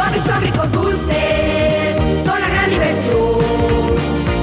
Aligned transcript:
Suaves, 0.00 0.24
son 0.24 0.40
ricos, 0.40 0.72
dulces, 0.72 1.96
son 2.24 2.40
la 2.40 2.48
gran 2.48 2.70
diversión. 2.70 3.98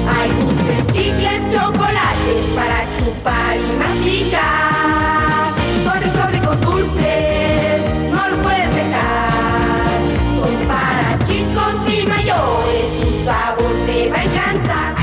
Hay 0.07 0.29
dulces, 0.33 0.85
chicles, 0.93 1.41
chocolates 1.51 2.45
para 2.55 2.85
chupar 2.95 3.57
y 3.57 3.59
masticar. 3.79 5.55
Suaves, 5.83 6.13
son 6.13 6.31
ricos, 6.31 6.61
dulces, 6.61 7.81
no 8.11 8.27
los 8.29 8.39
puedes 8.41 8.75
dejar. 8.75 9.99
Son 10.39 10.67
para 10.67 11.17
chicos 11.25 11.75
y 11.91 12.05
mayores, 12.05 12.85
su 13.01 13.25
sabor 13.25 13.73
te 13.87 14.09
va 14.11 14.17
a 14.17 14.23
encantar. 14.25 14.95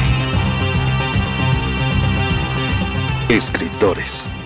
Escritores. 3.29 4.29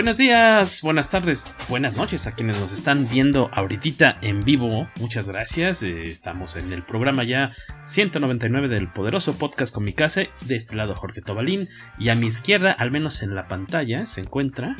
Buenos 0.00 0.16
días, 0.16 0.80
buenas 0.80 1.10
tardes, 1.10 1.54
buenas 1.68 1.98
noches 1.98 2.26
a 2.26 2.32
quienes 2.32 2.58
nos 2.58 2.72
están 2.72 3.06
viendo 3.06 3.50
ahorita 3.52 4.16
en 4.22 4.42
vivo. 4.42 4.88
Muchas 4.98 5.28
gracias. 5.28 5.82
Eh, 5.82 6.04
estamos 6.04 6.56
en 6.56 6.72
el 6.72 6.82
programa 6.82 7.22
ya 7.22 7.52
199 7.84 8.68
del 8.68 8.88
poderoso 8.88 9.36
podcast 9.36 9.74
Comicase. 9.74 10.30
De 10.46 10.56
este 10.56 10.74
lado 10.74 10.96
Jorge 10.96 11.20
Tobalín. 11.20 11.68
Y 11.98 12.08
a 12.08 12.14
mi 12.14 12.28
izquierda, 12.28 12.72
al 12.72 12.90
menos 12.90 13.22
en 13.22 13.34
la 13.34 13.46
pantalla, 13.46 14.06
se 14.06 14.22
encuentra... 14.22 14.74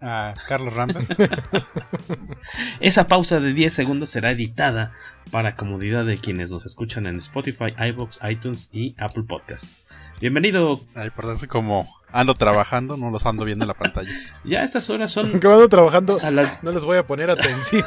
a 0.00 0.34
Carlos 0.46 0.74
Rambert. 0.74 1.10
Esa 2.80 3.08
pausa 3.08 3.40
de 3.40 3.52
10 3.52 3.72
segundos 3.72 4.10
será 4.10 4.30
editada 4.30 4.92
para 5.32 5.56
comodidad 5.56 6.04
de 6.04 6.18
quienes 6.18 6.52
nos 6.52 6.66
escuchan 6.66 7.06
en 7.06 7.16
Spotify, 7.16 7.74
iBox, 7.76 8.20
iTunes 8.22 8.68
y 8.72 8.94
Apple 8.98 9.24
Podcasts. 9.26 9.84
Bienvenido. 10.24 10.80
Ay, 10.94 11.10
perdón, 11.10 11.36
como 11.48 11.86
ando 12.10 12.34
trabajando, 12.34 12.96
no 12.96 13.10
los 13.10 13.26
ando 13.26 13.44
viendo 13.44 13.64
en 13.64 13.68
la 13.68 13.74
pantalla. 13.74 14.08
Ya 14.44 14.64
estas 14.64 14.88
horas 14.88 15.12
son. 15.12 15.32
Aunque 15.32 15.46
ando 15.46 15.68
trabajando, 15.68 16.18
las... 16.32 16.62
no 16.62 16.72
les 16.72 16.82
voy 16.82 16.96
a 16.96 17.06
poner 17.06 17.30
atención. 17.30 17.84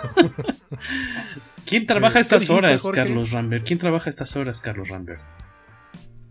¿Quién 1.66 1.88
trabaja 1.88 2.22
sí, 2.22 2.36
estas 2.36 2.48
horas, 2.52 2.84
Jorge? 2.84 3.02
Carlos 3.02 3.31
Rambert? 3.31 3.66
¿Quién 3.66 3.80
trabaja 3.80 4.12
estas 4.12 4.36
horas, 4.36 4.62
Carlos 4.62 4.88
Rambert? 4.90 5.20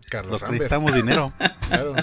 Carlos 0.09 0.31
Los 0.31 0.43
que 0.45 0.51
necesitamos 0.51 0.95
dinero. 0.95 1.33
Claro. 1.67 1.95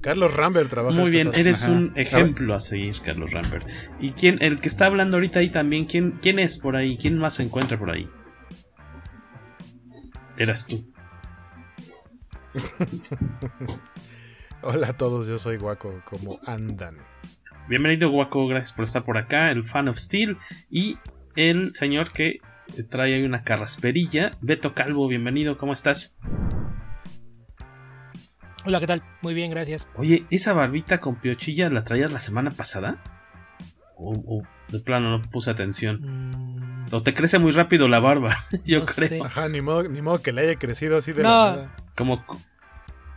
Carlos 0.00 0.32
Rambert 0.32 0.70
trabaja. 0.70 0.98
Muy 0.98 1.10
bien, 1.10 1.32
eres 1.34 1.64
Ajá. 1.64 1.72
un 1.72 1.92
ejemplo 1.96 2.54
a 2.54 2.62
seguir, 2.62 2.94
Carlos 3.04 3.30
Rambert. 3.30 3.68
¿Y 4.00 4.12
quién, 4.12 4.38
el 4.40 4.58
que 4.58 4.68
está 4.68 4.86
hablando 4.86 5.18
ahorita 5.18 5.40
ahí 5.40 5.50
también, 5.50 5.84
quién, 5.84 6.12
quién 6.22 6.38
es 6.38 6.56
por 6.56 6.76
ahí? 6.76 6.96
¿Quién 6.96 7.18
más 7.18 7.34
se 7.34 7.42
encuentra 7.42 7.78
por 7.78 7.90
ahí? 7.90 8.08
Eras 10.38 10.66
tú. 10.66 10.95
Hola 14.62 14.88
a 14.88 14.96
todos, 14.96 15.26
yo 15.26 15.38
soy 15.38 15.58
Guaco, 15.58 16.02
como 16.04 16.40
andan? 16.46 16.96
Bienvenido 17.68 18.10
Guaco, 18.10 18.46
gracias 18.46 18.72
por 18.72 18.84
estar 18.84 19.04
por 19.04 19.18
acá, 19.18 19.50
el 19.50 19.64
fan 19.64 19.88
of 19.88 19.98
Steel 19.98 20.38
y 20.70 20.98
el 21.34 21.74
señor 21.74 22.12
que 22.12 22.38
trae 22.88 23.14
ahí 23.14 23.24
una 23.24 23.42
carrasperilla, 23.42 24.30
Beto 24.40 24.74
Calvo, 24.74 25.08
bienvenido, 25.08 25.58
¿cómo 25.58 25.72
estás? 25.72 26.16
Hola, 28.64 28.80
¿qué 28.80 28.86
tal? 28.86 29.02
Muy 29.22 29.34
bien, 29.34 29.50
gracias. 29.50 29.86
Oye, 29.96 30.26
¿esa 30.30 30.52
barbita 30.52 30.98
con 30.98 31.16
piochilla 31.16 31.70
la 31.70 31.84
traías 31.84 32.10
la 32.10 32.18
semana 32.18 32.50
pasada? 32.50 33.00
¿O, 33.96 34.12
o 34.12 34.42
de 34.72 34.80
plano 34.80 35.10
no 35.10 35.22
puse 35.22 35.50
atención? 35.50 36.00
Mm. 36.02 36.86
¿O 36.92 37.02
te 37.02 37.14
crece 37.14 37.38
muy 37.38 37.52
rápido 37.52 37.86
la 37.86 38.00
barba? 38.00 38.36
Yo 38.64 38.80
no 38.80 38.86
creo. 38.86 39.08
Sé. 39.08 39.20
Ajá, 39.22 39.48
ni 39.48 39.60
modo, 39.60 39.84
ni 39.84 40.02
modo 40.02 40.20
que 40.20 40.32
le 40.32 40.42
haya 40.42 40.58
crecido 40.58 40.96
así 40.96 41.12
de 41.12 41.22
no. 41.22 41.28
la 41.28 41.56
nada. 41.56 41.76
Como... 41.96 42.24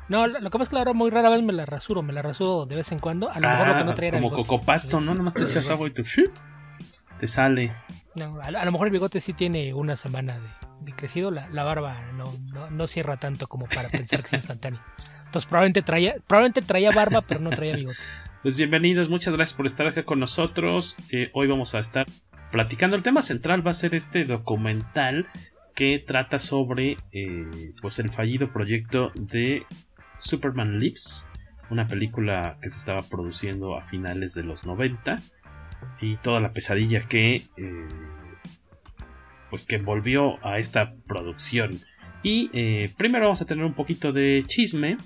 No, 0.07 0.25
lo, 0.25 0.39
lo 0.39 0.49
que 0.49 0.57
pasa 0.57 0.79
es 0.79 0.85
que 0.85 0.93
muy 0.93 1.11
rara 1.11 1.29
vez 1.29 1.43
me 1.43 1.53
la 1.53 1.65
rasuro, 1.65 2.01
me 2.01 2.13
la 2.13 2.23
rasuro 2.23 2.65
de 2.65 2.75
vez 2.75 2.91
en 2.91 2.99
cuando. 2.99 3.29
A 3.29 3.39
lo 3.39 3.47
ah, 3.47 3.51
mejor 3.51 3.67
lo 3.67 3.77
que 3.77 3.83
no 3.83 3.93
traía 3.93 4.11
Como 4.13 4.31
cocopasto, 4.31 4.99
¿no? 4.99 5.13
Nomás 5.13 5.35
te 5.35 5.43
echas 5.43 5.69
agua 5.69 5.87
y 5.87 5.91
tú, 5.91 6.03
te 7.19 7.27
sale. 7.27 7.73
No, 8.15 8.39
a, 8.41 8.45
a, 8.45 8.65
lo 8.65 8.71
mejor 8.71 8.87
el 8.87 8.93
bigote 8.93 9.21
sí 9.21 9.33
tiene 9.33 9.73
una 9.73 9.95
semana 9.95 10.39
de, 10.39 10.47
de 10.81 10.93
crecido, 10.93 11.29
la, 11.29 11.47
la 11.49 11.63
barba 11.63 12.11
no, 12.13 12.33
no, 12.53 12.69
no, 12.71 12.87
cierra 12.87 13.17
tanto 13.17 13.47
como 13.47 13.67
para 13.67 13.89
pensar 13.89 14.21
que 14.21 14.27
es 14.27 14.33
instantáneo. 14.33 14.79
Entonces 15.25 15.47
probablemente 15.47 15.83
traía, 15.83 16.15
probablemente 16.25 16.61
traía 16.63 16.91
barba, 16.91 17.21
pero 17.21 17.39
no 17.39 17.51
traía 17.51 17.75
bigote. 17.75 17.99
Pues 18.41 18.57
bienvenidos, 18.57 19.09
muchas 19.09 19.35
gracias 19.35 19.55
por 19.55 19.65
estar 19.65 19.85
acá 19.85 20.03
con 20.03 20.19
nosotros. 20.19 20.95
Eh, 21.11 21.29
hoy 21.33 21.47
vamos 21.47 21.75
a 21.75 21.79
estar 21.79 22.05
platicando. 22.51 22.95
El 22.95 23.03
tema 23.03 23.21
central 23.21 23.65
va 23.65 23.71
a 23.71 23.75
ser 23.75 23.93
este 23.93 24.23
documental 24.23 25.27
que 25.79 25.97
trata 25.97 26.39
sobre 26.39 26.97
eh, 27.13 27.71
pues 27.81 27.99
el 27.99 28.09
fallido 28.09 28.51
proyecto 28.51 29.13
de 29.15 29.63
Superman 30.17 30.77
Lives, 30.77 31.25
una 31.69 31.87
película 31.87 32.57
que 32.61 32.69
se 32.69 32.79
estaba 32.79 33.01
produciendo 33.01 33.77
a 33.77 33.85
finales 33.85 34.33
de 34.33 34.43
los 34.43 34.65
90 34.65 35.15
y 36.01 36.17
toda 36.17 36.41
la 36.41 36.51
pesadilla 36.51 36.99
que 36.99 37.43
eh, 37.55 37.87
pues 39.49 39.65
que 39.65 39.77
envolvió 39.77 40.45
a 40.45 40.59
esta 40.59 40.91
producción. 41.07 41.79
Y 42.23 42.49
eh, 42.51 42.91
primero 42.97 43.27
vamos 43.27 43.41
a 43.41 43.45
tener 43.45 43.63
un 43.63 43.73
poquito 43.73 44.11
de 44.11 44.43
chisme. 44.45 44.97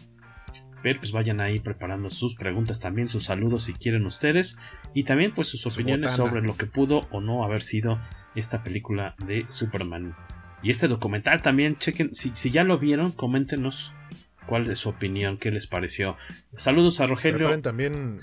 Pero 0.82 1.00
pues 1.00 1.14
vayan 1.14 1.40
ahí 1.40 1.60
preparando 1.60 2.10
sus 2.10 2.36
preguntas 2.36 2.82
también, 2.82 3.08
sus 3.08 3.26
saludos 3.26 3.66
si 3.66 3.74
quieren 3.74 4.06
ustedes. 4.08 4.58
Y 4.96 5.04
también 5.04 5.34
pues 5.34 5.48
sus 5.48 5.62
Su 5.62 5.70
opiniones 5.70 6.14
sobre 6.14 6.42
lo 6.42 6.58
que 6.58 6.66
pudo 6.66 7.02
o 7.12 7.22
no 7.22 7.46
haber 7.46 7.62
sido 7.62 8.02
esta 8.36 8.64
película 8.64 9.16
de 9.26 9.46
Superman. 9.48 10.14
Y 10.64 10.72
este 10.72 10.88
documental 10.88 11.42
también, 11.42 11.78
chequen, 11.78 12.14
si, 12.14 12.32
si 12.34 12.50
ya 12.50 12.64
lo 12.64 12.80
vieron, 12.80 13.12
coméntenos 13.12 13.94
cuál 14.48 14.70
es 14.72 14.80
su 14.80 14.90
opinión, 14.90 15.38
qué 15.38 15.52
les 15.52 15.68
pareció. 15.68 16.18
Saludos 16.58 17.02
a 17.02 17.06
Rogelio. 17.06 17.38
Preparen 17.38 17.62
también, 17.62 18.20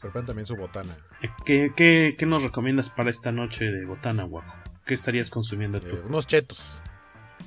preparen 0.00 0.26
también 0.26 0.46
su 0.46 0.56
botana. 0.56 0.96
¿Qué, 1.44 1.72
qué, 1.76 2.14
qué 2.16 2.26
nos 2.26 2.44
recomiendas 2.44 2.90
para 2.90 3.10
esta 3.10 3.32
noche 3.32 3.64
de 3.66 3.84
botana, 3.84 4.22
guaco? 4.22 4.54
¿Qué 4.86 4.94
estarías 4.94 5.30
consumiendo 5.30 5.80
tú? 5.80 5.96
Eh, 5.96 6.02
unos 6.06 6.26
chetos. 6.26 6.80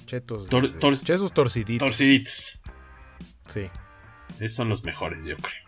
Chetos. 0.06 0.50
Tor, 0.50 0.77
tor, 0.79 0.97
chetos 0.97 1.33
torciditos. 1.33 1.88
Torciditos. 1.88 2.62
Sí. 3.47 3.69
Esos 4.39 4.56
son 4.56 4.69
los 4.69 4.83
mejores, 4.83 5.25
yo 5.25 5.38
creo. 5.38 5.62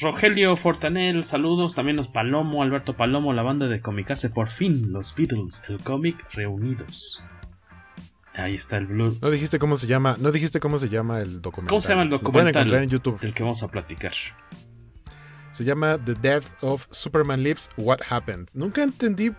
Rogelio 0.00 0.56
Fortanel, 0.56 1.24
saludos. 1.24 1.74
También 1.74 1.96
los 1.96 2.08
Palomo, 2.08 2.62
Alberto 2.62 2.96
Palomo, 2.96 3.32
la 3.32 3.42
banda 3.42 3.68
de 3.68 3.80
Comicase. 3.80 4.30
Por 4.30 4.50
fin, 4.50 4.92
los 4.92 5.14
Beatles, 5.14 5.62
el 5.68 5.78
cómic 5.78 6.26
reunidos. 6.32 7.22
Ahí 8.34 8.54
está 8.54 8.78
el 8.78 8.86
blur. 8.86 9.14
No 9.20 9.30
dijiste 9.30 9.58
cómo 9.58 9.76
se 9.76 9.86
llama, 9.86 10.16
no 10.18 10.32
dijiste 10.32 10.60
cómo 10.60 10.78
se 10.78 10.88
llama 10.88 11.20
el 11.20 11.42
documental. 11.42 11.68
¿Cómo 11.68 11.80
se 11.80 11.88
llama 11.90 12.02
el 12.02 12.10
documental? 12.10 12.28
Lo 12.28 12.32
pueden 12.32 12.48
encontrar 12.48 12.82
en 12.82 12.88
YouTube. 12.88 13.20
Del 13.20 13.34
que 13.34 13.42
vamos 13.42 13.62
a 13.62 13.68
platicar. 13.68 14.12
Se 15.52 15.64
llama 15.64 15.98
The 16.02 16.14
Death 16.14 16.44
of 16.62 16.86
Superman 16.90 17.42
Lives 17.42 17.68
What 17.76 17.98
Happened. 18.08 18.48
Nunca 18.54 18.82
entendí 18.82 19.32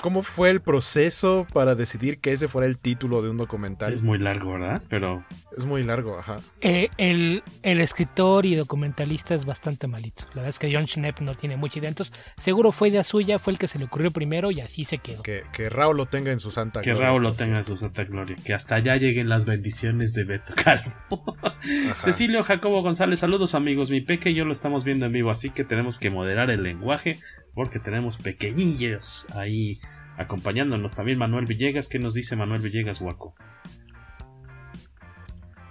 cómo 0.00 0.22
fue 0.22 0.50
el 0.50 0.60
proceso 0.60 1.46
para 1.52 1.74
decidir 1.74 2.18
que 2.18 2.32
ese 2.32 2.48
fuera 2.48 2.66
el 2.66 2.78
título 2.78 3.22
de 3.22 3.30
un 3.30 3.36
documental? 3.36 3.92
Es 3.92 4.02
muy 4.02 4.18
largo, 4.18 4.52
¿verdad? 4.52 4.82
Pero... 4.88 5.24
Es 5.56 5.66
muy 5.66 5.82
largo, 5.82 6.16
ajá. 6.18 6.38
Eh, 6.60 6.88
el, 6.98 7.42
el, 7.64 7.80
escritor 7.80 8.46
y 8.46 8.54
documentalista 8.54 9.34
es 9.34 9.44
bastante 9.44 9.88
malito. 9.88 10.22
La 10.28 10.36
verdad 10.36 10.50
es 10.50 10.58
que 10.60 10.72
John 10.72 10.86
Schnepp 10.86 11.20
no 11.20 11.34
tiene 11.34 11.56
mucha 11.56 11.80
idea. 11.80 11.88
Entonces, 11.88 12.14
seguro 12.36 12.70
fue 12.70 12.90
idea 12.90 13.02
suya, 13.02 13.40
fue 13.40 13.54
el 13.54 13.58
que 13.58 13.66
se 13.66 13.78
le 13.80 13.86
ocurrió 13.86 14.12
primero 14.12 14.52
y 14.52 14.60
así 14.60 14.84
se 14.84 14.98
quedó. 14.98 15.22
Que, 15.24 15.42
que 15.52 15.68
Raúl 15.68 15.96
lo 15.96 16.06
tenga 16.06 16.30
en 16.30 16.38
su 16.38 16.52
santa 16.52 16.80
que 16.80 16.90
gloria. 16.90 17.00
Que 17.00 17.06
Raúl 17.06 17.22
lo 17.24 17.34
tenga 17.34 17.58
en 17.58 17.64
su 17.64 17.76
santa 17.76 18.04
gloria. 18.04 18.36
Que 18.44 18.54
hasta 18.54 18.76
allá 18.76 18.96
lleguen 18.96 19.28
las 19.28 19.46
bendiciones 19.46 20.12
de 20.12 20.24
Beto 20.24 20.54
Calvo. 20.54 20.92
Cecilio 21.98 22.44
Jacobo 22.44 22.80
González, 22.82 23.18
saludos 23.18 23.56
amigos. 23.56 23.90
Mi 23.90 24.00
peque 24.00 24.30
y 24.30 24.34
yo 24.34 24.44
lo 24.44 24.52
estamos 24.52 24.84
viendo 24.84 25.06
en 25.06 25.12
vivo, 25.12 25.30
así 25.30 25.50
que 25.50 25.64
tenemos 25.64 25.98
que 25.98 26.10
moderar 26.10 26.50
el 26.50 26.62
lenguaje 26.62 27.18
porque 27.58 27.80
tenemos 27.80 28.16
pequeñillos 28.16 29.26
ahí 29.34 29.80
acompañándonos. 30.16 30.94
También 30.94 31.18
Manuel 31.18 31.44
Villegas, 31.44 31.88
¿qué 31.88 31.98
nos 31.98 32.14
dice 32.14 32.36
Manuel 32.36 32.62
Villegas, 32.62 33.02
guaco? 33.02 33.34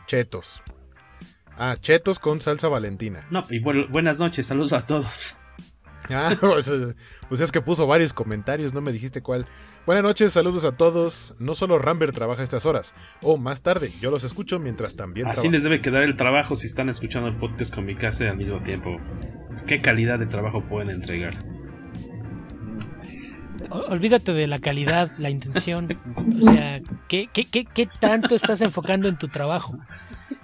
Chetos. 0.05 0.61
Ah, 1.57 1.77
chetos 1.79 2.19
con 2.19 2.41
salsa 2.41 2.67
valentina. 2.67 3.25
No, 3.31 3.45
y 3.49 3.59
bu 3.59 3.87
buenas 3.87 4.19
noches, 4.19 4.47
saludos 4.47 4.73
a 4.73 4.85
todos. 4.85 5.37
Ah, 6.09 6.37
pues, 6.39 6.71
pues, 7.27 7.41
es 7.41 7.51
que 7.51 7.59
puso 7.59 7.85
varios 7.85 8.13
comentarios, 8.13 8.73
no 8.73 8.79
me 8.79 8.93
dijiste 8.93 9.21
cuál. 9.21 9.45
Buenas 9.85 10.05
noches, 10.05 10.31
saludos 10.31 10.63
a 10.63 10.71
todos. 10.71 11.35
No 11.37 11.53
solo 11.53 11.79
Rambert 11.79 12.15
trabaja 12.15 12.43
estas 12.43 12.65
horas, 12.65 12.95
o 13.21 13.37
más 13.37 13.61
tarde, 13.61 13.91
yo 13.99 14.09
los 14.09 14.23
escucho 14.23 14.57
mientras 14.57 14.95
también 14.95 15.27
Así 15.27 15.49
les 15.49 15.63
debe 15.63 15.81
quedar 15.81 16.03
el 16.03 16.15
trabajo 16.15 16.55
si 16.55 16.67
están 16.67 16.87
escuchando 16.87 17.27
el 17.27 17.35
podcast 17.35 17.75
con 17.75 17.85
mi 17.85 17.95
casa 17.95 18.29
al 18.29 18.37
mismo 18.37 18.61
tiempo. 18.61 19.01
¿Qué 19.65 19.81
calidad 19.81 20.17
de 20.17 20.27
trabajo 20.27 20.63
pueden 20.63 20.91
entregar? 20.91 21.39
Olvídate 23.69 24.33
de 24.33 24.47
la 24.47 24.59
calidad, 24.59 25.09
la 25.19 25.29
intención. 25.29 25.97
O 26.15 26.43
sea, 26.43 26.81
¿qué, 27.07 27.29
qué, 27.33 27.45
qué, 27.45 27.65
qué 27.65 27.87
tanto 27.99 28.35
estás 28.35 28.61
enfocando 28.61 29.07
en 29.07 29.17
tu 29.17 29.27
trabajo? 29.27 29.77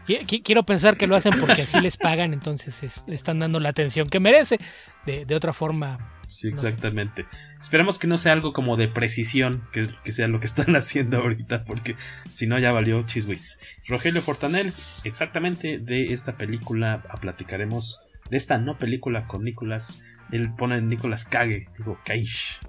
Quiero 0.06 0.64
pensar 0.64 0.98
que 0.98 1.08
lo 1.08 1.16
hacen 1.16 1.34
porque 1.40 1.62
así 1.62 1.80
les 1.80 1.96
pagan, 1.96 2.34
entonces 2.34 3.04
le 3.08 3.16
están 3.16 3.40
dando 3.40 3.60
la 3.60 3.70
atención 3.70 4.10
que 4.10 4.20
merece. 4.20 4.60
De, 5.06 5.26
de 5.26 5.36
otra 5.36 5.54
forma. 5.54 6.20
Sí, 6.28 6.48
exactamente. 6.48 7.24
No 7.24 7.30
sé. 7.30 7.38
Esperemos 7.62 8.00
que 8.00 8.08
no 8.08 8.18
sea 8.18 8.34
algo 8.34 8.54
como 8.54 8.78
de 8.78 8.88
precisión, 8.88 9.68
que, 9.72 9.90
que, 10.04 10.14
sea 10.14 10.28
lo 10.28 10.40
que 10.40 10.46
están 10.46 10.76
haciendo 10.76 11.18
ahorita, 11.18 11.64
porque 11.64 11.96
si 12.32 12.48
no 12.48 12.60
ya 12.60 12.72
valió 12.72 13.04
chiswis. 13.04 13.60
Rogelio 13.88 14.22
Fortanel, 14.22 14.72
exactamente 15.04 15.78
de 15.80 16.14
esta 16.14 16.38
película 16.38 17.04
platicaremos. 17.22 18.02
De 18.30 18.38
esta 18.38 18.58
no 18.58 18.78
película 18.78 19.28
con 19.28 19.44
Nicolas. 19.44 20.04
Él 20.32 20.54
pone 20.56 20.82
Nicolas 20.82 21.26
Cage, 21.26 21.68
digo 21.78 22.00
Cage 22.04 22.60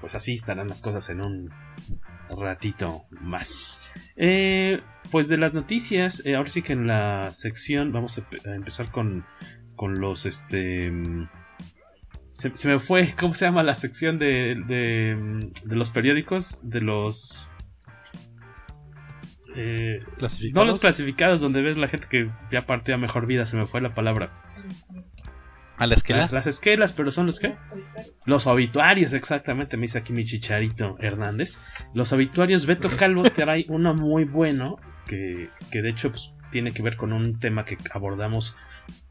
pues 0.00 0.14
así 0.14 0.34
estarán 0.34 0.68
las 0.68 0.82
cosas 0.82 1.08
en 1.10 1.20
un 1.20 1.50
ratito 2.30 3.04
más. 3.10 3.82
Eh, 4.16 4.80
pues 5.10 5.28
de 5.28 5.36
las 5.36 5.54
noticias, 5.54 6.24
eh, 6.24 6.36
ahora 6.36 6.50
sí 6.50 6.62
que 6.62 6.72
en 6.72 6.86
la 6.86 7.32
sección 7.32 7.92
vamos 7.92 8.18
a, 8.18 8.48
a 8.48 8.54
empezar 8.54 8.90
con, 8.90 9.24
con 9.74 10.00
los 10.00 10.26
este... 10.26 10.92
Se, 12.30 12.54
se, 12.54 12.68
me 12.68 12.78
fue, 12.78 13.14
¿cómo 13.18 13.34
se 13.34 13.46
llama 13.46 13.62
la 13.62 13.74
sección 13.74 14.18
de, 14.18 14.56
de, 14.66 15.50
de 15.64 15.76
los 15.76 15.90
periódicos? 15.90 16.68
De 16.68 16.80
los... 16.80 17.50
Eh, 19.58 20.00
no 20.52 20.66
los 20.66 20.80
clasificados 20.80 21.40
donde 21.40 21.62
ves 21.62 21.78
la 21.78 21.88
gente 21.88 22.08
que 22.10 22.30
ya 22.50 22.66
partió 22.66 22.94
a 22.94 22.98
mejor 22.98 23.26
vida, 23.26 23.46
se 23.46 23.56
me 23.56 23.64
fue 23.64 23.80
la 23.80 23.94
palabra. 23.94 24.30
¿A 25.78 25.86
la 25.86 25.94
esquela? 25.94 26.20
Las, 26.20 26.32
las, 26.32 26.46
esquelas, 26.46 26.92
pero 26.92 27.10
son 27.10 27.26
los 27.26 27.38
que? 27.38 27.54
Los 28.24 28.46
obituarios, 28.46 29.12
exactamente, 29.12 29.76
me 29.76 29.82
dice 29.82 29.98
aquí 29.98 30.12
mi 30.12 30.24
chicharito 30.24 30.96
Hernández. 31.00 31.58
Los 31.92 32.12
obituarios, 32.12 32.66
Beto 32.66 32.88
Calvo 32.96 33.22
trae 33.34 33.66
uno 33.68 33.94
muy 33.94 34.24
bueno, 34.24 34.78
que, 35.06 35.50
que 35.70 35.82
de 35.82 35.90
hecho 35.90 36.10
pues, 36.10 36.34
tiene 36.50 36.72
que 36.72 36.82
ver 36.82 36.96
con 36.96 37.12
un 37.12 37.38
tema 37.38 37.64
que 37.64 37.76
abordamos 37.92 38.56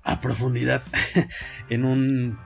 a 0.04 0.22
profundidad 0.22 0.84
en 1.70 1.86
un 1.86 2.40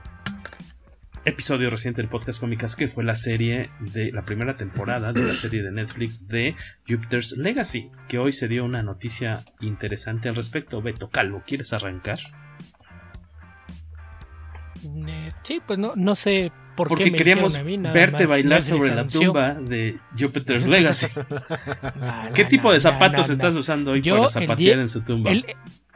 episodio 1.24 1.68
reciente 1.68 2.00
del 2.00 2.10
podcast 2.10 2.40
Cómicas, 2.40 2.76
que 2.76 2.88
fue 2.88 3.04
la 3.04 3.14
serie 3.14 3.70
de 3.80 4.10
la 4.12 4.24
primera 4.24 4.56
temporada 4.56 5.12
de 5.12 5.22
la 5.22 5.36
serie 5.36 5.62
de 5.62 5.70
Netflix 5.70 6.28
de 6.28 6.54
Jupiter's 6.88 7.36
Legacy, 7.36 7.90
que 8.08 8.18
hoy 8.18 8.32
se 8.32 8.48
dio 8.48 8.64
una 8.64 8.82
noticia 8.82 9.44
interesante 9.60 10.28
al 10.28 10.36
respecto. 10.36 10.80
Beto 10.80 11.10
Calvo, 11.10 11.42
¿quieres 11.46 11.72
arrancar? 11.72 12.18
Eh, 15.06 15.30
sí, 15.42 15.60
pues 15.66 15.78
no, 15.78 15.92
no 15.96 16.14
sé 16.14 16.50
por 16.76 16.88
Porque 16.88 17.04
qué 17.04 17.10
me 17.10 17.18
queríamos 17.18 17.54
a 17.56 17.62
mí, 17.62 17.76
nada 17.76 17.94
verte 17.94 18.26
bailar 18.26 18.62
sobre 18.62 18.94
la 18.94 19.06
tumba 19.06 19.54
de 19.54 19.98
Jupiter's 20.18 20.66
Legacy. 20.66 21.06
No, 21.96 22.32
¿Qué 22.34 22.44
tipo 22.44 22.72
de 22.72 22.80
zapatos 22.80 23.28
estás 23.30 23.54
usando 23.56 23.92
hoy 23.92 24.00
Yo, 24.00 24.16
para 24.16 24.28
zapatear 24.28 24.56
día- 24.56 24.72
en 24.74 24.88
su 24.88 25.02
tumba? 25.02 25.30
El, 25.30 25.44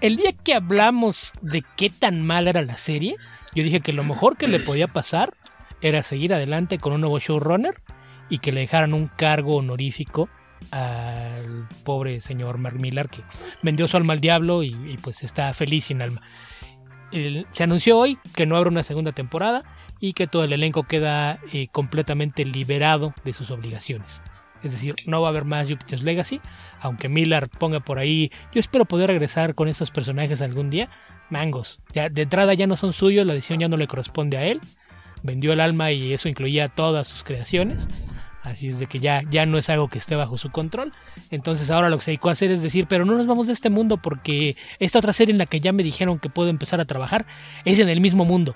el 0.00 0.16
día 0.16 0.32
que 0.32 0.54
hablamos 0.54 1.32
de 1.40 1.64
qué 1.76 1.88
tan 1.90 2.20
mal 2.26 2.48
era 2.48 2.60
la 2.62 2.76
serie, 2.76 3.16
yo 3.54 3.62
dije 3.62 3.80
que 3.80 3.92
lo 3.92 4.04
mejor 4.04 4.36
que 4.36 4.48
le 4.48 4.60
podía 4.60 4.88
pasar 4.88 5.32
era 5.80 6.02
seguir 6.02 6.34
adelante 6.34 6.78
con 6.78 6.92
un 6.92 7.00
nuevo 7.00 7.18
showrunner 7.18 7.74
y 8.28 8.38
que 8.38 8.52
le 8.52 8.60
dejaran 8.60 8.92
un 8.94 9.06
cargo 9.08 9.56
honorífico 9.56 10.28
al 10.70 11.66
pobre 11.84 12.20
señor 12.20 12.58
Mark 12.58 12.78
Millar 12.80 13.08
que 13.08 13.20
vendió 13.62 13.86
su 13.86 13.96
alma 13.96 14.14
al 14.14 14.20
diablo 14.20 14.62
y, 14.62 14.68
y, 14.90 14.96
pues 15.02 15.22
está 15.22 15.52
feliz 15.52 15.84
sin 15.86 16.02
alma. 16.02 16.22
Se 17.52 17.62
anunció 17.62 17.96
hoy 17.96 18.18
que 18.34 18.44
no 18.44 18.56
habrá 18.56 18.70
una 18.70 18.82
segunda 18.82 19.12
temporada 19.12 19.62
y 20.00 20.14
que 20.14 20.26
todo 20.26 20.42
el 20.42 20.52
elenco 20.52 20.82
queda 20.82 21.38
eh, 21.52 21.68
completamente 21.68 22.44
liberado 22.44 23.14
de 23.24 23.32
sus 23.32 23.50
obligaciones. 23.50 24.20
Es 24.64 24.72
decir, 24.72 24.96
no 25.06 25.20
va 25.20 25.28
a 25.28 25.30
haber 25.30 25.44
más 25.44 25.68
Jupiter's 25.68 26.02
Legacy, 26.02 26.40
aunque 26.80 27.08
Miller 27.08 27.48
ponga 27.48 27.80
por 27.80 27.98
ahí, 27.98 28.32
yo 28.52 28.60
espero 28.60 28.86
poder 28.86 29.08
regresar 29.08 29.54
con 29.54 29.68
estos 29.68 29.90
personajes 29.90 30.40
algún 30.40 30.70
día. 30.70 30.88
Mangos, 31.30 31.78
ya 31.92 32.08
de 32.08 32.22
entrada 32.22 32.54
ya 32.54 32.66
no 32.66 32.76
son 32.76 32.92
suyos, 32.92 33.26
la 33.26 33.34
decisión 33.34 33.60
ya 33.60 33.68
no 33.68 33.76
le 33.76 33.86
corresponde 33.86 34.36
a 34.36 34.44
él. 34.44 34.60
Vendió 35.22 35.52
el 35.52 35.60
alma 35.60 35.92
y 35.92 36.12
eso 36.12 36.28
incluía 36.28 36.68
todas 36.68 37.06
sus 37.06 37.22
creaciones. 37.22 37.88
Así 38.44 38.68
es 38.68 38.78
de 38.78 38.86
que 38.86 38.98
ya, 38.98 39.22
ya 39.30 39.46
no 39.46 39.56
es 39.56 39.70
algo 39.70 39.88
que 39.88 39.96
esté 39.96 40.16
bajo 40.16 40.36
su 40.36 40.50
control. 40.50 40.92
Entonces 41.30 41.70
ahora 41.70 41.88
lo 41.88 41.96
que 41.96 42.04
se 42.04 42.10
dedicó 42.10 42.28
a 42.28 42.32
hacer 42.32 42.50
es 42.50 42.62
decir, 42.62 42.86
pero 42.86 43.06
no 43.06 43.16
nos 43.16 43.26
vamos 43.26 43.46
de 43.46 43.54
este 43.54 43.70
mundo 43.70 43.96
porque 43.96 44.54
esta 44.78 44.98
otra 44.98 45.14
serie 45.14 45.32
en 45.32 45.38
la 45.38 45.46
que 45.46 45.60
ya 45.60 45.72
me 45.72 45.82
dijeron 45.82 46.18
que 46.18 46.28
puedo 46.28 46.50
empezar 46.50 46.78
a 46.78 46.84
trabajar 46.84 47.24
es 47.64 47.78
en 47.78 47.88
el 47.88 48.02
mismo 48.02 48.26
mundo. 48.26 48.52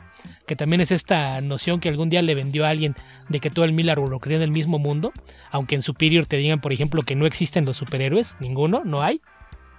Que 0.46 0.56
también 0.56 0.82
es 0.82 0.90
esta 0.90 1.40
noción 1.40 1.80
que 1.80 1.88
algún 1.88 2.10
día 2.10 2.20
le 2.20 2.34
vendió 2.34 2.66
a 2.66 2.68
alguien 2.68 2.96
de 3.30 3.40
que 3.40 3.48
todo 3.48 3.64
el 3.64 3.72
Miller 3.72 3.96
lo 3.98 4.18
crea 4.18 4.36
en 4.36 4.42
el 4.42 4.50
mismo 4.50 4.78
mundo. 4.78 5.10
Aunque 5.50 5.74
en 5.74 5.82
Superior 5.82 6.26
te 6.26 6.36
digan, 6.36 6.60
por 6.60 6.74
ejemplo, 6.74 7.02
que 7.02 7.16
no 7.16 7.24
existen 7.24 7.64
los 7.64 7.78
superhéroes, 7.78 8.36
ninguno, 8.40 8.82
no 8.84 9.02
hay. 9.02 9.22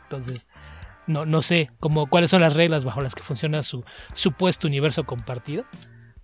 Entonces, 0.03 0.49
no, 1.05 1.27
no 1.27 1.43
sé 1.43 1.69
cómo, 1.79 2.07
cuáles 2.07 2.31
son 2.31 2.41
las 2.41 2.55
reglas 2.55 2.83
bajo 2.83 3.01
las 3.01 3.13
que 3.13 3.21
funciona 3.21 3.61
su 3.61 3.85
supuesto 4.15 4.67
universo 4.67 5.03
compartido. 5.03 5.65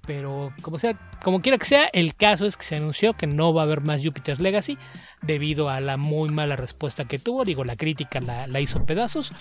Pero 0.06 0.54
como 0.62 0.78
sea, 0.78 0.98
como 1.24 1.42
quiera 1.42 1.58
que 1.58 1.66
sea, 1.66 1.86
el 1.92 2.16
caso 2.16 2.46
es 2.46 2.58
que 2.58 2.64
se 2.64 2.76
anunció 2.76 3.14
que 3.14 3.26
no 3.28 3.54
va 3.54 3.62
a 3.62 3.66
haber 3.66 3.82
más 3.82 4.02
Jupiter's 4.04 4.40
Legacy 4.40 4.78
debido 5.22 5.70
a 5.70 5.80
la 5.80 5.98
muy 5.98 6.30
mala 6.30 6.56
respuesta 6.56 7.06
que 7.06 7.18
tuvo. 7.20 7.44
Digo, 7.44 7.64
la 7.64 7.76
crítica 7.76 8.20
la, 8.22 8.46
la 8.48 8.60
hizo 8.60 8.86
pedazos. 8.86 9.32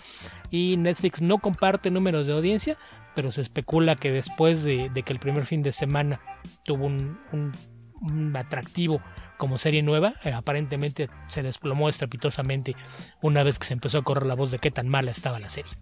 Y 0.51 0.77
Netflix 0.79 1.21
no 1.21 1.39
comparte 1.39 1.91
números 1.91 2.27
de 2.27 2.33
audiencia, 2.33 2.79
pero 3.15 3.31
se 3.33 3.43
especula 3.43 3.95
que 3.95 4.11
después 4.11 4.65
de, 4.65 4.89
de 4.89 5.03
que 5.03 5.13
el 5.13 5.19
primer 5.19 5.45
fin 5.45 5.63
de 5.63 5.73
semana 5.73 6.21
tuvo 6.65 6.87
un, 6.87 7.19
un- 7.33 7.53
un 8.01 8.37
atractivo 8.37 9.01
como 9.39 9.57
serie 9.57 9.83
nueva, 9.83 10.15
eh, 10.25 10.33
aparentemente 10.33 11.09
se 11.29 11.43
desplomó 11.43 11.89
estrepitosamente 11.89 12.77
una 13.23 13.43
vez 13.43 13.59
que 13.59 13.67
se 13.67 13.73
empezó 13.73 13.99
a 13.99 14.03
correr 14.05 14.27
la 14.27 14.35
voz 14.35 14.51
de 14.51 14.59
qué 14.59 14.71
tan 14.71 14.89
mala 14.89 15.11
estaba 15.11 15.39
la 15.39 15.49
serie. 15.49 15.73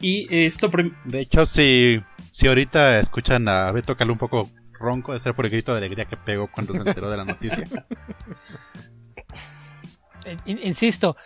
Y 0.00 0.26
esto 0.30 0.70
De 1.04 1.20
hecho, 1.20 1.44
si, 1.46 2.00
si 2.38 2.46
ahorita 2.46 3.00
escuchan 3.00 3.48
a 3.48 3.72
Beto 3.72 3.96
Calvo 3.96 4.12
un 4.12 4.18
poco 4.20 4.48
ronco, 4.74 5.12
de 5.12 5.18
ser 5.18 5.34
por 5.34 5.44
el 5.44 5.50
grito 5.50 5.72
de 5.72 5.78
alegría 5.78 6.04
que 6.04 6.16
pegó 6.16 6.46
cuando 6.46 6.72
se 6.72 6.78
enteró 6.78 7.10
de 7.10 7.16
la 7.16 7.24
noticia. 7.24 7.64
In- 10.46 10.60
insisto, 10.62 11.16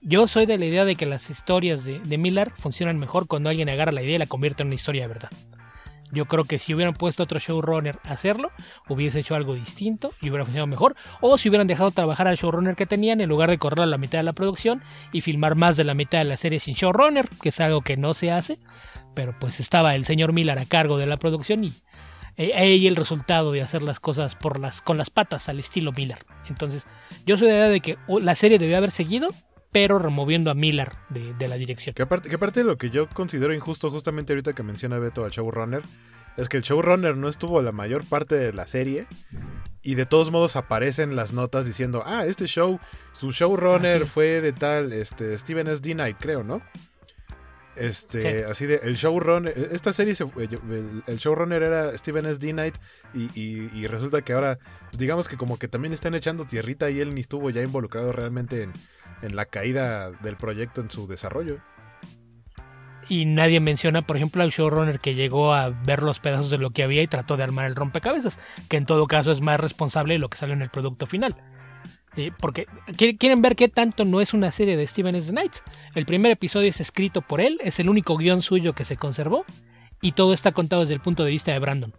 yo 0.00 0.28
soy 0.28 0.46
de 0.46 0.58
la 0.58 0.66
idea 0.66 0.84
de 0.84 0.94
que 0.94 1.06
las 1.06 1.28
historias 1.28 1.84
de, 1.84 1.98
de 1.98 2.18
Miller 2.18 2.52
funcionan 2.56 3.00
mejor 3.00 3.26
cuando 3.26 3.50
alguien 3.50 3.68
agarra 3.68 3.90
la 3.90 4.02
idea 4.02 4.14
y 4.14 4.18
la 4.18 4.26
convierte 4.26 4.62
en 4.62 4.68
una 4.68 4.76
historia 4.76 5.02
de 5.02 5.08
verdad. 5.08 5.30
Yo 6.12 6.26
creo 6.26 6.44
que 6.44 6.60
si 6.60 6.72
hubieran 6.72 6.94
puesto 6.94 7.24
otro 7.24 7.40
showrunner 7.40 7.98
a 8.04 8.12
hacerlo, 8.12 8.52
hubiese 8.88 9.18
hecho 9.18 9.34
algo 9.34 9.54
distinto 9.54 10.12
y 10.20 10.28
hubiera 10.28 10.44
funcionado 10.44 10.68
mejor. 10.68 10.94
O 11.20 11.36
si 11.36 11.48
hubieran 11.48 11.66
dejado 11.66 11.90
trabajar 11.90 12.28
al 12.28 12.36
showrunner 12.36 12.76
que 12.76 12.86
tenían 12.86 13.20
en 13.20 13.28
lugar 13.28 13.50
de 13.50 13.58
correr 13.58 13.80
a 13.80 13.86
la 13.86 13.98
mitad 13.98 14.20
de 14.20 14.24
la 14.24 14.34
producción 14.34 14.84
y 15.10 15.22
filmar 15.22 15.56
más 15.56 15.76
de 15.76 15.82
la 15.82 15.94
mitad 15.94 16.18
de 16.18 16.24
la 16.24 16.36
serie 16.36 16.60
sin 16.60 16.74
showrunner, 16.74 17.28
que 17.42 17.48
es 17.48 17.58
algo 17.58 17.80
que 17.80 17.96
no 17.96 18.14
se 18.14 18.30
hace. 18.30 18.60
Pero 19.14 19.34
pues 19.38 19.60
estaba 19.60 19.94
el 19.94 20.04
señor 20.04 20.32
Miller 20.32 20.58
a 20.58 20.64
cargo 20.64 20.98
de 20.98 21.06
la 21.06 21.16
producción 21.16 21.64
y 21.64 21.72
eh, 22.36 22.52
ahí 22.54 22.86
el 22.86 22.96
resultado 22.96 23.52
de 23.52 23.62
hacer 23.62 23.82
las 23.82 24.00
cosas 24.00 24.34
por 24.34 24.58
las, 24.58 24.80
con 24.82 24.96
las 24.98 25.10
patas 25.10 25.48
al 25.48 25.58
estilo 25.58 25.92
Miller. 25.92 26.24
Entonces, 26.48 26.86
yo 27.26 27.36
soy 27.36 27.48
de 27.48 27.52
la 27.54 27.58
idea 27.60 27.68
de 27.70 27.80
que 27.80 27.98
o 28.08 28.20
la 28.20 28.34
serie 28.34 28.58
debió 28.58 28.76
haber 28.78 28.90
seguido 28.90 29.28
pero 29.70 29.98
removiendo 29.98 30.50
a 30.50 30.54
Miller 30.54 30.92
de, 31.08 31.32
de 31.32 31.48
la 31.48 31.56
dirección. 31.56 31.94
Que 31.94 32.02
aparte, 32.02 32.28
que 32.28 32.34
aparte 32.34 32.60
de 32.60 32.66
lo 32.66 32.76
que 32.76 32.90
yo 32.90 33.08
considero 33.08 33.54
injusto, 33.54 33.90
justamente 33.90 34.34
ahorita 34.34 34.52
que 34.52 34.62
menciona 34.62 34.98
Beto 34.98 35.24
al 35.24 35.30
showrunner, 35.30 35.80
es 36.36 36.50
que 36.50 36.58
el 36.58 36.62
showrunner 36.62 37.16
no 37.16 37.26
estuvo 37.28 37.60
la 37.62 37.72
mayor 37.72 38.04
parte 38.04 38.34
de 38.34 38.52
la 38.52 38.66
serie 38.66 39.06
y 39.82 39.94
de 39.94 40.04
todos 40.04 40.30
modos 40.30 40.56
aparecen 40.56 41.16
las 41.16 41.32
notas 41.32 41.64
diciendo, 41.64 42.02
ah, 42.04 42.26
este 42.26 42.46
show, 42.46 42.80
su 43.14 43.30
showrunner 43.32 44.02
Ah, 44.02 44.04
sí. 44.04 44.10
fue 44.10 44.42
de 44.42 44.52
tal, 44.52 44.92
este, 44.92 45.36
Steven 45.38 45.66
S. 45.66 45.80
D. 45.80 45.94
Knight, 45.94 46.18
creo, 46.20 46.44
¿no? 46.44 46.60
Este, 47.74 48.20
Sí. 48.20 48.44
así 48.50 48.66
de, 48.66 48.80
el 48.82 48.96
showrunner, 48.96 49.56
esta 49.72 49.92
serie, 49.94 50.14
se- 50.14 50.24
el, 50.36 51.02
el 51.06 51.16
showrunner 51.16 51.62
era 51.62 51.96
Steven 51.96 52.26
S. 52.26 52.38
D. 52.38 52.52
Knight 52.52 52.74
y, 53.14 53.30
y- 53.38 53.70
y 53.72 53.86
resulta 53.86 54.20
que 54.22 54.34
ahora, 54.34 54.58
digamos 54.92 55.26
que 55.28 55.36
como 55.38 55.58
que 55.58 55.68
también 55.68 55.94
están 55.94 56.14
echando 56.14 56.44
tierrita 56.44 56.90
y 56.90 57.00
él 57.00 57.14
ni 57.14 57.22
estuvo 57.22 57.48
ya 57.50 57.62
involucrado 57.62 58.12
realmente 58.12 58.62
en, 58.64 58.72
en 59.22 59.36
la 59.36 59.46
caída 59.46 60.10
del 60.10 60.36
proyecto 60.36 60.82
en 60.82 60.90
su 60.90 61.06
desarrollo. 61.06 61.60
Y 63.08 63.24
nadie 63.26 63.58
menciona, 63.60 64.06
por 64.06 64.16
ejemplo, 64.16 64.42
al 64.42 64.50
showrunner 64.50 65.00
que 65.00 65.14
llegó 65.14 65.52
a 65.54 65.70
ver 65.70 66.02
los 66.02 66.20
pedazos 66.20 66.50
de 66.50 66.58
lo 66.58 66.70
que 66.70 66.82
había 66.82 67.02
y 67.02 67.08
trató 67.08 67.36
de 67.36 67.42
armar 67.42 67.66
el 67.66 67.74
rompecabezas, 67.74 68.38
que 68.68 68.76
en 68.76 68.86
todo 68.86 69.06
caso 69.06 69.32
es 69.32 69.40
más 69.40 69.58
responsable 69.60 70.14
de 70.14 70.18
lo 70.20 70.28
que 70.30 70.38
sale 70.38 70.52
en 70.52 70.62
el 70.62 70.70
producto 70.70 71.06
final. 71.06 71.34
Eh, 72.16 72.30
porque 72.38 72.66
¿qui- 72.88 73.16
quieren 73.18 73.40
ver 73.40 73.56
qué 73.56 73.68
tanto 73.68 74.04
no 74.04 74.20
es 74.20 74.34
una 74.34 74.50
serie 74.50 74.76
de 74.76 74.86
Steven. 74.86 75.18
Knight. 75.20 75.52
El 75.94 76.04
primer 76.06 76.32
episodio 76.32 76.68
es 76.68 76.80
escrito 76.80 77.22
por 77.22 77.40
él, 77.40 77.58
es 77.64 77.78
el 77.80 77.88
único 77.88 78.16
guion 78.16 78.42
suyo 78.42 78.74
que 78.74 78.84
se 78.84 78.96
conservó 78.96 79.44
y 80.02 80.12
todo 80.12 80.32
está 80.34 80.52
contado 80.52 80.82
desde 80.82 80.94
el 80.94 81.00
punto 81.00 81.24
de 81.24 81.30
vista 81.30 81.52
de 81.52 81.58
Brandon. 81.58 81.94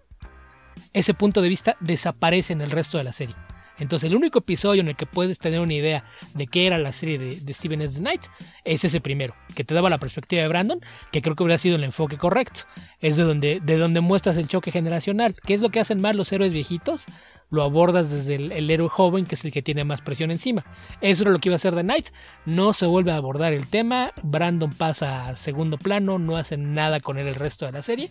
Ese 0.94 1.14
punto 1.14 1.42
de 1.42 1.50
vista 1.50 1.76
desaparece 1.80 2.54
en 2.54 2.62
el 2.62 2.72
resto 2.72 2.98
de 2.98 3.04
la 3.04 3.14
serie. 3.14 3.36
Entonces 3.80 4.12
el 4.12 4.16
único 4.16 4.38
episodio 4.40 4.82
en 4.82 4.90
el 4.90 4.96
que 4.96 5.08
puedes 5.08 5.40
tener 5.40 5.60
una 5.60 5.74
idea 5.74 6.06
de 6.36 6.46
qué 6.46 6.68
era 6.68 6.78
la 6.78 6.92
serie 6.92 7.18
de, 7.18 7.38
de 7.42 7.54
Steven 7.56 7.82
S. 7.82 8.00
Knight 8.00 8.22
es 8.64 8.86
ese 8.86 9.02
primero, 9.02 9.34
que 9.56 9.64
te 9.64 9.74
daba 9.74 9.90
la 9.90 9.98
perspectiva 9.98 10.44
de 10.44 10.48
Brandon, 10.48 10.80
que 11.12 11.24
creo 11.24 11.36
que 11.36 11.42
hubiera 11.44 11.58
sido 11.58 11.78
el 11.78 11.84
enfoque 11.84 12.18
correcto. 12.18 12.62
Es 13.00 13.16
de 13.16 13.24
donde, 13.24 13.60
de 13.64 13.78
donde 13.78 14.00
muestras 14.00 14.38
el 14.38 14.48
choque 14.48 14.72
generacional. 14.72 15.36
¿Qué 15.44 15.56
es 15.56 15.62
lo 15.62 15.70
que 15.70 15.80
hacen 15.80 16.00
mal 16.02 16.16
los 16.16 16.32
héroes 16.32 16.54
viejitos? 16.54 17.06
Lo 17.54 17.62
abordas 17.62 18.10
desde 18.10 18.34
el, 18.36 18.70
héroe 18.72 18.90
joven, 18.90 19.26
que 19.26 19.36
es 19.36 19.46
el 19.46 19.52
que 19.52 19.62
tiene 19.62 19.84
más 19.84 20.02
presión 20.02 20.32
encima. 20.32 20.66
Eso 21.02 21.22
era 21.24 21.32
lo 21.32 21.38
que 21.38 21.50
iba 21.50 21.54
a 21.54 21.58
hacer 21.58 21.76
The 21.76 21.84
Knight. 21.84 22.08
No 22.48 22.74
se 22.74 22.88
vuelve 22.88 23.12
a 23.12 23.16
abordar 23.18 23.54
el 23.54 23.68
tema. 23.68 24.12
Brandon 24.24 24.72
pasa 24.74 25.28
a 25.28 25.36
segundo 25.36 25.78
plano, 25.78 26.18
no 26.18 26.36
hacen 26.36 26.74
nada 26.74 27.00
con 27.00 27.20
él 27.20 27.28
el 27.28 27.36
resto 27.36 27.68
de 27.68 27.72
la 27.72 27.84
serie. 27.84 28.10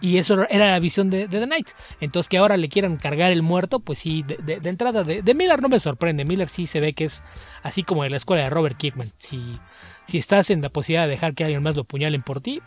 Y 0.00 0.16
eso 0.16 0.44
era 0.48 0.70
la 0.72 0.80
visión 0.80 1.10
de, 1.10 1.28
de 1.28 1.38
The 1.38 1.44
Knight. 1.46 1.68
Entonces 2.00 2.28
que 2.30 2.38
ahora 2.38 2.56
le 2.56 2.70
quieran 2.70 2.96
cargar 2.96 3.30
el 3.30 3.42
muerto, 3.42 3.78
pues 3.78 3.98
sí, 3.98 4.22
de, 4.26 4.38
de- 4.38 4.58
de 4.58 4.68
entrada 4.70 5.04
de, 5.04 5.20
de 5.20 5.34
Miller 5.34 5.60
no 5.60 5.68
me 5.68 5.78
sorprende. 5.78 6.24
Miller 6.24 6.48
sí 6.48 6.66
se 6.66 6.80
ve 6.80 6.94
que 6.94 7.04
es 7.04 7.22
así 7.62 7.82
como 7.82 8.04
en 8.06 8.10
la 8.10 8.16
escuela 8.16 8.42
de 8.42 8.50
Robert 8.50 8.78
Kirkman. 8.78 9.12
Si, 9.18 9.38
si 10.06 10.16
estás 10.16 10.48
en 10.50 10.62
la 10.62 10.70
posibilidad 10.70 11.04
de 11.04 11.10
dejar 11.10 11.34
que 11.34 11.44
alguien 11.44 11.62
más 11.62 11.76
lo 11.76 11.82
apuñalen 11.82 12.22
por 12.22 12.40
ti, 12.40 12.62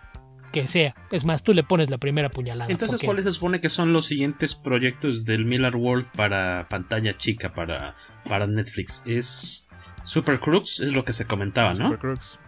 que 0.62 0.68
sea. 0.68 0.96
Es 1.12 1.26
más, 1.26 1.44
tú 1.44 1.54
le 1.54 1.64
pones 1.64 1.90
la 1.90 1.98
primera 1.98 2.30
puñalada. 2.30 2.72
Entonces, 2.72 2.98
porque- 2.98 3.06
¿cuáles 3.08 3.26
se 3.26 3.32
supone 3.32 3.60
que 3.62 3.70
son 3.70 3.94
los 3.94 4.06
siguientes 4.06 4.56
proyectos 4.56 5.26
del 5.26 5.46
Miller 5.46 5.76
World 5.76 6.08
para 6.16 6.68
pantalla 6.70 7.18
chica, 7.18 7.52
para, 7.54 7.96
para 8.28 8.48
Netflix? 8.48 9.04
Es 9.06 9.68
Super 10.04 10.40
Crooks, 10.40 10.80
es 10.80 10.94
lo 10.94 11.04
que 11.06 11.14
se 11.14 11.26
comentaba, 11.26 11.74
¿no? 11.74 11.86
Super 11.86 12.00
Crooks. 12.00 12.40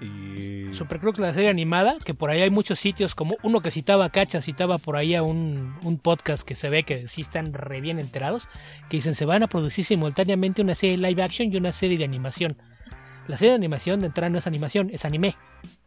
Y. 0.00 0.74
Super 0.74 0.98
Crooks, 0.98 1.20
la 1.20 1.32
serie 1.32 1.48
animada, 1.48 1.96
que 2.04 2.12
por 2.12 2.30
ahí 2.30 2.40
hay 2.40 2.50
muchos 2.50 2.80
sitios, 2.80 3.14
como 3.14 3.36
uno 3.44 3.60
que 3.60 3.70
citaba 3.70 4.06
a 4.06 4.10
Cacha, 4.10 4.42
citaba 4.42 4.78
por 4.78 4.96
ahí 4.96 5.14
a 5.14 5.22
un, 5.22 5.72
un 5.84 5.98
podcast 5.98 6.42
que 6.46 6.56
se 6.56 6.68
ve 6.70 6.82
que 6.82 7.06
sí 7.06 7.20
están 7.20 7.52
re 7.52 7.80
bien 7.80 8.00
enterados, 8.00 8.48
que 8.90 8.96
dicen 8.96 9.14
se 9.14 9.26
van 9.26 9.44
a 9.44 9.46
producir 9.46 9.84
simultáneamente 9.84 10.60
una 10.60 10.74
serie 10.74 10.96
live 10.96 11.22
action 11.22 11.52
y 11.52 11.56
una 11.56 11.70
serie 11.72 11.98
de 11.98 12.04
animación. 12.04 12.56
La 13.28 13.36
serie 13.36 13.50
de 13.50 13.56
animación 13.56 14.00
de 14.00 14.06
entrada 14.06 14.28
no 14.30 14.38
es 14.38 14.48
animación, 14.48 14.90
es 14.92 15.04
anime. 15.04 15.36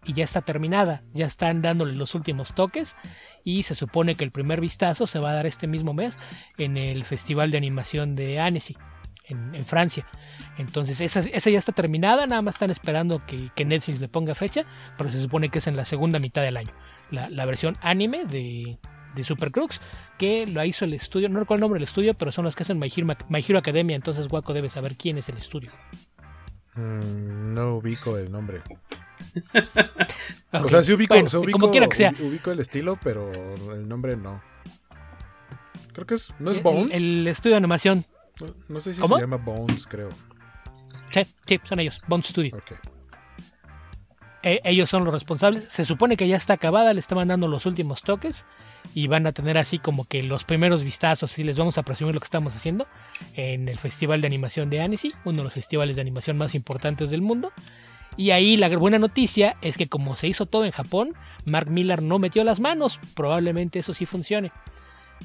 Y 0.06 0.14
ya 0.14 0.24
está 0.24 0.42
terminada, 0.42 1.04
ya 1.14 1.26
están 1.26 1.62
dándole 1.62 1.96
los 1.96 2.14
últimos 2.16 2.54
toques 2.54 2.96
y 3.44 3.64
se 3.64 3.76
supone 3.76 4.16
que 4.16 4.24
el 4.24 4.32
primer 4.32 4.62
vistazo 4.62 5.08
se 5.08 5.20
va 5.20 5.32
a 5.32 5.34
dar 5.34 5.46
este 5.46 5.68
mismo 5.68 5.94
mes 5.94 6.18
en 6.58 6.78
el 6.78 7.04
Festival 7.06 7.52
de 7.52 7.58
Animación 7.58 8.16
de 8.16 8.40
Annecy, 8.40 8.76
en, 9.28 9.66
Francia. 9.66 10.06
Entonces 10.58 11.02
esa, 11.02 11.20
esa 11.20 11.50
ya 11.50 11.58
está 11.58 11.72
terminada, 11.72 12.28
nada 12.28 12.42
más 12.42 12.56
están 12.56 12.72
esperando 12.72 13.26
que, 13.26 13.50
que 13.56 13.66
Netflix 13.66 14.00
le 14.00 14.08
ponga 14.08 14.36
fecha, 14.36 14.66
pero 14.98 15.10
se 15.12 15.22
supone 15.22 15.50
que 15.50 15.60
es 15.60 15.68
en 15.68 15.76
la 15.76 15.86
segunda 15.86 16.20
mitad 16.20 16.42
del 16.42 16.58
año. 16.58 16.72
La, 17.12 17.46
versión 17.46 17.76
anime 17.82 18.26
de, 18.26 18.78
de 19.16 19.24
Super 19.24 19.52
Crooks, 19.52 19.82
que 20.18 20.48
lo 20.48 20.64
hizo 20.64 20.86
el 20.86 20.94
estudio, 20.94 21.30
no 21.30 21.40
recuerdo 21.40 21.60
el 21.60 21.62
nombre 21.62 21.80
del 21.80 21.88
estudio, 21.88 22.14
pero 22.14 22.32
son 22.32 22.46
los 22.46 22.56
que 22.56 22.64
hacen 22.64 22.80
My 22.80 22.92
Hero 23.48 23.60
Academia, 23.60 23.96
entonces 23.96 24.28
Waco 24.30 24.54
debe 24.54 24.70
saber 24.70 24.96
quién 24.98 25.18
es 25.18 25.30
el 25.30 25.38
estudio. 25.38 25.72
Mm, 26.76 27.54
no 27.54 27.76
ubico 27.76 28.18
el 28.18 28.32
nombre. 28.32 28.62
O 30.64 30.68
sea, 30.70 30.82
sí 30.84 30.94
ubico, 30.94 31.14
bueno, 31.14 31.28
o 31.28 31.30
sea, 31.30 31.40
ubico, 31.40 31.60
como 31.60 31.72
quiera 31.72 31.88
que 31.88 31.96
sea. 31.98 32.12
ubi- 32.14 32.30
ubico 32.30 32.52
el 32.52 32.60
estilo, 32.60 32.98
pero 33.04 33.32
el 33.74 33.88
nombre 33.88 34.16
no. 34.16 34.42
Creo 35.94 36.06
que 36.08 36.16
es. 36.16 36.34
¿No 36.40 36.52
es 36.52 36.62
Bones? 36.62 36.94
El, 36.94 37.20
el 37.22 37.28
estudio 37.28 37.54
de 37.56 37.58
animación. 37.58 38.06
No, 38.42 38.48
no 38.70 38.80
sé 38.82 38.94
si 38.94 39.02
¿Cómo? 39.02 39.16
se 39.16 39.22
llama 39.22 39.38
Bones, 39.38 39.88
creo. 39.88 40.10
Sí, 41.12 41.22
sí, 41.46 41.60
son 41.64 41.80
ellos, 41.80 42.02
Bond 42.08 42.24
Studio. 42.24 42.56
Ok. 42.58 42.74
Eh, 44.44 44.62
ellos 44.64 44.90
son 44.90 45.06
los 45.06 45.14
responsables. 45.14 45.64
Se 45.64 45.86
supone 45.86 46.18
que 46.18 46.28
ya 46.28 46.36
está 46.38 46.54
acabada, 46.54 46.94
le 46.94 47.00
estaban 47.00 47.30
dando 47.30 47.48
los 47.48 47.66
últimos 47.66 48.02
toques 48.04 48.46
y 48.94 49.08
van 49.08 49.26
a 49.26 49.32
tener 49.32 49.58
así 49.58 49.80
como 49.80 50.06
que 50.06 50.22
los 50.22 50.44
primeros 50.44 50.84
vistazos 50.84 51.40
y 51.40 51.44
les 51.44 51.58
vamos 51.58 51.78
a 51.80 51.84
presumir 51.84 52.14
lo 52.14 52.20
que 52.20 52.26
estamos 52.26 52.56
haciendo 52.56 52.86
en 53.34 53.68
el 53.70 53.80
Festival 53.80 54.22
de 54.22 54.28
Animación 54.28 54.70
de 54.70 54.82
Annecy, 54.82 55.14
uno 55.24 55.38
de 55.40 55.44
los 55.46 55.54
festivales 55.54 55.96
de 55.96 56.02
animación 56.04 56.38
más 56.38 56.54
importantes 56.54 57.10
del 57.10 57.22
mundo. 57.22 57.52
Y 58.18 58.32
ahí 58.32 58.56
la 58.56 58.70
buena 58.78 58.98
noticia 59.00 59.58
es 59.62 59.78
que 59.78 59.88
como 59.88 60.16
se 60.16 60.28
hizo 60.28 60.46
todo 60.46 60.66
en 60.66 60.72
Japón, 60.72 61.14
Mark 61.46 61.70
Miller 61.70 62.02
no 62.02 62.18
metió 62.20 62.44
las 62.44 62.60
manos. 62.60 63.00
Probablemente 63.16 63.80
eso 63.80 63.94
sí 63.94 64.06
funcione. 64.06 64.52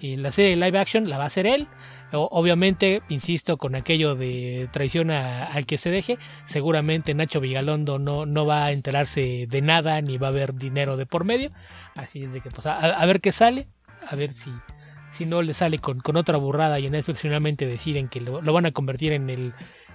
Y 0.00 0.16
la 0.16 0.32
serie 0.32 0.56
live 0.56 0.78
action 0.78 1.08
la 1.08 1.18
va 1.18 1.24
a 1.24 1.26
hacer 1.28 1.46
él. 1.46 1.66
O- 2.12 2.28
obviamente, 2.32 3.02
insisto, 3.08 3.56
con 3.58 3.74
aquello 3.76 4.14
de 4.16 4.68
traición 4.72 5.10
al 5.12 5.66
que 5.66 5.78
se 5.78 5.90
deje, 5.90 6.18
seguramente 6.46 7.14
Nacho 7.14 7.40
Vigalondo 7.40 7.98
no, 8.00 8.26
no 8.26 8.46
va 8.46 8.64
a 8.66 8.72
enterarse 8.72 9.46
de 9.48 9.62
nada 9.62 10.00
ni 10.00 10.18
va 10.18 10.28
a 10.28 10.30
haber 10.30 10.54
dinero 10.54 10.96
de 10.96 11.06
por 11.06 11.24
medio. 11.24 11.50
Así 11.94 12.24
es 12.24 12.32
de 12.32 12.40
que, 12.40 12.50
pues, 12.50 12.66
a, 12.66 12.74
a 12.76 13.06
ver 13.06 13.20
qué 13.20 13.30
sale, 13.30 13.66
a 14.06 14.16
ver 14.16 14.32
si, 14.32 14.50
si 15.12 15.26
no 15.26 15.42
le 15.42 15.54
sale 15.54 15.78
con, 15.78 16.00
con 16.00 16.16
otra 16.16 16.36
burrada 16.38 16.80
y 16.80 16.86
en 16.86 16.92
Netflix 16.92 17.20
finalmente 17.20 17.66
deciden 17.66 18.08
que 18.08 18.20
lo, 18.20 18.40
lo 18.42 18.52
van 18.52 18.66
a 18.66 18.72
convertir 18.72 19.12
en 19.12 19.28
el 19.30 19.52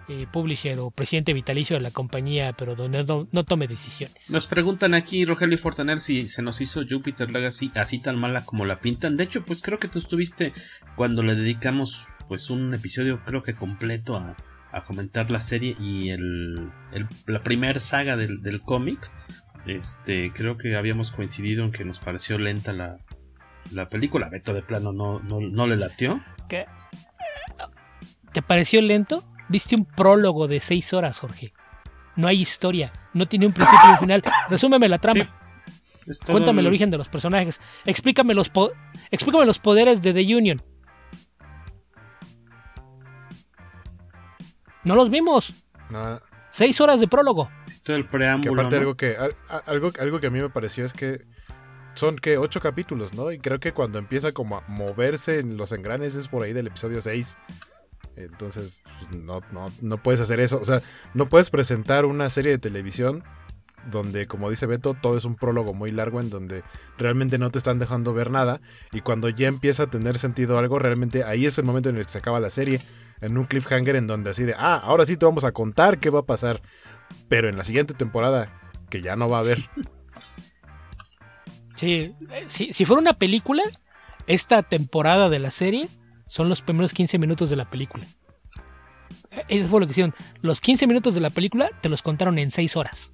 eh, 0.07 0.27
publisher 0.31 0.77
o 0.79 0.91
presidente 0.91 1.33
vitalicio 1.33 1.75
de 1.75 1.81
la 1.81 1.91
compañía, 1.91 2.53
pero 2.53 2.75
donde 2.75 3.03
no, 3.03 3.27
no 3.31 3.43
tome 3.43 3.67
decisiones. 3.67 4.29
Nos 4.29 4.47
preguntan 4.47 4.93
aquí, 4.93 5.25
Rogelio 5.25 5.57
Fortaner, 5.57 5.99
si 5.99 6.27
se 6.27 6.41
nos 6.41 6.61
hizo 6.61 6.81
Jupiter 6.89 7.31
Legacy 7.31 7.71
así 7.75 7.99
tan 7.99 8.17
mala 8.17 8.45
como 8.45 8.65
la 8.65 8.79
pintan. 8.79 9.17
De 9.17 9.23
hecho, 9.23 9.43
pues 9.45 9.61
creo 9.61 9.79
que 9.79 9.87
tú 9.87 9.99
estuviste 9.99 10.53
cuando 10.95 11.23
le 11.23 11.35
dedicamos 11.35 12.07
pues 12.27 12.49
un 12.49 12.73
episodio 12.73 13.21
creo 13.25 13.43
que 13.43 13.53
completo 13.53 14.15
a, 14.17 14.35
a 14.71 14.83
comentar 14.83 15.29
la 15.31 15.39
serie 15.39 15.75
y 15.79 16.09
el, 16.09 16.69
el- 16.91 17.07
la 17.27 17.43
primera 17.43 17.79
saga 17.79 18.15
del, 18.17 18.41
del 18.41 18.61
cómic. 18.61 19.11
Este, 19.67 20.31
creo 20.33 20.57
que 20.57 20.75
habíamos 20.75 21.09
coincidido 21.11 21.63
en 21.65 21.71
que 21.71 21.83
nos 21.85 21.99
pareció 21.99 22.37
lenta 22.37 22.71
la, 22.73 22.97
la 23.71 23.89
película. 23.89 24.29
Beto 24.29 24.53
de 24.53 24.61
plano 24.61 24.91
no, 24.93 25.19
no, 25.19 25.39
no 25.39 25.65
le 25.67 25.75
latió. 25.77 26.19
¿Qué? 26.49 26.65
¿Te 28.31 28.41
pareció 28.41 28.81
lento? 28.81 29.23
Viste 29.49 29.75
un 29.75 29.85
prólogo 29.85 30.47
de 30.47 30.59
seis 30.59 30.93
horas, 30.93 31.19
Jorge. 31.19 31.53
No 32.15 32.27
hay 32.27 32.41
historia, 32.41 32.91
no 33.13 33.27
tiene 33.27 33.45
un 33.47 33.53
principio 33.53 33.89
y 33.89 33.91
un 33.93 33.99
final. 33.99 34.23
Resúmeme 34.49 34.87
la 34.89 34.97
trama. 34.97 35.29
Cuéntame 36.25 36.61
el 36.61 36.65
el- 36.65 36.67
origen 36.67 36.89
de 36.89 36.97
los 36.97 37.09
personajes. 37.09 37.59
Explícame 37.85 38.33
los, 38.33 38.49
po- 38.49 38.71
explícame 39.11 39.45
los 39.45 39.59
poderes 39.59 40.01
de 40.01 40.13
The 40.13 40.35
Union. 40.35 40.61
No 44.83 44.95
los 44.95 45.09
vimos. 45.09 45.65
No, 45.89 46.19
Seis 46.51 46.79
horas 46.79 46.99
de 47.01 47.07
prólogo. 47.07 47.49
todo 47.83 47.97
el 47.97 48.03
que 48.03 48.09
preámbulo. 48.09 48.53
aparte 48.61 48.75
¿no? 48.77 48.81
algo 48.81 48.95
que 48.95 49.17
algo, 49.67 49.91
algo 49.99 50.19
que 50.21 50.27
a 50.27 50.29
mí 50.29 50.39
me 50.39 50.49
pareció 50.49 50.85
es 50.85 50.93
que 50.93 51.25
son 51.95 52.15
que 52.17 52.37
ocho 52.37 52.61
capítulos, 52.61 53.13
¿no? 53.13 53.31
Y 53.31 53.39
creo 53.39 53.59
que 53.59 53.73
cuando 53.73 53.99
empieza 53.99 54.31
como 54.31 54.57
a 54.57 54.61
moverse 54.67 55.39
en 55.39 55.57
los 55.57 55.71
engranes 55.73 56.15
es 56.15 56.27
por 56.29 56.43
ahí 56.43 56.53
del 56.53 56.67
episodio 56.67 57.01
6. 57.01 57.37
Entonces, 58.15 58.83
pues, 59.09 59.21
no, 59.21 59.41
no, 59.51 59.71
no 59.81 59.97
puedes 59.97 60.19
hacer 60.19 60.39
eso. 60.39 60.59
O 60.59 60.65
sea, 60.65 60.81
no 61.13 61.27
puedes 61.27 61.49
presentar 61.49 62.05
una 62.05 62.29
serie 62.29 62.51
de 62.51 62.57
televisión 62.57 63.23
donde, 63.89 64.27
como 64.27 64.49
dice 64.49 64.65
Beto, 64.65 64.95
todo 64.95 65.17
es 65.17 65.25
un 65.25 65.35
prólogo 65.35 65.73
muy 65.73 65.91
largo 65.91 66.19
en 66.19 66.29
donde 66.29 66.63
realmente 66.97 67.37
no 67.37 67.51
te 67.51 67.57
están 67.57 67.79
dejando 67.79 68.13
ver 68.13 68.31
nada. 68.31 68.61
Y 68.91 69.01
cuando 69.01 69.29
ya 69.29 69.47
empieza 69.47 69.83
a 69.83 69.89
tener 69.89 70.17
sentido 70.17 70.57
algo, 70.57 70.79
realmente 70.79 71.23
ahí 71.23 71.45
es 71.45 71.57
el 71.57 71.65
momento 71.65 71.89
en 71.89 71.97
el 71.97 72.05
que 72.05 72.11
se 72.11 72.17
acaba 72.17 72.39
la 72.39 72.49
serie. 72.49 72.81
En 73.21 73.37
un 73.37 73.45
cliffhanger 73.45 73.95
en 73.95 74.07
donde 74.07 74.31
así 74.31 74.43
de, 74.43 74.55
ah, 74.57 74.81
ahora 74.83 75.05
sí 75.05 75.17
te 75.17 75.25
vamos 75.25 75.43
a 75.45 75.51
contar 75.51 75.99
qué 75.99 76.09
va 76.09 76.19
a 76.19 76.25
pasar. 76.25 76.59
Pero 77.29 77.47
en 77.47 77.57
la 77.57 77.63
siguiente 77.63 77.93
temporada, 77.93 78.59
que 78.89 79.01
ya 79.01 79.15
no 79.15 79.29
va 79.29 79.37
a 79.37 79.41
haber. 79.41 79.69
Sí, 81.75 82.15
eh, 82.31 82.45
si, 82.47 82.71
si 82.71 82.85
fuera 82.85 83.01
una 83.01 83.11
película, 83.11 83.61
esta 84.27 84.63
temporada 84.63 85.27
de 85.27 85.39
la 85.39 85.51
serie 85.51 85.89
son 86.27 86.49
los 86.49 86.61
primeros 86.61 86.93
15 86.93 87.17
minutos 87.17 87.49
de 87.49 87.55
la 87.55 87.65
película. 87.65 88.05
Eh, 89.31 89.43
eso 89.47 89.67
fue 89.67 89.79
lo 89.79 89.87
que 89.87 89.91
hicieron. 89.91 90.13
Los 90.41 90.61
15 90.61 90.87
minutos 90.87 91.13
de 91.13 91.21
la 91.21 91.29
película 91.29 91.69
te 91.81 91.89
los 91.89 92.01
contaron 92.01 92.37
en 92.39 92.51
6 92.51 92.75
horas. 92.75 93.13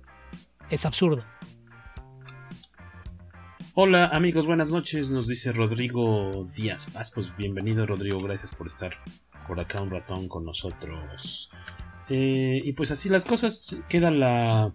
Es 0.70 0.86
absurdo. 0.86 1.24
Hola 3.74 4.08
amigos, 4.08 4.48
buenas 4.48 4.72
noches, 4.72 5.12
nos 5.12 5.28
dice 5.28 5.54
Rodrigo 5.54 6.46
Díaz 6.54 6.90
Paz. 6.92 7.12
Pues 7.16 7.36
bienvenido 7.38 7.86
Rodrigo, 7.86 8.20
gracias 8.20 8.54
por 8.54 8.68
estar 8.68 8.98
por 9.48 9.60
acá 9.60 9.82
un 9.82 9.90
ratón 9.90 10.28
con 10.28 10.44
nosotros. 10.44 11.50
Eh, 12.10 12.62
y 12.64 12.74
pues 12.74 12.92
así 12.92 13.10
las 13.10 13.26
cosas, 13.26 13.78
queda 13.88 14.12
la... 14.12 14.74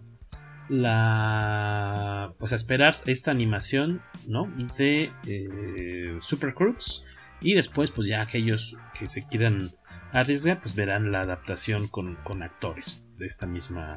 La... 0.69 2.33
Pues 2.39 2.51
a 2.51 2.55
esperar 2.55 2.95
esta 3.05 3.31
animación, 3.31 4.01
¿no? 4.27 4.51
De 4.77 5.11
eh, 5.27 6.17
Super 6.19 6.53
Crooks. 6.53 7.05
Y 7.41 7.53
después 7.53 7.91
pues 7.91 8.07
ya 8.07 8.21
aquellos 8.21 8.77
que 8.97 9.07
se 9.07 9.27
quieran 9.27 9.71
arriesgar, 10.11 10.59
pues 10.61 10.75
verán 10.75 11.11
la 11.11 11.21
adaptación 11.21 11.87
con, 11.87 12.15
con 12.23 12.43
actores 12.43 13.03
de 13.17 13.27
esta 13.27 13.45
misma... 13.45 13.95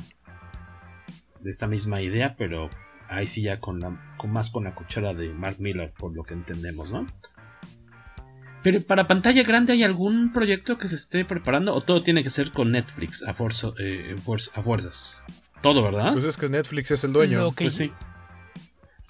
De 1.41 1.49
esta 1.49 1.67
misma 1.67 2.03
idea, 2.03 2.37
pero 2.37 2.69
ahí 3.09 3.27
sí 3.27 3.41
ya 3.41 3.61
con, 3.61 3.81
la, 3.81 4.15
con 4.19 4.31
más 4.31 4.51
con 4.51 4.65
la 4.65 4.75
cuchara 4.75 5.15
de 5.15 5.31
Mark 5.31 5.57
Miller, 5.59 5.93
por 5.97 6.15
lo 6.15 6.23
que 6.23 6.35
entendemos, 6.35 6.93
¿no? 6.93 7.07
Pero 8.63 8.83
para 8.83 9.09
pantalla 9.09 9.43
grande, 9.43 9.73
¿hay 9.73 9.83
algún 9.83 10.33
proyecto 10.33 10.77
que 10.77 10.87
se 10.87 10.97
esté 10.97 11.25
preparando? 11.25 11.75
¿O 11.75 11.81
todo 11.81 12.03
tiene 12.03 12.23
que 12.23 12.31
ser 12.31 12.53
con 12.53 12.73
Netflix 12.73 13.23
a, 13.23 13.33
forzo, 13.33 13.75
eh, 13.79 14.17
a 14.55 14.63
fuerzas? 14.63 15.23
Todo, 15.63 15.83
¿verdad? 15.83 16.13
Pues 16.13 16.25
es 16.25 16.37
que 16.37 16.49
Netflix 16.49 16.91
es 16.91 17.05
el 17.05 17.13
dueño. 17.13 17.53
Que, 17.53 17.65
pues 17.65 17.77
sí. 17.77 17.91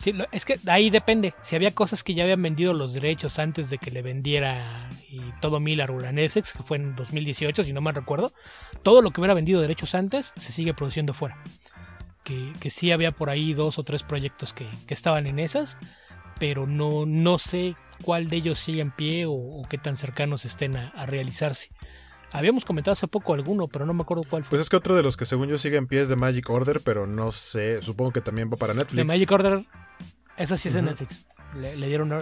Sí, 0.00 0.14
es 0.32 0.46
que 0.46 0.58
ahí 0.66 0.88
depende. 0.88 1.34
Si 1.42 1.56
había 1.56 1.74
cosas 1.74 2.02
que 2.02 2.14
ya 2.14 2.22
habían 2.22 2.40
vendido 2.40 2.72
los 2.72 2.94
derechos 2.94 3.38
antes 3.38 3.68
de 3.68 3.76
que 3.76 3.90
le 3.90 4.00
vendiera 4.00 4.88
y 5.10 5.20
todo 5.42 5.60
Miller 5.60 5.90
Ulanessex, 5.90 6.54
que 6.54 6.62
fue 6.62 6.78
en 6.78 6.96
2018, 6.96 7.64
si 7.64 7.74
no 7.74 7.82
mal 7.82 7.94
recuerdo, 7.94 8.32
todo 8.82 9.02
lo 9.02 9.10
que 9.10 9.20
hubiera 9.20 9.34
vendido 9.34 9.60
derechos 9.60 9.94
antes 9.94 10.32
se 10.36 10.52
sigue 10.52 10.72
produciendo 10.72 11.12
fuera 11.12 11.36
que, 12.24 12.52
que, 12.60 12.70
sí 12.70 12.92
había 12.92 13.10
por 13.10 13.30
ahí 13.30 13.54
dos 13.54 13.78
o 13.78 13.84
tres 13.84 14.02
proyectos 14.02 14.52
que, 14.52 14.66
que 14.86 14.94
estaban 14.94 15.26
en 15.26 15.38
esas, 15.38 15.76
pero 16.38 16.66
no, 16.66 17.06
no 17.06 17.38
sé 17.38 17.76
cuál 18.02 18.28
de 18.28 18.36
ellos 18.36 18.58
sigue 18.58 18.80
en 18.80 18.90
pie 18.90 19.26
o, 19.26 19.32
o 19.32 19.62
qué 19.68 19.78
tan 19.78 19.96
cercanos 19.96 20.44
estén 20.44 20.76
a, 20.76 20.88
a, 20.88 21.06
realizarse. 21.06 21.70
Habíamos 22.32 22.64
comentado 22.64 22.92
hace 22.92 23.08
poco 23.08 23.34
alguno, 23.34 23.66
pero 23.66 23.86
no 23.86 23.92
me 23.92 24.02
acuerdo 24.02 24.24
cuál 24.28 24.44
fue. 24.44 24.50
Pues 24.50 24.62
es 24.62 24.68
que 24.68 24.76
otro 24.76 24.94
de 24.94 25.02
los 25.02 25.16
que 25.16 25.24
según 25.24 25.48
yo 25.48 25.58
sigue 25.58 25.76
en 25.76 25.88
pie 25.88 26.00
es 26.00 26.08
de 26.08 26.16
Magic 26.16 26.48
Order, 26.48 26.80
pero 26.84 27.06
no 27.06 27.32
sé, 27.32 27.82
supongo 27.82 28.12
que 28.12 28.20
también 28.20 28.50
va 28.50 28.56
para 28.56 28.74
Netflix. 28.74 28.96
De 28.96 29.04
Magic 29.04 29.30
Order, 29.32 29.64
esa 30.40 30.56
sí 30.56 30.68
es 30.68 30.76
en 30.76 30.84
uh 30.84 30.88
-huh. 30.88 30.90
Netflix. 30.90 31.26
Le, 31.60 31.76
le, 31.76 31.86
dieron 31.88 32.12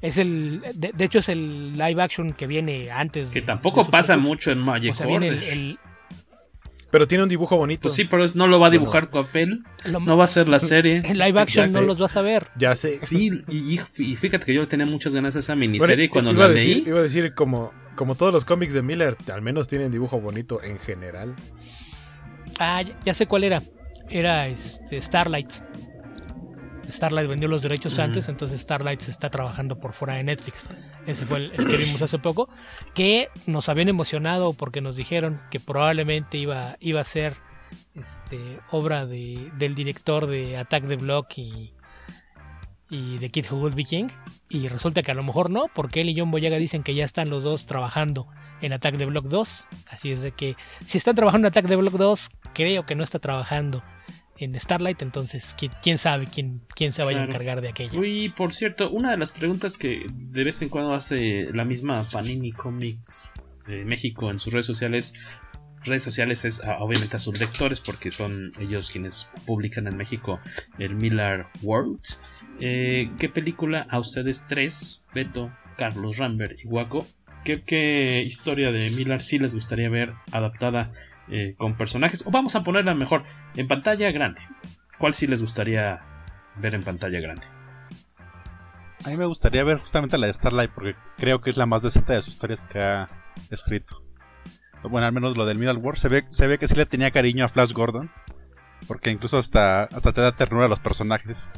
es 0.00 0.18
el 0.18 0.62
de, 0.74 0.92
de, 0.94 1.04
hecho 1.04 1.18
es 1.18 1.28
el 1.28 1.72
live 1.72 2.00
action 2.02 2.32
que 2.32 2.46
viene 2.46 2.90
antes 2.90 3.30
que 3.30 3.42
tampoco 3.42 3.88
pasa 3.90 4.16
mucho 4.16 4.52
en 4.52 4.58
Magic 4.58 4.92
o 4.92 4.94
sea, 4.94 5.08
Order 5.08 5.32
el, 5.32 5.42
el, 5.42 5.78
pero 6.90 7.06
tiene 7.06 7.24
un 7.24 7.28
dibujo 7.28 7.58
bonito. 7.58 7.82
Pues 7.82 7.94
sí, 7.94 8.04
pero 8.04 8.24
no 8.34 8.46
lo 8.46 8.60
va 8.60 8.68
a 8.68 8.70
dibujar 8.70 9.10
bueno. 9.10 9.26
papel. 9.26 9.64
No 10.00 10.16
va 10.16 10.24
a 10.24 10.28
ser 10.28 10.48
la 10.48 10.60
serie. 10.60 11.02
En 11.04 11.18
live 11.18 11.38
action 11.38 11.70
no 11.72 11.82
los 11.82 11.98
vas 11.98 12.16
a 12.16 12.22
ver. 12.22 12.48
Ya 12.56 12.74
sé. 12.74 12.96
Sí, 13.06 13.42
y, 13.48 13.78
y, 13.98 14.16
fíjate 14.16 14.46
que 14.46 14.54
yo 14.54 14.66
tenía 14.66 14.86
muchas 14.86 15.14
ganas 15.14 15.34
de 15.34 15.40
esa 15.40 15.54
miniserie 15.54 16.08
bueno, 16.08 16.12
cuando 16.12 16.30
iba 16.32 16.44
la 16.44 16.46
a 16.46 16.48
decir, 16.54 16.76
leí. 16.78 16.88
Iba 16.88 16.98
a 17.00 17.02
decir, 17.02 17.34
como, 17.34 17.72
como 17.94 18.14
todos 18.14 18.32
los 18.32 18.44
cómics 18.44 18.72
de 18.72 18.82
Miller, 18.82 19.16
al 19.30 19.42
menos 19.42 19.68
tienen 19.68 19.92
dibujo 19.92 20.20
bonito 20.20 20.62
en 20.62 20.78
general. 20.78 21.34
Ah, 22.58 22.82
ya 23.04 23.14
sé 23.14 23.26
cuál 23.26 23.44
era. 23.44 23.62
Era 24.08 24.48
este, 24.48 25.02
Starlight. 25.02 25.52
Starlight 26.88 27.28
vendió 27.28 27.48
los 27.48 27.62
derechos 27.62 27.98
antes, 27.98 28.28
entonces 28.28 28.60
Starlight 28.60 29.00
se 29.00 29.10
está 29.10 29.30
trabajando 29.30 29.78
por 29.78 29.92
fuera 29.92 30.14
de 30.14 30.24
Netflix. 30.24 30.64
Ese 31.06 31.26
fue 31.26 31.38
el, 31.38 31.52
el, 31.52 31.66
que 31.66 31.76
vimos 31.76 32.02
hace 32.02 32.18
poco, 32.18 32.48
que 32.94 33.28
nos 33.46 33.68
habían 33.68 33.88
emocionado 33.88 34.52
porque 34.52 34.80
nos 34.80 34.96
dijeron 34.96 35.40
que 35.50 35.60
probablemente 35.60 36.38
iba, 36.38 36.76
iba 36.80 37.00
a 37.00 37.04
ser 37.04 37.36
este, 37.94 38.60
obra 38.70 39.06
de, 39.06 39.50
del 39.58 39.74
director 39.74 40.26
de 40.26 40.56
Attack 40.56 40.86
the 40.86 40.96
Block 40.96 41.38
y, 41.38 41.72
y 42.90 43.18
de 43.18 43.30
Kid 43.30 43.46
Who 43.50 43.58
Would 43.58 43.74
Be 43.74 43.84
King, 43.84 44.08
y 44.48 44.68
resulta 44.68 45.02
que 45.02 45.10
a 45.10 45.14
lo 45.14 45.22
mejor 45.22 45.50
no, 45.50 45.66
porque 45.74 46.00
él 46.00 46.10
y 46.10 46.18
John 46.18 46.30
Boyega 46.30 46.56
dicen 46.56 46.82
que 46.82 46.94
ya 46.94 47.04
están 47.04 47.30
los 47.30 47.42
dos 47.42 47.66
trabajando 47.66 48.26
en 48.60 48.72
Attack 48.72 48.96
the 48.96 49.06
Block 49.06 49.26
2, 49.26 49.64
así 49.90 50.12
es 50.12 50.22
de 50.22 50.32
que 50.32 50.56
si 50.84 50.98
están 50.98 51.14
trabajando 51.14 51.46
en 51.46 51.52
Attack 51.52 51.68
the 51.68 51.76
Block 51.76 51.94
2, 51.94 52.30
creo 52.54 52.86
que 52.86 52.94
no 52.94 53.04
está 53.04 53.18
trabajando 53.18 53.82
en 54.38 54.58
Starlight, 54.58 55.02
entonces 55.02 55.54
quién, 55.58 55.72
quién 55.82 55.98
sabe 55.98 56.26
quién, 56.26 56.60
quién 56.74 56.92
se 56.92 57.02
vaya 57.02 57.18
claro. 57.18 57.32
a 57.32 57.34
encargar 57.34 57.60
de 57.60 57.68
aquello. 57.68 58.04
Y 58.04 58.28
por 58.30 58.52
cierto, 58.52 58.90
una 58.90 59.10
de 59.10 59.16
las 59.16 59.32
preguntas 59.32 59.76
que 59.76 60.06
de 60.08 60.44
vez 60.44 60.62
en 60.62 60.68
cuando 60.68 60.94
hace 60.94 61.50
la 61.52 61.64
misma 61.64 62.04
Panini 62.10 62.52
Comics 62.52 63.30
de 63.66 63.84
México 63.84 64.30
en 64.30 64.38
sus 64.38 64.52
redes 64.52 64.66
sociales, 64.66 65.14
redes 65.84 66.02
sociales 66.02 66.44
es 66.44 66.62
a, 66.62 66.78
obviamente 66.78 67.16
a 67.16 67.18
sus 67.18 67.38
lectores 67.40 67.80
porque 67.80 68.10
son 68.10 68.52
ellos 68.60 68.90
quienes 68.90 69.30
publican 69.46 69.86
en 69.86 69.96
México 69.96 70.40
el 70.78 70.94
Miller 70.94 71.46
World. 71.62 72.00
Eh, 72.60 73.10
¿Qué 73.18 73.28
película 73.28 73.86
a 73.90 73.98
ustedes 73.98 74.46
tres, 74.48 75.02
Beto, 75.14 75.52
Carlos, 75.76 76.18
Rambert 76.18 76.58
y 76.62 76.66
Waco, 76.66 77.06
qué, 77.44 77.62
qué 77.62 78.22
historia 78.22 78.72
de 78.72 78.90
Miller 78.90 79.20
sí 79.20 79.38
les 79.38 79.54
gustaría 79.54 79.88
ver 79.88 80.14
adaptada 80.32 80.92
eh, 81.28 81.54
con 81.56 81.76
personajes. 81.76 82.26
O 82.26 82.30
vamos 82.30 82.54
a 82.56 82.64
ponerla 82.64 82.94
mejor 82.94 83.24
en 83.56 83.68
pantalla 83.68 84.10
grande. 84.10 84.40
¿Cuál 84.98 85.14
sí 85.14 85.26
les 85.26 85.42
gustaría 85.42 86.00
ver 86.56 86.74
en 86.74 86.82
pantalla 86.82 87.20
grande? 87.20 87.42
A 89.04 89.10
mí 89.10 89.16
me 89.16 89.26
gustaría 89.26 89.62
ver 89.62 89.78
justamente 89.78 90.18
la 90.18 90.26
de 90.26 90.34
Starlight 90.34 90.70
porque 90.70 90.96
creo 91.16 91.40
que 91.40 91.50
es 91.50 91.56
la 91.56 91.66
más 91.66 91.82
decente 91.82 92.12
de 92.12 92.22
sus 92.22 92.34
historias 92.34 92.64
que 92.64 92.80
ha 92.80 93.08
escrito. 93.50 94.02
Bueno, 94.82 95.06
al 95.06 95.12
menos 95.12 95.36
lo 95.36 95.46
del 95.46 95.58
Middle 95.58 95.78
War. 95.78 95.98
Se 95.98 96.08
ve, 96.08 96.24
se 96.28 96.46
ve 96.46 96.58
que 96.58 96.68
sí 96.68 96.74
le 96.74 96.86
tenía 96.86 97.10
cariño 97.10 97.44
a 97.44 97.48
Flash 97.48 97.72
Gordon. 97.72 98.10
Porque 98.86 99.10
incluso 99.10 99.38
hasta, 99.38 99.84
hasta 99.84 100.12
te 100.12 100.20
da 100.20 100.32
ternura 100.32 100.66
a 100.66 100.68
los 100.68 100.80
personajes. 100.80 101.52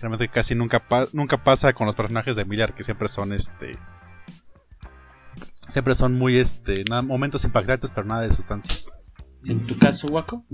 Realmente 0.00 0.28
casi 0.28 0.54
nunca, 0.54 0.82
nunca 1.12 1.42
pasa 1.42 1.72
con 1.72 1.86
los 1.86 1.96
personajes 1.96 2.36
de 2.36 2.44
Miller 2.44 2.74
que 2.74 2.84
siempre 2.84 3.08
son 3.08 3.32
este. 3.32 3.76
Siempre 5.68 5.94
son 5.94 6.14
muy 6.14 6.36
este. 6.36 6.84
Momentos 7.02 7.44
impactantes, 7.44 7.90
pero 7.90 8.06
nada 8.06 8.22
de 8.22 8.32
sustancia. 8.32 8.74
¿En 9.48 9.66
tu 9.66 9.78
caso, 9.78 10.08
Waco? 10.08 10.44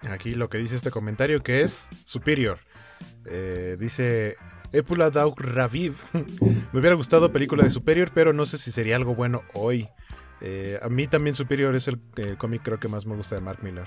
Aquí 0.00 0.34
lo 0.34 0.48
que 0.48 0.58
dice 0.58 0.74
este 0.74 0.90
comentario 0.90 1.40
que 1.40 1.62
es 1.62 1.88
superior. 2.04 2.58
Eh, 3.24 3.76
dice 3.78 4.36
Epula 4.72 5.10
Daug 5.10 5.40
Raviv. 5.40 5.94
Me 6.12 6.80
hubiera 6.80 6.96
gustado 6.96 7.32
película 7.32 7.62
de 7.62 7.70
Superior, 7.70 8.10
pero 8.12 8.32
no 8.32 8.46
sé 8.46 8.58
si 8.58 8.72
sería 8.72 8.96
algo 8.96 9.14
bueno 9.14 9.42
hoy. 9.54 9.88
Eh, 10.40 10.78
a 10.82 10.88
mí 10.88 11.06
también 11.06 11.36
Superior 11.36 11.74
es 11.76 11.86
el, 11.86 12.00
el 12.16 12.36
cómic 12.36 12.62
creo 12.64 12.80
que 12.80 12.88
más 12.88 13.06
me 13.06 13.14
gusta 13.14 13.36
de 13.36 13.42
Mark 13.42 13.60
Miller. 13.62 13.86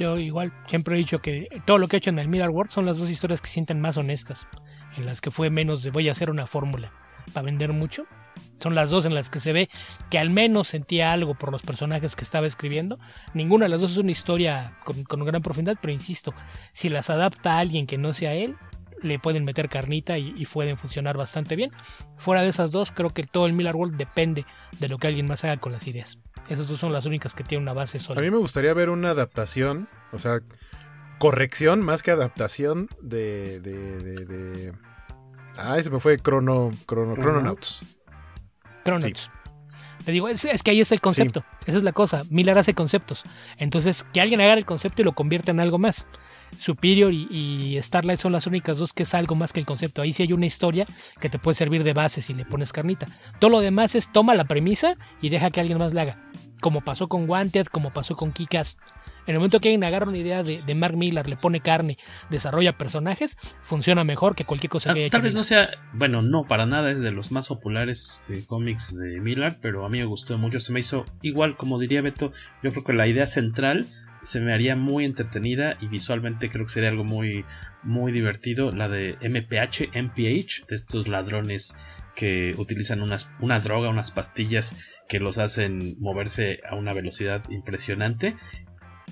Yo 0.00 0.18
igual 0.18 0.52
siempre 0.66 0.96
he 0.96 0.98
dicho 0.98 1.20
que 1.20 1.48
todo 1.64 1.78
lo 1.78 1.86
que 1.86 1.96
he 1.96 1.98
hecho 1.98 2.10
en 2.10 2.18
el 2.18 2.26
Miller 2.26 2.50
World 2.50 2.72
son 2.72 2.86
las 2.86 2.98
dos 2.98 3.08
historias 3.08 3.40
que 3.40 3.48
sienten 3.48 3.80
más 3.80 3.96
honestas. 3.98 4.48
En 4.96 5.06
las 5.06 5.20
que 5.20 5.30
fue 5.30 5.48
menos 5.48 5.84
de 5.84 5.90
voy 5.90 6.08
a 6.08 6.12
hacer 6.12 6.28
una 6.28 6.46
fórmula 6.46 6.92
para 7.32 7.44
vender 7.44 7.72
mucho. 7.72 8.04
Son 8.62 8.74
las 8.74 8.90
dos 8.90 9.06
en 9.06 9.14
las 9.14 9.28
que 9.28 9.40
se 9.40 9.52
ve 9.52 9.68
que 10.08 10.18
al 10.18 10.30
menos 10.30 10.68
sentía 10.68 11.12
algo 11.12 11.34
por 11.34 11.50
los 11.50 11.62
personajes 11.62 12.14
que 12.14 12.22
estaba 12.22 12.46
escribiendo. 12.46 12.98
Ninguna 13.34 13.64
de 13.64 13.70
las 13.70 13.80
dos 13.80 13.92
es 13.92 13.96
una 13.96 14.12
historia 14.12 14.78
con, 14.84 15.02
con 15.02 15.24
gran 15.24 15.42
profundidad, 15.42 15.78
pero 15.80 15.92
insisto, 15.92 16.32
si 16.72 16.88
las 16.88 17.10
adapta 17.10 17.54
a 17.54 17.58
alguien 17.58 17.88
que 17.88 17.98
no 17.98 18.12
sea 18.14 18.34
él, 18.34 18.56
le 19.02 19.18
pueden 19.18 19.44
meter 19.44 19.68
carnita 19.68 20.16
y, 20.16 20.32
y, 20.36 20.46
pueden 20.46 20.76
funcionar 20.76 21.16
bastante 21.16 21.56
bien. 21.56 21.72
Fuera 22.18 22.42
de 22.42 22.48
esas 22.48 22.70
dos, 22.70 22.92
creo 22.92 23.10
que 23.10 23.24
todo 23.24 23.46
el 23.46 23.52
Miller 23.52 23.74
World 23.74 23.96
depende 23.96 24.46
de 24.78 24.88
lo 24.88 24.98
que 24.98 25.08
alguien 25.08 25.26
más 25.26 25.42
haga 25.42 25.56
con 25.56 25.72
las 25.72 25.88
ideas. 25.88 26.18
Esas 26.48 26.68
dos 26.68 26.78
son 26.78 26.92
las 26.92 27.04
únicas 27.04 27.34
que 27.34 27.42
tienen 27.42 27.62
una 27.62 27.72
base 27.72 27.98
sólida. 27.98 28.20
A 28.20 28.24
mí 28.24 28.30
me 28.30 28.38
gustaría 28.38 28.72
ver 28.74 28.90
una 28.90 29.10
adaptación, 29.10 29.88
o 30.12 30.20
sea, 30.20 30.40
corrección 31.18 31.80
más 31.80 32.04
que 32.04 32.12
adaptación 32.12 32.88
de. 33.00 33.58
de, 33.58 33.98
de, 33.98 34.24
de... 34.24 34.72
Ah, 35.56 35.78
ese 35.78 35.90
me 35.90 35.98
fue 35.98 36.16
Chrono, 36.16 36.70
Chrono, 36.86 37.16
Chrononauts. 37.16 38.01
Chrononauts. 38.84 39.22
Sí. 39.22 39.30
Te 40.04 40.10
digo, 40.10 40.28
es, 40.28 40.44
es, 40.44 40.62
que 40.62 40.72
ahí 40.72 40.80
está 40.80 40.94
el 40.94 41.00
concepto. 41.00 41.40
Sí. 41.40 41.66
Esa 41.66 41.78
es 41.78 41.84
la 41.84 41.92
cosa. 41.92 42.24
Miller 42.28 42.58
hace 42.58 42.74
conceptos. 42.74 43.22
Entonces, 43.56 44.04
que 44.12 44.20
alguien 44.20 44.40
haga 44.40 44.54
el 44.54 44.64
concepto 44.64 45.02
y 45.02 45.04
lo 45.04 45.12
convierta 45.12 45.52
en 45.52 45.60
algo 45.60 45.78
más. 45.78 46.06
Superior 46.58 47.12
y, 47.12 47.28
y, 47.30 47.80
Starlight 47.80 48.18
son 48.18 48.32
las 48.32 48.46
únicas 48.46 48.78
dos 48.78 48.92
que 48.92 49.04
es 49.04 49.14
algo 49.14 49.34
más 49.34 49.52
que 49.52 49.60
el 49.60 49.66
concepto. 49.66 50.02
Ahí 50.02 50.12
sí 50.12 50.24
hay 50.24 50.32
una 50.32 50.46
historia 50.46 50.86
que 51.20 51.28
te 51.28 51.38
puede 51.38 51.54
servir 51.54 51.84
de 51.84 51.92
base 51.92 52.20
si 52.20 52.34
le 52.34 52.44
pones 52.44 52.72
carnita. 52.72 53.06
Todo 53.38 53.50
lo 53.50 53.60
demás 53.60 53.94
es 53.94 54.10
toma 54.12 54.34
la 54.34 54.44
premisa 54.44 54.96
y 55.20 55.28
deja 55.28 55.50
que 55.50 55.60
alguien 55.60 55.78
más 55.78 55.94
la 55.94 56.02
haga. 56.02 56.18
Como 56.60 56.80
pasó 56.80 57.08
con 57.08 57.28
Wanted, 57.28 57.66
como 57.66 57.90
pasó 57.90 58.16
con 58.16 58.32
Kikas. 58.32 58.76
En 59.26 59.34
el 59.34 59.38
momento 59.38 59.60
que 59.60 59.68
alguien 59.68 59.84
agarra 59.84 60.08
una 60.08 60.18
idea 60.18 60.42
de, 60.42 60.60
de, 60.64 60.74
Mark 60.74 60.96
Miller, 60.96 61.28
le 61.28 61.36
pone 61.36 61.60
carne, 61.60 61.96
desarrolla 62.28 62.76
personajes, 62.76 63.36
funciona 63.62 64.02
mejor 64.02 64.34
que 64.34 64.44
cualquier 64.44 64.70
cosa 64.70 64.90
ah, 64.90 64.94
que 64.94 65.00
haya 65.00 65.10
Tal 65.10 65.22
vez 65.22 65.34
no 65.34 65.44
sea, 65.44 65.70
bueno, 65.92 66.22
no, 66.22 66.44
para 66.44 66.66
nada 66.66 66.90
es 66.90 67.00
de 67.00 67.12
los 67.12 67.30
más 67.30 67.48
populares 67.48 68.22
eh, 68.28 68.42
cómics 68.46 68.96
de 68.96 69.20
Miller, 69.20 69.58
pero 69.60 69.86
a 69.86 69.88
mí 69.88 69.98
me 69.98 70.04
gustó 70.06 70.36
mucho. 70.38 70.58
Se 70.58 70.72
me 70.72 70.80
hizo 70.80 71.04
igual, 71.22 71.56
como 71.56 71.78
diría 71.78 72.02
Beto, 72.02 72.32
yo 72.62 72.70
creo 72.70 72.84
que 72.84 72.92
la 72.92 73.06
idea 73.06 73.26
central 73.26 73.86
se 74.24 74.40
me 74.40 74.52
haría 74.52 74.76
muy 74.76 75.04
entretenida 75.04 75.76
y 75.80 75.86
visualmente 75.86 76.50
creo 76.50 76.66
que 76.66 76.72
sería 76.72 76.90
algo 76.90 77.04
muy, 77.04 77.44
muy 77.82 78.12
divertido. 78.12 78.72
La 78.72 78.88
de 78.88 79.16
MPH, 79.20 79.96
MPH, 79.96 80.66
de 80.68 80.76
estos 80.76 81.06
ladrones 81.08 81.76
que 82.14 82.52
utilizan 82.58 83.02
unas, 83.02 83.30
una 83.40 83.60
droga, 83.60 83.88
unas 83.88 84.10
pastillas 84.10 84.76
que 85.08 85.20
los 85.20 85.38
hacen 85.38 85.96
moverse 85.98 86.60
a 86.68 86.74
una 86.74 86.92
velocidad 86.92 87.42
impresionante 87.50 88.36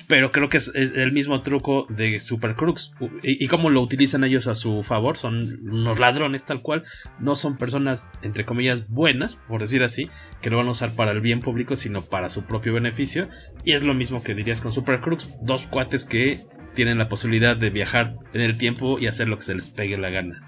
pero 0.07 0.33
creo 0.33 0.49
que 0.49 0.57
es, 0.57 0.73
el 0.75 1.13
mismo 1.13 1.43
truco 1.43 1.87
de 1.89 2.21
Super 2.21 2.55
Crooks. 2.55 2.95
Y, 3.23 3.45
y 3.45 3.49
cómo 3.49 3.71
lo 3.71 3.81
utilizan 3.81 4.25
ellos 4.25 4.47
a 4.47 4.55
su 4.55 4.83
favor. 4.83 5.17
Son 5.17 5.39
unos 5.63 5.99
ladrones 5.99 6.45
tal 6.45 6.63
cual. 6.63 6.85
No 7.19 7.37
son 7.37 7.57
personas, 7.57 8.11
entre 8.23 8.45
comillas, 8.45 8.89
buenas, 8.89 9.37
por 9.37 9.61
decir 9.61 9.83
así, 9.83 10.11
que 10.43 10.51
lo 10.51 10.57
van 10.57 10.69
a 10.69 10.73
usar 10.73 10.95
para 10.95 11.13
el 11.13 11.21
bien 11.21 11.41
público, 11.41 11.77
sino 11.77 12.03
para 12.03 12.31
su 12.31 12.45
propio 12.45 12.73
beneficio. 12.73 13.29
Y 13.65 13.73
es 13.73 13.85
lo 13.85 13.95
mismo 13.95 14.23
que 14.23 14.35
dirías 14.35 14.61
con 14.61 14.73
Super 14.73 15.01
Crooks. 15.01 15.29
Dos 15.43 15.67
cuates 15.67 16.07
que 16.07 16.41
tienen 16.75 16.99
la 16.99 17.09
posibilidad 17.09 17.57
de 17.57 17.71
viajar 17.71 18.15
en 18.33 18.41
el 18.41 18.59
tiempo 18.59 18.99
y 18.99 19.07
hacer 19.07 19.29
lo 19.29 19.37
que 19.39 19.45
se 19.45 19.55
les 19.55 19.71
pegue 19.71 19.97
la 19.97 20.11
gana. 20.11 20.47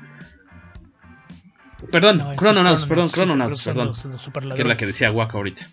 Perdón, 1.90 2.18
no, 2.18 2.34
Chrononauts, 2.36 2.86
perdón, 2.86 3.08
Chrononauts, 3.08 3.62
perdón. 3.62 3.88
Los, 3.88 4.04
los 4.04 4.30
que 4.54 4.62
es 4.62 4.66
la 4.66 4.76
que 4.76 4.86
decía 4.86 5.10
Waka 5.10 5.36
ahorita. 5.36 5.66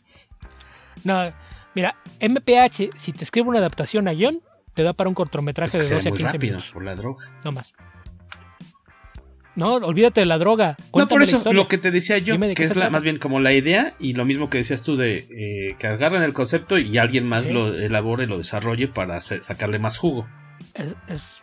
No, 1.04 1.32
Mira, 1.76 1.96
MPH, 2.20 2.96
si 2.96 3.14
te 3.14 3.24
escribe 3.24 3.48
una 3.48 3.60
adaptación 3.60 4.08
a 4.08 4.14
guion, 4.14 4.42
te 4.74 4.84
da 4.84 4.94
para 4.94 5.10
un 5.10 5.16
cortometraje 5.16 5.78
de 5.78 5.84
12 5.84 5.96
a 5.96 6.12
15 6.12 6.24
rápido, 6.24 6.42
minutos. 6.42 6.72
Por 6.72 6.84
la 6.84 6.96
droga. 6.96 7.26
No 7.44 7.52
más. 7.52 7.74
No, 9.56 9.76
olvídate 9.76 10.22
de 10.22 10.26
la 10.26 10.38
droga. 10.38 10.78
no, 10.96 11.08
por 11.08 11.22
eso 11.22 11.52
lo 11.52 11.68
que 11.68 11.78
te 11.78 11.92
decía 11.92 12.18
yo, 12.18 12.40
que 12.40 12.64
es 12.64 12.76
la, 12.78 12.90
más 12.90 13.04
bien 13.04 13.20
como 13.20 13.42
la 13.42 13.52
idea 13.52 13.94
y 14.00 14.14
lo 14.14 14.24
mismo 14.24 14.50
que 14.50 14.60
decías 14.60 14.84
tú 14.84 14.96
de 14.96 15.28
eh, 15.30 15.76
que 15.78 15.88
agarren 15.88 16.24
el 16.24 16.34
concepto 16.34 16.78
y 16.78 16.98
alguien 16.98 17.28
más 17.28 17.48
¿Sí? 17.48 17.52
lo 17.52 17.76
elabore 17.78 18.24
y 18.24 18.28
lo 18.28 18.38
desarrolle 18.38 18.88
para 18.88 19.18
hacer, 19.18 19.44
sacarle 19.44 19.78
más 19.78 19.98
jugo. 19.98 20.28
Es, 20.76 20.96
es, 21.08 21.42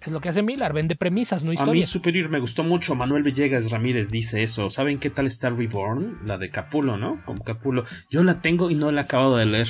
es, 0.00 0.12
lo 0.12 0.20
que 0.20 0.28
hace 0.28 0.42
Miller, 0.42 0.72
vende 0.72 0.96
premisas, 0.96 1.44
no 1.44 1.52
historias. 1.52 1.72
A 1.72 1.72
mí 1.72 1.84
Superior 1.84 2.30
me 2.30 2.38
gustó 2.38 2.64
mucho. 2.64 2.94
Manuel 2.94 3.22
Villegas 3.22 3.70
Ramírez 3.70 4.10
dice 4.10 4.42
eso. 4.42 4.70
¿Saben 4.70 4.98
qué 4.98 5.10
tal 5.10 5.26
está 5.26 5.50
Reborn? 5.50 6.20
La 6.24 6.38
de 6.38 6.50
Capulo, 6.50 6.96
¿no? 6.96 7.24
Con 7.24 7.38
Capulo. 7.38 7.84
Yo 8.10 8.22
la 8.22 8.40
tengo 8.40 8.70
y 8.70 8.74
no 8.74 8.90
la 8.92 9.02
he 9.02 9.04
acabado 9.04 9.36
de 9.36 9.46
leer. 9.46 9.68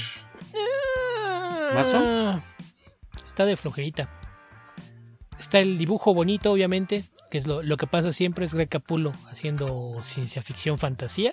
¿Mazo? 1.75 2.43
Está 3.27 3.45
de 3.45 3.57
flojerita. 3.57 4.09
Está 5.38 5.61
el 5.61 5.79
dibujo 5.79 6.14
bonito, 6.14 6.53
obviamente 6.53 7.05
que 7.31 7.38
es 7.38 7.47
lo, 7.47 7.62
lo, 7.62 7.77
que 7.77 7.87
pasa 7.87 8.12
siempre 8.12 8.45
es 8.45 8.55
Greg 8.55 8.69
Capullo 8.69 9.12
haciendo 9.31 10.03
ciencia 10.03 10.43
ficción 10.43 10.79
fantasía, 10.79 11.33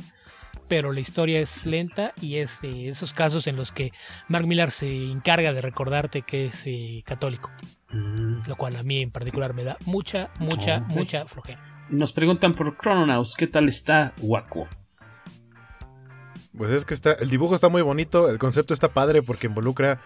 pero 0.68 0.92
la 0.92 1.00
historia 1.00 1.40
es 1.40 1.66
lenta 1.66 2.14
y 2.22 2.38
es 2.38 2.62
de 2.62 2.90
esos 2.90 3.14
casos 3.14 3.48
en 3.48 3.56
los 3.56 3.72
que 3.72 3.92
Mark 4.30 4.48
Millar 4.48 4.72
se 4.72 5.12
encarga 5.12 5.54
de 5.54 5.62
recordarte 5.62 6.22
que 6.22 6.48
es 6.48 6.64
eh, 6.66 7.04
católico, 7.06 7.52
mm. 7.92 8.48
lo 8.48 8.56
cual 8.56 8.76
a 8.76 8.84
mí 8.84 9.02
en 9.02 9.12
particular 9.12 9.54
me 9.54 9.64
da 9.64 9.78
mucha, 9.86 10.30
mucha, 10.40 10.86
oh, 10.90 10.94
mucha 10.94 11.26
flojera. 11.26 11.62
Nos 11.90 12.14
preguntan 12.14 12.54
por 12.54 12.78
Chrononauts, 12.78 13.36
¿qué 13.36 13.48
tal 13.48 13.68
está 13.68 14.14
Waco? 14.22 14.68
Pues 16.58 16.72
es 16.72 16.86
que 16.86 16.94
está, 16.94 17.14
el 17.14 17.30
dibujo 17.30 17.54
está 17.54 17.70
muy 17.70 17.82
bonito, 17.82 18.30
el 18.30 18.40
concepto 18.40 18.74
está 18.74 18.90
padre 18.90 19.22
porque 19.22 19.48
involucra 19.48 20.00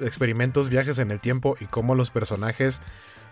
experimentos, 0.00 0.70
viajes 0.70 0.98
en 0.98 1.10
el 1.10 1.20
tiempo 1.20 1.56
y 1.60 1.66
cómo 1.66 1.94
los 1.94 2.10
personajes 2.10 2.80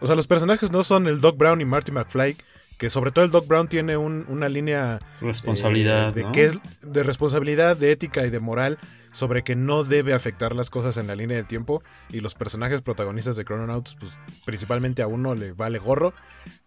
o 0.00 0.06
sea, 0.06 0.16
los 0.16 0.26
personajes 0.26 0.70
no 0.70 0.84
son 0.84 1.06
el 1.06 1.20
Doc 1.20 1.36
Brown 1.36 1.60
y 1.60 1.64
Marty 1.64 1.92
McFly, 1.92 2.36
que 2.78 2.90
sobre 2.90 3.10
todo 3.10 3.24
el 3.24 3.30
Doc 3.30 3.46
Brown 3.46 3.68
tiene 3.68 3.96
un, 3.96 4.24
una 4.28 4.48
línea 4.48 5.00
responsabilidad, 5.20 6.10
eh, 6.10 6.12
de, 6.14 6.22
¿no? 6.22 6.32
que 6.32 6.44
es 6.44 6.58
de 6.80 7.02
responsabilidad, 7.02 7.76
de 7.76 7.92
ética 7.92 8.24
y 8.24 8.30
de 8.30 8.40
moral 8.40 8.78
sobre 9.10 9.42
que 9.42 9.56
no 9.56 9.84
debe 9.84 10.14
afectar 10.14 10.54
las 10.54 10.70
cosas 10.70 10.96
en 10.96 11.08
la 11.08 11.16
línea 11.16 11.36
del 11.36 11.46
tiempo 11.46 11.82
y 12.08 12.20
los 12.20 12.34
personajes 12.34 12.82
protagonistas 12.82 13.36
de 13.36 13.44
Chrononauts, 13.44 13.96
pues 13.98 14.12
principalmente 14.44 15.02
a 15.02 15.08
uno 15.08 15.34
le 15.34 15.52
vale 15.52 15.78
gorro 15.78 16.14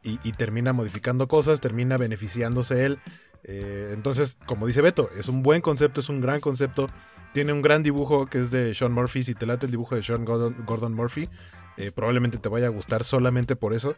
y, 0.04 0.20
y 0.24 0.34
termina 0.34 0.74
modificando 0.74 1.28
cosas, 1.28 1.62
termina 1.62 1.98
beneficiándose 1.98 2.86
él. 2.86 3.00
Eh, 3.44 3.92
entonces, 3.94 4.38
como 4.46 4.68
dice 4.68 4.82
Beto, 4.82 5.10
es 5.18 5.28
un 5.28 5.44
buen 5.44 5.62
concepto, 5.62 6.00
es 6.02 6.10
un 6.10 6.22
gran 6.22 6.40
concepto. 6.40 6.88
Tiene 7.34 7.54
un 7.54 7.62
gran 7.62 7.82
dibujo 7.82 8.26
que 8.26 8.40
es 8.40 8.52
de 8.52 8.74
Sean 8.74 8.92
Murphy. 8.92 9.24
Si 9.24 9.34
te 9.34 9.46
late 9.46 9.66
el 9.66 9.72
dibujo 9.72 9.96
de 9.96 10.04
Sean 10.04 10.26
Gordon, 10.26 10.56
Gordon 10.66 10.94
Murphy, 10.94 11.30
eh, 11.78 11.92
probablemente 11.92 12.38
te 12.38 12.50
vaya 12.50 12.68
a 12.68 12.70
gustar 12.70 13.04
solamente 13.04 13.56
por 13.56 13.74
eso. 13.74 13.96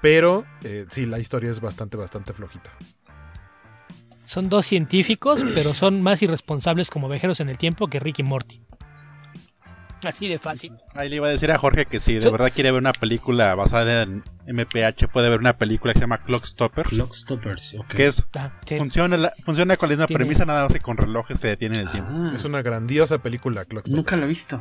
Pero 0.00 0.44
eh, 0.62 0.86
sí, 0.88 1.06
la 1.06 1.18
historia 1.18 1.50
es 1.50 1.60
bastante, 1.60 1.96
bastante 1.96 2.32
flojita. 2.32 2.70
Son 4.24 4.48
dos 4.48 4.66
científicos, 4.66 5.44
pero 5.54 5.74
son 5.74 6.02
más 6.02 6.22
irresponsables 6.22 6.90
como 6.90 7.08
viajeros 7.08 7.40
en 7.40 7.48
el 7.48 7.58
tiempo 7.58 7.88
que 7.88 8.00
Rick 8.00 8.20
y 8.20 8.22
Morty. 8.22 8.62
Así 10.04 10.28
de 10.28 10.38
fácil. 10.38 10.72
Ahí 10.94 11.08
le 11.08 11.16
iba 11.16 11.26
a 11.26 11.30
decir 11.30 11.50
a 11.50 11.58
Jorge 11.58 11.86
que 11.86 11.98
si 11.98 12.14
de 12.14 12.20
so 12.20 12.30
verdad 12.30 12.52
quiere 12.54 12.70
ver 12.70 12.80
una 12.80 12.92
película 12.92 13.54
basada 13.54 14.02
en 14.02 14.22
MPH, 14.46 15.08
puede 15.12 15.30
ver 15.30 15.40
una 15.40 15.56
película 15.56 15.92
que 15.92 15.98
se 15.98 16.04
llama 16.04 16.22
Clockstoppers. 16.22 16.90
Clockstoppers, 16.90 17.74
ok. 17.78 17.86
Que 17.88 18.06
es, 18.06 18.24
ah, 18.34 18.52
sí. 18.66 18.76
funciona, 18.76 19.16
la, 19.16 19.32
funciona 19.44 19.76
con 19.76 19.88
la 19.88 19.96
misma 19.96 20.06
premisa, 20.06 20.44
nada 20.44 20.64
más 20.64 20.72
que 20.72 20.80
con 20.80 20.96
relojes 20.96 21.40
que 21.40 21.48
detienen 21.48 21.80
el 21.80 21.90
tiempo. 21.90 22.10
Ah. 22.12 22.32
Es 22.34 22.44
una 22.44 22.62
grandiosa 22.62 23.18
película, 23.18 23.64
Clockstoppers. 23.64 23.96
Nunca 23.96 24.16
la 24.16 24.26
he 24.26 24.28
visto. 24.28 24.60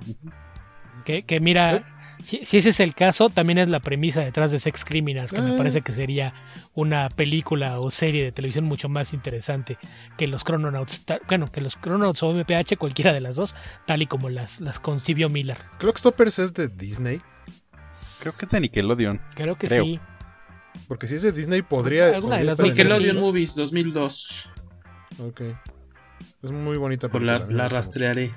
Que, 1.03 1.23
que 1.23 1.39
mira, 1.39 1.75
¿Eh? 1.75 1.83
Si, 2.19 2.45
si, 2.45 2.57
ese 2.57 2.69
es 2.69 2.79
el 2.79 2.95
caso, 2.95 3.29
también 3.29 3.57
es 3.57 3.67
la 3.67 3.79
premisa 3.79 4.21
detrás 4.21 4.51
de 4.51 4.59
Sex 4.59 4.85
Criminals, 4.85 5.31
que 5.31 5.39
ah. 5.39 5.43
me 5.43 5.57
parece 5.57 5.81
que 5.81 5.93
sería 5.93 6.33
una 6.73 7.09
película 7.09 7.79
o 7.79 7.91
serie 7.91 8.23
de 8.23 8.31
televisión 8.31 8.65
mucho 8.65 8.89
más 8.89 9.13
interesante 9.13 9.77
que 10.17 10.27
los 10.27 10.43
Chrononauts, 10.43 11.03
bueno, 11.27 11.51
que 11.51 11.61
los 11.61 11.79
Chrononauts 11.81 12.23
o 12.23 12.33
MPH, 12.33 12.77
cualquiera 12.77 13.13
de 13.13 13.21
las 13.21 13.35
dos, 13.35 13.55
tal 13.85 14.01
y 14.01 14.07
como 14.07 14.29
las, 14.29 14.61
las 14.61 14.79
concibió 14.79 15.29
Miller. 15.29 15.57
¿Clockstoppers 15.79 16.39
es 16.39 16.53
de 16.53 16.67
Disney? 16.67 17.21
Creo 18.19 18.33
que 18.33 18.45
es 18.45 18.49
de 18.49 18.59
Nickelodeon. 18.61 19.21
Creo 19.35 19.57
que 19.57 19.67
Creo. 19.67 19.83
sí. 19.83 19.99
Porque 20.87 21.07
si 21.07 21.15
es 21.15 21.21
de 21.21 21.31
Disney 21.31 21.61
podría... 21.61 22.07
¿Alguna 22.07 22.37
podría 22.37 22.55
de 22.55 22.57
las 22.57 22.59
Nickelodeon 22.59 23.17
Movies 23.17 23.55
2002. 23.55 24.51
Ok. 25.19 25.41
Es 26.43 26.51
muy 26.51 26.77
bonita 26.77 27.07
película. 27.07 27.39
La, 27.39 27.45
la 27.45 27.67
rastrearé. 27.67 28.33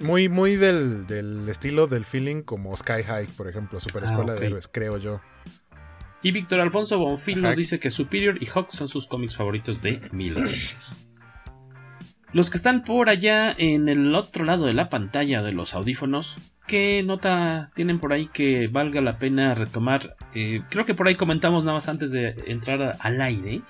Muy, 0.00 0.28
muy 0.28 0.56
del, 0.56 1.06
del, 1.06 1.48
estilo 1.48 1.86
del 1.86 2.04
feeling 2.04 2.42
como 2.42 2.74
Sky 2.76 3.02
High, 3.04 3.26
por 3.36 3.48
ejemplo, 3.48 3.80
Super 3.80 4.04
Escuela 4.04 4.32
ah, 4.32 4.36
okay. 4.36 4.40
de 4.40 4.46
Héroes, 4.46 4.68
creo 4.68 4.98
yo. 4.98 5.20
Y 6.22 6.32
Víctor 6.32 6.60
Alfonso 6.60 6.98
Bonfil 6.98 7.40
nos 7.40 7.56
dice 7.56 7.78
que 7.78 7.90
Superior 7.90 8.42
y 8.42 8.46
Hawk 8.46 8.70
son 8.70 8.88
sus 8.88 9.06
cómics 9.06 9.36
favoritos 9.36 9.82
de 9.82 10.00
Miller. 10.12 10.50
Los 12.32 12.50
que 12.50 12.58
están 12.58 12.82
por 12.82 13.08
allá 13.08 13.54
en 13.56 13.88
el 13.88 14.14
otro 14.14 14.44
lado 14.44 14.66
de 14.66 14.74
la 14.74 14.90
pantalla 14.90 15.42
de 15.42 15.52
los 15.52 15.74
audífonos, 15.74 16.38
¿qué 16.66 17.02
nota 17.02 17.70
tienen 17.74 18.00
por 18.00 18.12
ahí 18.12 18.28
que 18.28 18.68
valga 18.68 19.00
la 19.00 19.18
pena 19.18 19.54
retomar? 19.54 20.16
Eh, 20.34 20.60
creo 20.68 20.84
que 20.84 20.94
por 20.94 21.08
ahí 21.08 21.14
comentamos 21.14 21.64
nada 21.64 21.76
más 21.76 21.88
antes 21.88 22.10
de 22.10 22.34
entrar 22.46 22.96
al 23.00 23.20
aire 23.22 23.62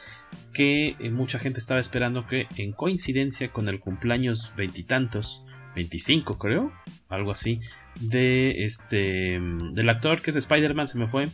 que 0.52 0.96
eh, 0.98 1.10
mucha 1.10 1.38
gente 1.38 1.60
estaba 1.60 1.78
esperando 1.78 2.26
que 2.26 2.48
en 2.56 2.72
coincidencia 2.72 3.52
con 3.52 3.68
el 3.68 3.78
cumpleaños 3.78 4.52
veintitantos 4.56 5.44
25 5.78 6.38
creo, 6.38 6.72
algo 7.08 7.30
así, 7.30 7.60
de 8.00 8.64
este 8.64 9.40
del 9.40 9.88
actor 9.88 10.20
que 10.20 10.30
es 10.30 10.36
Spider-Man, 10.36 10.88
se 10.88 10.98
me 10.98 11.08
fue. 11.08 11.28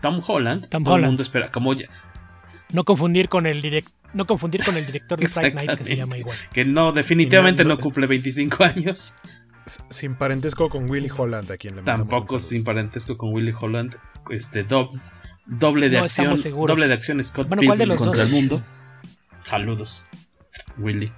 Tom 0.00 0.20
Holland. 0.26 0.68
Tom 0.68 0.84
todo 0.84 0.94
Holland. 0.94 1.04
el 1.04 1.10
mundo 1.10 1.22
espera, 1.22 1.50
como 1.50 1.74
ya, 1.74 1.88
no 2.72 2.84
confundir 2.84 3.28
con 3.28 3.46
el 3.46 3.60
direct, 3.60 3.88
no 4.14 4.26
confundir 4.26 4.64
con 4.64 4.76
el 4.76 4.86
director 4.86 5.18
de 5.18 5.26
Fight 5.26 5.54
Night 5.54 5.78
que 5.78 5.84
se 5.84 5.96
llama 5.96 6.18
igual. 6.18 6.36
Que 6.52 6.64
no, 6.64 6.92
definitivamente 6.92 7.64
no, 7.64 7.70
no, 7.70 7.76
no, 7.76 7.80
cumple 7.80 8.06
25 8.06 8.64
años. 8.64 9.14
Sin 9.90 10.14
parentesco 10.14 10.70
con 10.70 10.88
Willy 10.88 11.10
Holland, 11.14 11.50
a 11.50 11.58
quien 11.58 11.76
le 11.76 11.82
Tampoco 11.82 12.40
sin 12.40 12.64
parentesco 12.64 13.18
con 13.18 13.34
Willy 13.34 13.52
Holland. 13.58 13.96
Este 14.30 14.64
do, 14.64 14.92
doble 15.46 15.90
de 15.90 15.98
acción. 15.98 16.40
Doble 16.42 16.88
de 16.88 16.94
acción 16.94 17.22
Scott 17.22 17.48
bueno, 17.48 17.60
Pilgrim 17.60 17.96
contra 17.96 18.24
dos? 18.24 18.26
el 18.26 18.32
mundo. 18.32 18.62
Saludos, 19.44 20.08
Willy. 20.78 21.12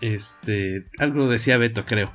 Este, 0.00 0.86
algo 0.98 1.28
decía 1.28 1.58
Beto, 1.58 1.84
creo. 1.84 2.10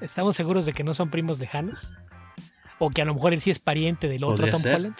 ¿Estamos 0.00 0.36
seguros 0.36 0.66
de 0.66 0.72
que 0.72 0.84
no 0.84 0.94
son 0.94 1.10
primos 1.10 1.38
lejanos? 1.38 1.92
¿O 2.78 2.90
que 2.90 3.02
a 3.02 3.04
lo 3.04 3.14
mejor 3.14 3.32
él 3.32 3.40
sí 3.40 3.50
es 3.50 3.58
pariente 3.58 4.08
del 4.08 4.24
otro 4.24 4.48
Tom 4.48 4.60
ser? 4.60 4.74
Holland? 4.76 4.96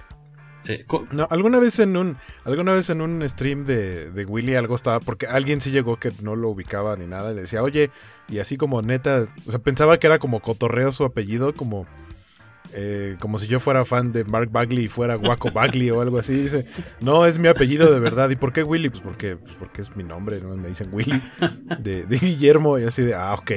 Eh, 0.67 0.85
no, 1.11 1.27
alguna 1.31 1.59
vez 1.59 1.79
en 1.79 1.97
un 1.97 2.19
alguna 2.45 2.75
vez 2.75 2.91
en 2.91 3.01
un 3.01 3.27
stream 3.27 3.65
de, 3.65 4.11
de, 4.11 4.27
Willy 4.27 4.57
algo 4.57 4.75
estaba 4.75 5.01
porque 5.01 5.27
alguien 5.27 5.63
sí 5.63 5.71
llegó 5.71 5.99
que 5.99 6.13
no 6.23 6.37
lo 6.37 6.51
ubicaba 6.51 6.97
ni 6.97 7.07
nada 7.07 7.33
y 7.33 7.35
le 7.35 7.41
decía, 7.43 7.63
"Oye, 7.63 7.91
y 8.29 8.41
así 8.41 8.59
como 8.59 8.83
neta, 8.83 9.27
o 9.47 9.51
sea, 9.51 9.61
pensaba 9.61 9.99
que 9.99 10.07
era 10.07 10.19
como 10.19 10.41
cotorreo 10.41 10.93
su 10.93 11.05
apellido, 11.05 11.55
como 11.55 11.87
eh, 12.75 13.17
como 13.19 13.39
si 13.39 13.47
yo 13.47 13.61
fuera 13.61 13.85
fan 13.85 14.13
de 14.13 14.25
Mark 14.25 14.51
Bagley 14.51 14.85
y 14.85 14.89
fuera 14.89 15.17
Waco 15.17 15.51
Bagley 15.51 15.91
o 15.91 16.01
algo 16.01 16.19
así. 16.19 16.35
Dice, 16.35 16.67
no, 17.01 17.27
es 17.27 17.39
mi 17.39 17.49
apellido 17.49 17.93
de 17.93 18.01
verdad. 18.01 18.31
¿Y 18.31 18.37
por 18.37 18.53
qué 18.53 18.63
Willy? 18.63 18.91
Pues 18.91 19.03
porque, 19.03 19.37
pues 19.37 19.55
porque 19.57 19.83
es 19.83 19.97
mi 19.97 20.05
nombre, 20.05 20.41
¿no? 20.41 20.57
Me 20.57 20.69
dicen 20.69 20.89
Willy, 20.93 21.23
de, 21.79 22.05
de, 22.05 22.19
Guillermo, 22.19 22.79
y 22.79 22.85
así 22.85 23.03
de, 23.03 23.15
ah, 23.15 23.35
ok. 23.35 23.53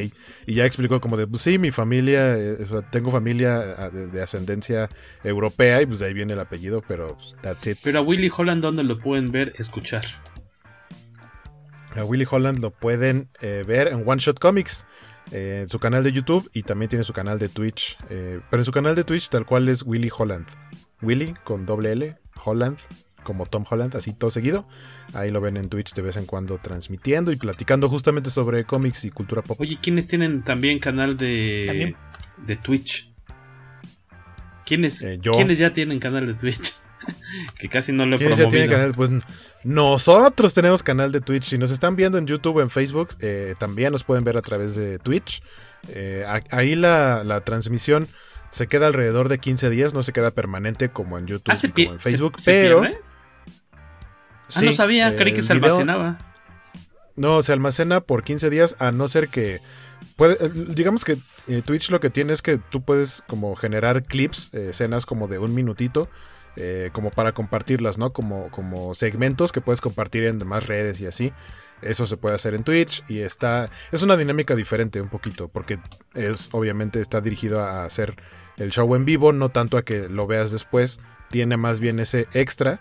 Y 0.46 0.56
ya 0.56 0.66
explicó 0.66 1.00
como 1.00 1.18
de, 1.18 1.28
pues 1.28 1.42
sí, 1.42 1.58
mi 1.58 1.72
familia, 1.72 2.38
eh, 2.38 2.58
o 2.62 2.66
sea, 2.66 2.82
tengo 2.82 3.12
familia 3.12 3.90
de, 3.90 4.08
de, 4.08 4.24
ascendencia 4.24 4.90
europea 5.24 5.82
y 5.82 5.86
pues 5.86 6.00
de 6.00 6.08
ahí 6.08 6.14
viene 6.14 6.34
el 6.34 6.40
apellido, 6.40 6.84
pero 6.88 7.16
pues, 7.16 7.36
that's 7.42 7.68
it. 7.68 7.78
Pero 7.84 8.00
a 8.00 8.02
Willy 8.02 8.32
Holland, 8.36 8.62
¿dónde 8.62 8.84
lo 8.84 9.00
pueden 9.00 9.32
ver, 9.32 9.54
escuchar? 9.58 10.06
A 11.96 12.04
Willy 12.04 12.26
Holland 12.30 12.60
lo 12.60 12.72
pueden 12.72 13.30
eh, 13.42 13.64
ver 13.66 13.88
en 13.88 14.04
One 14.08 14.20
Shot 14.20 14.40
Comics, 14.40 14.86
eh, 15.34 15.60
en 15.64 15.70
su 15.70 15.80
canal 15.80 16.04
de 16.04 16.12
YouTube 16.14 16.50
y 16.54 16.64
también 16.64 16.88
tiene 16.90 17.04
su 17.04 17.12
canal 17.14 17.40
de 17.40 17.50
Twitch. 17.50 17.98
eh, 18.10 18.40
pero 18.50 18.62
en 18.62 18.66
su 18.66 18.72
canal 18.72 18.96
de 18.96 19.04
Twitch 19.04 19.30
tal 19.30 19.46
cual 19.46 19.68
es 19.68 19.84
Willy 19.84 20.10
Holland. 20.18 20.46
Willy 21.02 21.34
con 21.44 21.66
doble 21.66 21.92
L, 21.92 22.16
Holland, 22.46 22.78
como 23.24 23.46
Tom 23.46 23.66
Holland, 23.70 23.96
así 23.96 24.14
todo 24.14 24.30
seguido. 24.30 24.68
Ahí 25.14 25.32
lo 25.32 25.42
ven 25.42 25.58
en 25.58 25.68
Twitch 25.70 25.94
de 25.94 26.02
vez 26.02 26.16
en 26.18 26.26
cuando 26.26 26.58
transmitiendo 26.60 27.32
y 27.32 27.36
platicando 27.36 27.90
justamente 27.90 28.30
sobre 28.30 28.64
cómics 28.66 29.04
y 29.06 29.10
cultura 29.10 29.42
pop. 29.42 29.60
Oye, 29.60 29.78
¿quiénes 29.82 30.08
tienen 30.08 30.44
también 30.44 30.80
canal 30.80 31.18
de, 31.18 31.64
También. 31.68 31.96
de 32.46 32.56
Twitch? 32.58 33.12
¿Quiénes, 34.66 35.02
Eh, 35.02 35.20
yo. 35.22 35.32
¿Quiénes 35.34 35.58
ya 35.60 35.74
tienen 35.74 36.00
canal 36.00 36.26
de 36.26 36.34
Twitch? 36.36 36.74
Que 37.60 37.70
casi 37.70 37.92
no 37.92 38.06
lo 38.06 38.16
he 38.16 38.20
¿Quiénes 38.20 38.38
ya 38.38 38.48
promovido. 38.48 38.72
canal? 38.72 38.92
Pues 38.94 39.10
nosotros 39.64 40.54
tenemos 40.54 40.84
canal 40.84 41.12
de 41.12 41.22
Twitch. 41.22 41.44
Si 41.44 41.58
nos 41.58 41.72
están 41.72 41.96
viendo 41.96 42.18
en 42.18 42.28
YouTube 42.28 42.58
o 42.58 42.62
en 42.62 42.70
Facebook, 42.70 43.10
eh, 43.20 43.56
también 43.58 43.92
nos 43.92 44.04
pueden 44.04 44.24
ver 44.24 44.38
a 44.38 44.42
través 44.42 44.76
de 44.76 45.00
Twitch. 45.00 45.42
Eh, 45.90 46.26
ahí 46.50 46.76
la, 46.76 47.24
la 47.24 47.42
transmisión 47.42 48.08
se 48.54 48.68
queda 48.68 48.86
alrededor 48.88 49.30
de 49.30 49.40
15 49.40 49.70
días, 49.72 49.94
no 49.96 50.04
se 50.04 50.14
queda 50.14 50.30
permanente 50.30 50.90
como 50.90 51.18
en 51.18 51.26
YouTube 51.26 51.52
Ah, 51.52 51.58
y 51.62 51.70
como 51.72 51.94
en 51.94 52.00
Facebook, 52.00 52.40
se 52.40 52.52
pero... 52.52 52.84
Ah, 52.84 54.62
no 54.62 54.74
sabía, 54.74 55.16
creí 55.16 55.34
que 55.34 55.42
se 55.42 55.54
almacenaba. 55.54 56.20
No, 57.16 57.42
se 57.42 57.52
almacena 57.52 58.02
por 58.02 58.24
15 58.24 58.52
días 58.52 58.76
a 58.80 58.92
no 58.92 59.08
ser 59.08 59.30
que... 59.30 59.60
Puede, 60.16 60.34
eh, 60.46 60.52
digamos 60.54 61.04
que 61.04 61.18
eh, 61.48 61.64
Twitch 61.66 61.90
lo 61.90 62.00
que 62.00 62.12
tiene 62.12 62.34
es 62.34 62.44
que 62.44 62.58
tú 62.58 62.84
puedes 62.84 63.24
como 63.28 63.56
generar 63.56 64.04
clips, 64.04 64.52
eh, 64.54 64.68
escenas 64.70 65.08
como 65.08 65.28
de 65.28 65.40
un 65.40 65.56
minutito, 65.56 66.08
eh, 66.56 66.90
como 66.94 67.10
para 67.12 67.34
compartirlas, 67.34 67.98
¿no? 67.98 68.14
Como, 68.14 68.50
como 68.52 68.94
segmentos 68.94 69.52
que 69.52 69.62
puedes 69.62 69.82
compartir 69.82 70.26
en 70.26 70.40
demás 70.40 70.68
redes 70.68 71.00
y 71.02 71.08
así. 71.08 71.34
Eso 71.82 72.06
se 72.06 72.18
puede 72.18 72.36
hacer 72.36 72.54
en 72.54 72.64
Twitch 72.64 73.04
y 73.10 73.20
está... 73.20 73.70
Es 73.92 74.04
una 74.04 74.16
dinámica 74.16 74.56
diferente 74.56 75.02
un 75.02 75.10
poquito, 75.10 75.50
porque 75.50 75.80
es 76.14 76.50
obviamente 76.54 77.02
está 77.02 77.22
dirigido 77.22 77.60
a 77.60 77.84
hacer 77.84 78.16
el 78.58 78.72
show 78.72 78.96
en 78.96 79.04
vivo, 79.06 79.34
no 79.34 79.50
tanto 79.50 79.78
a 79.78 79.84
que 79.84 80.08
lo 80.08 80.28
veas 80.28 80.52
después. 80.52 81.00
Tiene 81.30 81.58
más 81.58 81.80
bien 81.80 82.00
ese 82.00 82.28
extra. 82.34 82.80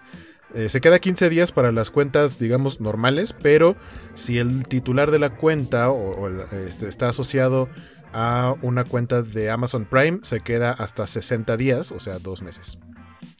Eh, 0.55 0.69
se 0.69 0.81
queda 0.81 0.99
15 0.99 1.31
días 1.31 1.51
para 1.51 1.73
las 1.73 1.91
cuentas, 1.91 2.39
digamos, 2.39 2.81
normales, 2.81 3.33
pero 3.33 3.75
si 4.15 4.39
el 4.39 4.69
titular 4.69 5.11
de 5.11 5.19
la 5.19 5.31
cuenta 5.31 5.91
o, 5.91 6.29
este, 6.53 6.89
está 6.89 7.09
asociado 7.09 7.69
a 8.13 8.55
una 8.61 8.85
cuenta 8.85 9.23
de 9.23 9.51
Amazon 9.51 9.87
Prime, 9.87 10.19
se 10.23 10.41
queda 10.41 10.73
hasta 10.73 11.07
60 11.07 11.57
días, 11.57 11.91
o 11.91 12.01
sea, 12.01 12.19
dos 12.19 12.43
meses. 12.43 12.79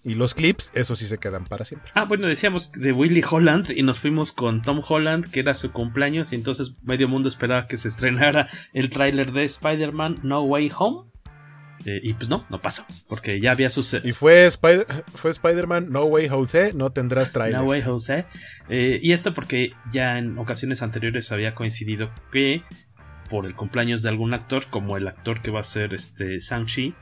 Y 0.05 0.15
los 0.17 0.35
clips, 0.35 0.73
eso 0.75 0.97
sí 0.97 1.07
se 1.07 1.19
quedan 1.19 1.45
para 1.45 1.65
siempre. 1.65 1.91
Ah, 1.95 2.05
bueno, 2.05 2.27
decíamos 2.27 2.73
de 2.73 2.91
Willy 2.93 3.23
Holland 3.29 3.71
y 3.71 3.83
nos 3.85 4.01
fuimos 4.01 4.33
con 4.33 4.61
Tom 4.63 4.83
Holland, 4.87 5.31
que 5.31 5.41
era 5.41 5.55
su 5.55 5.73
cumpleaños, 5.73 6.33
y 6.33 6.37
entonces 6.37 6.75
medio 6.83 7.07
mundo 7.09 7.29
esperaba 7.29 7.67
que 7.69 7.77
se 7.77 7.87
estrenara 7.89 8.49
el 8.73 8.91
tráiler 8.91 9.31
de 9.33 9.45
Spider-Man 9.45 10.17
No 10.25 10.43
Way 10.43 10.73
Home. 10.77 11.09
Eh, 11.85 11.99
y 12.03 12.15
pues 12.15 12.29
no, 12.29 12.47
no 12.49 12.61
pasó, 12.63 12.85
porque 13.09 13.41
ya 13.41 13.51
había 13.53 13.69
sucedido. 13.69 14.09
Y 14.09 14.13
fue, 14.13 14.47
Spider- 14.47 14.87
fue 15.15 15.33
Spider-Man 15.33 15.89
No 15.91 16.05
Way 16.05 16.29
Jose, 16.29 16.73
no 16.75 16.91
tendrás 16.91 17.33
trailer. 17.33 17.59
No 17.61 17.65
Way 17.67 17.83
Jose. 17.83 18.25
Eh, 18.69 19.01
y 19.03 19.11
esto 19.13 19.35
porque 19.35 19.73
ya 19.91 20.19
en 20.19 20.39
ocasiones 20.39 20.83
anteriores 20.83 21.33
había 21.33 21.55
coincidido 21.57 22.11
que 22.33 22.63
por 23.31 23.47
el 23.47 23.55
cumpleaños 23.57 24.03
de 24.03 24.11
algún 24.11 24.33
actor, 24.35 24.65
como 24.71 24.97
el 24.97 25.09
actor 25.09 25.43
que 25.43 25.51
va 25.51 25.61
a 25.61 25.65
ser 25.65 25.93
este 25.95 26.39
Shang-Chi, 26.39 26.95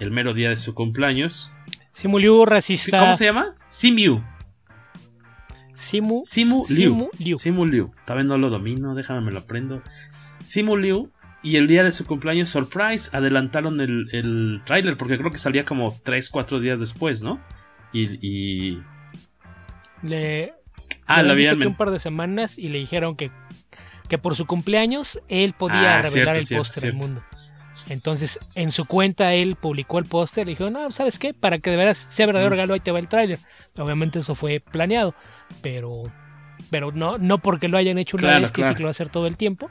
el 0.00 0.10
mero 0.10 0.32
día 0.32 0.48
de 0.48 0.56
su 0.56 0.74
cumpleaños. 0.74 1.52
Simu 1.94 2.18
Liu, 2.18 2.44
racista. 2.44 2.98
¿Cómo 2.98 3.14
se 3.14 3.24
llama? 3.24 3.54
Simu. 3.68 4.20
Simu, 5.74 6.22
Simu 6.24 6.64
Liu. 6.68 6.76
Simu 6.76 7.10
Liu. 7.18 7.36
Simu 7.36 7.64
Liu. 7.66 7.92
No 8.24 8.36
lo 8.36 8.50
domino, 8.50 8.94
déjame 8.94 9.20
me 9.20 9.32
lo 9.32 9.38
aprendo. 9.38 9.80
Simu 10.44 10.76
Liu. 10.76 11.10
Y 11.42 11.56
el 11.56 11.68
día 11.68 11.84
de 11.84 11.92
su 11.92 12.06
cumpleaños, 12.06 12.48
surprise, 12.48 13.14
adelantaron 13.14 13.80
el, 13.80 14.08
el 14.12 14.62
tráiler 14.64 14.96
porque 14.96 15.18
creo 15.18 15.30
que 15.30 15.38
salía 15.38 15.64
como 15.64 15.94
3, 16.02 16.30
4 16.30 16.58
días 16.58 16.80
después, 16.80 17.22
¿no? 17.22 17.38
Y, 17.92 18.18
y 18.26 18.82
Le, 20.02 20.54
Ah, 21.06 21.22
le 21.22 21.32
habían 21.32 21.62
un 21.64 21.76
par 21.76 21.90
de 21.90 22.00
semanas 22.00 22.58
y 22.58 22.70
le 22.70 22.78
dijeron 22.78 23.14
que, 23.14 23.30
que 24.08 24.16
por 24.16 24.34
su 24.36 24.46
cumpleaños 24.46 25.20
él 25.28 25.52
podía 25.52 25.98
Ah, 25.98 26.02
revelar 26.02 26.42
cierto, 26.42 26.54
el 26.54 26.58
póster 26.58 26.90
al 26.90 26.96
mundo. 26.96 27.22
Entonces, 27.88 28.38
en 28.54 28.70
su 28.70 28.86
cuenta 28.86 29.34
él 29.34 29.56
publicó 29.56 29.98
el 29.98 30.06
póster 30.06 30.46
y 30.48 30.52
dijo, 30.52 30.70
no, 30.70 30.90
¿sabes 30.90 31.18
qué? 31.18 31.34
Para 31.34 31.58
que 31.58 31.70
de 31.70 31.76
veras 31.76 31.98
sea 31.98 32.26
verdadero 32.26 32.50
Mm. 32.50 32.52
regalo, 32.52 32.74
ahí 32.74 32.80
te 32.80 32.90
va 32.92 32.98
el 32.98 33.08
tráiler. 33.08 33.38
Obviamente 33.76 34.20
eso 34.20 34.34
fue 34.34 34.60
planeado, 34.60 35.14
pero, 35.60 36.02
pero 36.70 36.92
no, 36.92 37.18
no 37.18 37.38
porque 37.38 37.68
lo 37.68 37.76
hayan 37.76 37.98
hecho 37.98 38.16
una 38.16 38.22
Claro, 38.28 38.40
vez, 38.42 38.52
que 38.52 38.64
sí 38.64 38.74
que 38.74 38.80
lo 38.82 38.86
va 38.86 38.90
a 38.90 38.92
hacer 38.92 39.10
todo 39.10 39.26
el 39.26 39.36
tiempo. 39.36 39.70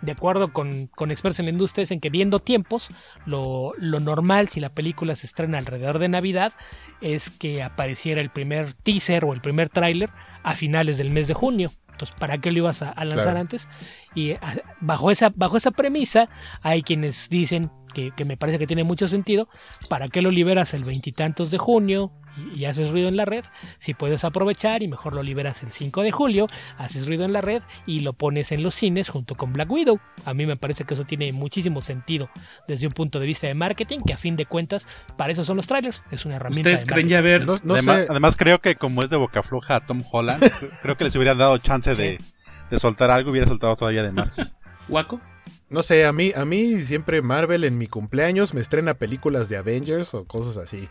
De 0.00 0.12
acuerdo 0.12 0.54
con, 0.54 0.86
con 0.86 1.10
expertos 1.10 1.40
en 1.40 1.44
la 1.46 1.50
industria, 1.52 1.82
es 1.82 1.90
en 1.90 2.00
que 2.00 2.08
viendo 2.08 2.38
tiempos, 2.38 2.88
lo, 3.26 3.74
lo 3.76 4.00
normal 4.00 4.48
si 4.48 4.58
la 4.58 4.70
película 4.70 5.14
se 5.14 5.26
estrena 5.26 5.58
alrededor 5.58 5.98
de 5.98 6.08
Navidad 6.08 6.54
es 7.02 7.28
que 7.28 7.62
apareciera 7.62 8.22
el 8.22 8.30
primer 8.30 8.72
teaser 8.72 9.26
o 9.26 9.34
el 9.34 9.42
primer 9.42 9.68
tráiler 9.68 10.08
a 10.42 10.54
finales 10.54 10.96
del 10.96 11.10
mes 11.10 11.28
de 11.28 11.34
junio. 11.34 11.70
Entonces, 12.00 12.16
¿para 12.18 12.38
qué 12.38 12.50
lo 12.50 12.58
ibas 12.58 12.80
a, 12.80 12.88
a 12.90 13.04
lanzar 13.04 13.24
Claro. 13.24 13.40
antes? 13.40 13.68
Y 14.14 14.32
a- 14.32 14.62
bajo 14.80 15.10
esa, 15.10 15.30
bajo 15.34 15.58
esa 15.58 15.70
premisa, 15.70 16.30
hay 16.62 16.82
quienes 16.82 17.28
dicen 17.28 17.70
que, 17.92 18.10
que 18.16 18.24
me 18.24 18.38
parece 18.38 18.58
que 18.58 18.66
tiene 18.66 18.84
mucho 18.84 19.06
sentido, 19.06 19.48
¿para 19.90 20.08
qué 20.08 20.22
lo 20.22 20.30
liberas 20.30 20.72
el 20.72 20.84
veintitantos 20.84 21.50
de 21.50 21.58
junio 21.58 22.10
y, 22.36 22.60
y 22.60 22.64
haces 22.64 22.90
ruido 22.90 23.08
en 23.08 23.16
la 23.16 23.24
red? 23.24 23.44
Si 23.78 23.94
puedes 23.94 24.24
aprovechar 24.24 24.82
y 24.82 24.88
mejor 24.88 25.14
lo 25.14 25.22
liberas 25.22 25.62
el 25.62 25.70
5 25.70 26.02
de 26.02 26.10
julio, 26.10 26.46
haces 26.78 27.06
ruido 27.06 27.24
en 27.24 27.32
la 27.32 27.40
red 27.40 27.62
y 27.86 28.00
lo 28.00 28.12
pones 28.12 28.52
en 28.52 28.62
los 28.62 28.74
cines 28.74 29.08
junto 29.08 29.34
con 29.34 29.52
Black 29.52 29.70
Widow. 29.70 29.98
A 30.24 30.34
mí 30.34 30.46
me 30.46 30.56
parece 30.56 30.84
que 30.84 30.94
eso 30.94 31.04
tiene 31.04 31.32
muchísimo 31.32 31.80
sentido 31.80 32.30
desde 32.68 32.86
un 32.86 32.92
punto 32.92 33.20
de 33.20 33.26
vista 33.26 33.46
de 33.46 33.54
marketing, 33.54 34.00
que 34.06 34.12
a 34.12 34.16
fin 34.16 34.36
de 34.36 34.46
cuentas, 34.46 34.86
para 35.16 35.32
eso 35.32 35.44
son 35.44 35.56
los 35.56 35.66
trailers. 35.66 36.04
Es 36.10 36.24
una 36.24 36.36
herramienta. 36.36 36.70
¿Ustedes 36.70 36.86
de 36.86 36.92
creen 36.92 37.06
marketing. 37.06 37.14
ya 37.14 37.20
ver? 37.20 37.46
No, 37.46 37.56
no 37.64 37.74
además, 37.74 38.00
sé. 38.00 38.06
además 38.10 38.36
creo 38.36 38.60
que 38.60 38.74
como 38.76 39.02
es 39.02 39.10
de 39.10 39.16
boca 39.16 39.42
floja 39.42 39.76
a 39.76 39.86
Tom 39.86 40.02
Holland, 40.10 40.42
creo 40.82 40.96
que 40.96 41.04
les 41.04 41.16
hubieran 41.16 41.38
dado 41.38 41.58
chance 41.58 41.94
de, 41.94 42.18
de 42.70 42.78
soltar 42.78 43.10
algo, 43.10 43.30
hubiera 43.30 43.46
soltado 43.46 43.76
todavía 43.76 44.02
de 44.02 44.12
más. 44.12 44.52
¿Waco? 44.88 45.20
No 45.68 45.84
sé, 45.84 46.04
a 46.04 46.12
mí, 46.12 46.32
a 46.34 46.44
mí 46.44 46.80
siempre 46.80 47.22
Marvel 47.22 47.62
en 47.62 47.78
mi 47.78 47.86
cumpleaños 47.86 48.54
me 48.54 48.60
estrena 48.60 48.94
películas 48.94 49.48
de 49.48 49.56
Avengers 49.56 50.14
o 50.14 50.24
cosas 50.24 50.56
así. 50.56 50.88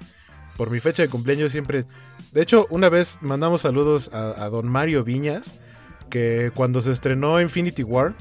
Por 0.59 0.71
mi 0.71 0.81
fecha 0.81 1.03
de 1.03 1.07
cumpleaños 1.07 1.53
siempre... 1.53 1.85
De 2.33 2.41
hecho, 2.41 2.67
una 2.69 2.89
vez 2.89 3.19
mandamos 3.21 3.61
saludos 3.61 4.13
a, 4.13 4.49
don 4.49 4.67
Mario 4.67 5.05
Viñas, 5.05 5.57
que 6.09 6.51
cuando 6.53 6.81
se 6.81 6.91
estrenó 6.91 7.39
Infinity 7.39 7.83
War, 7.83 8.13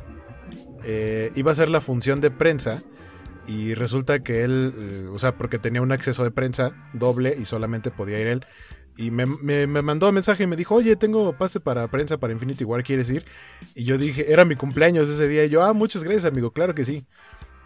eh, 0.84 1.32
iba 1.34 1.50
a 1.50 1.54
ser 1.56 1.68
la 1.68 1.80
función 1.80 2.20
de 2.20 2.30
prensa 2.30 2.80
y 3.48 3.74
resulta 3.74 4.20
que 4.20 4.44
él, 4.44 4.72
eh, 4.78 5.08
o 5.12 5.18
sea, 5.18 5.36
porque 5.36 5.58
tenía 5.58 5.82
un 5.82 5.90
acceso 5.90 6.22
de 6.22 6.30
prensa 6.30 6.76
doble 6.92 7.34
y 7.36 7.44
solamente 7.44 7.90
podía 7.90 8.20
ir 8.20 8.28
él. 8.28 8.46
Y 8.96 9.10
me, 9.10 9.26
me, 9.26 9.66
me 9.66 9.82
mandó 9.82 10.06
un 10.08 10.14
mensaje 10.14 10.44
y 10.44 10.46
me 10.46 10.54
dijo, 10.54 10.76
oye, 10.76 10.94
tengo 10.94 11.36
pase 11.36 11.58
para 11.58 11.88
prensa 11.88 12.18
para 12.18 12.32
Infinity 12.32 12.62
War, 12.62 12.84
¿quieres 12.84 13.10
ir? 13.10 13.24
Y 13.74 13.82
yo 13.82 13.98
dije, 13.98 14.32
era 14.32 14.44
mi 14.44 14.54
cumpleaños 14.54 15.08
ese 15.08 15.26
día. 15.26 15.44
Y 15.44 15.48
yo, 15.48 15.64
ah, 15.64 15.72
muchas 15.72 16.04
gracias, 16.04 16.26
amigo, 16.26 16.52
claro 16.52 16.72
que 16.72 16.84
sí. 16.84 17.04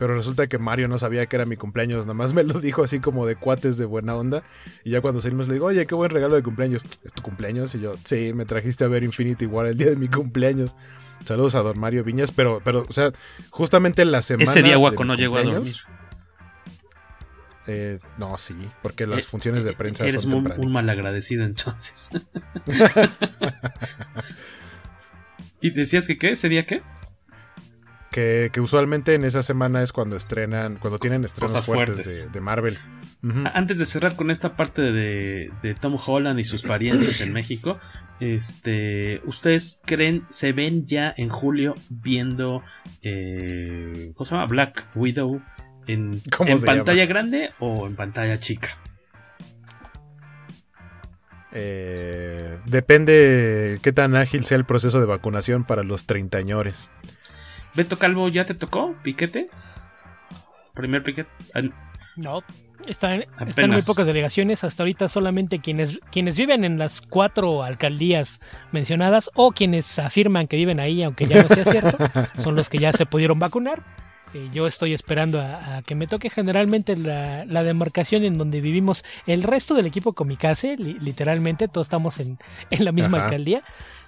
Pero 0.02 0.16
resulta 0.16 0.48
que 0.48 0.58
Mario 0.58 0.88
no 0.88 0.98
sabía 0.98 1.26
que 1.26 1.36
era 1.36 1.44
mi 1.44 1.54
cumpleaños, 1.54 2.06
nada 2.06 2.14
más 2.14 2.34
me 2.34 2.42
lo 2.42 2.54
dijo 2.60 2.82
así 2.82 2.98
como 2.98 3.24
de 3.24 3.36
cuates 3.36 3.78
de 3.78 3.84
buena 3.84 4.16
onda. 4.16 4.42
Y 4.82 4.90
ya 4.90 5.00
cuando 5.00 5.20
salimos 5.20 5.46
le 5.46 5.54
digo, 5.54 5.66
oye, 5.66 5.86
qué 5.86 5.94
buen 5.94 6.10
regalo 6.10 6.34
de 6.34 6.42
cumpleaños. 6.42 6.84
¿Es 7.04 7.12
tu 7.12 7.22
cumpleaños? 7.22 7.72
Y 7.76 7.80
yo, 7.82 7.94
sí, 8.04 8.32
me 8.34 8.44
trajiste 8.44 8.82
a 8.82 8.88
ver 8.88 9.04
Infinity 9.04 9.46
War 9.46 9.68
el 9.68 9.78
día 9.78 9.90
de 9.90 9.96
mi 9.96 10.08
cumpleaños. 10.08 10.74
Saludos 11.24 11.54
a 11.54 11.60
don 11.62 11.78
Mario 11.78 12.02
Viñas, 12.02 12.32
pero, 12.32 12.60
pero, 12.64 12.84
o 12.88 12.92
sea, 12.92 13.12
justamente 13.50 14.04
la 14.04 14.22
semana. 14.22 14.50
Ese 14.50 14.64
día 14.64 14.76
mi 14.76 15.06
no 15.06 15.14
llegó 15.14 15.36
a 15.36 15.44
dormir. 15.44 15.72
Eh, 17.68 18.00
no, 18.18 18.36
sí, 18.38 18.56
porque 18.82 19.06
las 19.06 19.20
Eh, 19.20 19.28
funciones 19.28 19.62
de 19.62 19.72
prensa 19.72 20.04
Eres 20.04 20.22
son 20.22 20.32
muy- 20.32 20.38
tempranitas. 20.40 20.66
un 20.66 20.72
malagradecido 20.72 21.44
entonces. 21.44 22.10
¿Y 25.60 25.70
decías 25.70 26.08
que 26.08 26.18
qué? 26.18 26.32
¿Ese 26.32 26.48
día 26.48 26.66
qué? 26.66 26.82
Que, 28.12 28.51
que 28.53 28.61
usualmente 28.61 29.14
en 29.14 29.25
esa 29.25 29.42
semana 29.42 29.83
es 29.83 29.90
cuando 29.90 30.16
estrenan, 30.16 30.77
cuando 30.77 30.98
tienen 30.98 31.25
estrenos 31.25 31.53
Cosas 31.53 31.66
fuertes, 31.66 31.94
fuertes. 31.94 32.27
De, 32.27 32.31
de 32.33 32.40
Marvel. 32.40 32.79
Antes 33.55 33.79
de 33.79 33.87
cerrar 33.87 34.16
con 34.16 34.31
esta 34.33 34.57
parte 34.57 34.83
de, 34.83 35.51
de 35.62 35.75
Tom 35.75 35.96
Holland 36.05 36.38
y 36.40 36.44
sus 36.44 36.64
parientes 36.64 37.20
en 37.20 37.33
México, 37.33 37.79
este, 38.18 39.20
¿ustedes 39.25 39.81
creen, 39.85 40.27
se 40.29 40.53
ven 40.53 40.87
ya 40.87 41.14
en 41.16 41.29
julio 41.29 41.75
viendo, 41.88 42.62
eh, 43.01 44.11
¿cómo 44.16 44.25
se 44.27 44.35
llama? 44.35 44.46
Black 44.46 44.88
Widow 44.96 45.40
en, 45.87 46.20
¿Cómo 46.37 46.51
en 46.51 46.59
se 46.59 46.66
pantalla 46.66 47.05
llama? 47.05 47.09
grande 47.09 47.51
o 47.61 47.87
en 47.87 47.94
pantalla 47.94 48.40
chica? 48.40 48.77
Eh, 51.53 52.59
depende 52.66 53.79
qué 53.83 53.92
tan 53.92 54.16
ágil 54.16 54.44
sea 54.44 54.57
el 54.57 54.64
proceso 54.64 54.98
de 55.01 55.07
vacunación 55.07 55.64
para 55.64 55.83
los 55.85 56.07
treintañores. 56.07 56.90
Beto 57.74 57.98
Calvo, 57.98 58.28
¿ya 58.28 58.44
te 58.44 58.54
tocó? 58.54 58.94
¿Piquete? 59.02 59.48
¿Primer 60.74 61.02
piquete? 61.02 61.30
No, 62.16 62.42
están, 62.87 63.24
están 63.46 63.70
muy 63.70 63.82
pocas 63.82 64.06
delegaciones. 64.06 64.64
Hasta 64.64 64.82
ahorita 64.82 65.08
solamente 65.08 65.58
quienes, 65.58 65.98
quienes 66.11 66.37
viven 66.37 66.64
en 66.64 66.78
las 66.78 67.00
cuatro 67.00 67.62
alcaldías 67.62 68.40
mencionadas 68.72 69.30
o 69.35 69.52
quienes 69.52 69.98
afirman 69.98 70.48
que 70.48 70.56
viven 70.56 70.80
ahí, 70.80 71.02
aunque 71.02 71.24
ya 71.24 71.42
no 71.42 71.48
sea 71.48 71.64
cierto, 71.64 71.96
son 72.42 72.54
los 72.54 72.68
que 72.68 72.78
ya 72.78 72.92
se 72.92 73.06
pudieron 73.06 73.38
vacunar. 73.38 73.82
Eh, 74.35 74.48
yo 74.52 74.66
estoy 74.66 74.94
esperando 74.94 75.40
a, 75.40 75.82
que 75.85 75.94
me 75.94 76.06
toque 76.06 76.30
generalmente 76.30 76.96
la, 76.96 77.44
demarcación 77.44 78.24
en 78.24 78.38
donde 78.38 78.61
vivimos 78.61 79.04
el 79.26 79.42
resto 79.42 79.74
del 79.74 79.87
equipo 79.87 80.14
Comicase, 80.14 80.76
literalmente, 80.76 81.68
todos 81.68 81.87
estamos 81.87 82.18
en, 82.18 82.38
la 82.70 82.92
misma 82.92 83.24
alcaldía. 83.24 83.62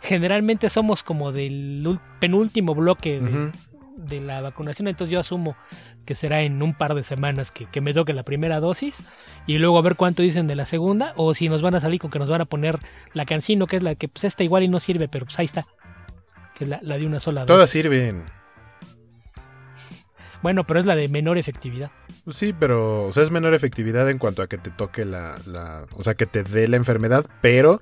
Generalmente 0.05 0.71
somos 0.71 1.03
como 1.03 1.33
del 1.33 1.99
penúltimo 2.21 2.75
bloque 2.75 3.21
de, 3.21 3.51
de 3.97 4.21
la 4.21 4.41
vacunación, 4.41 4.89
entonces 4.89 5.11
yo 5.11 5.21
asumo 5.21 5.57
que 6.05 6.15
será 6.15 6.43
en 6.43 6.63
un 6.63 6.75
par 6.75 6.95
de 6.95 7.03
semanas 7.03 7.51
que, 7.51 7.81
me 7.81 7.95
toque 7.95 8.13
la 8.13 8.23
primera 8.23 8.61
dosis 8.61 9.05
y 9.47 9.59
luego 9.59 9.79
a 9.79 9.83
ver 9.83 9.97
cuánto 9.97 10.23
dicen 10.23 10.47
de 10.47 10.57
la 10.57 10.67
segunda 10.67 11.13
o 11.17 11.35
si 11.35 11.49
nos 11.49 11.63
van 11.63 11.75
a 11.75 11.81
salir 11.81 12.01
con 12.01 12.11
que 12.11 12.19
nos 12.19 12.31
van 12.31 12.41
a 12.41 12.45
poner 12.45 12.79
la 13.13 13.25
cancino 13.25 13.67
que 13.67 13.77
es 13.77 13.83
la 13.83 13.95
que 13.95 14.09
pues 14.09 14.25
esta 14.25 14.45
igual 14.45 14.63
y 14.63 14.69
no 14.69 14.81
sirve 14.81 15.09
pero 15.09 15.25
pues 15.25 15.39
ahí 15.39 15.47
está 15.47 15.67
que 16.55 16.65
es 16.65 16.71
la, 16.71 16.99
de 16.99 17.07
una 17.07 17.21
sola 17.21 17.47
todas 17.47 17.71
sirven. 17.71 18.25
Bueno 20.43 20.65
pero 20.65 20.79
es 20.79 20.87
la 20.87 20.95
de 20.95 21.09
menor 21.09 21.39
efectividad. 21.39 21.91
Sí 22.29 22.55
pero 22.59 23.07
o 23.07 23.13
sea 23.13 23.23
es 23.23 23.31
menor 23.31 23.55
efectividad 23.55 24.09
en 24.11 24.19
cuanto 24.19 24.43
a 24.43 24.47
que 24.47 24.59
te 24.59 24.71
toque 24.71 25.05
la, 25.05 25.37
la 25.47 25.87
o 25.97 26.03
sea 26.03 26.15
que 26.15 26.27
te 26.27 26.45
dé 26.45 26.69
la 26.69 26.77
enfermedad 26.77 27.27
pero 27.41 27.81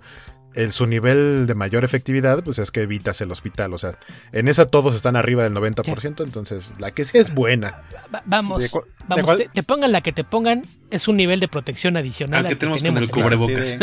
el, 0.54 0.72
su 0.72 0.86
nivel 0.86 1.46
de 1.46 1.54
mayor 1.54 1.84
efectividad, 1.84 2.42
pues 2.42 2.58
es 2.58 2.70
que 2.70 2.82
evitas 2.82 3.20
el 3.20 3.30
hospital. 3.30 3.72
O 3.74 3.78
sea, 3.78 3.98
en 4.32 4.48
esa 4.48 4.66
todos 4.66 4.94
están 4.94 5.16
arriba 5.16 5.42
del 5.44 5.54
90%, 5.54 6.24
entonces 6.24 6.70
la 6.78 6.90
que 6.90 7.04
sí 7.04 7.18
es 7.18 7.32
buena. 7.34 7.82
vamos, 8.24 8.70
vamos 9.08 9.38
te, 9.52 9.62
pongan 9.62 9.92
la 9.92 10.00
que 10.00 10.12
te 10.12 10.24
pongan, 10.24 10.62
es 10.90 11.08
un 11.08 11.16
nivel 11.16 11.40
de 11.40 11.48
protección 11.48 11.96
adicional. 11.96 12.46
Al 12.46 12.48
que, 12.50 12.56
tenemos, 12.56 12.82
con 12.82 12.96
el 12.98 13.10
cubrebocas. 13.10 13.78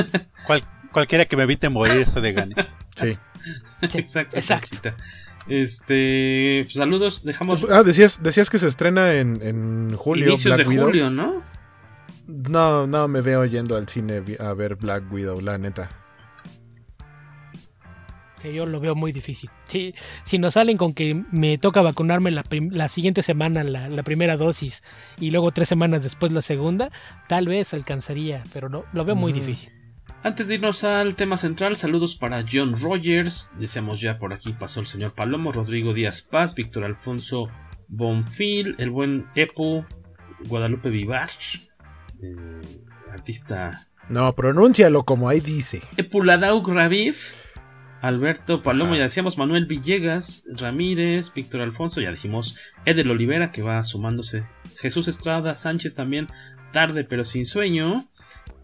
cualquiera 0.92 1.26
que 1.26 1.38
me 1.38 1.44
evite 1.44 1.70
morir 1.70 1.98
está 1.98 2.22
de 2.22 2.34
gane. 2.34 2.56
Sí. 2.96 3.18
exacto. 3.82 4.38
Exacto. 4.38 4.94
Este, 5.48 6.62
pues, 6.64 6.74
saludos, 6.74 7.24
dejamos. 7.24 7.66
Ah, 7.70 7.84
decías, 7.84 8.22
decías 8.22 8.50
que 8.50 8.60
se 8.60 8.68
estrena 8.68 9.14
en, 9.14 9.42
en 9.42 9.96
julio. 9.96 10.28
Inicios 10.30 10.58
de 10.58 10.66
julio, 10.66 11.10
¿no? 11.10 11.42
No, 12.28 12.86
no 12.86 13.08
me 13.08 13.22
veo 13.22 13.44
yendo 13.46 13.76
al 13.76 13.88
cine 13.88 14.22
a 14.40 14.54
ver 14.54 14.76
Black 14.76 15.12
Widow, 15.12 15.42
la 15.42 15.58
neta 15.58 15.90
que 18.42 18.54
yo 18.54 18.66
lo 18.66 18.80
veo 18.80 18.96
muy 18.96 19.12
difícil. 19.12 19.50
Si, 19.66 19.94
si 20.24 20.40
nos 20.40 20.56
salen 20.56 20.78
con 20.78 20.94
que 20.94 21.24
me 21.32 21.58
toca 21.58 21.82
vacunarme 21.82 22.32
la, 22.32 22.44
la 22.72 22.88
siguiente 22.90 23.22
semana 23.22 23.64
la, 23.64 24.04
primera 24.04 24.38
dosis 24.38 24.84
y 25.20 25.32
luego 25.32 25.52
tres 25.52 25.70
semanas 25.70 26.04
después 26.04 26.32
la 26.32 26.42
segunda, 26.42 26.92
tal 27.28 27.48
vez 27.48 27.74
alcanzaría, 27.74 28.44
pero 28.54 28.70
no, 28.70 28.86
lo 28.94 29.06
veo 29.06 29.16
muy 29.16 29.34
difícil. 29.34 29.72
Antes 30.24 30.48
de 30.48 30.56
irnos 30.56 30.84
al 30.84 31.16
tema 31.16 31.38
central, 31.38 31.76
saludos 31.78 32.16
para 32.16 32.44
John 32.52 32.76
Rogers, 32.80 33.54
deseamos 33.58 34.02
ya 34.02 34.18
por 34.18 34.34
aquí 34.34 34.54
pasó 34.54 34.82
el 34.82 34.88
señor 34.88 35.14
Palomo, 35.14 35.52
Rodrigo 35.52 35.94
Díaz 35.94 36.22
Paz, 36.22 36.56
Víctor 36.56 36.84
Alfonso 36.84 37.50
Bonfil, 37.88 38.76
el 38.80 38.90
buen 38.90 39.28
Epo, 39.36 39.86
Guadalupe 40.46 40.90
Vivar, 40.90 41.30
eh, 42.22 42.62
artista... 43.12 43.88
No, 44.10 44.34
pronúncialo 44.34 45.04
como 45.04 45.30
ahí 45.30 45.40
dice. 45.40 45.82
Epuladauk 45.96 46.68
Raviv, 46.68 47.16
Alberto 48.02 48.62
Palomo, 48.62 48.96
ya 48.96 49.04
decíamos 49.04 49.38
Manuel 49.38 49.66
Villegas, 49.66 50.46
Ramírez, 50.56 51.34
Víctor 51.34 51.62
Alfonso, 51.62 52.02
ya 52.02 52.12
dijimos 52.12 52.58
Edel 52.86 53.12
Olivera 53.12 53.52
que 53.52 53.62
va 53.62 53.84
sumándose, 53.84 54.46
Jesús 54.78 55.08
Estrada, 55.08 55.56
Sánchez 55.56 55.96
también, 55.96 56.28
tarde 56.72 57.04
pero 57.04 57.26
sin 57.26 57.46
sueño. 57.46 58.06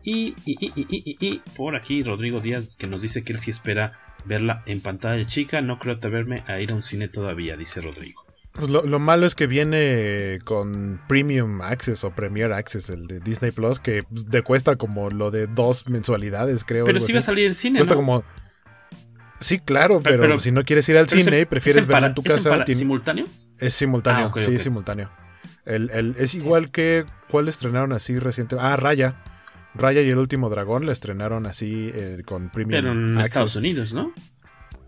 Y, 0.03 0.35
y, 0.45 0.55
y, 0.59 1.17
y, 1.19 1.41
por 1.57 1.75
aquí 1.75 2.03
Rodrigo 2.03 2.39
Díaz 2.39 2.75
que 2.75 2.85
nos 2.85 3.01
dice 3.01 3.23
que 3.23 3.33
él 3.33 3.39
sí 3.39 3.49
espera 3.49 3.99
verla 4.25 4.63
en 4.67 4.81
pantalla 4.81 5.25
chica. 5.25 5.61
No 5.61 5.79
creo 5.79 5.97
verme 5.99 6.43
a 6.45 6.59
ir 6.59 6.71
a 6.71 6.75
un 6.75 6.83
cine 6.83 7.07
todavía, 7.07 7.57
dice 7.57 7.81
Rodrigo. 7.81 8.23
Pues 8.51 8.69
lo, 8.69 8.83
lo, 8.83 8.99
malo 8.99 9.25
es 9.25 9.35
que 9.35 9.47
viene 9.47 10.39
con 10.45 11.01
Premium 11.09 11.61
Access 11.61 12.05
o 12.05 12.11
Premier 12.11 12.53
Access, 12.53 12.89
el 12.89 13.05
de 13.07 13.19
Disney 13.19 13.51
Plus, 13.51 13.79
que 13.79 14.03
te 14.29 14.43
cuesta 14.43 14.77
como 14.77 15.09
lo 15.09 15.29
de 15.29 15.47
dos 15.47 15.89
mensualidades, 15.89 16.63
creo. 16.63 16.85
Pero 16.85 17.01
sí 17.01 17.11
va 17.11 17.19
a 17.19 17.23
salir 17.23 17.47
en 17.47 17.53
cine. 17.53 17.79
Cuesta 17.79 17.95
como 17.95 18.23
Sí, 19.39 19.59
claro, 19.59 20.01
pero, 20.01 20.39
si 20.39 20.51
no 20.51 20.63
quieres 20.63 20.87
ir 20.89 20.97
al 20.97 21.09
cine 21.09 21.41
y 21.41 21.45
prefieres 21.45 21.85
verlo 21.85 22.07
en 22.07 22.15
tu 22.15 22.23
casa. 22.23 22.63
¿Es 22.65 22.77
simultáneo? 22.77 23.25
Es 23.59 23.73
simultáneo, 23.73 24.31
ah, 24.33 24.41
sí, 24.41 24.55
es 24.55 24.63
simultáneo. 24.63 25.09
El, 25.65 26.15
es 26.17 26.35
igual 26.35 26.71
que. 26.71 27.05
¿Cuál 27.29 27.47
estrenaron 27.49 27.91
así 27.91 28.17
recientemente? 28.19 28.67
Ah, 28.67 28.75
Raya. 28.75 29.21
Raya 29.73 30.01
y 30.01 30.09
el 30.09 30.17
último 30.17 30.49
dragón 30.49 30.85
la 30.85 30.93
estrenaron 30.93 31.47
así 31.47 31.91
eh, 31.93 32.21
con 32.25 32.49
Premium. 32.49 32.81
Pero 32.81 32.91
en 32.93 33.19
Estados 33.19 33.55
Unidos, 33.55 33.93
¿no? 33.93 34.13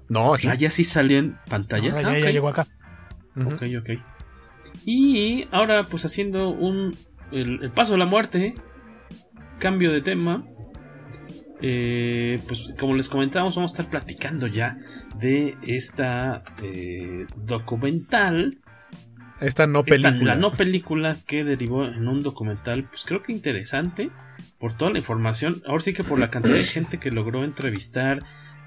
No, 0.07 0.33
aquí. 0.33 0.47
Raya 0.47 0.71
sí 0.71 0.83
salió 0.83 1.17
en 1.17 1.37
pantallas. 1.49 2.03
Ah, 2.05 2.17
ya 2.17 2.29
llegó 2.29 2.47
acá. 2.47 2.67
Ok, 3.35 3.63
ok. 3.79 3.89
Y 4.85 5.47
ahora, 5.51 5.83
pues 5.83 6.05
haciendo 6.05 6.49
un. 6.49 6.95
el 7.31 7.71
paso 7.71 7.93
de 7.93 7.97
la 7.97 8.05
muerte. 8.05 8.55
Cambio 9.59 9.91
de 9.91 10.01
tema. 10.01 10.45
Eh, 11.61 12.39
pues 12.47 12.73
como 12.79 12.95
les 12.95 13.09
comentábamos, 13.09 13.55
vamos 13.55 13.71
a 13.71 13.73
estar 13.73 13.89
platicando 13.89 14.47
ya 14.47 14.77
de 15.19 15.57
esta 15.63 16.43
eh, 16.61 17.25
documental. 17.35 18.57
Esta 19.39 19.67
no 19.67 19.83
película. 19.83 20.33
la 20.33 20.35
no 20.35 20.51
película 20.51 21.17
que 21.25 21.43
derivó 21.43 21.85
en 21.85 22.07
un 22.07 22.21
documental, 22.21 22.85
pues 22.85 23.05
creo 23.05 23.23
que 23.23 23.31
interesante 23.31 24.09
por 24.59 24.73
toda 24.73 24.91
la 24.91 24.99
información. 24.99 25.61
Ahora 25.67 25.81
sí 25.81 25.93
que 25.93 26.03
por 26.03 26.19
la 26.19 26.29
cantidad 26.29 26.55
de 26.55 26.63
gente 26.65 26.99
que 26.99 27.11
logró 27.11 27.43
entrevistar, 27.43 28.19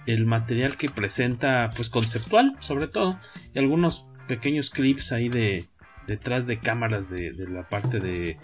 el 0.07 0.27
material 0.27 0.77
que 0.77 0.89
presenta, 0.89 1.71
pues 1.77 1.91
conceptual 1.91 2.55
sobre 2.61 2.89
todo, 2.89 3.19
y 3.55 3.59
algunos 3.59 4.09
pequeños 4.27 4.71
clips 4.71 5.13
ahí 5.13 5.29
de 5.29 5.67
detrás 6.07 6.47
de 6.47 6.59
cámaras 6.59 7.11
de, 7.11 7.33
la 7.49 7.69
parte 7.69 8.01
de, 8.01 8.37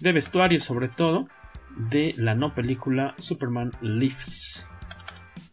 de 0.00 0.12
vestuario 0.12 0.60
sobre 0.60 0.88
todo 0.88 1.28
de 1.88 2.14
la 2.18 2.34
no 2.34 2.54
película 2.54 3.14
Superman 3.18 3.72
Lives, 3.80 4.66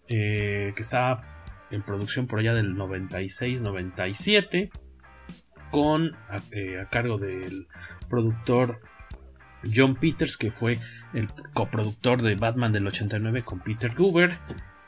eh, 0.08 0.74
que 0.76 0.82
está 0.82 1.20
en 1.72 1.82
producción 1.84 2.28
por 2.28 2.40
allá 2.40 2.54
del 2.54 2.76
96-97, 2.76 4.72
con 5.72 6.16
eh, 6.52 6.80
a, 6.80 6.90
cargo 6.90 7.18
del 7.18 7.68
productor 8.10 8.82
John 9.74 9.96
Peters, 9.96 10.38
que 10.38 10.52
fue 10.52 10.78
el 11.13 11.28
coproductor 11.54 12.22
de 12.22 12.36
Batman 12.36 12.72
del 12.72 12.88
89 12.88 13.44
con 13.44 13.60
Peter 13.60 13.94
Goober. 13.96 14.38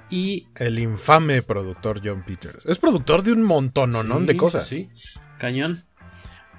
Y 0.10 0.47
el 0.56 0.80
infame 0.80 1.41
productor 1.41 2.02
John 2.04 2.23
Peters. 2.23 2.65
Es 2.65 2.80
productor 2.80 3.23
de 3.23 3.32
un 3.32 3.43
montón 3.43 3.91
¿no? 3.91 4.19
de 4.21 4.38
cosas. 4.38 4.67
Sí, 4.67 4.89
cañón. 5.38 5.84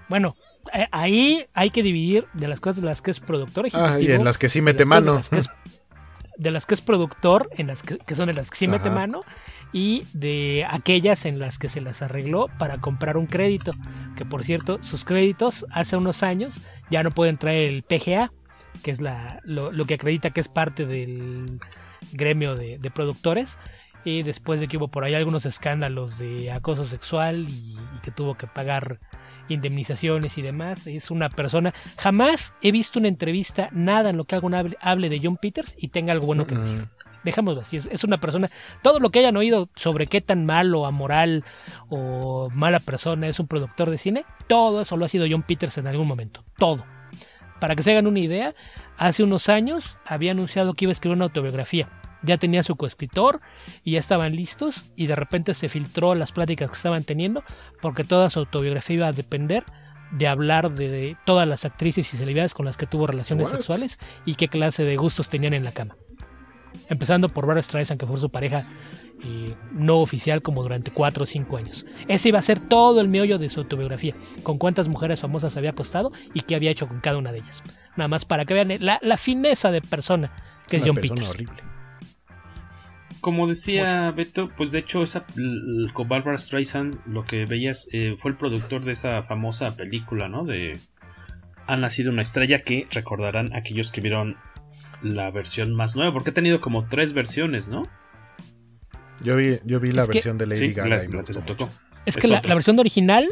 Bueno, 0.09 0.35
eh, 0.73 0.87
ahí 0.92 1.46
hay 1.55 1.70
que 1.70 1.83
dividir 1.83 2.27
de 2.33 2.49
las 2.49 2.61
cosas 2.61 2.83
de 2.83 2.88
las 2.88 3.03
que 3.03 3.11
es 3.11 3.20
productor 3.20 3.68
Ah, 3.73 3.99
y 4.01 4.11
en 4.12 4.25
las 4.25 4.38
que 4.38 4.49
sí 4.49 4.61
mete 4.61 4.85
mano. 4.85 5.12
De 5.12 6.51
las, 6.51 6.64
que 6.64 6.73
es, 6.73 6.81
productor, 6.81 7.51
en 7.59 7.66
las 7.66 7.83
que, 7.83 8.14
son 8.14 8.31
en 8.31 8.37
las 8.37 8.51
que 8.51 8.57
sí 8.57 8.66
mete 8.66 8.88
mano, 8.88 9.25
y 9.73 10.07
de 10.14 10.66
aquellas 10.70 11.27
en 11.27 11.38
las 11.38 11.59
que 11.59 11.68
se 11.68 11.83
las 11.83 12.01
arregló 12.01 12.46
para 12.59 12.79
comprar 12.79 13.18
un 13.18 13.27
crédito. 13.27 13.73
Que 14.16 14.25
por 14.25 14.42
cierto, 14.42 14.83
sus 14.83 15.05
créditos 15.05 15.66
hace 15.70 15.96
unos 15.96 16.23
años 16.23 16.62
ya 16.90 17.03
no 17.03 17.11
pueden 17.11 17.37
traer 17.37 17.64
el 17.64 17.83
PGA, 17.83 18.33
que 18.83 18.90
es 18.90 19.03
la, 19.03 19.40
lo, 19.44 19.85
que 19.85 19.94
acredita 19.94 20.31
que 20.31 20.40
es 20.40 20.49
parte 20.49 20.87
del 20.87 21.59
gremio 22.12 22.55
de, 22.55 22.90
productores. 22.94 23.59
Y 24.03 24.23
después 24.23 24.61
de 24.61 24.68
que 24.68 24.79
hubo 24.79 24.88
por 24.88 25.05
ahí 25.05 25.14
algunos 25.14 25.44
escándalos 25.44 26.16
de 26.16 26.51
acoso 26.51 26.87
sexual 26.87 27.46
y 27.51 27.77
que 28.03 28.11
tuvo 28.11 28.35
que 28.35 28.46
pagar 28.46 28.99
indemnizaciones 29.54 30.38
y 30.38 30.42
demás. 30.42 30.86
Es 30.86 31.10
una 31.10 31.28
persona. 31.28 31.74
Jamás 31.98 32.54
he 32.62 32.72
visto 32.72 32.98
una 32.98 33.08
entrevista, 33.08 33.68
nada 33.72 34.10
en 34.10 34.16
lo 34.16 34.24
que 34.24 34.34
alguien 34.34 34.54
hable, 34.54 34.76
hable 34.80 35.08
de 35.08 35.20
John 35.22 35.36
Peters 35.36 35.74
y 35.78 35.88
tenga 35.88 36.12
algo 36.12 36.26
bueno 36.26 36.46
que 36.46 36.56
decir. 36.56 36.88
Dejémoslo 37.24 37.60
así. 37.60 37.76
Es, 37.76 38.04
una 38.04 38.18
persona. 38.18 38.48
Todo 38.82 38.98
lo 38.98 39.10
que 39.10 39.18
hayan 39.18 39.36
oído 39.36 39.68
sobre 39.76 40.06
qué 40.06 40.20
tan 40.20 40.46
malo, 40.46 40.86
amoral 40.86 41.44
o 41.88 42.48
mala 42.50 42.80
persona 42.80 43.28
es 43.28 43.38
un 43.38 43.46
productor 43.46 43.90
de 43.90 43.98
cine, 43.98 44.24
todo 44.48 44.80
eso 44.80 44.96
lo 44.96 45.04
ha 45.04 45.08
sido 45.08 45.26
John 45.30 45.42
Peters 45.42 45.76
en 45.78 45.86
algún 45.86 46.08
momento. 46.08 46.44
Todo. 46.56 46.84
Para 47.60 47.76
que 47.76 47.82
se 47.82 47.90
hagan 47.90 48.06
una 48.06 48.20
idea, 48.20 48.54
hace 48.96 49.22
unos 49.22 49.50
años 49.50 49.98
había 50.06 50.30
anunciado 50.30 50.72
que 50.72 50.86
iba 50.86 50.90
a 50.90 50.92
escribir 50.92 51.16
una 51.16 51.26
autobiografía 51.26 51.88
ya 52.22 52.38
tenía 52.38 52.62
su 52.62 52.76
coescritor 52.76 53.40
y 53.85 53.92
ya 53.92 53.98
estaban 53.98 54.35
listos 54.35 54.92
y 54.96 55.06
de 55.06 55.16
repente 55.16 55.54
se 55.54 55.68
filtró 55.68 56.14
las 56.14 56.33
pláticas 56.33 56.70
que 56.70 56.76
estaban 56.76 57.04
teniendo 57.04 57.42
porque 57.80 58.04
toda 58.04 58.30
su 58.30 58.40
autobiografía 58.40 58.96
iba 58.96 59.06
a 59.09 59.12
depender 59.12 59.64
de 60.12 60.26
hablar 60.26 60.72
de 60.72 61.16
todas 61.24 61.46
las 61.46 61.64
actrices 61.64 62.12
y 62.12 62.16
celebridades 62.16 62.54
con 62.54 62.66
las 62.66 62.76
que 62.76 62.87
tuvo 62.87 63.06
relaciones 63.06 63.48
sexuales 63.48 63.98
y 64.24 64.35
qué 64.35 64.48
clase 64.48 64.85
de 64.85 64.96
gustos 64.96 65.28
tenían 65.28 65.54
en 65.54 65.64
la 65.64 65.72
cama. 65.72 65.96
Empezando 66.88 67.28
por 67.28 67.46
Barbara 67.46 67.62
Streisand, 67.62 67.98
que 67.98 68.06
fue 68.06 68.16
su 68.18 68.30
pareja 68.30 68.64
eh, 69.24 69.54
no 69.72 69.98
oficial 69.98 70.40
como 70.42 70.62
durante 70.62 70.90
4 70.90 71.22
o 71.24 71.26
5 71.26 71.57
años. 71.57 71.84
Ese 72.09 72.28
iba 72.28 72.38
a 72.38 72.42
ser 72.42 72.59
todo 72.61 73.01
el 73.01 73.09
meollo 73.09 73.38
de 73.38 73.49
su 73.49 73.61
autobiografía, 73.61 74.14
con 74.42 74.59
cuántas 74.59 74.88
mujeres 74.88 75.20
famosas 75.20 75.57
había 75.57 75.70
acostado 75.70 76.12
y 76.32 76.40
qué 76.40 76.55
había 76.57 76.70
hecho 76.70 76.88
con 76.88 77.01
cada 77.01 77.18
una 77.18 77.32
de 77.32 77.38
ellas. 77.38 77.62
Nada 77.97 78.09
más 78.09 78.24
para 78.24 78.45
que 78.45 78.55
vean 78.55 78.72
la, 78.80 78.99
la 79.03 79.16
fineza 79.16 79.70
de 79.70 79.82
persona 79.82 80.32
que 80.68 80.76
es 80.76 80.82
Una 80.82 80.92
John 80.92 81.01
persona 81.01 81.14
Peters. 81.16 81.30
horrible. 81.30 81.70
Como 83.21 83.47
decía 83.47 84.11
Beto, 84.12 84.49
pues 84.57 84.73
de 84.73 84.79
hecho 84.79 85.03
esa 85.03 85.25
con 85.93 86.09
Barbara 86.09 86.39
Streisand 86.39 87.01
lo 87.07 87.25
que 87.25 87.45
veías 87.45 87.89
eh, 87.93 88.14
fue 88.18 88.31
el 88.31 88.37
productor 88.37 88.85
de 88.85 88.93
esa 88.93 89.23
famosa 89.25 89.77
película, 89.77 90.29
¿no? 90.29 90.45
De 90.45 90.79
Ha 91.66 91.77
nacido 91.77 92.11
una 92.11 92.23
estrella 92.23 92.59
que 92.61 92.87
recordarán 92.91 93.55
aquellos 93.55 93.91
que 93.93 94.01
vieron 94.01 94.37
la 95.03 95.31
versión 95.31 95.75
más 95.75 95.95
nueva, 95.97 96.12
porque 96.12 96.31
ha 96.31 96.35
tenido 96.35 96.61
como 96.61 96.87
tres 96.89 97.12
versiones, 97.12 97.68
¿no? 97.68 97.83
Yo 99.23 99.37
vi, 99.37 99.59
yo 99.64 99.79
vi 99.81 99.93
la 99.93 100.03
Es 100.03 100.09
que- 100.09 100.14
versión 100.14 100.39
de 100.39 100.47
Lady 100.47 100.59
Sí, 100.68 100.73
Gaga 100.73 100.89
la- 100.97 101.05
y 101.05 101.09
me 101.09 101.14
la 101.16 101.23
gustó 101.23 101.41
mucho. 101.43 101.66
Es 102.07 102.16
Es 102.16 102.16
que 102.16 102.29
la, 102.29 102.41
versión 102.41 102.79
original, 102.79 103.29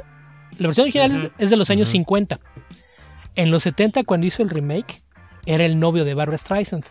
la 0.59 0.69
versión 0.69 0.85
original 0.85 1.33
es- 1.39 1.51
de 1.51 1.57
los 1.57 1.71
años 1.71 1.89
Ujú. 1.89 1.93
50. 1.93 2.39
En 3.35 3.51
los 3.51 3.63
70, 3.63 4.05
cuando 4.05 4.27
hizo 4.27 4.43
el 4.43 4.51
remake, 4.51 5.03
era 5.47 5.65
el 5.65 5.79
novio 5.81 6.05
de 6.05 6.15
Barbara 6.15 6.37
Streisand. 6.39 6.85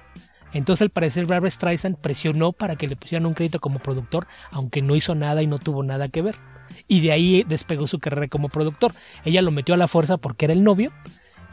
Entonces, 0.58 0.82
al 0.82 0.89
parecer, 0.89 1.26
Barbara 1.26 1.49
Streisand 1.51 1.97
presionó 1.97 2.51
para 2.51 2.76
que 2.76 2.88
le 2.88 2.95
pusieran 2.95 3.26
un 3.26 3.34
crédito 3.34 3.60
como 3.60 3.80
productor, 3.80 4.28
aunque 4.51 4.82
no 4.82 4.95
hizo 4.95 5.16
nada 5.16 5.41
y 5.41 5.47
no 5.47 5.60
tuvo 5.60 5.84
nada 5.84 6.10
que 6.10 6.22
ver. 6.22 6.36
Y 6.88 6.99
de 7.01 7.12
ahí 7.12 7.43
despegó 7.47 7.88
su 7.88 7.99
carrera 7.99 8.28
como 8.28 8.49
productor. 8.49 8.91
Ella 9.24 9.41
lo 9.41 9.51
metió 9.51 9.76
a 9.76 9.78
la 9.78 9.88
fuerza 9.88 10.18
porque 10.18 10.45
era 10.45 10.53
el 10.53 10.64
novio, 10.64 10.91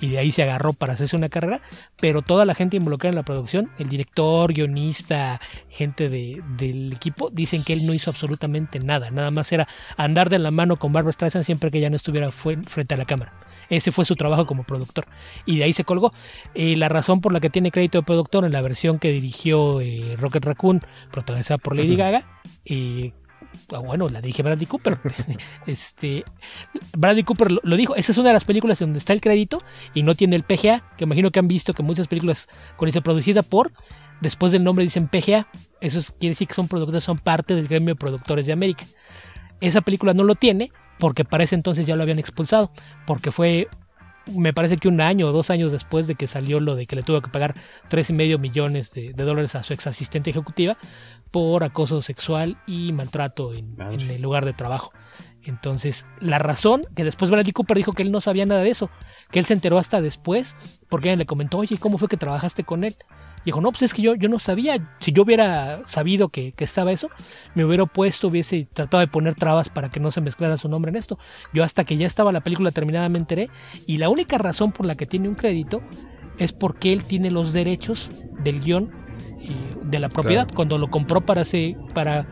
y 0.01 0.09
de 0.09 0.19
ahí 0.19 0.33
se 0.33 0.43
agarró 0.43 0.73
para 0.73 0.95
hacerse 0.95 1.17
una 1.17 1.29
carrera, 1.29 1.61
pero 2.01 2.21
toda 2.23 2.45
la 2.45 2.55
gente 2.55 2.77
involucrada 2.77 3.11
en 3.11 3.17
la 3.17 3.23
producción, 3.23 3.71
el 3.79 3.89
director, 3.89 4.53
guionista, 4.53 5.41
gente 5.69 6.09
de- 6.09 6.43
del 6.57 6.93
equipo, 6.93 7.31
dicen 7.31 7.61
que 7.65 7.75
él 7.75 7.87
no 7.87 7.95
hizo 7.95 8.11
absolutamente 8.11 8.81
nada, 8.81 9.11
nada 9.11 9.31
más 9.31 9.53
era 9.53 9.69
andar 9.97 10.31
de 10.31 10.41
la 10.41 10.51
mano 10.51 10.79
con 10.79 10.93
Barbara 10.93 11.13
Streisand 11.13 11.45
siempre 11.45 11.71
que 11.71 11.79
ella 11.79 11.91
no 11.91 11.97
estuviera 11.97 12.31
frente 12.33 12.95
a 12.95 12.97
la 12.97 13.05
cámara. 13.05 13.33
Ese 13.71 13.93
fue 13.93 14.05
su 14.05 14.17
trabajo 14.17 14.47
como 14.47 14.65
productor. 14.65 15.07
Y 15.47 15.59
de 15.59 15.65
ahí 15.65 15.73
se 15.73 15.85
colgó. 15.85 16.13
Eh, 16.55 16.77
la 16.77 16.89
razón 16.89 17.21
por 17.21 17.33
la 17.33 17.41
que 17.41 17.51
tiene 17.51 17.71
crédito 17.71 17.99
de 17.99 18.03
productor 18.05 18.45
en 18.45 18.53
la 18.53 18.63
versión 18.63 18.99
que 18.99 19.11
dirigió 19.13 19.81
eh, 19.81 20.17
Rocket 20.19 20.45
Raccoon, 20.45 20.81
protagonizada 21.11 21.59
por 21.59 21.77
Lady 21.77 21.97
Gaga, 21.97 22.27
eh, 22.65 23.13
ah, 23.73 23.79
bueno, 23.79 24.09
la 24.09 24.21
dirige 24.21 24.43
Bradley 24.43 24.67
Cooper. 24.67 24.99
este, 25.67 26.25
Bradley 26.97 27.25
Cooper 27.25 27.51
lo, 27.53 27.61
lo 27.63 27.77
dijo. 27.77 27.97
Esa 27.97 28.13
es 28.13 28.19
una 28.19 28.29
de 28.29 28.35
las 28.35 28.45
películas 28.45 28.81
en 28.81 28.89
donde 28.89 28.99
está 28.99 29.13
el 29.13 29.21
crédito 29.21 29.59
y 29.95 30.03
no 30.03 30.15
tiene 30.15 30.37
el 30.37 30.43
PGA, 30.43 30.83
que 30.97 31.05
imagino 31.05 31.31
que 31.31 31.39
han 31.39 31.49
visto 31.49 31.73
que 31.73 31.83
muchas 31.83 32.09
películas 32.09 32.49
con 32.77 32.89
esa 32.89 33.01
producida 33.01 33.43
por, 33.43 33.73
después 34.21 34.53
del 34.53 34.65
nombre 34.65 34.85
dicen 34.85 35.09
PGA. 35.09 35.49
Eso 35.81 35.99
es- 35.99 36.11
quiere 36.13 36.31
decir 36.31 36.49
que 36.49 36.55
son 36.55 36.69
productores, 36.69 37.05
son 37.05 37.19
parte 37.19 37.55
del 37.55 37.69
gremio 37.69 37.95
de 37.95 37.99
productores 37.99 38.47
de 38.47 38.53
América. 38.53 38.85
Esa 39.61 39.81
película 39.81 40.15
no 40.15 40.25
lo 40.25 40.35
tiene 40.35 40.71
porque 40.99 41.25
para 41.25 41.45
ese 41.45 41.55
entonces 41.55 41.87
ya 41.87 41.97
lo 41.97 42.03
habían 42.03 42.19
expulsado, 42.19 42.73
porque 43.07 43.31
fue, 43.31 43.69
me 44.27 44.53
parece 44.53 44.79
que 44.79 44.89
un 44.89 45.01
año 45.01 45.29
o 45.29 45.33
dos 45.33 45.51
años 45.51 45.73
después 45.73 46.07
de 46.07 46.15
que 46.15 46.27
salió 46.27 46.61
lo 46.61 46.75
de 46.75 46.87
que 46.87 46.97
le 46.97 47.03
tuvo 47.03 47.21
que 47.21 47.31
pagar 47.31 47.55
tres 47.89 48.11
y 48.11 48.13
medio 48.13 48.39
millones 48.39 48.91
de, 48.93 49.13
de 49.13 49.25
dólares 49.25 49.55
a 49.55 49.63
su 49.63 49.73
ex 49.73 49.87
asistente 49.87 50.31
ejecutiva 50.31 50.77
por 51.31 51.65
acoso 51.65 52.01
sexual 52.01 52.57
y 52.67 52.93
maltrato 52.93 53.55
en, 53.55 53.77
en 53.81 54.01
el 54.01 54.23
lugar 54.23 54.45
de 54.45 54.53
trabajo. 54.53 54.93
Entonces, 55.43 56.07
la 56.21 56.39
razón 56.39 56.83
que 56.95 57.05
después 57.05 57.31
Bradley 57.31 57.53
Cooper 57.53 57.77
dijo 57.77 57.93
que 57.93 58.03
él 58.03 58.11
no 58.11 58.21
sabía 58.21 58.47
nada 58.47 58.63
de 58.63 58.71
eso, 58.71 58.89
que 59.31 59.39
él 59.39 59.45
se 59.45 59.53
enteró 59.53 59.79
hasta 59.79 60.01
después, 60.01 60.57
porque 60.89 61.09
ella 61.09 61.17
le 61.17 61.27
comentó, 61.27 61.59
oye, 61.59 61.77
¿cómo 61.77 61.99
fue 61.99 62.09
que 62.09 62.17
trabajaste 62.17 62.65
con 62.65 62.85
él? 62.85 62.97
Dijo, 63.45 63.61
no, 63.61 63.71
pues 63.71 63.83
es 63.83 63.95
que 63.95 64.03
yo, 64.03 64.15
yo 64.15 64.29
no 64.29 64.39
sabía. 64.39 64.95
Si 65.01 65.13
yo 65.13 65.23
hubiera 65.23 65.83
sabido 65.87 66.29
que, 66.31 66.53
que 66.53 66.65
estaba 66.65 66.93
eso, 66.93 67.09
me 67.55 67.65
hubiera 67.65 67.83
opuesto, 67.85 68.29
hubiese 68.29 68.67
tratado 68.73 69.01
de 69.01 69.07
poner 69.07 69.35
trabas 69.35 69.69
para 69.69 69.91
que 69.91 70.01
no 70.01 70.11
se 70.11 70.21
mezclara 70.21 70.57
su 70.57 70.69
nombre 70.69 70.91
en 70.91 70.97
esto. 70.97 71.19
Yo 71.53 71.63
hasta 71.65 71.85
que 71.85 71.97
ya 71.97 72.07
estaba 72.07 72.33
la 72.33 72.41
película 72.41 72.71
terminada 72.71 73.09
me 73.09 73.19
enteré. 73.19 73.51
Y 73.87 73.99
la 73.99 74.09
única 74.09 74.39
razón 74.39 74.73
por 74.73 74.87
la 74.87 74.95
que 74.95 75.07
tiene 75.07 75.29
un 75.29 75.35
crédito 75.35 75.83
es 76.39 76.53
porque 76.53 76.93
él 76.93 77.05
tiene 77.05 77.31
los 77.31 77.53
derechos 77.53 78.11
del 78.43 78.61
guion 78.61 78.91
y 79.41 79.55
de 79.89 79.99
la 79.99 80.09
propiedad. 80.09 80.45
Claro. 80.47 80.57
Cuando 80.57 80.79
lo 80.79 80.89
compró 80.91 81.21
para, 81.21 81.43
ese, 81.43 81.77
para 81.93 82.27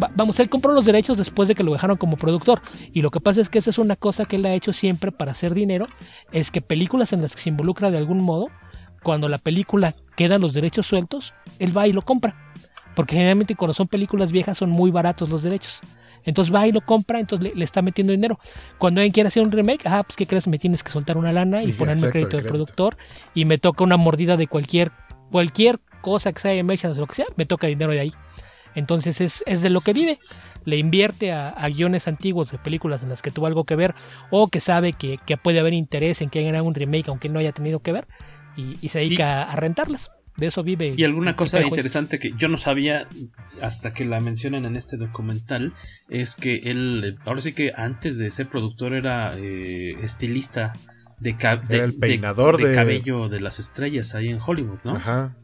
va- 0.00 0.10
vamos, 0.14 0.38
él 0.40 0.48
compró 0.48 0.72
los 0.72 0.84
derechos 0.84 1.16
después 1.18 1.48
de 1.48 1.54
que 1.54 1.64
lo 1.64 1.72
dejaron 1.72 1.96
como 1.96 2.16
productor. 2.16 2.62
Y 2.92 3.02
lo 3.02 3.10
que 3.10 3.20
pasa 3.20 3.40
es 3.40 3.50
que 3.50 3.58
esa 3.58 3.70
es 3.70 3.78
una 3.78 3.96
cosa 3.96 4.24
que 4.24 4.36
él 4.36 4.46
ha 4.46 4.54
hecho 4.54 4.72
siempre 4.72 5.10
para 5.12 5.32
hacer 5.32 5.54
dinero, 5.54 5.86
es 6.32 6.50
que 6.50 6.60
películas 6.60 7.12
en 7.12 7.20
las 7.22 7.34
que 7.34 7.42
se 7.42 7.50
involucra 7.50 7.90
de 7.90 7.98
algún 7.98 8.22
modo, 8.22 8.46
cuando 9.06 9.28
la 9.28 9.38
película 9.38 9.94
quedan 10.16 10.40
los 10.40 10.52
derechos 10.52 10.84
sueltos, 10.88 11.32
él 11.60 11.76
va 11.76 11.86
y 11.86 11.92
lo 11.92 12.02
compra. 12.02 12.34
Porque 12.96 13.14
generalmente 13.14 13.54
cuando 13.54 13.72
son 13.72 13.86
películas 13.86 14.32
viejas 14.32 14.58
son 14.58 14.68
muy 14.68 14.90
baratos 14.90 15.28
los 15.28 15.44
derechos. 15.44 15.78
Entonces 16.24 16.52
va 16.52 16.66
y 16.66 16.72
lo 16.72 16.80
compra, 16.80 17.20
entonces 17.20 17.50
le, 17.50 17.54
le 17.54 17.64
está 17.64 17.82
metiendo 17.82 18.10
dinero. 18.10 18.40
Cuando 18.78 19.00
alguien 19.00 19.12
quiere 19.12 19.28
hacer 19.28 19.44
un 19.44 19.52
remake, 19.52 19.86
ah, 19.86 20.02
pues 20.02 20.16
¿qué 20.16 20.26
crees? 20.26 20.48
Me 20.48 20.58
tienes 20.58 20.82
que 20.82 20.90
soltar 20.90 21.16
una 21.18 21.30
lana 21.30 21.62
y 21.62 21.68
Y 21.68 21.72
ponerme 21.72 22.08
crédito 22.10 22.36
el 22.36 22.42
de 22.42 22.48
crédito. 22.48 22.48
productor 22.48 22.96
y 23.32 23.44
me 23.44 23.58
toca 23.58 23.84
una 23.84 23.96
mordida 23.96 24.36
de 24.36 24.48
cualquier, 24.48 24.90
cualquier 25.30 25.78
cosa 26.00 26.32
que 26.32 26.40
sea 26.40 26.50
de 26.50 26.64
mechas 26.64 26.96
o 26.96 27.00
lo 27.02 27.06
que 27.06 27.14
sea, 27.14 27.26
me 27.36 27.46
toca 27.46 27.68
dinero 27.68 27.92
de 27.92 28.00
ahí. 28.00 28.12
Entonces 28.74 29.20
es, 29.20 29.44
es 29.46 29.62
de 29.62 29.70
lo 29.70 29.82
que 29.82 29.92
vive. 29.92 30.18
Le 30.64 30.78
invierte 30.78 31.30
a, 31.30 31.50
a 31.50 31.68
guiones 31.68 32.08
antiguos 32.08 32.50
de 32.50 32.58
películas 32.58 33.04
en 33.04 33.10
las 33.10 33.22
que 33.22 33.30
tuvo 33.30 33.46
algo 33.46 33.62
que 33.62 33.76
ver 33.76 33.94
o 34.32 34.48
que 34.48 34.58
sabe 34.58 34.94
que, 34.94 35.20
que 35.24 35.36
puede 35.36 35.60
haber 35.60 35.74
interés 35.74 36.22
en 36.22 36.28
que 36.28 36.40
hagan 36.48 36.66
un 36.66 36.74
remake 36.74 37.06
aunque 37.06 37.28
no 37.28 37.38
haya 37.38 37.52
tenido 37.52 37.78
que 37.78 37.92
ver 37.92 38.08
y, 38.56 38.76
y 38.80 38.88
se 38.88 38.98
dedica 39.00 39.42
a, 39.42 39.52
a 39.52 39.56
rentarlas. 39.56 40.10
De 40.36 40.48
eso 40.48 40.62
vive. 40.62 40.92
Y 40.94 41.02
alguna 41.04 41.30
el 41.30 41.36
cosa 41.36 41.62
interesante 41.62 42.18
que 42.18 42.34
yo 42.36 42.48
no 42.48 42.58
sabía 42.58 43.08
hasta 43.62 43.94
que 43.94 44.04
la 44.04 44.20
mencionan 44.20 44.66
en 44.66 44.76
este 44.76 44.98
documental 44.98 45.72
es 46.10 46.36
que 46.36 46.56
él, 46.64 47.16
ahora 47.24 47.40
sí 47.40 47.54
que 47.54 47.72
antes 47.74 48.18
de 48.18 48.30
ser 48.30 48.46
productor 48.48 48.92
era 48.92 49.34
eh, 49.38 49.92
estilista 50.02 50.74
de, 51.20 51.38
ca- 51.38 51.56
de- 51.56 51.76
Era 51.76 51.84
el 51.86 51.92
de- 51.92 51.98
peinador 51.98 52.58
de 52.58 52.68
de- 52.68 52.74
cabello 52.74 53.30
de 53.30 53.40
las 53.40 53.58
estrellas 53.60 54.14
ahí 54.14 54.28
en 54.28 54.38
Hollywood, 54.46 54.80
¿no? 54.84 54.96
Ajá. 54.96 55.34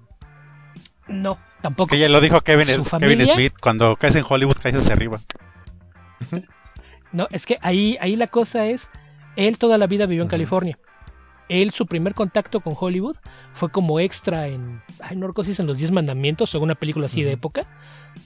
No, 1.09 1.33
Es 1.57 1.63
tampoco. 1.63 1.89
que 1.89 1.99
ya 1.99 2.11
lo 2.11 2.21
dijo 2.21 2.43
Kevin, 2.43 2.69
Kevin 3.01 3.27
Smith, 3.27 3.55
cuando 3.63 3.97
caes 3.97 4.15
en 4.17 4.25
Hollywood 4.29 4.57
caes 4.63 4.77
hacia 4.77 4.93
arriba. 4.93 5.21
No, 7.13 7.29
es 7.31 7.47
que 7.47 7.59
ahí, 7.63 7.97
ahí 8.01 8.17
la 8.17 8.27
cosa 8.27 8.67
es, 8.67 8.91
él 9.37 9.59
toda 9.59 9.79
la 9.79 9.87
vida 9.87 10.07
vivió 10.07 10.23
en 10.23 10.29
California. 10.29 10.79
Él, 11.53 11.71
su 11.71 11.87
primer 11.87 12.15
contacto 12.15 12.61
con 12.61 12.75
Hollywood 12.79 13.17
fue 13.53 13.71
como 13.71 14.01
extra 14.01 14.47
en, 14.49 14.81
ay, 15.01 15.17
no 15.17 15.27
recuerdo 15.27 15.47
si 15.47 15.53
es 15.53 15.61
en 15.61 15.67
Los 15.67 15.79
Diez 15.79 15.91
Mandamientos 15.91 16.55
o 16.55 16.57
alguna 16.57 16.75
película 16.75 17.07
así 17.07 17.23
de 17.23 17.33
época. 17.33 17.67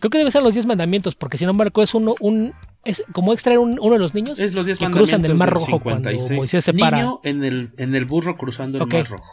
Creo 0.00 0.10
que 0.10 0.18
debe 0.18 0.30
ser 0.30 0.42
Los 0.42 0.54
Diez 0.54 0.66
Mandamientos, 0.66 1.14
porque 1.14 1.38
si 1.38 1.44
no 1.46 1.52
recuerdo 1.52 1.82
es 1.84 1.94
uno, 1.94 2.14
un, 2.20 2.54
es 2.84 3.02
como 3.12 3.32
extra 3.32 3.52
era 3.52 3.60
un- 3.60 3.78
uno 3.80 3.92
de 3.94 3.98
los 3.98 4.14
niños 4.14 4.38
Es 4.38 4.54
los 4.54 4.66
10 4.66 4.78
que 4.78 4.90
cruzan 4.90 5.24
el 5.24 5.36
Mar 5.36 5.50
Rojo 5.50 5.80
cuando 5.80 6.08
56. 6.10 6.36
Moisés 6.38 6.64
se 6.64 6.72
para. 6.74 6.98
Niño 6.98 7.20
en 7.24 7.44
el, 7.44 7.70
en 7.76 7.94
el 7.94 8.04
burro 8.04 8.36
cruzando 8.36 8.78
el 8.78 8.84
Ok. 8.84 8.92
Mar 8.94 9.08
Rojo. 9.08 9.32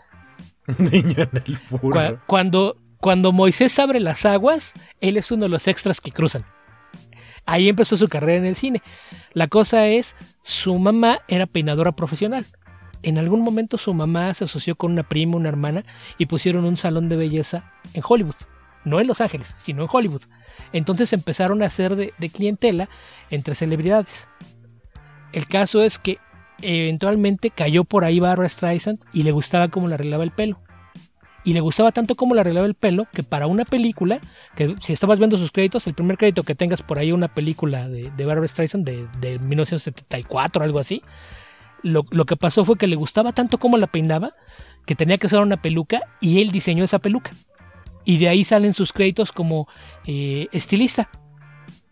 Niño 0.80 1.16
en 1.18 1.30
el 1.46 1.58
burro. 1.70 1.96
Cua- 2.00 2.20
cuando, 2.26 2.78
cuando 2.98 3.32
Moisés 3.32 3.78
abre 3.80 4.00
las 4.00 4.26
aguas, 4.26 4.74
él 5.02 5.18
es 5.18 5.32
uno 5.32 5.44
de 5.44 5.50
los 5.50 5.68
extras 5.68 6.00
que 6.02 6.12
cruzan. 6.12 6.44
Ahí 7.46 7.68
empezó 7.68 7.98
su 7.98 8.08
carrera 8.08 8.38
en 8.40 8.46
el 8.46 8.56
cine. 8.56 8.82
La 9.34 9.48
cosa 9.48 9.88
es, 9.88 10.16
su 10.44 10.76
mamá 10.80 11.20
era 11.28 11.46
peinadora 11.46 11.92
profesional. 11.92 12.46
En 13.04 13.18
algún 13.18 13.42
momento 13.42 13.78
su 13.78 13.94
mamá 13.94 14.34
se 14.34 14.46
asoció 14.46 14.76
con 14.76 14.94
una 14.94 15.04
prima, 15.04 15.36
una 15.36 15.50
hermana, 15.50 15.84
y 16.18 16.26
pusieron 16.26 16.64
un 16.64 16.78
salón 16.78 17.10
de 17.10 17.18
belleza 17.18 17.74
en 17.94 18.02
Hollywood. 18.08 18.36
No 18.86 19.00
en 19.00 19.08
Los 19.08 19.22
Ángeles, 19.22 19.56
sino 19.64 19.84
en 19.84 19.90
Hollywood. 19.92 20.24
Entonces 20.72 21.12
empezaron 21.14 21.62
a 21.62 21.68
hacer 21.68 21.96
de, 21.96 22.30
clientela 22.30 22.90
entre 23.30 23.56
celebridades. 23.56 24.28
El 25.34 25.48
caso 25.48 25.84
es 25.84 25.98
que 25.98 26.18
eventualmente 26.62 27.50
cayó 27.50 27.84
por 27.84 28.06
ahí 28.06 28.20
Barbara 28.20 28.48
Streisand 28.48 29.00
y 29.12 29.24
le 29.24 29.32
gustaba 29.32 29.68
cómo 29.68 29.88
le 29.88 29.96
arreglaba 29.96 30.24
el 30.24 30.32
pelo. 30.32 30.60
Y 31.46 31.52
le 31.52 31.60
gustaba 31.60 31.92
tanto 31.92 32.16
cómo 32.16 32.36
le 32.36 32.42
arreglaba 32.42 32.68
el 32.68 32.76
pelo 32.76 33.06
que 33.12 33.22
para 33.22 33.48
una 33.48 33.66
película, 33.66 34.22
que 34.56 34.76
si 34.80 34.94
estabas 34.94 35.20
viendo 35.20 35.38
sus 35.38 35.52
créditos, 35.52 35.86
el 35.88 35.94
primer 35.94 36.18
crédito 36.18 36.44
que 36.44 36.56
tengas 36.56 36.82
por 36.82 37.00
ahí 37.00 37.12
una 37.12 37.28
película 37.28 37.90
de, 37.90 38.12
de 38.16 38.26
Barbara 38.26 38.48
Streisand 38.48 38.86
de, 38.86 39.06
de 39.20 39.40
1974 39.40 40.62
o 40.62 40.64
algo 40.64 40.80
así, 40.80 41.04
lo, 41.84 42.04
lo 42.10 42.26
que 42.26 42.36
pasó 42.36 42.66
fue 42.66 42.78
que 42.78 42.88
le 42.88 42.96
gustaba 42.96 43.34
tanto 43.34 43.60
cómo 43.60 43.78
la 43.78 43.88
peinaba 43.88 44.34
que 44.86 44.96
tenía 44.96 45.18
que 45.18 45.28
usar 45.28 45.42
una 45.42 45.58
peluca 45.58 46.02
y 46.20 46.42
él 46.42 46.52
diseñó 46.52 46.84
esa 46.84 47.00
peluca. 47.00 47.32
Y 48.06 48.18
de 48.18 48.28
ahí 48.30 48.44
salen 48.44 48.74
sus 48.74 48.92
créditos 48.92 49.32
como 49.32 49.68
eh, 50.06 50.48
estilista. 50.52 51.10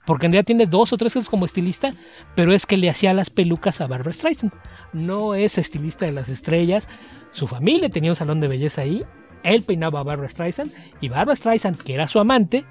Porque 0.06 0.26
en 0.26 0.34
realidad 0.34 0.48
tiene 0.48 0.66
dos 0.66 0.92
o 0.92 0.98
tres 0.98 1.14
créditos 1.14 1.30
como 1.30 1.46
estilista, 1.46 1.92
pero 2.36 2.54
es 2.54 2.66
que 2.66 2.76
le 2.76 2.90
hacía 2.90 3.14
las 3.14 3.30
pelucas 3.30 3.80
a 3.82 3.88
Barbara 3.88 4.12
Streisand. 4.12 4.52
No 4.94 5.36
es 5.36 5.58
estilista 5.58 6.06
de 6.06 6.12
las 6.12 6.28
estrellas. 6.28 6.90
Su 7.32 7.48
familia 7.48 7.90
tenía 7.90 8.12
un 8.12 8.16
salón 8.16 8.40
de 8.42 8.48
belleza 8.48 8.82
ahí. 8.82 9.04
Él 9.44 9.64
peinaba 9.64 10.02
a 10.02 10.04
Barbara 10.04 10.28
Streisand. 10.28 10.72
Y 11.00 11.10
Barbara 11.10 11.36
Streisand, 11.36 11.78
que 11.78 11.94
era 11.94 12.08
su 12.08 12.20
amante, 12.20 12.66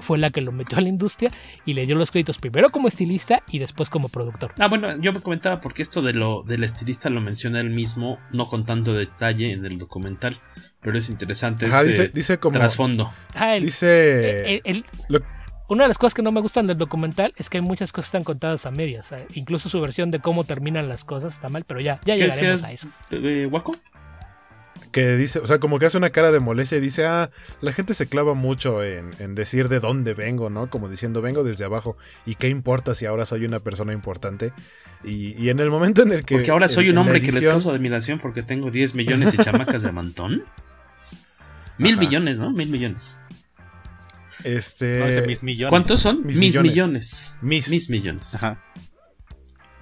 fue 0.00 0.18
la 0.18 0.30
que 0.30 0.40
lo 0.40 0.52
metió 0.52 0.78
a 0.78 0.80
la 0.80 0.88
industria 0.88 1.30
y 1.64 1.74
le 1.74 1.86
dio 1.86 1.96
los 1.96 2.10
créditos 2.10 2.38
primero 2.38 2.68
como 2.70 2.88
estilista 2.88 3.42
y 3.50 3.58
después 3.58 3.90
como 3.90 4.08
productor. 4.08 4.52
Ah, 4.58 4.68
bueno, 4.68 4.96
yo 5.00 5.12
me 5.12 5.20
comentaba 5.20 5.60
porque 5.60 5.82
esto 5.82 6.02
de 6.02 6.12
lo 6.14 6.42
del 6.42 6.64
estilista 6.64 7.10
lo 7.10 7.20
menciona 7.20 7.60
él 7.60 7.70
mismo, 7.70 8.18
no 8.32 8.46
con 8.48 8.64
tanto 8.64 8.92
detalle 8.92 9.52
en 9.52 9.64
el 9.64 9.78
documental, 9.78 10.38
pero 10.80 10.98
es 10.98 11.08
interesante 11.10 11.66
Ajá, 11.66 11.80
este 11.80 11.88
dice, 11.90 12.08
dice 12.14 12.38
como 12.38 12.58
trasfondo. 12.58 13.12
Ah, 13.34 13.56
el- 13.56 13.64
dice 13.64 14.54
el- 14.56 14.60
el- 14.64 14.84
lo- 15.08 15.20
una 15.66 15.84
de 15.84 15.88
las 15.88 15.96
cosas 15.98 16.12
que 16.12 16.20
no 16.22 16.30
me 16.30 16.42
gustan 16.42 16.66
del 16.66 16.76
documental 16.76 17.32
es 17.36 17.48
que 17.48 17.56
hay 17.56 17.62
muchas 17.62 17.90
cosas 17.90 18.10
que 18.10 18.16
están 18.18 18.24
contadas 18.24 18.66
a 18.66 18.70
medias. 18.70 19.06
¿sabes? 19.06 19.34
Incluso 19.34 19.68
su 19.70 19.80
versión 19.80 20.10
de 20.10 20.20
cómo 20.20 20.44
terminan 20.44 20.88
las 20.90 21.04
cosas 21.04 21.34
está 21.34 21.48
mal, 21.48 21.64
pero 21.66 21.80
ya, 21.80 22.00
ya 22.04 22.16
¿Qué 22.16 22.24
llegaremos 22.24 22.64
a 22.64 22.72
eso. 22.72 22.88
eh, 23.10 23.46
Guaco? 23.50 23.74
Que 24.94 25.16
dice, 25.16 25.40
o 25.40 25.46
sea, 25.48 25.58
como 25.58 25.80
que 25.80 25.86
hace 25.86 25.98
una 25.98 26.10
cara 26.10 26.30
de 26.30 26.38
molestia 26.38 26.78
y 26.78 26.80
dice, 26.80 27.04
ah, 27.04 27.28
la 27.60 27.72
gente 27.72 27.94
se 27.94 28.06
clava 28.06 28.34
mucho 28.34 28.84
en, 28.84 29.10
en 29.18 29.34
decir 29.34 29.68
de 29.68 29.80
dónde 29.80 30.14
vengo, 30.14 30.50
¿no? 30.50 30.70
Como 30.70 30.88
diciendo, 30.88 31.20
vengo 31.20 31.42
desde 31.42 31.64
abajo 31.64 31.96
y 32.24 32.36
qué 32.36 32.48
importa 32.48 32.94
si 32.94 33.04
ahora 33.04 33.26
soy 33.26 33.44
una 33.44 33.58
persona 33.58 33.92
importante. 33.92 34.52
Y, 35.02 35.34
y 35.36 35.48
en 35.50 35.58
el 35.58 35.68
momento 35.68 36.02
en 36.02 36.12
el 36.12 36.24
que... 36.24 36.36
Porque 36.36 36.52
ahora 36.52 36.68
soy 36.68 36.86
en- 36.86 36.92
un 36.92 36.98
hombre 36.98 37.20
que 37.20 37.32
les 37.32 37.44
causa 37.44 37.70
admiración 37.72 38.20
porque 38.20 38.44
tengo 38.44 38.70
10 38.70 38.94
millones 38.94 39.34
y 39.34 39.38
chamacas 39.38 39.82
de 39.82 39.90
mantón. 39.90 40.44
Mil 41.78 41.94
Ajá. 41.94 42.00
millones, 42.00 42.38
¿no? 42.38 42.52
Mil 42.52 42.70
millones. 42.70 43.20
Este... 44.44 45.00
No, 45.00 45.06
dice 45.06 45.22
mis 45.26 45.42
millones. 45.42 45.70
¿Cuántos 45.70 46.00
son? 46.00 46.18
Mis 46.24 46.38
Mis, 46.38 46.50
millones. 46.54 46.70
millones. 46.72 47.36
Mis. 47.42 47.68
Mis 47.68 47.90
millones. 47.90 48.34
Ajá. 48.36 48.62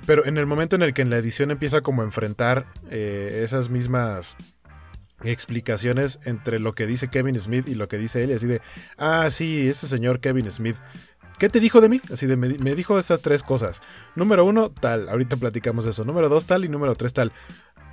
Pero 0.07 0.25
en 0.27 0.39
el 0.39 0.47
momento 0.47 0.75
en 0.77 0.83
el 0.83 0.95
que 0.95 1.03
en 1.03 1.11
la 1.11 1.19
edición 1.19 1.51
empieza 1.51 1.83
como 1.83 2.01
a 2.03 2.05
enfrentar 2.07 2.67
eh, 2.91 3.43
esas 3.45 3.69
mismas 3.69 4.37
explicaciones 5.25 6.21
entre 6.25 6.59
lo 6.59 6.75
que 6.75 6.87
dice 6.87 7.09
Kevin 7.09 7.39
Smith 7.39 7.69
y 7.69 7.75
lo 7.75 7.89
que 7.89 7.99
dice 7.99 8.23
él, 8.25 8.35
así 8.35 8.47
de, 8.47 8.61
ah, 8.99 9.29
sí, 9.31 9.69
ese 9.69 9.87
señor 9.87 10.21
Kevin 10.21 10.51
Smith, 10.51 10.77
¿qué 11.39 11.49
te 11.49 11.61
dijo 11.61 11.81
de 11.81 11.89
mí? 11.89 12.01
Así 12.13 12.27
de, 12.27 12.37
me, 12.37 12.49
me 12.59 12.75
dijo 12.75 12.99
estas 12.99 13.21
tres 13.21 13.43
cosas. 13.43 13.81
Número 14.17 14.45
uno, 14.45 14.71
tal, 14.71 15.09
ahorita 15.09 15.37
platicamos 15.37 15.87
eso. 15.87 16.05
Número 16.05 16.29
dos, 16.29 16.47
tal, 16.47 16.65
y 16.65 16.69
número 16.69 16.95
tres, 16.95 17.13
tal. 17.13 17.33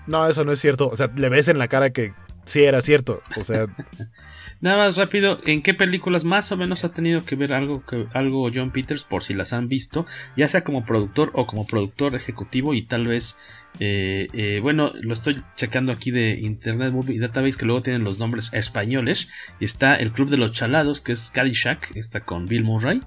No, 0.07 0.27
eso 0.27 0.43
no 0.43 0.51
es 0.51 0.59
cierto. 0.59 0.89
O 0.89 0.95
sea, 0.95 1.11
le 1.15 1.29
ves 1.29 1.47
en 1.49 1.57
la 1.57 1.67
cara 1.67 1.91
que 1.91 2.13
sí 2.45 2.63
era 2.63 2.81
cierto. 2.81 3.21
O 3.37 3.43
sea, 3.43 3.67
Nada 4.61 4.77
más 4.77 4.97
rápido, 4.97 5.39
¿en 5.45 5.61
qué 5.61 5.73
películas 5.73 6.25
más 6.25 6.51
o 6.51 6.57
menos 6.57 6.83
ha 6.83 6.91
tenido 6.91 7.23
que 7.23 7.37
ver 7.37 7.53
algo, 7.53 7.85
que, 7.85 8.07
algo 8.13 8.49
John 8.53 8.71
Peters 8.71 9.05
por 9.05 9.23
si 9.23 9.33
las 9.33 9.53
han 9.53 9.69
visto, 9.69 10.05
ya 10.35 10.49
sea 10.49 10.65
como 10.65 10.85
productor 10.85 11.31
o 11.33 11.47
como 11.47 11.65
productor 11.65 12.13
ejecutivo 12.15 12.73
y 12.73 12.81
tal 12.81 13.07
vez, 13.07 13.37
eh, 13.79 14.27
eh, 14.33 14.59
bueno, 14.61 14.91
lo 14.99 15.13
estoy 15.13 15.41
checando 15.55 15.93
aquí 15.93 16.11
de 16.11 16.39
Internet 16.41 16.91
Movie 16.91 17.19
Database 17.19 17.57
que 17.57 17.65
luego 17.65 17.83
tienen 17.83 18.03
los 18.03 18.19
nombres 18.19 18.49
españoles 18.51 19.29
y 19.61 19.65
está 19.65 19.95
el 19.95 20.11
Club 20.11 20.29
de 20.29 20.37
los 20.37 20.51
Chalados 20.51 20.99
que 20.99 21.13
es 21.13 21.31
Caddyshack, 21.31 21.95
está 21.95 22.25
con 22.25 22.45
Bill 22.45 22.65
Murray 22.65 22.99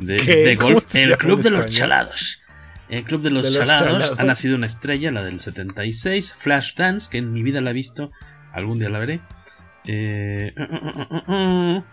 de, 0.00 0.16
¿Qué? 0.16 0.36
de 0.36 0.56
¿Cómo 0.56 0.74
golf, 0.74 0.94
el 0.94 1.18
Club 1.18 1.42
de 1.42 1.50
los? 1.50 1.68
Chalados. 1.68 2.40
El 2.88 3.04
Club 3.04 3.22
de 3.22 3.30
los, 3.30 3.44
De 3.44 3.50
los 3.50 3.58
Chalados, 3.58 3.80
Chalados. 3.82 4.20
ha 4.20 4.24
nacido 4.24 4.56
una 4.56 4.66
estrella, 4.66 5.10
la 5.10 5.24
del 5.24 5.40
76, 5.40 6.34
Flashdance, 6.34 7.10
que 7.10 7.18
en 7.18 7.32
mi 7.32 7.42
vida 7.42 7.60
la 7.60 7.70
he 7.70 7.74
visto, 7.74 8.10
algún 8.52 8.78
día 8.78 8.90
la 8.90 8.98
veré. 8.98 9.20
Eh, 9.86 10.52
uh, 10.56 10.62
uh, 10.62 10.88
uh, 10.88 11.32
uh, 11.32 11.76
uh. 11.78 11.84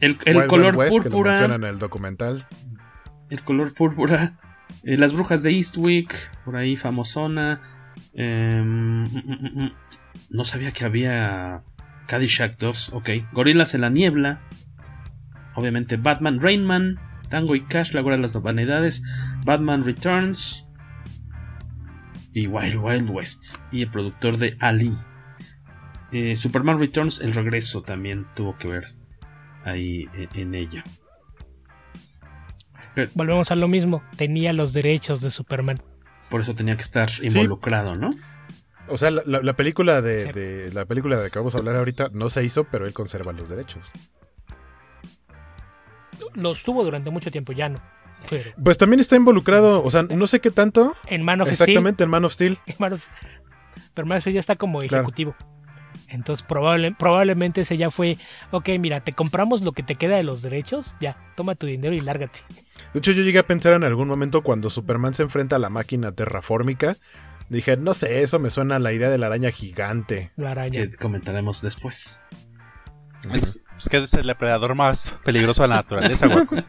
El, 0.00 0.18
el 0.26 0.36
Wild 0.36 0.48
color 0.48 0.76
Wild 0.76 0.78
West, 0.78 1.02
que 1.02 1.08
lo 1.10 1.16
púrpura. 1.16 1.44
en 1.54 1.64
el 1.64 1.78
documental. 1.78 2.46
El 3.30 3.42
color 3.42 3.72
púrpura. 3.74 4.38
eh, 4.84 4.96
las 4.98 5.12
brujas 5.12 5.42
de 5.42 5.52
Eastwick. 5.52 6.14
Por 6.44 6.56
ahí, 6.56 6.76
famosona. 6.76 7.60
em, 8.14 9.04
mm, 9.04 9.04
mm, 9.04 9.64
mm. 9.64 9.72
no 10.30 10.44
sabía 10.44 10.70
que 10.72 10.84
había 10.84 11.62
Caddyshack 12.06 12.58
2. 12.58 12.92
Ok. 12.92 13.10
Gorilas 13.32 13.74
en 13.74 13.80
la 13.80 13.90
niebla. 13.90 14.40
Obviamente 15.54 15.96
Batman, 15.96 16.40
Rainman. 16.40 16.96
Tango 17.30 17.56
y 17.56 17.62
Cash, 17.64 17.92
la 17.92 18.02
hora 18.02 18.16
de 18.16 18.22
las 18.22 18.40
vanidades. 18.40 19.02
Batman 19.44 19.82
Returns. 19.82 20.68
Y 22.34 22.46
Wild 22.48 22.76
Wild 22.76 23.10
West. 23.10 23.56
Y 23.72 23.82
el 23.82 23.90
productor 23.90 24.36
de 24.36 24.56
Ali. 24.60 24.92
Eh, 26.12 26.36
Superman 26.36 26.78
Returns, 26.78 27.20
el 27.20 27.34
regreso 27.34 27.82
también 27.82 28.26
tuvo 28.34 28.56
que 28.58 28.68
ver 28.68 28.94
ahí 29.64 30.08
en, 30.14 30.28
en 30.40 30.54
ella. 30.54 30.84
Pero- 32.94 33.10
Volvemos 33.14 33.50
a 33.50 33.56
lo 33.56 33.68
mismo. 33.68 34.02
Tenía 34.16 34.52
los 34.52 34.72
derechos 34.72 35.20
de 35.20 35.30
Superman. 35.30 35.78
por 36.30 36.40
eso 36.40 36.54
tenía 36.54 36.74
que 36.76 36.82
estar 36.82 37.08
involucrado, 37.22 37.94
¿no? 37.94 38.10
O 38.88 38.96
sea, 38.96 39.10
la, 39.10 39.22
la- 39.26 39.42
la 39.42 39.52
película 39.54 40.00
de, 40.00 40.32
de- 40.32 40.72
la 40.72 40.84
película 40.86 41.18
de 41.20 41.30
que 41.30 41.38
vamos 41.38 41.54
a 41.54 41.58
hablar 41.58 41.76
ahorita 41.76 42.08
no 42.12 42.28
se 42.30 42.44
hizo, 42.44 42.64
pero 42.64 42.86
él 42.86 42.92
conserva 42.92 43.32
los 43.32 43.48
derechos. 43.48 43.92
Los 46.34 46.62
tuvo 46.62 46.84
durante 46.84 47.10
mucho 47.10 47.30
tiempo, 47.30 47.52
ya 47.52 47.68
no. 47.68 47.78
Pero 48.30 48.50
Pues 48.62 48.78
también 48.78 49.00
está 49.00 49.16
involucrado, 49.16 49.82
o 49.84 49.90
sea, 49.90 50.02
no 50.04 50.26
sé 50.26 50.40
qué 50.40 50.50
tanto. 50.50 50.94
en 51.06 51.22
Man 51.22 51.40
of 51.42 51.48
Exactamente, 51.50 52.04
en 52.04 52.10
Man 52.10 52.24
of 52.24 52.32
Steel. 52.32 52.54
Steel. 52.62 52.76
Man 52.78 52.92
of- 52.94 53.04
Pero 53.94 54.06
Man 54.06 54.18
of 54.18 54.22
Steel 54.22 54.34
ya 54.34 54.40
está 54.40 54.56
como 54.56 54.78
Claro. 54.80 55.04
Entonces 56.16 56.44
probable, 56.44 56.92
probablemente 56.98 57.60
ese 57.60 57.76
ya 57.76 57.90
fue, 57.90 58.18
ok, 58.50 58.70
mira, 58.80 59.00
te 59.00 59.12
compramos 59.12 59.62
lo 59.62 59.72
que 59.72 59.84
te 59.84 59.94
queda 59.94 60.16
de 60.16 60.24
los 60.24 60.42
derechos, 60.42 60.96
ya, 61.00 61.16
toma 61.36 61.54
tu 61.54 61.66
dinero 61.66 61.94
y 61.94 62.00
lárgate. 62.00 62.40
De 62.92 62.98
hecho, 62.98 63.12
yo 63.12 63.22
llegué 63.22 63.38
a 63.38 63.46
pensar 63.46 63.74
en 63.74 63.84
algún 63.84 64.08
momento 64.08 64.42
cuando 64.42 64.70
Superman 64.70 65.14
se 65.14 65.22
enfrenta 65.22 65.56
a 65.56 65.58
la 65.58 65.70
máquina 65.70 66.12
terrafórmica. 66.12 66.96
Dije, 67.48 67.76
no 67.76 67.94
sé, 67.94 68.22
eso 68.22 68.38
me 68.40 68.50
suena 68.50 68.76
a 68.76 68.78
la 68.80 68.92
idea 68.92 69.10
de 69.10 69.18
la 69.18 69.26
araña 69.26 69.50
gigante. 69.52 70.32
La 70.36 70.50
araña. 70.50 70.80
Que 70.80 70.96
comentaremos 70.96 71.62
después. 71.62 72.20
Es, 73.32 73.62
es 73.78 73.88
que 73.88 73.98
es 73.98 74.14
el 74.14 74.26
depredador 74.26 74.74
más 74.74 75.12
peligroso 75.24 75.62
de 75.62 75.68
la 75.68 75.76
naturaleza, 75.76 76.26
guaco. 76.26 76.56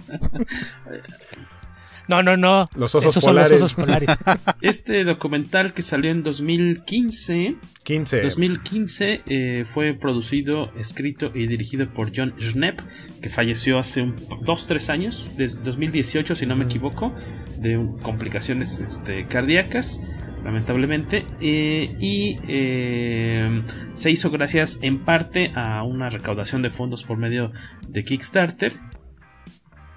No, 2.08 2.24
no, 2.24 2.38
no. 2.38 2.70
Los 2.76 2.96
osos 2.96 3.12
Esos 3.14 3.24
polares. 3.24 3.50
son 3.50 3.60
los 3.60 3.72
osos 3.74 3.86
polares. 3.86 4.10
Este 4.62 5.04
documental 5.04 5.74
que 5.74 5.82
salió 5.82 6.12
en 6.12 6.24
2015, 6.24 7.56
15. 7.84 8.22
2015 8.22 9.22
eh, 9.28 9.66
fue 9.68 9.94
producido, 9.94 10.72
escrito 10.80 11.32
y 11.36 11.48
dirigido 11.48 11.88
por 11.94 12.12
John 12.16 12.34
Schnepp, 12.40 12.80
que 13.22 13.30
falleció 13.30 13.80
hace 13.80 14.02
un, 14.02 14.16
dos, 14.44 14.68
tres 14.68 14.90
años, 14.90 15.32
desde 15.38 15.62
2018 15.62 16.36
si 16.36 16.46
no 16.46 16.56
me 16.56 16.66
equivoco, 16.66 17.14
de 17.60 17.78
un- 17.78 17.98
complicaciones 18.00 18.80
este, 18.80 19.26
cardíacas, 19.28 20.02
lamentablemente, 20.44 21.26
eh, 21.42 21.90
y 22.00 22.38
eh, 22.48 23.64
se 23.94 24.12
hizo 24.12 24.30
gracias 24.32 24.80
en 24.82 25.00
parte 25.00 25.52
a 25.56 25.84
una 25.84 26.10
recaudación 26.10 26.62
de 26.62 26.70
fondos 26.70 27.04
por 27.04 27.18
medio 27.18 27.52
de 27.88 28.04
Kickstarter. 28.04 28.74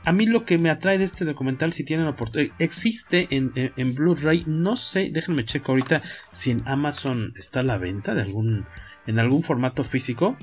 A 0.04 0.12
mí 0.12 0.24
lo 0.26 0.44
que 0.46 0.56
me 0.58 0.70
atrae 0.70 0.96
de 0.98 1.04
este 1.04 1.24
documental, 1.26 1.72
si 1.74 1.84
tienen 1.84 2.06
oportunidad, 2.06 2.54
existe 2.58 3.28
en, 3.30 3.52
en- 3.54 3.72
en 3.76 3.94
Blu-ray, 3.94 4.44
no 4.46 4.74
sé, 4.76 5.10
déjenme 5.12 5.44
checo 5.44 5.72
ahorita 5.72 6.02
si 6.32 6.50
en 6.52 6.66
Amazon 6.66 7.34
está 7.36 7.60
a 7.60 7.64
la 7.64 7.76
venta 7.76 8.14
de 8.14 8.22
algún, 8.22 8.64
en 9.06 9.18
algún 9.18 9.42
formato 9.42 9.84
físico, 9.84 10.36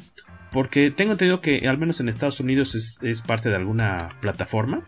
porque 0.51 0.91
tengo 0.91 1.14
entendido 1.14 1.41
que 1.41 1.68
al 1.68 1.78
menos 1.80 1.99
en 1.99 2.08
Estados 2.08 2.39
Unidos 2.39 2.76
es, 2.76 2.99
es 3.01 3.22
parte 3.24 3.49
de 3.49 3.55
alguna 3.55 4.10
plataforma, 4.22 4.86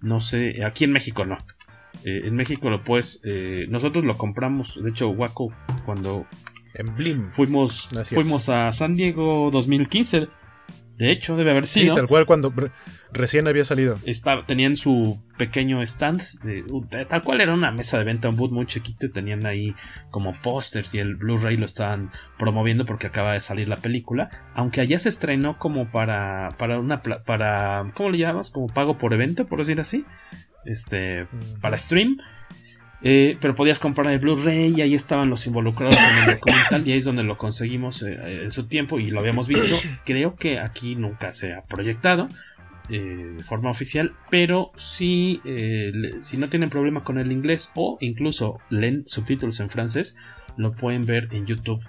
no 0.00 0.20
sé, 0.20 0.64
aquí 0.64 0.84
en 0.84 0.92
México 0.92 1.24
no. 1.26 1.36
Eh, 2.04 2.22
en 2.28 2.34
México 2.36 2.70
lo 2.70 2.82
puedes, 2.84 3.20
eh, 3.24 3.66
nosotros 3.68 4.04
lo 4.04 4.16
compramos, 4.16 4.80
de 4.82 4.88
hecho 4.90 5.08
Waco 5.10 5.52
cuando 5.84 6.26
En 6.74 6.94
Blim. 6.94 7.28
fuimos, 7.28 7.92
No 7.92 8.04
fuimos 8.04 8.48
a 8.48 8.70
San 8.72 8.96
Diego 8.96 9.50
2015, 9.52 10.28
de 10.96 11.10
hecho 11.10 11.36
debe 11.36 11.50
haber 11.50 11.66
Sí, 11.66 11.80
sido 11.80 11.94
tal 11.94 12.06
cual 12.06 12.24
cuando 12.24 12.54
recién 13.12 13.46
había 13.48 13.64
salido. 13.64 13.96
estaba- 14.04 14.44
tenían 14.46 14.76
su 14.76 15.20
pequeño 15.38 15.82
stand, 15.82 16.22
de- 16.42 17.04
tal 17.06 17.22
cual 17.22 17.40
era 17.40 17.54
una 17.54 17.70
mesa 17.70 17.98
de 17.98 18.04
venta, 18.04 18.28
un 18.28 18.36
boot 18.36 18.52
muy 18.52 18.66
chiquito, 18.66 19.06
y 19.06 19.10
tenían 19.10 19.46
ahí 19.46 19.74
como 20.10 20.34
pósters 20.34 20.94
y 20.94 20.98
el 20.98 21.16
Blu-ray 21.16 21.56
lo 21.56 21.66
estaban 21.66 22.10
promoviendo 22.38 22.84
porque 22.84 23.06
acaba 23.06 23.32
de 23.32 23.40
salir 23.40 23.68
la 23.68 23.76
película, 23.76 24.28
aunque 24.54 24.80
allá 24.80 24.98
se 24.98 25.08
estrenó 25.08 25.58
como 25.58 25.90
para, 25.90 26.50
para 26.58 26.78
una, 26.78 27.02
para, 27.02 27.90
¿cómo 27.94 28.10
le 28.10 28.18
llamas? 28.18 28.50
Como 28.50 28.66
pago 28.66 28.98
por 28.98 29.12
evento, 29.14 29.46
por 29.46 29.58
decir 29.60 29.80
así, 29.80 30.04
este, 30.64 31.26
para 31.60 31.78
stream. 31.78 32.18
Eh, 33.02 33.38
pero 33.40 33.54
podías 33.54 33.78
comprar 33.80 34.12
el 34.12 34.18
Blu-ray 34.18 34.74
y 34.76 34.82
ahí 34.82 34.94
estaban 34.94 35.30
los 35.30 35.46
involucrados 35.46 35.96
en 35.96 36.18
el 36.28 36.34
documental 36.34 36.86
y 36.86 36.92
ahí 36.92 36.98
es 36.98 37.06
donde 37.06 37.22
lo 37.22 37.38
conseguimos 37.38 38.02
eh, 38.02 38.42
en 38.44 38.50
su 38.50 38.66
tiempo 38.66 38.98
y 38.98 39.10
lo 39.10 39.20
habíamos 39.20 39.48
visto. 39.48 39.74
Creo 40.04 40.36
que 40.36 40.58
aquí 40.60 40.96
nunca 40.96 41.32
se 41.32 41.54
ha 41.54 41.62
proyectado 41.62 42.28
eh, 42.92 43.34
de 43.36 43.44
forma 43.44 43.70
oficial, 43.70 44.16
pero 44.30 44.72
si, 44.74 45.40
eh, 45.44 45.92
si 46.22 46.38
no 46.38 46.48
tienen 46.48 46.70
problema 46.70 47.04
con 47.04 47.18
el 47.18 47.30
inglés 47.30 47.70
o 47.76 47.98
incluso 48.00 48.58
leen 48.68 49.04
subtítulos 49.06 49.60
en 49.60 49.70
francés, 49.70 50.16
lo 50.56 50.72
pueden 50.72 51.06
ver 51.06 51.28
en 51.30 51.46
YouTube. 51.46 51.84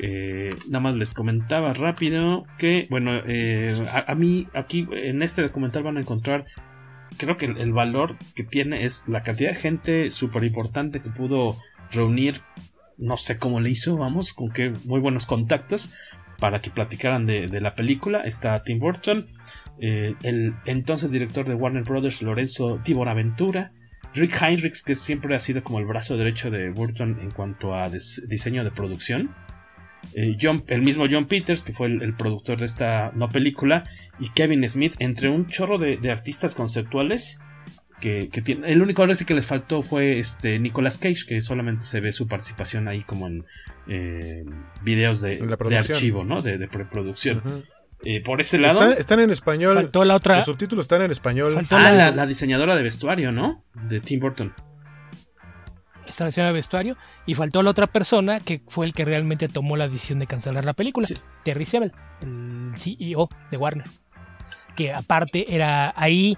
Eh, 0.00 0.50
nada 0.68 0.80
más 0.80 0.96
les 0.96 1.14
comentaba 1.14 1.74
rápido 1.74 2.44
que, 2.58 2.88
bueno, 2.90 3.12
a, 3.12 4.14
mí 4.16 4.48
aquí 4.52 4.88
en 4.90 5.22
este 5.22 5.42
documental 5.42 5.84
van 5.84 5.96
a 5.96 6.00
encontrar 6.00 6.44
creo 7.18 7.36
que 7.36 7.46
el, 7.46 7.72
valor 7.72 8.16
que 8.34 8.42
tiene 8.42 8.84
es 8.84 9.06
la 9.06 9.22
cantidad 9.22 9.50
de 9.50 9.56
gente 9.56 10.10
súper 10.10 10.42
importante 10.42 11.02
que 11.02 11.08
pudo 11.08 11.56
reunir. 11.92 12.40
No 12.98 13.16
sé 13.16 13.38
cómo 13.38 13.60
le 13.60 13.70
hizo, 13.70 13.96
vamos, 13.96 14.32
con 14.32 14.50
qué 14.50 14.72
muy 14.86 14.98
buenos 14.98 15.24
contactos 15.24 15.92
para 16.40 16.60
que 16.60 16.70
platicaran 16.70 17.26
de 17.26 17.60
la 17.60 17.76
película. 17.76 18.22
Está 18.22 18.60
Tim 18.64 18.80
Burton, 18.80 19.28
eh, 19.80 20.14
el 20.22 20.54
entonces 20.64 21.10
director 21.10 21.46
de 21.46 21.54
Warner 21.54 21.84
Brothers, 21.84 22.22
Lorenzo 22.22 22.80
Di 22.84 22.94
Bonaventura, 22.94 23.72
Rick 24.14 24.40
Heinrichs, 24.40 24.82
que 24.82 24.94
siempre 24.94 25.34
ha 25.36 25.40
sido 25.40 25.62
como 25.62 25.78
el 25.78 25.84
brazo 25.84 26.16
derecho 26.16 26.50
de 26.50 26.70
Burton 26.70 27.18
en 27.20 27.30
cuanto 27.30 27.74
a 27.74 27.90
diseño 27.90 28.64
de 28.64 28.70
producción. 28.70 29.34
Eh, 30.14 30.36
John, 30.40 30.62
el 30.68 30.82
mismo 30.82 31.06
John 31.10 31.26
Peters, 31.26 31.62
que 31.62 31.72
fue 31.72 31.88
el, 31.88 32.14
productor 32.14 32.58
de 32.58 32.66
esta 32.66 33.12
no 33.14 33.28
película, 33.28 33.84
y 34.18 34.30
Kevin 34.30 34.66
Smith, 34.68 34.94
entre 34.98 35.28
un 35.28 35.46
chorro 35.46 35.78
de, 35.78 35.98
artistas 36.10 36.54
conceptuales. 36.54 37.40
Que, 38.00 38.28
tiene, 38.44 38.70
el 38.70 38.82
único 38.82 39.04
que 39.26 39.34
les 39.34 39.46
faltó 39.46 39.82
fue 39.82 40.18
este 40.18 40.58
Nicolas 40.58 40.98
Cage, 40.98 41.24
que 41.26 41.40
solamente 41.40 41.86
se 41.86 42.00
ve 42.00 42.12
su 42.12 42.28
participación 42.28 42.88
ahí 42.88 43.00
como 43.00 43.26
en 43.26 43.44
eh, 43.88 44.44
videos 44.84 45.22
de, 45.22 45.40
archivo, 45.76 46.22
¿no? 46.22 46.42
De, 46.42 46.68
preproducción. 46.68 47.42
Eh, 48.08 48.22
por 48.22 48.40
ese 48.40 48.58
lado. 48.58 48.92
están 48.92 49.20
en 49.20 49.30
español. 49.30 49.74
Faltó 49.74 50.04
la 50.04 50.14
otra. 50.14 50.36
Los 50.36 50.44
subtítulos 50.44 50.84
están 50.84 51.02
en 51.02 51.10
español. 51.10 51.66
ah, 51.70 51.90
la, 51.90 52.10
la, 52.12 52.26
diseñadora 52.26 52.76
de 52.76 52.82
vestuario, 52.82 53.32
¿no? 53.32 53.64
De 53.74 54.00
Tim 54.00 54.20
Burton 54.20 54.54
esta 56.08 56.30
de 56.30 56.52
vestuario 56.52 56.96
y 57.26 57.34
faltó 57.34 57.62
la 57.62 57.70
otra 57.70 57.86
persona 57.86 58.40
que 58.40 58.62
fue 58.68 58.86
el 58.86 58.92
que 58.92 59.04
realmente 59.04 59.48
tomó 59.48 59.76
la 59.76 59.88
decisión 59.88 60.18
de 60.18 60.26
cancelar 60.26 60.64
la 60.64 60.72
película, 60.72 61.06
Terry 61.42 61.66
Sebel, 61.66 61.92
el 62.22 62.72
CEO 62.76 63.28
de 63.50 63.56
Warner. 63.56 63.86
Que 64.74 64.92
aparte 64.92 65.54
era 65.54 65.92
ahí, 65.96 66.36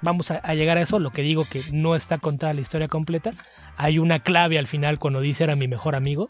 vamos 0.00 0.30
a, 0.30 0.54
llegar 0.54 0.78
a 0.78 0.82
eso, 0.82 0.98
lo 0.98 1.10
que 1.10 1.22
digo 1.22 1.44
que 1.44 1.62
no 1.72 1.94
está 1.94 2.18
contada 2.18 2.54
la 2.54 2.60
historia 2.60 2.88
completa, 2.88 3.30
hay 3.78 3.98
una 4.00 4.18
clave 4.18 4.58
al 4.58 4.66
final 4.66 4.98
cuando 4.98 5.20
dice 5.20 5.44
era 5.44 5.54
mi 5.56 5.68
mejor 5.68 5.94
amigo, 5.94 6.28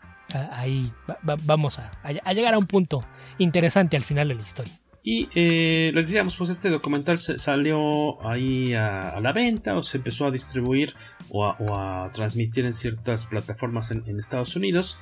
ahí 0.53 0.93
vamos 1.23 1.79
a, 1.79 1.91
llegar 2.33 2.55
a 2.55 2.59
un 2.59 2.67
punto 2.67 3.03
interesante 3.39 3.97
al 3.97 4.05
final 4.05 4.29
de 4.29 4.35
la 4.35 4.43
historia. 4.43 4.73
Y 5.03 5.29
eh, 5.35 5.91
les 5.95 6.09
decíamos, 6.09 6.37
pues 6.37 6.51
este 6.51 6.69
documental 6.69 7.17
salió 7.17 8.23
ahí 8.29 8.75
a, 8.75 9.19
la 9.21 9.33
venta 9.33 9.79
o 9.79 9.83
se 9.83 9.97
empezó 9.97 10.27
a 10.27 10.31
distribuir 10.31 10.95
o 11.31 11.47
a, 11.47 12.11
transmitir 12.13 12.67
en 12.67 12.75
ciertas 12.75 13.25
plataformas 13.25 13.91
en, 13.91 14.19
Estados 14.21 14.55
Unidos. 14.55 14.99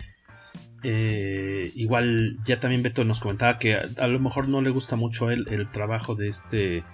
Eh, 0.84 1.72
igual 1.74 2.36
ya 2.44 2.60
también 2.60 2.84
Beto 2.84 3.04
nos 3.04 3.18
comentaba 3.18 3.58
que 3.58 3.74
a, 3.74 4.06
lo 4.06 4.20
mejor 4.20 4.48
no 4.48 4.60
le 4.60 4.70
gusta 4.70 4.94
mucho 4.94 5.32
el, 5.32 5.48
el 5.48 5.68
trabajo 5.72 6.14
de 6.14 6.28
este 6.28 6.84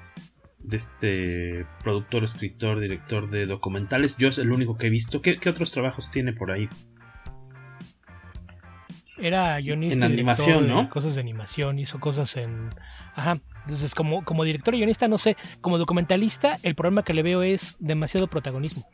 de 0.62 0.76
este 0.76 1.66
productor, 1.82 2.24
escritor, 2.24 2.80
director 2.80 3.28
de 3.28 3.46
documentales. 3.46 4.16
Yo 4.16 4.28
es 4.28 4.38
el 4.38 4.52
único 4.52 4.76
que 4.76 4.86
he 4.86 4.90
visto. 4.90 5.22
¿Qué, 5.22 5.38
otros 5.48 5.72
trabajos 5.72 6.10
tiene 6.10 6.32
por 6.32 6.50
ahí? 6.50 6.68
Era 9.18 9.58
guionista. 9.58 10.06
En 10.06 10.12
animación, 10.12 10.68
¿no? 10.68 10.88
Cosas 10.88 11.14
de 11.14 11.20
animación, 11.20 11.78
hizo 11.78 12.00
cosas 12.00 12.36
en 12.36 12.70
Ajá. 13.14 13.38
Entonces, 13.64 13.94
como, 13.94 14.24
como 14.24 14.44
director 14.44 14.74
y 14.74 14.78
guionista, 14.78 15.06
no 15.06 15.18
sé, 15.18 15.36
como 15.60 15.78
documentalista, 15.78 16.58
el 16.62 16.74
problema 16.74 17.04
que 17.04 17.14
le 17.14 17.22
veo 17.22 17.42
es 17.42 17.76
demasiado 17.78 18.26
protagonismo. 18.26 18.84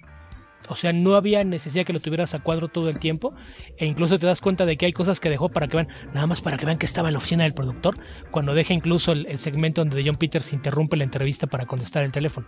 O 0.68 0.76
sea, 0.76 0.92
no 0.92 1.14
había 1.14 1.42
necesidad 1.44 1.84
que 1.84 1.92
lo 1.92 2.00
tuvieras 2.00 2.34
a 2.34 2.40
cuadro 2.40 2.68
todo 2.68 2.88
el 2.88 2.98
tiempo. 2.98 3.34
E 3.76 3.86
incluso 3.86 4.18
te 4.18 4.26
das 4.26 4.40
cuenta 4.40 4.66
de 4.66 4.76
que 4.76 4.86
hay 4.86 4.92
cosas 4.92 5.20
que 5.20 5.30
dejó 5.30 5.48
para 5.48 5.68
que 5.68 5.76
vean, 5.76 5.88
nada 6.12 6.26
más 6.26 6.40
para 6.40 6.56
que 6.56 6.66
vean 6.66 6.78
que 6.78 6.86
estaba 6.86 7.08
en 7.08 7.14
la 7.14 7.18
oficina 7.18 7.44
del 7.44 7.54
productor. 7.54 7.96
Cuando 8.30 8.54
deja 8.54 8.74
incluso 8.74 9.12
el, 9.12 9.38
segmento 9.38 9.80
donde 9.80 10.02
John 10.04 10.16
Peters 10.16 10.52
interrumpe 10.52 10.96
la 10.96 11.04
entrevista 11.04 11.46
para 11.46 11.66
contestar 11.66 12.04
el 12.04 12.12
teléfono. 12.12 12.46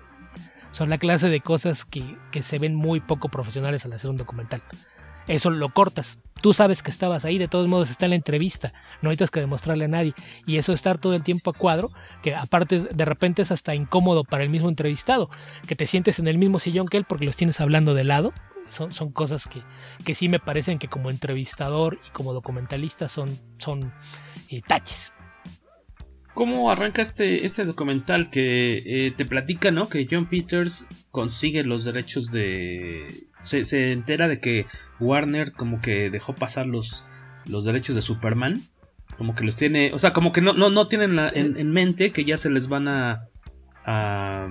Son 0.73 0.89
la 0.89 0.99
clase 0.99 1.29
de 1.29 1.41
cosas 1.41 1.85
que, 1.85 2.05
que 2.31 2.43
se 2.43 2.59
ven 2.59 2.75
muy 2.75 3.01
poco 3.01 3.29
profesionales 3.29 3.85
al 3.85 3.93
hacer 3.93 4.11
un 4.11 4.17
documental. 4.17 4.63
Eso 5.31 5.51
lo 5.51 5.73
cortas. 5.73 6.19
Tú 6.43 6.53
sabes 6.53 6.83
que 6.83 6.91
estabas 6.91 7.25
ahí, 7.25 7.39
de 7.39 7.47
todos 7.47 7.69
modos 7.69 7.89
está 7.89 8.07
en 8.07 8.11
la 8.11 8.17
entrevista, 8.17 8.73
no 9.01 9.11
necesitas 9.11 9.31
que 9.31 9.39
demostrarle 9.39 9.85
a 9.85 9.89
nadie. 9.89 10.13
Y 10.45 10.57
eso 10.57 10.73
estar 10.73 10.99
todo 10.99 11.15
el 11.15 11.23
tiempo 11.23 11.51
a 11.51 11.53
cuadro, 11.53 11.89
que 12.21 12.35
aparte 12.35 12.81
de 12.81 13.05
repente 13.05 13.43
es 13.43 13.53
hasta 13.53 13.77
incómodo 13.77 14.25
para 14.25 14.43
el 14.43 14.51
mismo 14.51 14.69
entrevistado, 14.69 15.31
que 15.69 15.77
te 15.77 15.87
sientes 15.87 16.19
en 16.19 16.27
el 16.27 16.37
mismo 16.37 16.59
sillón 16.59 16.89
que 16.89 16.97
él 16.97 17.05
porque 17.09 17.27
los 17.27 17.37
tienes 17.37 17.61
hablando 17.61 17.95
de 17.95 18.03
lado. 18.03 18.33
Son, 18.67 18.93
son 18.93 19.13
cosas 19.13 19.47
que, 19.47 19.63
que 20.05 20.17
sí 20.17 20.29
me 20.29 20.41
parecen 20.41 20.81
que 20.81 20.89
como 20.89 21.11
entrevistador 21.11 22.01
y 22.09 22.11
como 22.11 22.33
documentalista 22.33 23.09
son, 23.09 23.39
son 23.59 23.93
eh, 24.49 24.63
taches. 24.67 25.13
¿Cómo 26.35 26.73
arranca 26.73 27.03
este, 27.03 27.45
este 27.45 27.65
documental 27.65 28.31
que 28.31 28.83
eh, 28.85 29.13
te 29.13 29.25
platica, 29.27 29.71
¿no? 29.71 29.89
Que 29.89 30.09
John 30.11 30.27
Peters 30.27 30.89
consigue 31.13 31.63
los 31.63 31.85
derechos 31.85 32.33
de 32.33 33.30
se, 33.43 33.93
entera 33.93 34.29
de 34.29 34.41
que 34.41 34.67
Warner 34.99 35.53
como 35.53 35.81
que 35.81 36.11
dejó 36.11 36.35
pasar 36.35 36.67
los, 36.67 37.05
los 37.47 37.65
derechos 37.65 37.97
de 37.97 38.03
Superman. 38.03 38.63
Como 39.19 39.35
que 39.35 39.45
los 39.45 39.57
tiene, 39.57 39.93
o 39.93 39.99
sea, 39.99 40.13
como 40.13 40.33
que 40.33 40.41
no, 40.41 40.53
no, 40.53 40.71
no 40.71 40.87
tienen 40.87 41.19
en, 41.19 41.71
mente 41.73 42.13
que 42.13 42.25
ya 42.25 42.39
se 42.39 42.49
les 42.51 42.69
van 42.69 42.89
a... 42.89 43.27
a, 43.85 44.49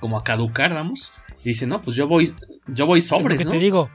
como 0.00 0.18
a 0.18 0.24
caducar, 0.24 0.72
vamos. 0.72 1.12
Y 1.44 1.50
dice, 1.50 1.66
no, 1.66 1.82
pues 1.82 1.96
yo 1.96 2.08
voy, 2.08 2.34
yo 2.66 2.86
voy 2.86 3.02
sobres, 3.02 3.38
que 3.38 3.50
te 3.50 3.58
digo, 3.58 3.90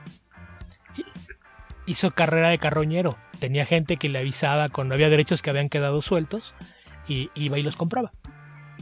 hizo 1.85 2.11
carrera 2.11 2.49
de 2.49 2.59
carroñero. 2.59 3.17
Tenía 3.39 3.65
gente 3.65 3.97
que 3.97 4.09
le 4.09 4.19
avisaba 4.19 4.69
cuando 4.69 4.93
había 4.93 5.09
derechos 5.09 5.41
que 5.41 5.49
habían 5.49 5.69
quedado 5.69 6.01
sueltos 6.01 6.53
y 7.07 7.31
iba 7.33 7.57
y 7.57 7.63
los 7.63 7.75
compraba 7.75 8.13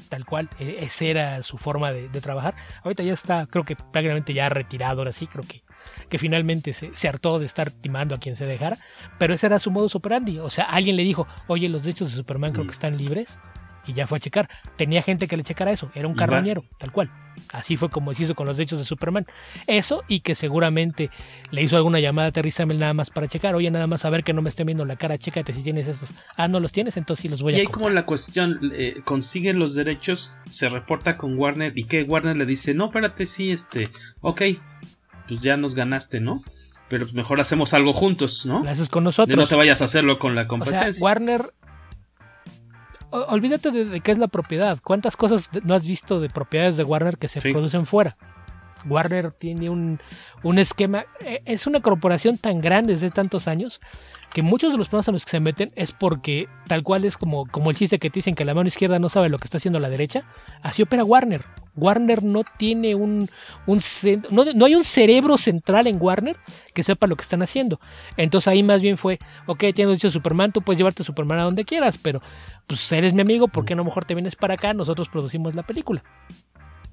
tal 0.09 0.25
cual, 0.25 0.49
e, 0.59 0.83
esa 0.83 1.05
era 1.05 1.43
su 1.43 1.57
forma 1.57 1.91
de, 1.91 2.09
trabajar. 2.21 2.55
Ahorita 2.83 3.03
ya 3.03 3.13
está, 3.13 3.45
creo 3.47 3.63
que 3.63 3.75
prácticamente 3.75 4.33
ya 4.33 4.49
retirado, 4.49 4.99
ahora 4.99 5.11
sí, 5.11 5.27
creo 5.27 5.43
que, 5.47 5.61
que 6.09 6.17
finalmente 6.17 6.73
se, 6.73 6.93
se, 6.95 7.07
hartó 7.07 7.39
de 7.39 7.45
estar 7.45 7.71
timando 7.71 8.15
a 8.15 8.19
quien 8.19 8.35
se 8.35 8.45
dejara, 8.45 8.77
pero 9.17 9.33
ese 9.33 9.47
era 9.47 9.59
su 9.59 9.71
modus 9.71 9.95
operandi, 9.95 10.39
o 10.39 10.49
sea, 10.49 10.65
alguien 10.65 10.95
le 10.95 11.03
dijo, 11.03 11.27
oye, 11.47 11.69
los 11.69 11.83
derechos 11.83 12.11
de 12.11 12.17
Superman 12.17 12.51
creo 12.51 12.65
que 12.65 12.71
están 12.71 12.97
libres, 12.97 13.39
y 13.89 13.93
ya 13.93 14.05
fue 14.05 14.19
a 14.19 14.21
checar. 14.21 14.49
Tenía 14.75 15.01
gente 15.01 15.27
que 15.27 15.35
le 15.35 15.43
checara 15.43 15.71
eso, 15.71 15.91
era 15.95 16.07
un 16.07 16.13
carroñero, 16.13 16.63
tal 16.77 16.91
cual. 16.91 17.09
Así 17.51 17.75
fue 17.75 17.89
como 17.89 18.13
se 18.13 18.23
hizo 18.23 18.35
con 18.35 18.45
los 18.45 18.57
derechos 18.57 18.77
de 18.77 18.85
Superman. 18.85 19.25
Eso 19.65 20.03
y 20.07 20.19
que 20.19 20.35
seguramente 20.35 21.09
le 21.49 21.63
hizo 21.63 21.75
alguna 21.75 21.99
llamada 21.99 22.27
a 22.27 22.31
Terry 22.31 22.51
Samuel 22.51 22.79
nada 22.79 22.93
más 22.93 23.09
para 23.09 23.27
checar. 23.27 23.55
Oye, 23.55 23.71
nada 23.71 23.87
más 23.87 24.05
a 24.05 24.09
ver 24.09 24.23
que 24.23 24.33
no 24.33 24.41
me 24.41 24.49
estén 24.49 24.67
viendo 24.67 24.85
la 24.85 24.95
cara, 24.95 25.17
chécate 25.17 25.53
si 25.53 25.63
tienes 25.63 25.87
esos. 25.87 26.11
Ah, 26.35 26.47
no 26.47 26.59
los 26.59 26.71
tienes, 26.71 26.97
entonces 26.97 27.23
sí 27.23 27.29
los 27.29 27.41
voy 27.41 27.55
a 27.55 27.57
Y 27.57 27.61
ahí 27.61 27.67
como 27.67 27.89
la 27.89 28.05
cuestión, 28.05 28.59
eh, 28.73 29.01
consiguen 29.03 29.57
los 29.57 29.73
derechos, 29.73 30.33
se 30.51 30.69
reporta 30.69 31.17
con 31.17 31.37
Warner 31.37 31.73
y 31.75 31.85
que 31.85 32.03
Warner 32.03 32.37
le 32.37 32.45
dice, 32.45 32.75
no, 32.75 32.85
espérate, 32.85 33.25
sí, 33.25 33.51
este, 33.51 33.89
ok, 34.21 34.41
pues 35.27 35.41
ya 35.41 35.57
nos 35.57 35.73
ganaste, 35.73 36.19
¿no? 36.19 36.43
Pero 36.89 37.05
pues 37.05 37.13
mejor 37.13 37.39
hacemos 37.39 37.73
algo 37.73 37.93
juntos, 37.93 38.45
¿no? 38.45 38.63
Lo 38.63 38.69
haces 38.69 38.89
con 38.89 39.03
nosotros. 39.03 39.37
no 39.37 39.47
te 39.47 39.55
vayas 39.55 39.81
a 39.81 39.85
hacerlo 39.85 40.19
con 40.19 40.35
la 40.35 40.47
competencia. 40.47 41.01
Warner 41.03 41.53
olvídate 43.11 43.71
de, 43.71 43.99
qué 44.01 44.11
es 44.11 44.17
la 44.17 44.27
propiedad. 44.27 44.79
¿Cuántas 44.83 45.15
cosas 45.15 45.49
no 45.63 45.73
has 45.73 45.85
visto 45.85 46.19
de 46.19 46.29
propiedades 46.29 46.77
de 46.77 46.83
Warner 46.83 47.17
que 47.17 47.27
se 47.27 47.41
producen 47.41 47.85
fuera? 47.85 48.17
Warner 48.87 49.31
tiene 49.31 49.69
un, 49.69 49.99
un, 50.43 50.59
esquema, 50.59 51.05
eh, 51.19 51.41
es 51.45 51.67
una 51.67 51.81
corporación 51.81 52.37
tan 52.37 52.61
grande 52.61 52.93
desde 52.93 53.09
tantos 53.09 53.47
años 53.47 53.81
que 54.33 54.41
muchos 54.41 54.71
de 54.71 54.77
los 54.77 54.89
problemas 54.89 55.09
a 55.09 55.11
los 55.11 55.25
que 55.25 55.31
se 55.31 55.39
meten 55.39 55.71
es 55.75 55.91
porque 55.91 56.47
tal 56.67 56.83
cual 56.83 57.05
es 57.05 57.17
como, 57.17 57.47
como 57.47 57.69
el 57.69 57.75
chiste 57.75 57.99
que 57.99 58.09
te 58.09 58.15
dicen 58.15 58.35
que 58.35 58.45
la 58.45 58.53
mano 58.53 58.67
izquierda 58.67 58.99
no 58.99 59.09
sabe 59.09 59.29
lo 59.29 59.37
que 59.39 59.45
está 59.45 59.57
haciendo 59.57 59.79
la 59.79 59.89
derecha, 59.89 60.23
así 60.61 60.83
opera 60.83 61.03
Warner. 61.03 61.43
Warner 61.75 62.23
no 62.23 62.43
tiene 62.57 62.93
un, 62.95 63.29
un 63.65 63.81
no, 64.31 64.45
no, 64.53 64.65
hay 64.65 64.75
un 64.75 64.83
cerebro 64.83 65.37
central 65.37 65.87
en 65.87 65.97
Warner 65.99 66.37
que 66.73 66.83
sepa 66.83 67.07
lo 67.07 67.15
que 67.15 67.21
están 67.21 67.41
haciendo. 67.41 67.79
Entonces 68.17 68.47
ahí 68.47 68.63
más 68.63 68.81
bien 68.81 68.97
fue, 68.97 69.19
ok, 69.45 69.65
tienes 69.73 69.95
dicho 69.95 70.09
Superman, 70.09 70.51
tú 70.51 70.61
puedes 70.61 70.77
llevarte 70.77 71.03
Superman 71.03 71.39
a 71.39 71.43
donde 71.43 71.63
quieras, 71.63 71.97
pero 71.97 72.21
pues 72.67 72.91
eres 72.91 73.13
mi 73.13 73.21
amigo, 73.21 73.47
¿por 73.47 73.65
qué 73.65 73.75
no 73.75 73.83
mejor 73.83 74.05
te 74.05 74.13
vienes 74.13 74.35
para 74.35 74.55
acá? 74.55 74.73
Nosotros 74.73 75.09
producimos 75.09 75.55
la 75.55 75.63
película. 75.63 76.03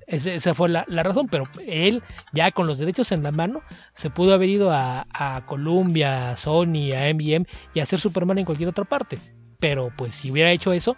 Esa 0.07 0.55
fue 0.55 0.69
la, 0.69 0.85
razón, 0.85 1.27
pero 1.29 1.45
él 1.67 2.03
ya 2.33 2.53
con 2.53 2.67
los 2.67 2.79
derechos 2.79 3.11
en 3.13 3.23
la 3.23 3.33
mano 3.33 3.63
se 3.95 4.09
pudo 4.09 4.35
haber 4.35 4.49
ido 4.49 4.71
a, 4.73 5.05
Columbia, 5.47 6.31
a 6.31 6.37
Sony, 6.37 6.93
a 6.95 7.13
MGM 7.13 7.45
y 7.75 7.81
hacer 7.81 8.01
Superman 8.01 8.39
en 8.39 8.45
cualquier 8.45 8.69
otra 8.69 8.85
parte. 8.85 9.19
Pero 9.59 9.91
pues 9.97 10.15
si 10.15 10.31
hubiera 10.31 10.51
hecho 10.51 10.73
eso, 10.73 10.97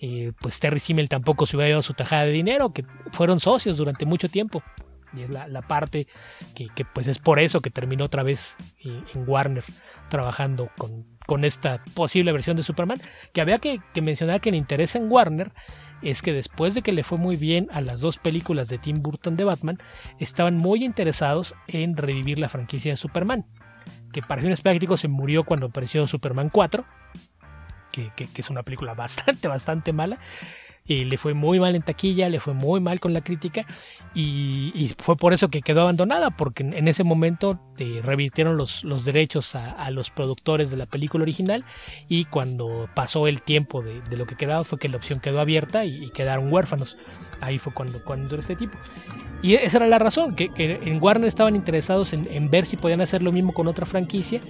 eh, 0.00 0.32
pues 0.40 0.58
Terry 0.58 0.80
Simmel 0.80 1.08
tampoco 1.08 1.46
se 1.46 1.56
hubiera 1.56 1.70
ido 1.70 1.82
su 1.82 1.94
tajada 1.94 2.24
de 2.24 2.32
dinero, 2.32 2.72
que 2.72 2.84
fueron 3.12 3.38
socios 3.38 3.76
durante 3.76 4.06
mucho 4.06 4.28
tiempo. 4.28 4.62
Y 5.14 5.22
es 5.22 5.30
la, 5.30 5.62
parte 5.62 6.06
que, 6.54 6.68
pues 6.84 7.08
es 7.08 7.18
por 7.18 7.38
eso 7.38 7.60
que 7.60 7.70
terminó 7.70 8.04
otra 8.04 8.22
vez 8.22 8.56
eh, 8.84 9.02
en 9.14 9.28
Warner 9.28 9.64
trabajando 10.08 10.70
con, 10.76 11.06
con 11.28 11.44
esta 11.44 11.84
posible 11.94 12.32
versión 12.32 12.56
de 12.56 12.62
Superman. 12.62 12.98
Que 13.34 13.42
había 13.42 13.58
que, 13.58 13.80
mencionar 14.00 14.40
que 14.40 14.48
el 14.48 14.54
interés 14.54 14.94
en 14.96 15.12
Warner 15.12 15.52
es 16.02 16.22
que 16.22 16.32
después 16.32 16.74
de 16.74 16.82
que 16.82 16.92
le 16.92 17.02
fue 17.02 17.18
muy 17.18 17.36
bien 17.36 17.68
a 17.72 17.80
las 17.80 18.00
dos 18.00 18.18
películas 18.18 18.68
de 18.68 18.78
Tim 18.78 19.02
Burton 19.02 19.36
de 19.36 19.44
Batman, 19.44 19.78
estaban 20.18 20.56
muy 20.56 20.84
interesados 20.84 21.54
en 21.66 21.96
revivir 21.96 22.38
la 22.38 22.48
franquicia 22.48 22.92
de 22.92 22.96
Superman. 22.96 23.46
Que 24.12 24.22
para 24.22 24.42
fines 24.42 24.62
prácticos 24.62 25.00
se 25.00 25.08
murió 25.08 25.44
cuando 25.44 25.66
apareció 25.66 26.06
Superman 26.06 26.50
4, 26.50 26.84
que, 27.92 28.12
es 28.34 28.50
una 28.50 28.62
película 28.62 28.94
bastante, 28.94 29.48
bastante 29.48 29.92
mala. 29.92 30.18
Y 30.88 31.04
le 31.04 31.18
fue 31.18 31.34
muy 31.34 31.60
mal 31.60 31.76
en 31.76 31.82
taquilla, 31.82 32.28
le 32.30 32.40
fue 32.40 32.54
muy 32.54 32.80
mal 32.80 32.98
con 32.98 33.12
la 33.12 33.20
crítica 33.20 33.66
y, 34.14 34.90
fue 34.98 35.16
por 35.16 35.34
eso 35.34 35.48
que 35.48 35.60
quedó 35.60 35.82
abandonada, 35.82 36.30
porque 36.30 36.62
en, 36.62 36.88
ese 36.88 37.04
momento 37.04 37.60
eh, 37.76 38.00
revirtieron 38.02 38.56
los, 38.56 38.82
los 38.82 39.04
derechos 39.04 39.54
a, 39.54 39.90
los 39.90 40.10
productores 40.10 40.70
de 40.70 40.78
la 40.78 40.86
película 40.86 41.22
original 41.22 41.64
y 42.08 42.24
cuando 42.24 42.88
pasó 42.94 43.26
el 43.26 43.42
tiempo 43.42 43.82
de, 43.82 44.16
lo 44.16 44.26
que 44.26 44.34
quedaba 44.34 44.64
fue 44.64 44.78
que 44.78 44.88
la 44.88 44.96
opción 44.96 45.20
quedó 45.20 45.40
abierta 45.40 45.84
y, 45.84 46.08
quedaron 46.10 46.52
huérfanos. 46.52 46.96
Ahí 47.40 47.58
fue 47.58 47.72
cuando, 47.72 48.02
cuando 48.02 48.34
este 48.36 48.56
tipo. 48.56 48.76
Y 49.42 49.54
esa 49.54 49.76
era 49.76 49.86
la 49.86 49.98
razón, 49.98 50.34
que, 50.34 50.50
en 50.56 51.00
Warner 51.00 51.28
estaban 51.28 51.54
interesados 51.54 52.12
en, 52.12 52.26
en 52.30 52.50
ver 52.50 52.64
si 52.64 52.76
podían 52.76 53.02
hacer 53.02 53.22
lo 53.22 53.30
mismo 53.30 53.52
con 53.52 53.68
otra 53.68 53.86
franquicia 53.86 54.40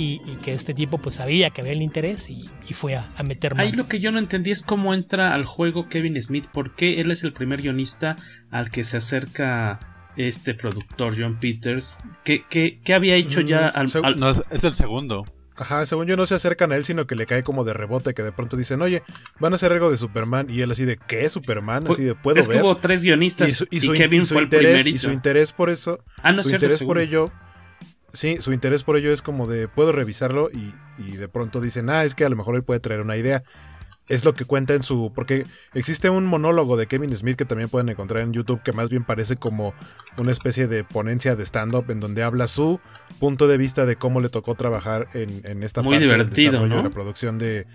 y, 0.00 0.36
que 0.42 0.52
este 0.52 0.72
tipo 0.74 0.98
pues 0.98 1.16
sabía 1.16 1.50
que 1.50 1.60
había 1.60 1.72
el 1.72 1.82
interés 1.82 2.30
y, 2.30 2.48
fue 2.72 2.96
a, 2.96 3.08
meter 3.24 3.54
mano. 3.54 3.68
Ahí 3.68 3.72
lo 3.72 3.86
que 3.86 4.00
yo 4.00 4.10
no 4.10 4.18
entendí 4.18 4.50
es 4.50 4.62
cómo 4.62 4.94
entra 4.94 5.34
al 5.34 5.44
juego 5.44 5.88
Kevin 5.88 6.20
Smith, 6.22 6.46
porque 6.52 7.00
él 7.00 7.10
es 7.10 7.22
el 7.22 7.32
primer 7.32 7.60
guionista 7.60 8.16
al 8.50 8.70
que 8.70 8.84
se 8.84 8.96
acerca 8.96 9.78
este 10.16 10.54
productor 10.54 11.14
John 11.18 11.38
Peters. 11.38 12.02
¿Qué, 12.24 12.44
qué, 12.48 12.94
había 12.94 13.16
hecho 13.16 13.40
ya 13.40 13.68
al, 13.68 13.88
No, 14.16 14.30
es 14.30 14.64
el 14.64 14.74
segundo. 14.74 15.24
Ajá, 15.56 15.84
según 15.84 16.06
yo 16.06 16.16
no 16.16 16.24
se 16.24 16.34
acercan 16.34 16.72
a 16.72 16.76
él, 16.76 16.84
sino 16.84 17.06
que 17.06 17.14
le 17.14 17.26
cae 17.26 17.42
como 17.42 17.64
de 17.64 17.74
rebote, 17.74 18.14
que 18.14 18.22
de 18.22 18.32
pronto 18.32 18.56
dicen, 18.56 18.80
oye, 18.80 19.02
van 19.40 19.52
a 19.52 19.56
hacer 19.56 19.70
algo 19.72 19.90
de 19.90 19.98
Superman, 19.98 20.48
y 20.48 20.62
él 20.62 20.70
así 20.70 20.86
de, 20.86 20.96
¿qué 20.96 21.28
Superman? 21.28 21.86
Así 21.86 22.02
de, 22.02 22.14
¿puedo 22.14 22.40
es 22.40 22.48
ver? 22.48 22.56
que 22.56 22.62
hubo 22.62 22.78
tres 22.78 23.02
guionistas 23.02 23.66
y, 23.70 23.92
Kevin 23.92 24.24
fue 24.24 24.40
el 24.40 24.48
primerito. 24.48 24.88
Y 24.88 24.96
su 24.96 25.10
interés 25.10 25.52
por 25.52 25.68
eso, 25.68 26.02
ah, 26.22 26.32
no 26.32 26.42
su 26.42 26.48
interés 26.48 26.82
por 26.82 26.98
ello 26.98 27.30
Sí, 28.12 28.38
su 28.40 28.52
interés 28.52 28.82
por 28.82 28.96
ello 28.96 29.12
es 29.12 29.22
como 29.22 29.46
de 29.46 29.68
puedo 29.68 29.92
revisarlo 29.92 30.50
y, 30.50 30.72
de 31.16 31.28
pronto 31.28 31.60
dicen, 31.60 31.90
ah, 31.90 32.04
es 32.04 32.14
que 32.14 32.24
a 32.24 32.28
lo 32.28 32.36
mejor 32.36 32.56
él 32.56 32.62
puede 32.62 32.80
traer 32.80 33.00
una 33.00 33.16
idea. 33.16 33.42
Es 34.08 34.24
lo 34.24 34.34
que 34.34 34.44
cuenta 34.44 34.74
en 34.74 34.82
su... 34.82 35.12
Porque 35.14 35.46
existe 35.72 36.10
un 36.10 36.26
monólogo 36.26 36.76
de 36.76 36.88
Kevin 36.88 37.14
Smith 37.14 37.36
que 37.36 37.44
también 37.44 37.68
pueden 37.68 37.88
encontrar 37.88 38.24
en 38.24 38.32
YouTube 38.32 38.60
que 38.62 38.72
más 38.72 38.90
bien 38.90 39.04
parece 39.04 39.36
como 39.36 39.72
una 40.18 40.32
especie 40.32 40.66
de 40.66 40.82
ponencia 40.82 41.36
de 41.36 41.46
stand-up 41.46 41.88
en 41.90 42.00
donde 42.00 42.24
habla 42.24 42.48
su 42.48 42.80
punto 43.20 43.46
de 43.46 43.56
vista 43.56 43.86
de 43.86 43.94
cómo 43.94 44.20
le 44.20 44.28
tocó 44.28 44.56
trabajar 44.56 45.06
en, 45.14 45.42
en 45.44 45.62
esta 45.62 45.82
Muy 45.82 45.94
parte 45.94 46.06
divertido, 46.06 46.60
del 46.60 46.70
de 46.70 46.82
la 46.82 46.90
producción 46.90 47.38
de, 47.38 47.68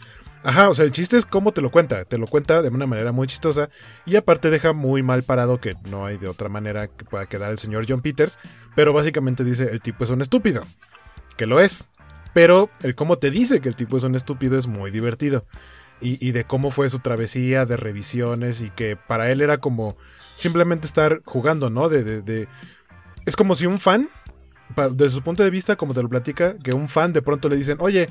Ajá, 0.45 0.69
o 0.69 0.75
sea, 0.75 0.85
el 0.85 0.91
chiste 0.91 1.17
es 1.17 1.25
cómo 1.25 1.53
te 1.53 1.61
lo 1.61 1.71
cuenta. 1.71 2.05
Te 2.05 2.19
lo 2.19 2.27
cuenta 2.27 2.61
de 2.61 2.69
una 2.69 2.85
manera 2.85 3.11
muy 3.11 3.25
chistosa. 3.25 3.71
Y 4.05 4.15
aparte 4.15 4.51
deja 4.51 4.73
muy 4.73 5.01
mal 5.01 5.23
parado 5.23 5.59
que 5.59 5.73
no 5.89 6.05
hay 6.05 6.19
de 6.19 6.27
otra 6.27 6.49
manera 6.49 6.87
que 6.87 7.03
pueda 7.03 7.25
quedar 7.25 7.49
el 7.49 7.57
señor 7.57 7.87
John 7.89 8.03
Peters. 8.03 8.37
Pero 8.75 8.93
básicamente 8.93 9.43
dice, 9.43 9.71
el 9.71 9.81
tipo 9.81 10.03
es 10.03 10.11
un 10.11 10.21
estúpido. 10.21 10.61
Que 11.35 11.47
lo 11.47 11.59
es. 11.59 11.87
Pero 12.35 12.69
el 12.83 12.93
cómo 12.93 13.17
te 13.17 13.31
dice 13.31 13.59
que 13.59 13.69
el 13.69 13.75
tipo 13.75 13.97
es 13.97 14.03
un 14.03 14.13
estúpido 14.13 14.55
es 14.55 14.67
muy 14.67 14.91
divertido. 14.91 15.45
Y, 15.99 16.33
de 16.33 16.43
cómo 16.43 16.69
fue 16.69 16.89
su 16.89 16.99
travesía 16.99 17.65
de 17.65 17.77
revisiones 17.77 18.61
y 18.61 18.69
que 18.69 18.95
para 18.95 19.31
él 19.31 19.41
era 19.41 19.57
como 19.57 19.97
simplemente 20.35 20.85
estar 20.85 21.21
jugando, 21.25 21.71
¿no? 21.71 21.89
De, 21.89 22.21
de, 22.21 22.47
Es 23.25 23.35
como 23.35 23.55
si 23.55 23.65
un 23.65 23.79
fan, 23.79 24.09
desde 24.91 25.15
su 25.15 25.23
punto 25.23 25.41
de 25.41 25.49
vista, 25.49 25.77
como 25.77 25.95
te 25.95 26.03
lo 26.03 26.09
platica, 26.09 26.57
que 26.59 26.73
un 26.73 26.89
fan 26.89 27.13
de 27.13 27.23
pronto 27.23 27.49
le 27.49 27.55
dicen, 27.55 27.77
oye, 27.79 28.09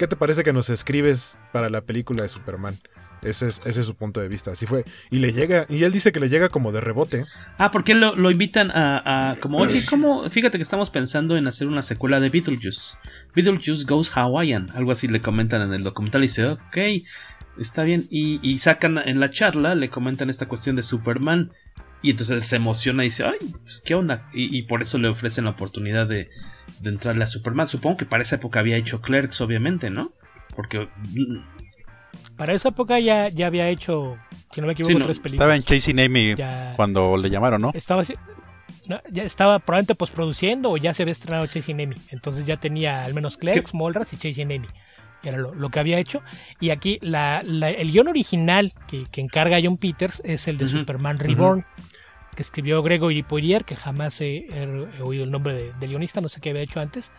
¿Qué 0.00 0.08
te 0.08 0.16
parece 0.16 0.44
que 0.44 0.54
nos 0.54 0.70
escribes 0.70 1.38
para 1.52 1.68
la 1.68 1.82
película 1.82 2.22
de 2.22 2.30
Superman? 2.30 2.74
Ese 3.20 3.48
es, 3.48 3.76
su 3.84 3.94
punto 3.96 4.22
de 4.22 4.28
vista. 4.28 4.52
Así 4.52 4.64
fue. 4.64 4.86
Y 5.10 5.18
le 5.18 5.34
llega, 5.34 5.66
y 5.68 5.84
él 5.84 5.92
dice 5.92 6.10
que 6.10 6.20
le 6.20 6.30
llega 6.30 6.48
como 6.48 6.72
de 6.72 6.80
rebote. 6.80 7.26
Ah, 7.58 7.70
porque 7.70 7.94
lo, 7.94 8.14
lo 8.14 8.30
invitan 8.30 8.70
a, 8.70 9.36
como, 9.40 9.58
oye, 9.58 9.84
¿cómo? 9.84 10.30
Fíjate 10.30 10.56
que 10.56 10.62
estamos 10.62 10.88
pensando 10.88 11.36
en 11.36 11.46
hacer 11.46 11.66
una 11.66 11.82
secuela 11.82 12.18
de 12.18 12.30
Beetlejuice. 12.30 12.96
Beetlejuice 13.34 13.84
Goes 13.84 14.16
Hawaiian. 14.16 14.70
Algo 14.74 14.90
así 14.90 15.06
le 15.06 15.20
comentan 15.20 15.60
en 15.60 15.74
el 15.74 15.82
documental 15.82 16.22
y 16.22 16.28
dice, 16.28 16.46
ok, 16.46 16.78
está 17.58 17.82
bien. 17.82 18.06
Y, 18.08 18.58
sacan 18.58 18.96
en 19.04 19.20
la 19.20 19.28
charla, 19.28 19.74
le 19.74 19.90
comentan 19.90 20.30
esta 20.30 20.48
cuestión 20.48 20.76
de 20.76 20.82
Superman. 20.82 21.52
Y 22.00 22.12
entonces 22.12 22.46
se 22.46 22.56
emociona 22.56 23.04
y 23.04 23.08
dice, 23.08 23.24
ay, 23.24 23.52
pues 23.64 23.82
qué 23.84 23.94
onda. 23.94 24.30
Y, 24.32 24.62
por 24.62 24.80
eso 24.80 24.96
le 24.96 25.08
ofrecen 25.08 25.44
la 25.44 25.50
oportunidad 25.50 26.06
de, 26.06 26.30
entrarle 26.84 27.24
a 27.24 27.26
Superman. 27.26 27.68
Supongo 27.68 27.98
que 27.98 28.06
para 28.06 28.22
esa 28.22 28.36
época 28.36 28.60
había 28.60 28.76
hecho 28.76 29.00
Clerks, 29.00 29.40
obviamente, 29.40 29.90
¿no? 29.90 30.12
Porque... 30.56 30.78
Mm, 30.78 31.44
para 32.36 32.54
esa 32.54 32.70
época 32.70 32.98
ya, 32.98 33.28
ya 33.28 33.46
había 33.46 33.68
hecho, 33.68 34.16
si 34.52 34.60
no 34.60 34.66
me 34.66 34.72
equivoco, 34.72 34.94
tres 35.02 35.18
películas. 35.18 35.32
Estaba 35.34 35.56
en 35.56 35.62
Chasing 35.62 36.00
Amy 36.00 36.34
cuando 36.74 37.16
le 37.18 37.28
llamaron, 37.28 37.60
¿no? 37.60 37.70
Estaba, 37.74 38.02
ya 38.02 39.22
estaba 39.22 39.58
probablemente 39.58 39.94
postproduciendo 39.94 40.70
o 40.70 40.76
ya 40.78 40.94
se 40.94 41.02
había 41.02 41.12
estrenado 41.12 41.46
Chasing 41.46 41.82
Amy. 41.82 41.96
Entonces 42.08 42.46
ya 42.46 42.56
tenía 42.56 43.04
al 43.04 43.12
menos 43.12 43.36
Clerks, 43.36 43.74
Molras 43.74 44.12
y 44.14 44.16
Chasing 44.16 44.52
Amy 44.52 44.68
era 45.22 45.38
lo, 45.38 45.70
que 45.70 45.80
había 45.80 45.98
hecho. 45.98 46.22
Y 46.60 46.70
aquí 46.70 46.98
la, 47.02 47.40
el 47.40 47.92
guion 47.92 48.08
original 48.08 48.72
que, 48.86 49.04
encarga 49.20 49.58
John 49.62 49.76
Peters 49.76 50.22
es 50.24 50.48
el 50.48 50.58
de 50.58 50.68
Superman 50.68 51.18
Reborn, 51.18 51.64
escribió 52.42 52.82
Gregory 52.82 53.22
Poirier, 53.22 53.64
que 53.64 53.74
jamás 53.74 54.20
he, 54.20 54.46
oído 55.02 55.24
el 55.24 55.30
nombre 55.30 55.72
de, 55.78 55.86
guionista, 55.86 56.20
no 56.20 56.28
sé 56.28 56.40
qué 56.40 56.50
había 56.50 56.62
hecho 56.62 56.80
antes. 56.80 57.12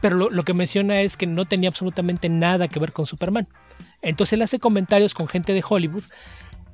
Pero 0.00 0.30
lo, 0.30 0.42
que 0.44 0.54
menciona 0.54 1.02
es 1.02 1.16
que 1.16 1.26
no 1.26 1.44
tenía 1.44 1.68
absolutamente 1.68 2.28
nada 2.28 2.68
que 2.68 2.80
ver 2.80 2.92
con 2.92 3.06
Superman. 3.06 3.46
Entonces 4.00 4.34
él 4.34 4.42
hace 4.42 4.58
comentarios 4.58 5.12
con 5.12 5.28
gente 5.28 5.52
de 5.52 5.62
Hollywood 5.66 6.04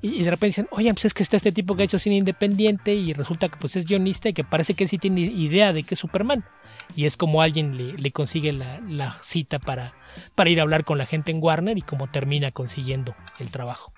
y, 0.00 0.22
de 0.22 0.30
repente 0.30 0.46
dicen, 0.46 0.68
oye, 0.70 0.92
pues 0.92 1.06
es 1.06 1.14
que 1.14 1.24
está 1.24 1.36
este 1.36 1.50
tipo 1.50 1.74
que 1.74 1.82
ha 1.82 1.84
hecho 1.86 1.98
cine 1.98 2.16
independiente 2.16 2.94
y 2.94 3.12
resulta 3.12 3.48
que 3.48 3.56
pues 3.56 3.74
es 3.74 3.86
guionista 3.86 4.28
y 4.28 4.32
que 4.32 4.44
parece 4.44 4.74
que 4.74 4.86
sí 4.86 4.98
tiene 4.98 5.22
idea 5.22 5.72
de 5.72 5.82
que 5.82 5.94
es 5.94 6.00
Superman. 6.00 6.44
Y 6.94 7.06
es 7.06 7.16
como 7.16 7.42
alguien 7.42 7.76
le, 7.76 8.12
consigue 8.12 8.52
la 8.52 9.16
cita 9.22 9.58
para, 9.58 9.94
para 10.34 10.50
ir 10.50 10.60
a 10.60 10.62
hablar 10.62 10.84
con 10.84 10.98
la 10.98 11.06
gente 11.06 11.32
en 11.32 11.42
Warner 11.42 11.76
y 11.76 11.82
cómo 11.82 12.06
termina 12.06 12.50
consiguiendo 12.52 13.14
el 13.38 13.50
trabajo. 13.50 13.92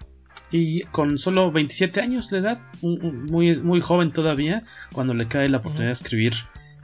Y 0.50 0.82
con 0.84 1.18
solo 1.18 1.52
27 1.52 2.00
años 2.00 2.30
de 2.30 2.38
edad, 2.38 2.58
muy, 2.82 3.56
muy 3.56 3.80
joven 3.80 4.12
todavía, 4.12 4.64
cuando 4.92 5.14
le 5.14 5.28
cae 5.28 5.48
la 5.48 5.58
oportunidad 5.58 5.88
de 5.88 5.92
escribir 5.92 6.32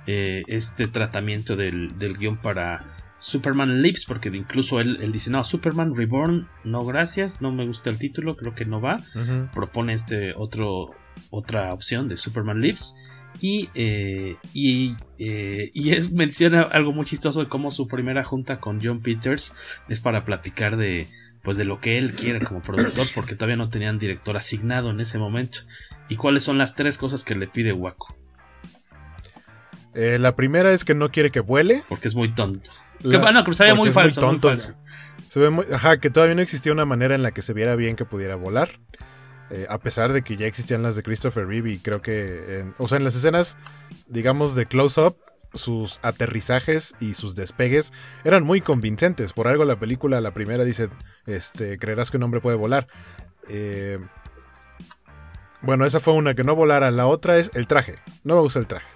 eh, 0.07 0.43
este 0.49 0.87
tratamiento 0.87 1.57
del, 1.57 1.89
guion 2.19 2.37
para 2.37 2.85
Superman 3.19 3.81
Lives, 3.81 4.05
porque 4.05 4.29
incluso 4.29 4.81
él, 4.81 5.11
dice, 5.11 5.31
no, 5.31 5.43
Superman 5.45 5.97
Reborn, 5.97 6.47
no 6.65 6.85
gracias, 6.85 7.41
no 7.41 7.53
me 7.53 7.67
gusta 7.67 7.89
el 7.89 7.99
título, 7.99 8.37
creo 8.37 8.55
que 8.55 8.67
no 8.67 8.83
va. 8.83 8.99
Propone 9.55 9.95
este 9.95 10.35
otro, 10.37 10.91
otra 11.31 11.73
opción 11.73 12.09
de 12.09 12.19
Superman 12.19 12.61
Lives. 12.61 12.97
Y, 13.41 13.69
eh, 13.75 14.37
eh, 15.19 15.71
y, 15.73 15.91
es, 15.91 16.13
menciona 16.13 16.63
algo 16.63 16.93
muy 16.93 17.05
chistoso 17.05 17.41
de 17.41 17.49
cómo 17.49 17.71
su 17.71 17.89
primera 17.89 18.23
junta 18.23 18.61
con 18.61 18.79
John 18.81 19.01
Peters 19.01 19.55
es 19.89 19.99
para 19.99 20.25
platicar 20.25 20.77
de, 20.77 21.09
pues 21.45 21.59
de 21.59 21.65
lo 21.65 21.79
que 21.79 21.99
él 21.99 22.15
quiere 22.15 22.41
como 22.41 22.63
productor, 22.63 23.07
porque 23.15 23.35
todavía 23.35 23.57
no 23.57 23.69
tenían 23.69 23.99
director 23.99 24.37
asignado 24.37 24.91
en 24.91 25.01
ese 25.01 25.19
momento. 25.19 25.59
¿Y 26.09 26.17
cuáles 26.17 26.43
son 26.43 26.57
las 26.57 26.75
tres 26.75 26.97
cosas 26.97 27.23
que 27.23 27.35
le 27.35 27.47
pide 27.47 27.73
Waco? 27.73 28.17
Eh, 29.95 30.19
la 30.19 30.35
primera 30.35 30.73
es 30.73 30.85
que 30.85 30.95
no 30.95 31.11
quiere 31.11 31.31
que 31.31 31.41
vuele. 31.41 31.85
Porque 31.89 32.09
es 32.09 32.15
muy 32.15 32.35
tonto. 32.35 32.71
que, 32.99 33.19
bueno, 33.19 33.45
se 33.53 33.63
veía 33.63 33.75
muy 33.75 33.93
falso, 33.93 34.27
muy 34.27 34.41
falso. 34.41 34.75
Se 35.29 35.39
ve 35.39 35.51
muy, 35.51 35.67
ajá, 35.71 35.99
que 35.99 36.09
todavía 36.09 36.35
no 36.35 36.43
existía 36.43 36.73
una 36.73 36.87
manera 36.87 37.15
en 37.15 37.23
la 37.23 37.33
que 37.33 37.43
se 37.43 37.53
viera 37.53 37.77
bien 37.77 37.95
que 37.95 38.07
pudiera 38.07 38.37
volar. 38.37 38.71
Eh, 39.51 39.67
a 39.69 39.79
pesar 39.79 40.15
de 40.15 40.23
que 40.23 40.39
ya 40.39 40.47
existían 40.47 40.83
las 40.83 40.97
de 40.97 41.03
Christopher 41.03 41.47
Reeve 41.47 41.73
y 41.73 41.79
creo 41.79 42.01
que, 42.01 42.65
o 42.79 42.89
sea, 42.89 42.97
en 42.97 43.05
las 43.05 43.15
escenas, 43.15 43.59
digamos, 44.09 44.55
de 44.55 44.65
close-up, 44.65 45.19
sus 45.55 45.99
aterrizajes 46.03 46.95
y 47.01 47.15
sus 47.15 47.35
despegues 47.35 47.93
eran 48.25 48.45
muy 48.45 48.61
convincentes. 48.61 49.33
Por 49.33 49.49
algo 49.49 49.65
la 49.65 49.79
película, 49.79 50.21
la 50.21 50.35
primera 50.35 50.65
dice, 50.65 50.91
este, 51.27 51.79
creerás 51.79 52.11
que 52.11 52.17
un 52.17 52.25
hombre 52.25 52.41
puede 52.41 52.57
volar. 52.57 52.87
Eh, 53.49 53.99
bueno, 55.63 55.87
esa 55.87 56.01
fue 56.01 56.15
una 56.15 56.35
que 56.35 56.45
no 56.45 56.55
volara. 56.55 56.91
La 56.91 57.07
otra 57.07 57.39
es 57.39 57.51
el 57.55 57.67
traje. 57.67 57.97
No 58.23 58.35
me 58.35 58.41
gusta 58.41 58.59
el 58.59 58.67
traje. 58.67 58.87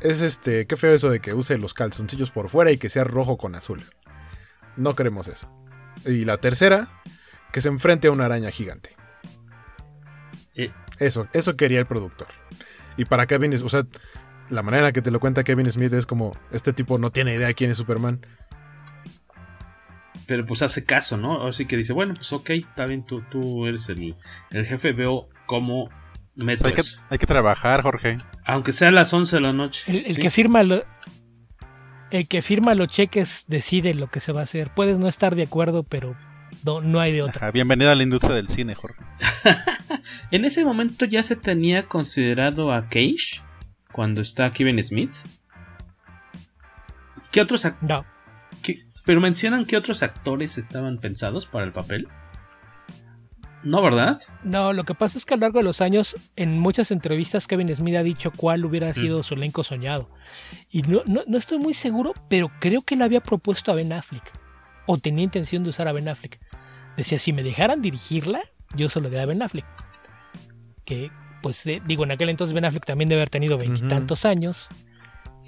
Es 0.00 0.22
este, 0.22 0.66
qué 0.66 0.76
feo 0.76 0.94
eso 0.94 1.10
de 1.10 1.20
que 1.20 1.34
use 1.34 1.56
los 1.58 1.74
calzoncillos 1.74 2.30
por 2.30 2.48
fuera 2.48 2.70
y 2.70 2.78
que 2.78 2.88
sea 2.88 3.04
rojo 3.04 3.36
con 3.36 3.54
azul. 3.54 3.82
No 4.76 4.94
queremos 4.94 5.28
eso. 5.28 5.52
Y 6.06 6.24
la 6.24 6.38
tercera, 6.38 7.02
que 7.52 7.60
se 7.60 7.68
enfrente 7.68 8.08
a 8.08 8.12
una 8.12 8.26
araña 8.26 8.50
gigante. 8.50 8.96
Eso, 10.98 11.28
eso 11.32 11.56
quería 11.56 11.80
el 11.80 11.86
productor. 11.86 12.28
Y 12.96 13.06
para 13.06 13.26
Kevin, 13.26 13.54
o 13.54 13.68
sea, 13.68 13.86
la 14.50 14.62
manera 14.62 14.80
en 14.80 14.84
la 14.86 14.92
que 14.92 15.02
te 15.02 15.10
lo 15.10 15.20
cuenta 15.20 15.44
Kevin 15.44 15.70
Smith 15.70 15.92
es 15.92 16.06
como, 16.06 16.32
este 16.50 16.72
tipo 16.72 16.98
no 16.98 17.10
tiene 17.10 17.34
idea 17.34 17.46
de 17.46 17.54
quién 17.54 17.70
es 17.70 17.76
Superman. 17.76 18.26
Pero 20.26 20.46
pues 20.46 20.62
hace 20.62 20.84
caso, 20.84 21.16
¿no? 21.16 21.46
Así 21.46 21.66
que 21.66 21.76
dice, 21.76 21.92
bueno, 21.92 22.14
pues 22.14 22.32
ok, 22.32 22.50
está 22.50 22.86
bien, 22.86 23.04
tú, 23.04 23.22
tú 23.30 23.66
eres 23.66 23.88
el, 23.88 24.16
jefe, 24.50 24.92
veo 24.92 25.28
cómo 25.46 25.88
meto 26.36 26.66
hay, 26.66 26.74
que, 26.74 26.82
hay 27.08 27.18
que 27.18 27.26
trabajar, 27.26 27.82
Jorge. 27.82 28.18
Aunque 28.44 28.72
sea 28.72 28.88
a 28.88 28.92
las 28.92 29.12
11 29.12 29.36
de 29.36 29.40
la 29.40 29.52
noche. 29.52 30.04
El, 30.06 30.16
que 30.18 30.30
firma 30.30 30.62
lo, 30.62 30.84
el 32.10 32.28
que 32.28 32.42
firma 32.42 32.74
los 32.74 32.88
cheques 32.88 33.44
decide 33.48 33.94
lo 33.94 34.08
que 34.08 34.20
se 34.20 34.32
va 34.32 34.40
a 34.40 34.44
hacer. 34.44 34.70
Puedes 34.74 34.98
no 34.98 35.08
estar 35.08 35.34
de 35.34 35.42
acuerdo, 35.42 35.82
pero 35.82 36.16
no, 36.64 37.00
hay 37.00 37.12
de 37.12 37.22
otra. 37.22 37.50
bienvenida 37.50 37.92
a 37.92 37.94
la 37.96 38.02
industria 38.02 38.34
del 38.34 38.48
cine, 38.48 38.74
Jorge. 38.74 39.02
en 40.30 40.44
ese 40.44 40.64
momento 40.64 41.04
ya 41.06 41.22
se 41.22 41.36
tenía 41.36 41.86
considerado 41.86 42.72
a 42.72 42.88
Cage 42.88 43.42
cuando 43.92 44.20
está 44.20 44.50
Kevin 44.50 44.82
Smith. 44.82 45.12
¿Qué 47.30 47.40
otros 47.40 47.66
No. 47.80 48.04
pero 49.04 49.20
mencionan 49.20 49.64
que 49.64 49.76
otros 49.76 50.02
actores 50.02 50.58
estaban 50.58 50.98
pensados 50.98 51.46
para 51.46 51.64
el 51.64 51.72
papel. 51.72 52.08
No, 53.62 53.82
¿verdad? 53.82 54.18
No, 54.42 54.72
lo 54.72 54.84
que 54.84 54.94
pasa 54.94 55.18
es 55.18 55.26
que 55.26 55.34
a 55.34 55.36
lo 55.36 55.42
largo 55.42 55.58
de 55.58 55.64
los 55.64 55.80
años, 55.82 56.16
en 56.36 56.58
muchas 56.58 56.90
entrevistas, 56.90 57.46
Kevin 57.46 57.74
Smith 57.74 57.96
ha 57.96 58.02
dicho 58.02 58.30
cuál 58.34 58.64
hubiera 58.64 58.94
sido 58.94 59.18
mm. 59.18 59.22
su 59.22 59.34
elenco 59.34 59.62
soñado. 59.64 60.08
Y 60.70 60.82
no, 60.82 61.02
no, 61.06 61.36
estoy 61.36 61.58
muy 61.58 61.74
seguro, 61.74 62.14
pero 62.28 62.50
creo 62.58 62.82
que 62.82 62.96
le 62.96 63.04
había 63.04 63.20
propuesto 63.20 63.70
a 63.70 63.74
Ben 63.74 63.92
Affleck. 63.92 64.24
O 64.86 64.96
tenía 64.96 65.24
intención 65.24 65.62
de 65.62 65.70
usar 65.70 65.88
a 65.88 65.92
Ben 65.92 66.08
Affleck. 66.08 66.40
Decía, 66.96 67.18
si 67.18 67.32
me 67.32 67.42
dejaran 67.42 67.82
dirigirla, 67.82 68.40
yo 68.74 68.88
se 68.88 69.00
lo 69.00 69.10
daría 69.10 69.24
a 69.24 69.26
Ben 69.26 69.42
Affleck. 69.42 69.66
Que, 70.86 71.10
pues, 71.42 71.66
eh, 71.66 71.82
digo, 71.86 72.04
en 72.04 72.12
aquel 72.12 72.28
entonces 72.28 72.54
Ben 72.54 72.64
Affleck 72.64 72.84
también 72.84 73.08
debe 73.08 73.20
haber 73.20 73.30
tenido 73.30 73.58
veintitantos 73.58 74.24
años. 74.24 74.66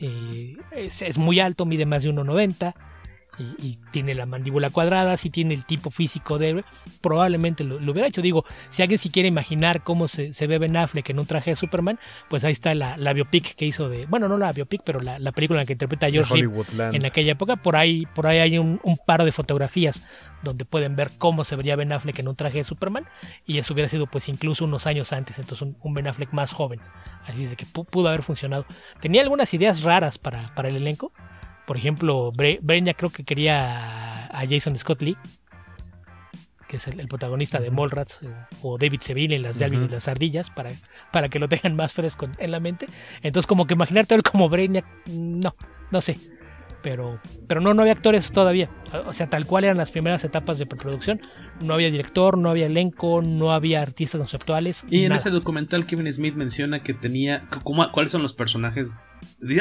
Eh, 0.01 0.57
es, 0.73 1.03
es, 1.03 1.19
muy 1.19 1.41
alto, 1.41 1.65
mide 1.65 1.87
más 1.87 2.03
de 2.03 2.11
1,90 2.11 2.75
y, 3.39 3.79
tiene 3.91 4.15
la 4.15 4.27
mandíbula 4.27 4.71
cuadrada, 4.71 5.17
si 5.17 5.31
tiene 5.31 5.55
el 5.55 5.65
tipo 5.65 5.91
físico 5.91 6.39
de 6.39 6.65
probablemente 7.01 7.65
lo, 7.65 7.77
hubiera 7.77 8.09
hecho. 8.09 8.23
Digo, 8.23 8.45
si 8.71 8.83
alguien 8.83 8.99
si 8.99 9.11
quiere 9.11 9.29
imaginar 9.29 9.83
cómo 9.83 10.09
se, 10.09 10.33
ve 10.47 10.59
Ben 10.59 10.77
Affleck 10.77 11.11
en 11.11 11.19
un 11.19 11.27
traje 11.27 11.51
de 11.51 11.57
Superman, 11.57 11.99
pues 12.29 12.45
ahí 12.45 12.53
está 12.53 12.75
la, 12.75 12.97
la 12.97 13.13
biopic 13.13 13.55
que 13.55 13.67
hizo 13.67 13.89
de, 13.89 14.07
bueno, 14.07 14.29
no 14.29 14.39
la 14.39 14.53
biopic, 14.53 14.83
pero 14.85 15.01
la, 15.01 15.19
película 15.33 15.61
en 15.61 15.63
la 15.63 15.67
que 15.67 15.75
interpreta 15.75 16.07
a 16.07 16.11
George 16.11 16.35
en 16.93 17.07
aquella 17.07 17.33
época. 17.33 17.57
Por 17.57 17.77
ahí, 17.77 18.07
por 18.15 18.27
ahí 18.27 18.39
hay 18.39 18.59
un, 18.59 18.81
un 18.83 18.97
par 18.97 19.25
de 19.25 19.33
fotografías 19.33 20.07
donde 20.43 20.65
pueden 20.65 20.97
ver 20.97 21.11
cómo 21.19 21.45
se 21.45 21.57
vería 21.57 21.77
Ben 21.77 21.93
Affleck 21.93 22.19
en 22.19 22.29
un 22.29 22.37
traje 22.37 22.59
de 22.59 22.65
Superman 22.65 23.07
y 23.47 23.59
eso 23.59 23.73
hubiera 23.73 23.89
sido 23.89 24.07
pues 24.07 24.29
incluso 24.29 24.65
unos 24.65 24.87
años 24.87 25.13
antes, 25.13 25.39
entonces 25.39 25.63
un, 25.63 25.77
un 25.83 25.95
Ben 25.95 26.07
Affleck 26.07 26.33
más 26.33 26.53
joven. 26.53 26.81
Así 27.27 27.45
es 27.45 27.51
de 27.51 27.57
que 27.57 27.67
pudo 27.67 28.09
haber 28.09 28.23
funcionado. 28.23 28.67
Tenía 29.01 29.23
algunas 29.23 29.53
ideas 29.55 29.83
raras 29.83 30.19
para, 30.19 30.53
para 30.55 30.69
el 30.69 30.77
elenco, 30.77 31.13
por 31.67 31.77
ejemplo, 31.77 32.33
Breña 32.33 32.95
creo 32.95 33.11
que 33.11 33.25
quería 33.25 34.27
a 34.27 34.47
Jason 34.49 34.79
Scott 34.79 35.03
Lee, 35.03 35.17
que 36.69 36.77
es 36.79 36.87
el, 36.89 37.07
protagonista 37.07 37.61
de 37.61 37.71
Mallrats, 37.71 38.21
o 38.63 38.79
David 38.79 39.01
Seville 39.03 39.37
en 39.37 39.43
las 39.43 39.59
de 39.59 39.67
Alvin 39.67 39.85
y 39.85 39.89
las 39.89 40.09
ardillas, 40.09 40.51
para, 40.51 40.71
para 41.13 41.29
que 41.29 41.39
lo 41.39 41.49
tengan 41.49 41.77
más 41.77 41.93
fresco 41.93 42.29
en 42.39 42.51
la 42.51 42.61
mente. 42.61 42.87
Entonces, 43.23 43.47
como 43.47 43.67
que 43.67 43.75
imaginarte 43.75 44.15
él 44.15 44.23
como 44.23 44.49
Breña, 44.49 44.85
no, 45.07 45.55
no 45.91 46.01
sé 46.01 46.17
pero, 46.83 47.21
pero 47.49 47.61
no, 47.61 47.75
no 47.75 47.83
había 47.83 47.93
actores 47.93 48.33
todavía. 48.33 48.69
O 49.07 49.13
sea, 49.13 49.29
tal 49.29 49.47
cual 49.47 49.65
eran 49.65 49.77
las 49.77 49.91
primeras 49.91 50.25
etapas 50.25 50.59
de 50.59 50.67
preproducción. 50.67 51.21
No 51.61 51.75
había 51.75 51.91
director, 51.91 52.37
no 52.37 52.51
había 52.51 52.67
elenco, 52.67 53.23
no 53.23 53.53
había 53.53 53.81
artistas 53.83 54.19
conceptuales. 54.19 54.85
Y 54.91 55.05
en 55.05 55.13
ese 55.13 55.31
documental 55.31 55.87
Kevin 55.87 56.13
Smith 56.13 56.35
menciona 56.35 56.83
que 56.83 56.95
tenía, 56.95 57.45
cómo, 57.63 57.91
cuáles 57.93 58.13
son 58.13 58.23
los 58.23 58.35
personajes. 58.35 58.95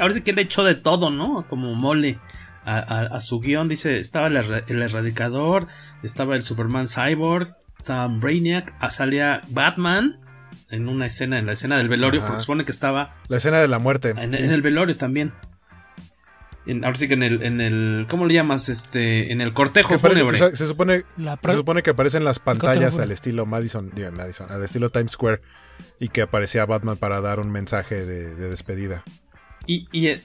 Ahora 0.02 0.14
sí 0.14 0.22
que 0.22 0.32
él 0.32 0.40
echó 0.40 0.64
de 0.64 0.76
todo, 0.76 1.12
¿no? 1.12 1.46
Como 1.48 1.74
mole. 1.76 2.20
A, 2.64 3.20
su 3.22 3.40
guion 3.40 3.68
dice, 3.68 3.98
estaba 3.98 4.28
el, 4.28 4.36
erradicador, 4.36 5.68
estaba 6.04 6.36
el 6.36 6.44
Superman 6.44 6.88
Cyborg, 6.88 7.56
estaba 7.76 8.08
Brainiac, 8.08 8.76
ah, 8.80 8.92
salía 8.92 9.42
Batman, 9.50 10.20
en 10.70 10.88
una 10.88 11.08
escena, 11.08 11.40
en 11.40 11.48
la 11.48 11.54
escena 11.54 11.78
del 11.78 11.90
velorio, 11.90 12.22
porque 12.22 12.40
supone 12.40 12.64
que 12.64 12.72
estaba. 12.72 13.16
La 13.30 13.38
escena 13.38 13.60
de 13.60 13.68
la 13.68 13.80
muerte. 13.80 14.12
En, 14.12 14.36
en, 14.36 14.52
el 14.52 14.62
velorio 14.62 14.96
también 14.96 15.34
ahora 16.84 16.95
sí 16.95 17.07
que 17.07 17.16
en 17.16 17.24
el, 17.24 17.43
en 17.43 17.62
el. 17.62 18.05
¿Cómo 18.09 18.26
le 18.26 18.34
llamas? 18.34 18.70
Este. 18.70 19.32
En 19.32 19.41
el 19.41 19.53
cortejo 19.53 19.97
fúnebre. 19.97 20.38
se, 20.38 20.68
supone, 20.68 21.03
se 21.41 21.53
supone 21.53 21.84
que 21.84 21.89
aparecen 21.89 22.24
las 22.24 22.39
pantallas 22.39 22.99
al 22.99 23.12
estilo 23.12 23.45
Madison, 23.45 23.91
Madison, 24.14 24.51
al 24.51 24.64
estilo 24.64 24.89
Times 24.89 25.14
Square. 25.14 25.41
Y 25.99 26.09
que 26.09 26.22
aparecía 26.22 26.66
Batman 26.66 26.97
para 26.97 27.22
dar 27.22 27.39
un 27.39 27.51
mensaje 27.51 28.05
de, 28.05 28.36
despedida. 28.36 29.03
Y. 29.66 29.88
y 29.91 30.07
eh, 30.07 30.22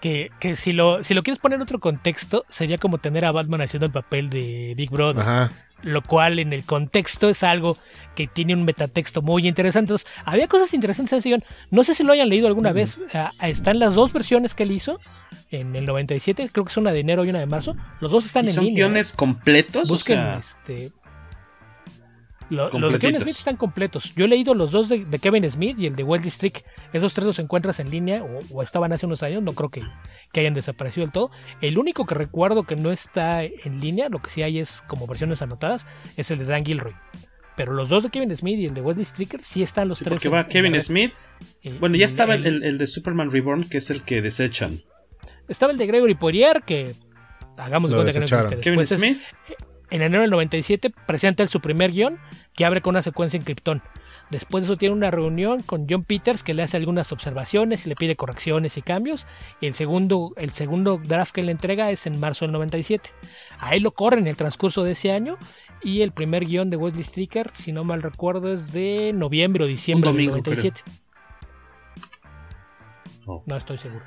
que, 0.00 0.30
que, 0.40 0.56
si 0.56 0.72
lo, 0.72 1.04
si 1.04 1.14
lo 1.14 1.22
quieres 1.22 1.38
poner 1.38 1.56
en 1.56 1.62
otro 1.62 1.78
contexto, 1.78 2.44
sería 2.48 2.78
como 2.78 2.98
tener 2.98 3.24
a 3.24 3.32
Batman 3.32 3.62
haciendo 3.62 3.86
el 3.86 3.92
papel 3.92 4.30
de 4.30 4.74
Big 4.76 4.90
Brother. 4.90 5.22
Ajá 5.22 5.50
lo 5.82 6.02
cual 6.02 6.38
en 6.38 6.52
el 6.52 6.64
contexto 6.64 7.28
es 7.28 7.42
algo 7.42 7.76
que 8.14 8.26
tiene 8.26 8.54
un 8.54 8.64
metatexto 8.64 9.22
muy 9.22 9.46
interesante. 9.46 9.92
Entonces, 9.92 10.08
había 10.24 10.48
cosas 10.48 10.74
interesantes 10.74 11.12
en 11.12 11.18
ese 11.18 11.28
guion. 11.30 11.42
No 11.70 11.84
sé 11.84 11.94
si 11.94 12.04
lo 12.04 12.12
hayan 12.12 12.28
leído 12.28 12.46
alguna 12.46 12.72
vez. 12.72 13.00
están 13.42 13.78
las 13.78 13.94
dos 13.94 14.12
versiones 14.12 14.54
que 14.54 14.64
él 14.64 14.72
hizo 14.72 14.98
en 15.50 15.74
el 15.74 15.84
97, 15.84 16.48
creo 16.52 16.64
que 16.64 16.70
es 16.70 16.76
una 16.76 16.92
de 16.92 17.00
enero 17.00 17.24
y 17.24 17.30
una 17.30 17.40
de 17.40 17.46
marzo. 17.46 17.76
Los 18.00 18.10
dos 18.10 18.24
están 18.24 18.46
en 18.46 18.54
son 18.54 18.64
línea. 18.64 18.84
¿Son 18.84 18.92
guiones 18.92 19.12
completos? 19.12 19.88
Busquen, 19.88 20.20
este, 20.20 20.92
los 22.50 22.92
de 22.92 22.98
Kevin 22.98 23.20
Smith 23.20 23.36
están 23.36 23.56
completos. 23.56 24.12
Yo 24.14 24.24
he 24.24 24.28
leído 24.28 24.54
los 24.54 24.72
dos 24.72 24.88
de, 24.88 25.18
Kevin 25.20 25.48
Smith 25.50 25.78
y 25.78 25.86
el 25.86 25.96
de 25.96 26.02
Wesley 26.02 26.30
Strick. 26.30 26.64
Esos 26.92 27.14
tres 27.14 27.26
los 27.26 27.38
encuentras 27.38 27.80
en 27.80 27.90
línea 27.90 28.22
o, 28.22 28.62
estaban 28.62 28.92
hace 28.92 29.06
unos 29.06 29.22
años. 29.22 29.42
No 29.42 29.52
creo 29.52 29.70
que, 29.70 29.82
que, 30.32 30.40
hayan 30.40 30.54
desaparecido 30.54 31.06
del 31.06 31.12
todo. 31.12 31.30
El 31.60 31.78
único 31.78 32.06
que 32.06 32.14
recuerdo 32.14 32.64
que 32.64 32.76
no 32.76 32.90
está 32.90 33.44
en 33.44 33.80
línea, 33.80 34.08
lo 34.08 34.20
que 34.20 34.30
sí 34.30 34.42
hay 34.42 34.58
es 34.58 34.82
como 34.88 35.06
versiones 35.06 35.42
anotadas, 35.42 35.86
es 36.16 36.30
el 36.30 36.40
de 36.40 36.44
Dan 36.44 36.64
Gilroy. 36.64 36.94
Pero 37.56 37.72
los 37.72 37.88
dos 37.88 38.02
de 38.02 38.10
Kevin 38.10 38.34
Smith 38.34 38.58
y 38.58 38.66
el 38.66 38.74
de 38.74 38.80
Wesley 38.80 39.04
Stricker 39.04 39.42
sí 39.42 39.62
están 39.62 39.88
los 39.88 40.00
tres. 40.00 40.14
Porque 40.14 40.28
va 40.28 40.48
Kevin 40.48 40.80
Smith. 40.80 41.12
bueno, 41.78 41.96
ya 41.96 42.04
estaba 42.04 42.34
el, 42.34 42.64
el, 42.64 42.78
de 42.78 42.86
Superman 42.86 43.30
Reborn, 43.30 43.68
que 43.68 43.78
es 43.78 43.90
el 43.90 44.02
que 44.02 44.22
desechan. 44.22 44.80
Estaba 45.46 45.72
el 45.72 45.78
de 45.78 45.86
Gregory 45.86 46.14
Poirier, 46.14 46.62
que 46.64 46.94
hagamos 47.56 47.90
de 47.90 47.96
cuenta 47.96 48.12
que 48.12 48.20
no 48.20 48.24
existe. 48.24 48.60
Kevin 48.60 48.84
Smith 48.84 49.22
en 49.90 50.02
enero 50.02 50.22
del 50.22 50.30
97 50.30 50.92
presenta 51.06 51.46
su 51.46 51.60
primer 51.60 51.92
guion 51.92 52.18
que 52.54 52.64
abre 52.64 52.80
con 52.80 52.92
una 52.92 53.02
secuencia 53.02 53.36
en 53.36 53.44
Krypton. 53.44 53.82
Después 54.30 54.62
de 54.62 54.66
eso 54.66 54.76
tiene 54.76 54.94
una 54.94 55.10
reunión 55.10 55.60
con 55.62 55.86
John 55.90 56.04
Peters 56.04 56.44
que 56.44 56.54
le 56.54 56.62
hace 56.62 56.76
algunas 56.76 57.10
observaciones 57.10 57.84
y 57.84 57.88
le 57.88 57.96
pide 57.96 58.14
correcciones 58.14 58.78
y 58.78 58.82
cambios. 58.82 59.26
Y 59.60 59.66
el 59.66 59.74
segundo, 59.74 60.32
el 60.36 60.50
segundo 60.50 61.00
draft 61.02 61.32
que 61.32 61.42
le 61.42 61.50
entrega 61.50 61.90
es 61.90 62.06
en 62.06 62.20
marzo 62.20 62.44
del 62.44 62.52
97. 62.52 63.10
Ahí 63.58 63.80
lo 63.80 63.90
corre 63.90 64.20
en 64.20 64.28
el 64.28 64.36
transcurso 64.36 64.84
de 64.84 64.92
ese 64.92 65.10
año. 65.10 65.36
Y 65.82 66.02
el 66.02 66.12
primer 66.12 66.44
guion 66.44 66.70
de 66.70 66.76
Wesley 66.76 67.02
Stricker, 67.02 67.50
si 67.54 67.72
no 67.72 67.82
mal 67.82 68.02
recuerdo, 68.02 68.52
es 68.52 68.72
de 68.72 69.12
noviembre 69.14 69.64
o 69.64 69.66
diciembre 69.66 70.12
del 70.12 70.26
97. 70.26 70.82
No 73.46 73.56
estoy 73.56 73.78
seguro. 73.78 74.04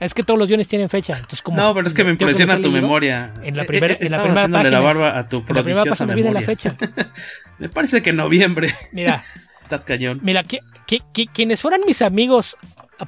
Es 0.00 0.14
que 0.14 0.22
todos 0.22 0.38
los 0.38 0.48
guiones 0.48 0.66
tienen 0.66 0.88
fecha. 0.88 1.12
Entonces, 1.12 1.42
como 1.42 1.58
no, 1.58 1.74
pero 1.74 1.86
es 1.86 1.92
que 1.92 2.04
me 2.04 2.10
impresiona 2.10 2.58
tu 2.58 2.70
memoria. 2.70 3.34
En 3.42 3.54
la, 3.54 3.64
primera 3.64 3.96
en 4.00 4.10
la 4.10 4.22
primera 4.22 4.48
página. 4.48 4.70
la 4.70 4.80
barba 4.80 5.18
a 5.18 5.28
tu 5.28 5.44
prodigiosa 5.44 6.06
memoria. 6.06 6.32
la 6.32 6.40
fecha. 6.40 6.74
me 7.58 7.68
parece 7.68 8.00
que 8.00 8.12
noviembre. 8.12 8.72
Mira. 8.92 9.22
Estás 9.60 9.84
cañón. 9.84 10.18
Mira, 10.22 10.42
que, 10.42 10.60
quienes 11.32 11.60
fueran 11.60 11.82
mis 11.86 12.02
amigos 12.02 12.56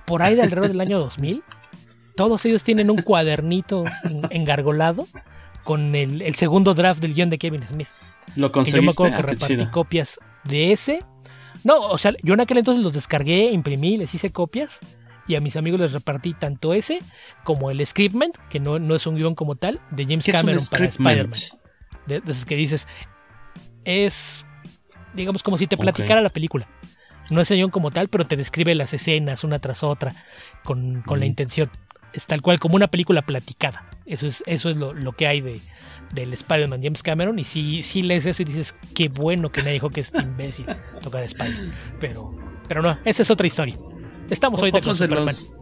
por 0.06 0.22
ahí 0.22 0.36
de 0.36 0.42
alrededor 0.42 0.68
del 0.68 0.80
año 0.80 1.00
2000, 1.00 1.42
todos 2.14 2.44
ellos 2.44 2.62
tienen 2.62 2.88
un 2.88 3.02
cuadernito 3.02 3.82
engargolado 4.30 5.08
con 5.64 5.96
el, 5.96 6.34
segundo 6.36 6.74
draft 6.74 7.00
del 7.00 7.14
guion 7.14 7.30
de 7.30 7.38
Kevin 7.38 7.66
Smith. 7.66 7.88
Lo 8.36 8.52
conseguiste. 8.52 8.78
Y 8.78 8.80
yo 8.80 8.84
me 8.84 8.92
acuerdo 8.92 9.16
que 9.16 9.22
ah, 9.22 9.26
repartí 9.26 9.66
copias 9.72 10.20
de 10.44 10.70
ese. 10.72 11.00
No, 11.64 11.80
o 11.80 11.98
sea, 11.98 12.12
yo 12.22 12.34
en 12.34 12.40
aquel 12.40 12.58
entonces 12.58 12.82
los 12.82 12.92
descargué, 12.92 13.50
imprimí, 13.50 13.96
les 13.96 14.14
hice 14.14 14.30
copias 14.30 14.78
y 15.26 15.36
a 15.36 15.40
mis 15.40 15.56
amigos 15.56 15.80
les 15.80 15.92
repartí 15.92 16.34
tanto 16.34 16.74
ese 16.74 16.98
como 17.44 17.70
el 17.70 17.84
scriptment, 17.86 18.36
que 18.50 18.60
no, 18.60 18.78
no 18.78 18.94
es 18.94 19.06
un 19.06 19.16
guion 19.16 19.34
como 19.34 19.56
tal, 19.56 19.80
de 19.90 20.04
James 20.04 20.26
Cameron 20.26 20.60
para 20.70 20.86
Spider-Man. 20.86 21.40
De, 22.06 22.22
esos 22.26 22.44
que 22.44 22.56
dices, 22.56 22.88
es, 23.84 24.44
digamos, 25.14 25.42
como 25.42 25.56
si 25.56 25.66
te 25.66 25.76
platicara 25.76 26.20
la 26.20 26.30
película. 26.30 26.68
No 27.30 27.40
es 27.40 27.50
el 27.50 27.58
guion 27.58 27.70
como 27.70 27.90
tal, 27.90 28.08
pero 28.08 28.26
te 28.26 28.36
describe 28.36 28.74
las 28.74 28.92
escenas 28.92 29.44
una 29.44 29.58
tras 29.58 29.82
otra 29.82 30.12
con, 30.64 31.04
la 31.06 31.24
intención. 31.24 31.70
Es 32.12 32.26
tal 32.26 32.42
cual 32.42 32.58
como 32.58 32.74
una 32.74 32.88
película 32.88 33.22
platicada. 33.22 33.88
Eso 34.04 34.26
es, 34.26 34.42
eso 34.46 34.68
es 34.68 34.76
lo, 34.76 34.92
lo 34.92 35.12
que 35.12 35.26
hay 35.26 35.40
de, 35.40 35.60
del 36.12 36.32
Spider-Man 36.32 36.82
James 36.82 37.02
Cameron. 37.02 37.38
Y 37.38 37.44
si, 37.44 37.82
si 37.82 38.02
lees 38.02 38.26
eso 38.26 38.42
y 38.42 38.44
dices, 38.44 38.74
qué 38.94 39.08
bueno 39.08 39.50
que 39.50 39.62
me 39.62 39.72
dijo 39.72 39.88
que 39.88 40.00
este 40.00 40.20
imbécil 40.20 40.66
tocar 41.00 41.22
Spider. 41.22 41.72
Pero, 42.00 42.36
pero 42.68 42.82
no, 42.82 42.98
esa 43.04 43.22
es 43.22 43.30
otra 43.30 43.46
historia. 43.46 43.76
Estamos 44.32 44.62
hoy 44.62 44.70
otros 44.72 44.98
de 44.98 45.08
los 45.08 45.56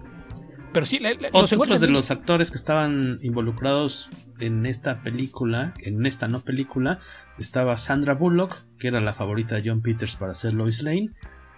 pero 0.72 0.86
sí, 0.86 1.00
otros 1.32 1.80
de 1.80 1.88
los 1.88 2.12
actores 2.12 2.52
que 2.52 2.56
estaban 2.56 3.18
involucrados 3.22 4.08
en 4.38 4.64
esta 4.64 5.02
película, 5.02 5.74
en 5.80 6.06
esta 6.06 6.28
no 6.28 6.42
película, 6.42 7.00
estaba 7.38 7.76
Sandra 7.76 8.14
Bullock, 8.14 8.54
que 8.78 8.86
era 8.86 9.00
la 9.00 9.12
favorita 9.12 9.56
de 9.56 9.68
John 9.68 9.82
Peters 9.82 10.14
para 10.14 10.32
ser 10.34 10.54
Lois 10.54 10.82
Lane, 10.84 11.10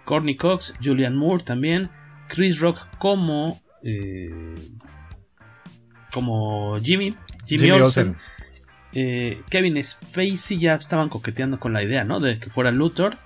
Courtney 0.05 0.35
Cox, 0.35 0.73
Julian 0.83 1.15
Moore 1.15 1.43
también, 1.43 1.91
Chris 2.27 2.59
Rock 2.59 2.79
como 2.97 3.61
eh, 3.83 4.55
como 6.11 6.79
Jimmy, 6.79 7.15
Jimmy, 7.45 7.69
Olsen, 7.69 8.17
eh, 8.93 9.39
Kevin 9.51 9.83
Spacey 9.83 10.57
ya 10.57 10.73
estaban 10.73 11.09
coqueteando 11.09 11.59
con 11.59 11.73
la 11.73 11.83
idea, 11.83 12.03
¿no? 12.03 12.19
De 12.19 12.39
que 12.39 12.49
fuera 12.49 12.71
Luthor 12.71 13.19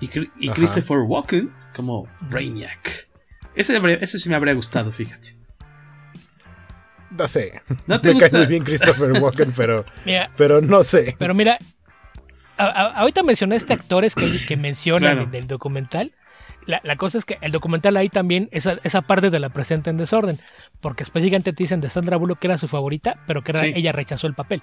y, 0.00 0.08
y 0.40 0.48
Christopher 0.48 1.00
Walken 1.00 1.52
como 1.74 2.08
Brainiac. 2.22 3.12
Ese, 3.54 3.80
ese 4.00 4.18
sí 4.18 4.28
me 4.28 4.36
habría 4.36 4.54
gustado, 4.54 4.90
fíjate. 4.92 5.36
No 7.10 7.28
sé. 7.28 7.62
¿No 7.86 8.00
te 8.00 8.08
me 8.08 8.14
gusta? 8.14 8.30
cae 8.30 8.40
muy 8.40 8.46
bien 8.48 8.64
Christopher 8.64 9.12
Walken, 9.12 9.52
pero, 9.52 9.84
pero 10.36 10.60
no 10.60 10.82
sé. 10.82 11.14
Pero 11.18 11.34
mira, 11.34 11.58
ahorita 12.56 13.22
mencioné 13.22 13.56
este 13.56 13.72
actores 13.72 14.14
que, 14.14 14.44
que 14.44 14.56
mencionan 14.56 15.30
del 15.30 15.46
documental. 15.46 16.12
La, 16.66 16.96
cosa 16.96 17.18
es 17.18 17.26
que 17.26 17.36
el 17.42 17.52
documental 17.52 17.96
ahí 17.98 18.08
también, 18.08 18.48
esa, 18.50 18.78
esa 18.84 19.02
parte 19.02 19.28
de 19.28 19.38
la 19.38 19.50
presenta 19.50 19.90
en 19.90 19.98
desorden. 19.98 20.38
Porque 20.80 21.02
específicamente 21.02 21.52
te 21.52 21.62
dicen 21.62 21.80
de 21.80 21.90
Sandra 21.90 22.16
Bullock 22.16 22.38
que 22.38 22.46
era 22.46 22.58
su 22.58 22.68
favorita, 22.68 23.18
pero 23.26 23.42
que 23.42 23.52
ella 23.74 23.92
rechazó 23.92 24.26
el 24.26 24.34
papel. 24.34 24.62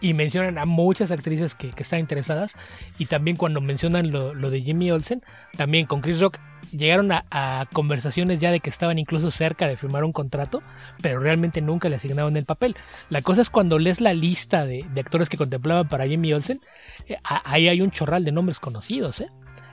Y 0.00 0.14
mencionan 0.14 0.58
a 0.58 0.66
muchas 0.66 1.10
actrices 1.10 1.54
que, 1.54 1.70
que 1.70 1.82
están 1.82 2.00
interesadas. 2.00 2.56
Y 2.98 3.06
también 3.06 3.36
cuando 3.36 3.60
mencionan 3.60 4.10
lo, 4.10 4.34
lo, 4.34 4.50
de 4.50 4.60
Jimmy 4.60 4.90
Olsen, 4.90 5.22
también 5.56 5.86
con 5.86 6.00
Chris 6.00 6.20
Rock 6.20 6.38
llegaron 6.72 7.12
a, 7.12 7.24
a, 7.30 7.66
conversaciones 7.72 8.40
ya 8.40 8.50
de 8.50 8.60
que 8.60 8.70
estaban 8.70 8.98
incluso 8.98 9.30
cerca 9.30 9.66
de 9.66 9.76
firmar 9.76 10.04
un 10.04 10.12
contrato, 10.12 10.62
pero 11.00 11.20
realmente 11.20 11.60
nunca 11.60 11.88
le 11.88 11.96
asignaron 11.96 12.36
el 12.36 12.44
papel. 12.44 12.76
La 13.08 13.22
cosa 13.22 13.42
es 13.42 13.50
cuando 13.50 13.78
lees 13.78 14.00
la 14.00 14.14
lista 14.14 14.66
de, 14.66 14.84
de 14.92 15.00
actores 15.00 15.28
que 15.28 15.36
contemplaban 15.36 15.88
para 15.88 16.06
Jimmy 16.06 16.32
Olsen, 16.32 16.60
eh, 17.08 17.16
ahí 17.22 17.68
hay 17.68 17.80
un 17.80 17.90
chorral 17.90 18.24
de 18.24 18.32
nombres 18.32 18.60
conocidos. 18.60 19.20
¿eh? 19.20 19.28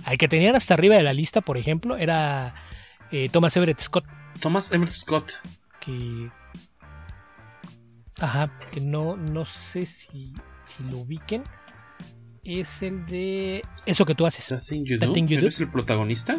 Al 0.05 0.17
que 0.17 0.28
tenían 0.28 0.55
hasta 0.55 0.74
arriba 0.74 0.95
de 0.95 1.03
la 1.03 1.13
lista, 1.13 1.41
por 1.41 1.57
ejemplo, 1.57 1.97
era 1.97 2.55
eh, 3.11 3.30
Thomas 3.32 3.55
Everett 3.57 3.80
Scott. 3.80 4.05
Thomas 4.39 4.71
Everett 4.71 4.93
Scott. 4.93 5.34
Que. 5.80 6.30
Ajá, 8.20 8.51
que 8.72 8.82
no, 8.82 9.18
no 9.18 9.45
sé 9.45 9.86
si, 9.86 10.30
si 10.66 10.84
lo 10.84 10.99
ubiquen. 10.99 11.43
Es 12.43 12.82
el 12.84 13.05
de. 13.05 13.64
Eso 13.86 14.05
que 14.05 14.16
tú 14.16 14.26
haces. 14.26 14.49
You 14.70 14.97
do? 14.97 15.14
You 15.14 15.39
do? 15.39 15.47
¿Es 15.47 15.59
el 15.59 15.70
protagonista? 15.70 16.36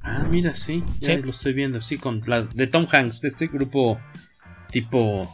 Ah, 0.00 0.24
mira, 0.30 0.54
sí, 0.54 0.84
ya 1.00 1.16
¿Sí? 1.16 1.22
lo 1.22 1.30
estoy 1.30 1.52
viendo, 1.52 1.80
sí, 1.80 1.98
con 1.98 2.22
la 2.26 2.42
de 2.42 2.66
Tom 2.66 2.86
Hanks, 2.90 3.22
de 3.22 3.28
este 3.28 3.48
grupo 3.48 3.98
tipo. 4.70 5.28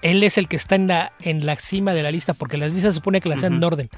Él 0.00 0.22
es 0.22 0.38
el 0.38 0.48
que 0.48 0.56
está 0.56 0.74
en 0.74 0.86
la, 0.86 1.12
en 1.20 1.44
la 1.46 1.56
cima 1.56 1.92
de 1.92 2.02
la 2.02 2.10
lista, 2.10 2.34
porque 2.34 2.56
las 2.58 2.72
listas 2.72 2.94
se 2.94 2.98
supone 2.98 3.20
que 3.20 3.28
las 3.28 3.38
hacen 3.38 3.54
uh 3.54 3.56
-huh. 3.56 3.58
en 3.58 3.64
orden 3.64 3.90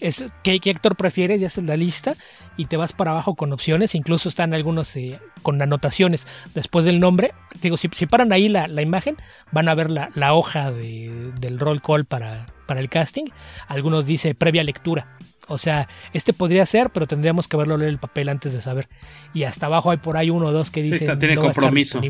es 0.00 0.24
¿qué, 0.42 0.60
qué, 0.60 0.70
actor 0.70 0.96
prefieres, 0.96 1.40
ya 1.40 1.46
haces 1.48 1.64
la 1.64 1.76
lista 1.76 2.14
y 2.56 2.66
te 2.66 2.76
vas 2.76 2.92
para 2.92 3.12
abajo 3.12 3.34
con 3.34 3.52
opciones, 3.52 3.94
incluso 3.94 4.28
están 4.28 4.54
algunos 4.54 4.94
eh, 4.96 5.18
con 5.42 5.60
anotaciones 5.60 6.26
después 6.54 6.84
del 6.84 7.00
nombre. 7.00 7.32
Digo, 7.62 7.76
si, 7.76 7.88
si 7.92 8.06
paran 8.06 8.32
ahí 8.32 8.48
la, 8.48 8.66
la, 8.66 8.82
imagen, 8.82 9.16
van 9.52 9.68
a 9.68 9.74
ver 9.74 9.90
la, 9.90 10.08
la 10.14 10.34
hoja 10.34 10.70
de, 10.70 11.32
del 11.40 11.58
roll 11.58 11.82
call 11.82 12.04
para, 12.04 12.46
para 12.66 12.80
el 12.80 12.88
casting. 12.88 13.26
Algunos 13.66 14.06
dice 14.06 14.34
previa 14.34 14.62
lectura. 14.62 15.16
O 15.48 15.56
sea, 15.56 15.88
este 16.12 16.32
podría 16.34 16.66
ser, 16.66 16.90
pero 16.90 17.06
tendríamos 17.06 17.48
que 17.48 17.56
verlo 17.56 17.78
leer 17.78 17.90
el 17.90 17.98
papel 17.98 18.28
antes 18.28 18.52
de 18.52 18.60
saber. 18.60 18.88
Y 19.32 19.44
hasta 19.44 19.66
abajo 19.66 19.90
hay 19.90 19.96
por 19.96 20.16
ahí 20.16 20.28
uno 20.28 20.46
o 20.46 20.52
dos 20.52 20.70
que 20.70 20.82
dicen 20.82 21.08
sí, 21.14 21.18
tiene 21.18 21.36
no 21.36 21.40
compromiso. 21.40 22.00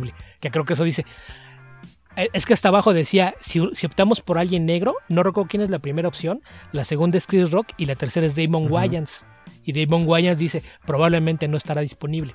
Que 0.40 0.50
creo 0.50 0.64
que 0.64 0.72
eso 0.72 0.84
dice. 0.84 1.06
Eh, 2.18 2.28
Es 2.32 2.44
que 2.44 2.52
hasta 2.52 2.68
abajo 2.68 2.92
decía, 2.92 3.34
si, 3.40 3.62
si, 3.74 3.86
optamos 3.86 4.20
por 4.20 4.38
alguien 4.38 4.66
negro, 4.66 4.94
no 5.08 5.22
recuerdo 5.22 5.48
quién 5.48 5.62
es 5.62 5.70
la 5.70 5.78
primera 5.78 6.08
opción, 6.08 6.42
la 6.72 6.84
segunda 6.84 7.16
es 7.16 7.26
Chris 7.26 7.50
Rock 7.50 7.68
y 7.76 7.86
la 7.86 7.94
tercera 7.94 8.26
es 8.26 8.34
Damon 8.34 8.64
uh 8.64 8.66
-huh. 8.66 8.72
Wayans. 8.72 9.24
Y 9.64 9.72
Damon 9.72 10.06
Wayans 10.06 10.38
dice, 10.38 10.62
probablemente 10.84 11.46
no 11.46 11.56
estará 11.56 11.80
disponible. 11.80 12.34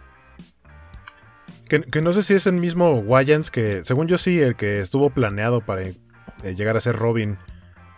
Que, 1.68 1.82
que, 1.82 2.02
no 2.02 2.14
sé 2.14 2.22
si 2.24 2.34
es 2.34 2.48
el 2.48 2.54
mismo 2.54 3.00
Wayans 3.00 3.52
que, 3.52 3.84
según 3.84 4.08
yo 4.08 4.18
sí, 4.18 4.40
el 4.40 4.56
que 4.56 4.80
estuvo 4.80 5.10
planeado 5.10 5.62
para 5.62 5.82
eh, 5.84 5.96
llegar 6.56 6.78
a 6.78 6.80
ser 6.80 6.96
Robin, 6.96 7.38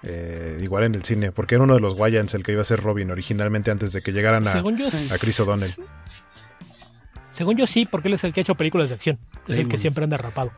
eh, 0.03 0.59
igual 0.61 0.85
en 0.85 0.95
el 0.95 1.03
cine, 1.03 1.31
porque 1.31 1.55
era 1.55 1.63
uno 1.63 1.75
de 1.75 1.81
los 1.81 1.93
Wayans 1.93 2.33
el 2.33 2.43
que 2.43 2.53
iba 2.53 2.61
a 2.61 2.65
ser 2.65 2.79
Robin 2.79 3.11
originalmente 3.11 3.71
antes 3.71 3.91
de 3.91 4.01
que 4.01 4.11
llegaran 4.11 4.47
a, 4.47 4.53
yo, 4.61 4.69
a 5.13 5.17
Chris 5.19 5.39
O'Donnell. 5.39 5.71
Según 7.31 7.57
yo 7.57 7.67
sí, 7.67 7.85
porque 7.85 8.07
él 8.07 8.13
es 8.13 8.23
el 8.23 8.33
que 8.33 8.39
ha 8.39 8.43
hecho 8.43 8.55
películas 8.55 8.89
de 8.89 8.95
acción, 8.95 9.19
es 9.33 9.41
Damon. 9.49 9.61
el 9.61 9.67
que 9.67 9.77
siempre 9.77 10.03
anda 10.03 10.17
rapado. 10.17 10.51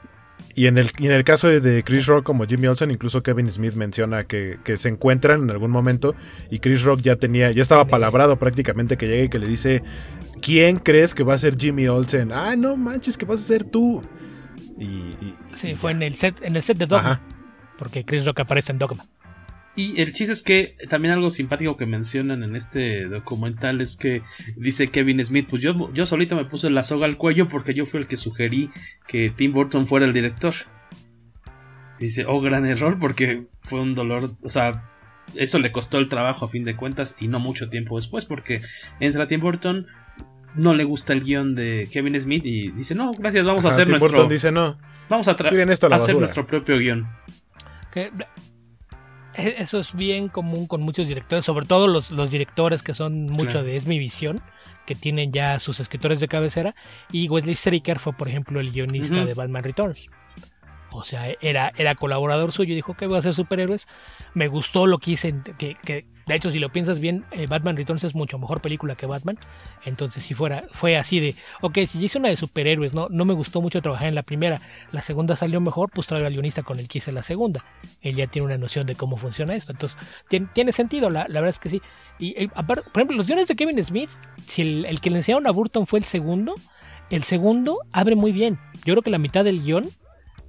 Y 0.55 0.65
en 0.65 0.79
el, 0.79 0.89
y 0.97 1.05
en 1.05 1.11
el 1.11 1.23
caso 1.23 1.47
de, 1.47 1.83
Chris 1.83 2.07
Rock 2.07 2.23
como 2.23 2.45
Jimmy 2.45 2.67
Olsen, 2.67 2.89
incluso 2.89 3.21
Kevin 3.21 3.49
Smith 3.49 3.75
menciona 3.75 4.23
que, 4.23 4.57
que, 4.63 4.77
se 4.77 4.89
encuentran 4.89 5.43
en 5.43 5.51
algún 5.51 5.69
momento 5.69 6.15
y 6.49 6.59
Chris 6.59 6.81
Rock 6.81 7.01
ya 7.01 7.15
tenía, 7.15 7.51
ya 7.51 7.61
estaba 7.61 7.85
palabrado 7.85 8.38
prácticamente 8.38 8.97
que 8.97 9.07
llegue 9.07 9.23
y 9.25 9.29
que 9.29 9.38
le 9.38 9.47
dice, 9.47 9.83
¿quién 10.41 10.79
crees 10.79 11.13
que 11.13 11.23
va 11.23 11.35
a 11.35 11.38
ser 11.38 11.55
Jimmy 11.57 11.88
Olsen? 11.88 12.31
Ah, 12.31 12.55
no 12.55 12.75
manches, 12.75 13.17
que 13.17 13.25
vas 13.25 13.41
a 13.41 13.43
ser 13.43 13.65
tú. 13.65 14.01
Y, 14.79 14.85
y 14.85 15.35
sí, 15.55 15.69
y 15.69 15.75
fue 15.75 15.91
en 15.91 16.01
el 16.01 16.15
set, 16.15 16.35
en 16.41 16.55
el 16.55 16.61
set 16.63 16.77
de 16.77 16.88
Dogma, 16.88 17.11
Ajá. 17.11 17.21
porque 17.77 18.03
Chris 18.03 18.25
Rock 18.25 18.39
aparece 18.39 18.71
en 18.71 18.79
Dogma. 18.79 19.05
Y 19.78 20.01
el 20.01 20.11
chiste 20.11 20.34
es 20.34 20.41
que 20.41 20.75
también 20.89 21.13
algo 21.13 21.30
simpático 21.30 21.78
que 21.78 21.86
mencionan 21.86 22.41
en 22.41 22.55
este 22.55 23.05
documental 23.05 23.80
es 23.80 23.95
que 23.95 24.23
dice 24.55 24.88
Kevin 24.88 25.23
Smith, 25.23 25.45
pues 25.47 25.61
yo, 25.61 25.93
yo 25.93 26.07
solito 26.07 26.36
me 26.36 26.45
puse 26.45 26.71
la 26.71 26.82
soga 26.82 27.05
al 27.05 27.15
cuello 27.15 27.47
porque 27.47 27.75
yo 27.75 27.86
fui 27.86 27.99
el 27.99 28.07
que 28.07 28.17
sugerí 28.17 28.71
que 29.07 29.30
Tim 29.30 29.53
Burton 29.53 29.86
fuera 29.86 30.07
el 30.07 30.13
director. 30.13 30.55
Dice, 31.99 32.25
oh, 32.28 32.41
gran 32.41 32.65
error 32.65 32.97
porque 32.99 33.45
fue 33.59 33.80
un 33.80 33.93
dolor, 33.93 34.32
o 34.41 34.49
sea, 34.49 34.89
eso 35.36 35.59
le 35.59 35.71
costó 35.71 35.99
el 35.99 36.09
trabajo 36.09 36.45
a 36.45 36.49
fin 36.49 36.63
de 36.63 36.75
cuentas 36.75 37.15
y 37.19 37.28
no 37.28 37.39
mucho 37.39 37.69
tiempo 37.69 37.97
después 37.97 38.25
porque 38.25 38.61
entra 38.99 39.28
Tim 39.28 39.41
Burton, 39.41 39.86
no 40.55 40.73
le 40.73 40.86
gusta 40.86 41.13
el 41.13 41.21
guion 41.21 41.53
de 41.53 41.88
Kevin 41.93 42.19
Smith 42.19 42.43
y 42.43 42.71
dice, 42.71 42.95
no, 42.95 43.11
gracias, 43.11 43.45
vamos 43.45 43.63
Ajá, 43.63 43.73
a 43.73 43.75
hacer 43.75 43.86
Tim 43.86 43.91
nuestro... 43.91 44.09
Burton 44.09 44.30
dice 44.30 44.51
no. 44.51 44.80
Vamos 45.07 45.28
a, 45.28 45.34
esto 45.34 45.88
a, 45.88 45.91
a 45.91 45.95
hacer 45.95 46.17
nuestro 46.17 46.47
propio 46.47 46.80
guion. 46.80 47.07
Que 47.93 48.11
eso 49.38 49.79
es 49.79 49.95
bien 49.95 50.27
común 50.27 50.67
con 50.67 50.81
muchos 50.81 51.07
directores, 51.07 51.45
sobre 51.45 51.65
todo 51.65 51.88
los, 51.88 52.11
los 52.11 52.31
directores 52.31 52.83
que 52.83 52.93
son 52.93 53.27
mucho 53.27 53.51
claro. 53.51 53.63
de 53.63 53.75
Es 53.75 53.85
mi 53.85 53.99
visión, 53.99 54.41
que 54.85 54.95
tienen 54.95 55.31
ya 55.31 55.59
sus 55.59 55.79
escritores 55.79 56.19
de 56.19 56.27
cabecera. 56.27 56.75
Y 57.11 57.29
Wesley 57.29 57.55
Stricker 57.55 57.99
fue, 57.99 58.13
por 58.13 58.27
ejemplo, 58.27 58.59
el 58.59 58.71
guionista 58.71 59.15
uh 59.15 59.19
-huh. 59.19 59.25
de 59.25 59.33
Batman 59.33 59.63
Returns. 59.63 60.09
O 60.98 61.06
sea, 61.06 61.28
era, 61.41 61.72
era 61.78 61.95
colaborador 61.95 62.52
suyo 62.52 62.74
y 62.74 62.76
dijo 62.76 62.95
que 62.95 63.06
iba 63.06 63.18
a 63.18 63.22
ser 63.22 63.34
superhéroes. 63.34 63.88
Me 64.34 64.48
gustó 64.48 64.88
lo 64.88 65.00
que 65.00 65.12
hice. 65.12 65.34
Que, 65.58 65.76
que, 65.76 66.06
de 66.28 66.36
hecho, 66.36 66.52
si 66.52 66.60
lo 66.60 66.70
piensas 66.70 67.00
bien, 67.00 67.24
eh, 67.32 67.48
Batman 67.48 67.78
Returns 67.78 68.04
es 68.04 68.14
mucho 68.14 68.38
mejor 68.38 68.62
película 68.62 68.95
que 68.95 69.06
Batman. 69.06 69.38
Entonces, 69.86 70.24
si 70.24 70.34
fuera, 70.34 70.66
fue 70.72 70.98
así 70.98 71.22
de, 71.22 71.36
ok, 71.62 71.80
si 71.88 72.04
hice 72.04 72.18
una 72.18 72.28
de 72.28 72.36
superhéroes, 72.36 72.93
no, 72.93 73.08
no 73.10 73.24
me 73.24 73.34
gustó 73.34 73.62
mucho 73.62 73.82
trabajar 73.82 74.10
en 74.10 74.16
la 74.16 74.24
primera, 74.24 74.60
la 74.91 75.02
segunda 75.02 75.38
salió 75.38 75.62
mejor, 75.62 75.89
pues 75.89 76.06
traigo 76.08 76.28
al 76.28 76.34
guionista 76.34 76.64
con 76.64 76.80
el 76.80 76.89
que 76.89 76.98
hice 76.98 77.14
la 77.14 77.24
segunda. 77.24 77.64
Él 78.02 78.16
ya 78.16 78.28
tiene 78.28 78.45
una 78.45 78.58
noción 78.58 78.86
de 78.88 78.95
cómo 78.95 79.16
funciona 79.16 79.56
esto. 79.56 79.72
Entonces, 79.72 79.98
tiene, 80.28 80.48
tiene 80.54 80.74
sentido, 80.74 81.10
la, 81.10 81.28
la, 81.30 81.39
verdad 81.39 81.50
es 81.50 81.60
que 81.60 81.70
sí. 81.70 81.82
Y, 82.20 82.43
y 82.43 82.50
aparte, 82.56 82.89
por 82.91 83.02
ejemplo, 83.02 83.16
los 83.16 83.28
guiones 83.28 83.48
de 83.48 83.56
Kevin 83.56 83.82
Smith, 83.82 84.10
si 84.45 84.64
el, 84.64 84.86
el 84.86 85.00
que 85.00 85.10
le 85.10 85.18
enseñaron 85.18 85.48
a 85.48 85.52
Burton 85.52 85.88
fue 85.88 86.00
el 86.00 86.06
segundo, 86.06 86.56
el 87.10 87.24
segundo 87.24 87.80
abre 87.93 88.16
muy 88.16 88.34
bien. 88.34 88.60
Yo 88.86 88.93
creo 88.93 89.02
que 89.02 89.12
la 89.12 89.18
mitad 89.18 89.45
del 89.45 89.64
guion 89.64 89.88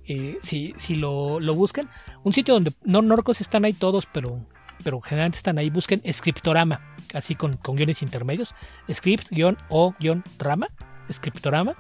eh, 0.09 0.39
si, 0.41 0.75
si 0.79 0.95
lo, 0.95 1.39
lo, 1.39 1.55
buscan, 1.55 1.87
un 2.25 2.33
sitio 2.33 2.55
donde 2.55 2.73
no 2.83 3.03
norcos 3.03 3.43
están 3.43 3.67
ahí 3.67 3.75
todos, 3.75 4.07
pero, 4.07 4.41
pero 4.83 5.03
generalmente 5.03 5.37
están 5.37 5.59
ahí, 5.59 5.69
busquen 5.69 6.01
Scriptorama, 6.11 6.81
así 7.13 7.35
con, 7.35 7.59
con 7.59 7.77
guiones 7.77 8.01
intermedios, 8.03 8.55
script-o-rama, 8.91 10.69
Scriptorama. 11.13 11.77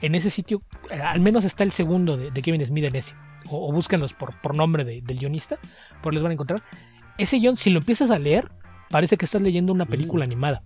En 0.00 0.14
ese 0.14 0.30
sitio, 0.30 0.62
eh, 0.90 1.00
al 1.00 1.18
menos 1.18 1.44
está 1.44 1.64
el 1.64 1.72
segundo 1.72 2.16
de, 2.16 2.30
de 2.30 2.42
Kevin 2.42 2.64
Smith 2.64 2.84
en 2.84 2.94
ese, 2.94 3.16
o, 3.46 3.68
o 3.68 3.72
búsquenlos 3.72 4.12
por, 4.12 4.40
por 4.40 4.54
nombre 4.54 4.84
de, 4.84 5.02
del 5.02 5.18
guionista, 5.18 5.56
por 6.02 6.14
les 6.14 6.22
van 6.22 6.30
a 6.30 6.34
encontrar. 6.34 6.62
Ese 7.18 7.38
guion, 7.38 7.56
si 7.56 7.70
lo 7.70 7.80
empiezas 7.80 8.12
a 8.12 8.18
leer, 8.20 8.48
parece 8.90 9.16
que 9.16 9.24
estás 9.24 9.42
leyendo 9.42 9.72
una 9.72 9.86
película 9.86 10.24
animada, 10.24 10.62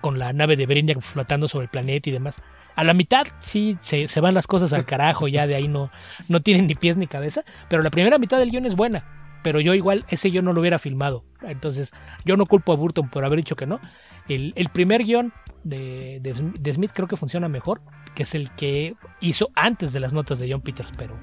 con 0.00 0.20
la 0.20 0.32
nave 0.32 0.56
de 0.56 0.66
Brainiac 0.66 1.00
flotando 1.00 1.48
sobre 1.48 1.64
el 1.64 1.70
planeta 1.70 2.08
y 2.08 2.12
demás 2.12 2.40
a 2.78 2.84
la 2.84 2.94
mitad 2.94 3.26
sí 3.40 3.76
se, 3.80 4.06
se, 4.06 4.20
van 4.20 4.34
las 4.34 4.46
cosas 4.46 4.72
al 4.72 4.86
carajo, 4.86 5.26
ya 5.26 5.48
de 5.48 5.56
ahí 5.56 5.66
no, 5.66 5.90
no 6.28 6.42
tienen 6.42 6.68
ni 6.68 6.76
pies 6.76 6.96
ni 6.96 7.08
cabeza, 7.08 7.42
pero 7.68 7.82
la 7.82 7.90
primera 7.90 8.18
mitad 8.18 8.38
del 8.38 8.52
guion 8.52 8.66
es 8.66 8.76
buena, 8.76 9.40
pero 9.42 9.58
yo 9.58 9.74
igual 9.74 10.04
ese 10.10 10.30
yo 10.30 10.42
no 10.42 10.52
lo 10.52 10.60
hubiera 10.60 10.78
filmado, 10.78 11.24
entonces 11.42 11.92
yo 12.24 12.36
no 12.36 12.46
culpo 12.46 12.72
a 12.72 12.76
Burton 12.76 13.08
por 13.10 13.24
haber 13.24 13.38
dicho 13.38 13.56
que 13.56 13.66
no. 13.66 13.80
El, 14.28 14.52
el 14.54 14.68
primer 14.68 15.02
guion 15.02 15.32
de, 15.64 16.20
de, 16.22 16.34
de, 16.34 16.72
Smith 16.72 16.92
creo 16.94 17.08
que 17.08 17.16
funciona 17.16 17.48
mejor, 17.48 17.80
que 18.14 18.22
es 18.22 18.36
el 18.36 18.52
que 18.52 18.94
hizo 19.20 19.48
antes 19.56 19.92
de 19.92 19.98
las 19.98 20.12
notas 20.12 20.38
de 20.38 20.48
John 20.48 20.60
Peters, 20.60 20.92
pero, 20.96 21.18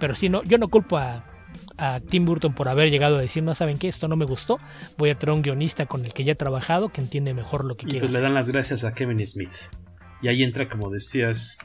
pero 0.00 0.16
sí, 0.16 0.28
no, 0.28 0.42
yo 0.42 0.58
no 0.58 0.66
culpo 0.66 0.98
a, 0.98 1.24
a 1.76 2.00
Tim 2.00 2.24
Burton 2.24 2.56
por 2.56 2.68
haber 2.68 2.90
llegado 2.90 3.18
a 3.18 3.20
decir, 3.20 3.44
no 3.44 3.54
saben 3.54 3.78
qué, 3.78 3.86
esto 3.86 4.08
no 4.08 4.16
me 4.16 4.24
gustó, 4.24 4.58
voy 4.98 5.10
a 5.10 5.14
traer 5.16 5.36
un 5.36 5.42
guionista 5.42 5.86
con 5.86 6.04
el 6.04 6.12
que 6.12 6.24
ya 6.24 6.32
he 6.32 6.36
trabajado, 6.36 6.88
que 6.88 7.00
entiende 7.00 7.34
mejor 7.34 7.64
lo 7.64 7.76
que 7.76 7.86
y 7.86 7.90
quiere. 7.90 8.06
Pues 8.06 8.14
le 8.14 8.20
dan 8.20 8.34
las 8.34 8.50
gracias 8.50 8.82
a 8.82 8.94
Kevin 8.94 9.24
Smith. 9.24 9.52
Y 10.26 10.28
ahí 10.28 10.42
entra, 10.42 10.68
como 10.68 10.90
decías. 10.90 11.58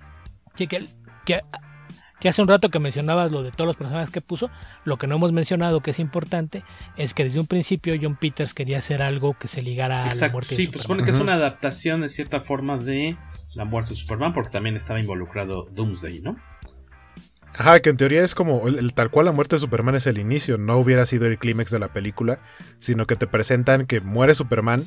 Sí, 0.54 0.68
que, 0.68 0.86
que, 1.26 1.42
que, 2.20 2.30
hace 2.30 2.44
un 2.44 2.48
rato 2.48 2.70
que 2.70 2.78
mencionabas 2.78 3.32
lo 3.32 3.42
de 3.42 3.50
todos 3.50 3.66
los 3.66 3.76
personajes 3.76 4.12
que 4.12 4.22
puso, 4.22 4.52
lo 4.86 5.00
que 5.00 5.08
no 5.08 5.16
hemos 5.16 5.32
mencionado 5.32 5.82
que 5.82 5.90
es 5.90 5.98
importante 5.98 6.64
es 6.96 7.16
que 7.16 7.24
desde 7.24 7.40
un 7.40 7.48
principio 7.48 7.96
John 8.00 8.18
Peters 8.18 8.54
quería 8.54 8.78
hacer 8.78 9.02
algo 9.02 9.36
que 9.36 9.48
se 9.48 9.64
ligara 9.64 10.06
Exacto, 10.06 10.26
a 10.26 10.28
la 10.28 10.32
muerte 10.34 10.56
sí, 10.56 10.66
de 10.68 10.74
pues 10.74 10.84
supone 10.84 11.04
que 11.04 11.10
es 11.10 11.20
una 11.20 11.34
adaptación 11.34 12.02
de 12.02 12.10
cierta 12.10 12.40
forma 12.40 12.78
de 12.78 13.18
la 13.56 13.66
muerte 13.66 13.92
de 13.92 13.96
Superman, 13.96 14.32
porque 14.32 14.52
también 14.52 14.78
estaba 14.78 15.00
involucrado 15.00 15.66
Doomsday, 15.72 16.20
¿no? 16.20 16.38
Ajá, 17.56 17.80
que 17.80 17.90
en 17.90 17.98
teoría 17.98 18.24
es 18.24 18.36
como 18.36 18.68
el, 18.68 18.78
el, 18.78 18.94
tal 18.94 19.10
cual 19.10 19.26
la 19.26 19.32
muerte 19.32 19.56
de 19.56 19.60
Superman 19.62 19.96
es 19.96 20.06
el 20.06 20.20
inicio, 20.20 20.60
no 20.60 20.78
hubiera 20.78 21.08
sido 21.08 21.26
el 21.26 21.40
clímax 21.40 21.72
de 21.72 21.80
la 21.80 21.92
película, 21.92 22.42
sino 22.78 23.08
que 23.08 23.16
te 23.16 23.26
presentan 23.26 23.88
que 23.88 24.02
muere 24.02 24.36
Superman 24.36 24.86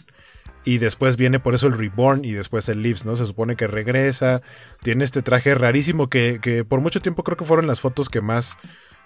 y 0.65 0.79
después 0.79 1.17
viene 1.17 1.41
por 1.41 1.55
eso 1.55 1.67
el 1.67 1.77
Reborn 1.77 2.25
y 2.25 2.33
después 2.33 2.69
el 2.69 2.83
Lives, 2.83 3.05
¿no? 3.05 3.17
Se 3.17 3.27
supone 3.27 3.57
que 3.57 3.67
regresa, 3.67 4.43
tiene 4.83 5.05
este 5.05 5.23
traje 5.23 5.55
rarísimo 5.55 6.09
que, 6.09 6.39
que 6.43 6.65
por 6.65 6.81
mucho 6.81 7.01
tiempo 7.01 7.23
creo 7.23 7.37
que 7.37 7.45
fueron 7.45 7.67
las 7.67 7.81
fotos 7.81 8.09
que 8.09 8.21
más 8.21 8.57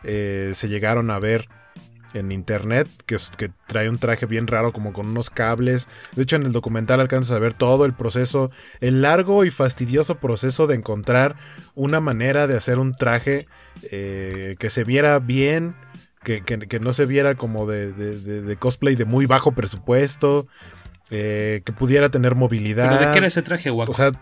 eh, 0.05 0.53
se 0.55 0.69
llegaron 0.69 1.11
a 1.11 1.19
ver 1.19 1.49
en 2.15 2.33
internet, 2.33 2.89
que, 3.07 3.17
que, 3.37 3.51
trae 3.67 3.91
un 3.91 3.99
traje 3.99 4.25
bien 4.25 4.47
raro 4.47 4.73
como 4.73 4.93
con 4.93 5.09
unos 5.09 5.31
cables. 5.31 5.89
De 6.15 6.23
hecho 6.23 6.37
en 6.37 6.45
el 6.45 6.53
documental 6.53 7.01
alcanzas 7.01 7.37
a 7.37 7.39
ver 7.39 7.55
todo 7.55 7.85
el 7.85 7.93
proceso, 7.93 8.51
el 8.81 9.03
largo 9.03 9.45
y 9.45 9.51
fastidioso 9.51 10.17
proceso 10.17 10.67
de 10.67 10.77
encontrar 10.77 11.37
una 11.75 12.01
manera 12.01 12.47
de 12.47 12.57
hacer 12.57 12.79
un 12.79 12.93
traje 12.93 13.47
eh, 13.91 14.57
que 14.59 14.71
se 14.71 14.85
viera 14.85 15.19
bien 15.19 15.75
que, 16.23 16.43
que, 16.43 16.59
que 16.59 16.81
no 16.81 16.93
se 16.93 17.07
viera 17.07 17.37
como 17.37 17.67
de, 17.67 17.93
de, 17.93 18.57
cosplay 18.57 18.95
de 18.97 19.05
muy 19.05 19.27
bajo 19.27 19.53
presupuesto, 19.53 20.47
eh, 21.11 21.63
que 21.65 21.73
pudiera 21.73 22.11
tener 22.11 22.35
movilidad. 22.35 22.91
¿Pero 22.91 23.07
de 23.07 23.13
qué 23.13 23.19
era 23.19 23.27
ese 23.27 23.43
traje, 23.43 23.71
Waco? 23.71 23.91
O 23.91 23.95
sea, 23.95 24.13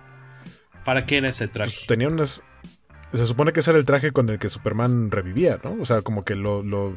¿para 0.85 1.07
qué 1.07 1.19
era 1.19 1.29
ese 1.29 1.49
traje? 1.49 1.73
Pues, 1.73 1.87
tenía 1.87 2.09
unas... 2.09 2.43
Se 3.13 3.25
supone 3.25 3.53
que 3.53 3.61
ese 3.61 3.71
era 3.71 3.79
el 3.79 3.85
traje 3.85 4.11
con 4.11 4.29
el 4.29 4.39
que 4.39 4.49
Superman 4.49 5.11
revivía, 5.11 5.59
¿no? 5.63 5.77
O 5.81 5.85
sea, 5.85 6.03
como 6.03 6.25
que 6.25 6.35
lo... 6.35 6.63
lo... 6.63 6.97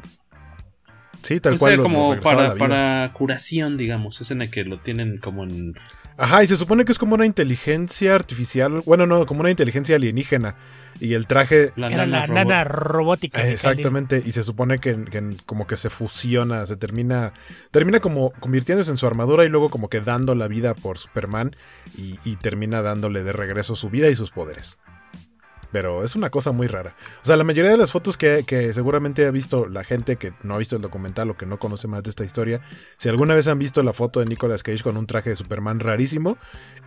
Sí, 1.22 1.38
tal 1.40 1.54
o 1.54 1.58
cual. 1.58 1.76
lo, 1.76 1.82
como 1.82 2.14
lo 2.14 2.20
para, 2.20 2.54
para 2.54 3.12
curación, 3.12 3.76
digamos. 3.76 4.20
Es 4.20 4.30
en 4.30 4.42
el 4.42 4.50
que 4.50 4.64
lo 4.64 4.80
tienen 4.80 5.18
como 5.18 5.44
en 5.44 5.74
Ajá, 6.22 6.42
y 6.42 6.46
se 6.46 6.56
supone 6.56 6.84
que 6.84 6.92
es 6.92 6.98
como 6.98 7.14
una 7.14 7.24
inteligencia 7.24 8.14
artificial, 8.14 8.82
bueno, 8.84 9.06
no, 9.06 9.24
como 9.24 9.40
una 9.40 9.48
inteligencia 9.48 9.96
alienígena. 9.96 10.54
Y 11.00 11.14
el 11.14 11.26
traje... 11.26 11.72
La 11.76 11.86
Era 11.86 12.04
nana 12.04 12.06
la 12.06 12.26
robot. 12.26 12.34
nana 12.34 12.64
robótica. 12.64 13.46
Eh, 13.46 13.52
exactamente, 13.52 14.22
y 14.22 14.32
se 14.32 14.42
supone 14.42 14.80
que, 14.80 15.02
que, 15.06 15.30
como 15.46 15.66
que 15.66 15.78
se 15.78 15.88
fusiona, 15.88 16.66
se 16.66 16.76
termina... 16.76 17.32
Termina 17.70 18.00
como 18.00 18.32
convirtiéndose 18.32 18.90
en 18.90 18.98
su 18.98 19.06
armadura 19.06 19.46
y 19.46 19.48
luego 19.48 19.70
como 19.70 19.88
que 19.88 20.02
dando 20.02 20.34
la 20.34 20.46
vida 20.46 20.74
por 20.74 20.98
Superman 20.98 21.56
y, 21.96 22.18
y 22.22 22.36
termina 22.36 22.82
dándole 22.82 23.24
de 23.24 23.32
regreso 23.32 23.74
su 23.74 23.88
vida 23.88 24.10
y 24.10 24.14
sus 24.14 24.30
poderes 24.30 24.78
pero 25.72 26.04
es 26.04 26.16
una 26.16 26.30
cosa 26.30 26.52
muy 26.52 26.66
rara. 26.66 26.94
O 27.22 27.24
sea, 27.24 27.36
la 27.36 27.44
mayoría 27.44 27.70
de 27.70 27.76
las 27.76 27.92
fotos 27.92 28.16
que, 28.16 28.44
que, 28.46 28.72
seguramente 28.72 29.26
ha 29.26 29.30
visto 29.30 29.66
la 29.66 29.84
gente 29.84 30.16
que 30.16 30.32
no 30.42 30.54
ha 30.54 30.58
visto 30.58 30.76
el 30.76 30.82
documental 30.82 31.30
o 31.30 31.36
que 31.36 31.46
no 31.46 31.58
conoce 31.58 31.88
más 31.88 32.02
de 32.02 32.10
esta 32.10 32.24
historia, 32.24 32.60
si 32.98 33.08
alguna 33.08 33.34
vez 33.34 33.48
han 33.48 33.58
visto 33.58 33.82
la 33.82 33.92
foto 33.92 34.20
de 34.20 34.26
Nicolas 34.26 34.62
Cage 34.62 34.82
con 34.82 34.96
un 34.96 35.06
traje 35.06 35.30
de 35.30 35.36
Superman 35.36 35.80
rarísimo, 35.80 36.38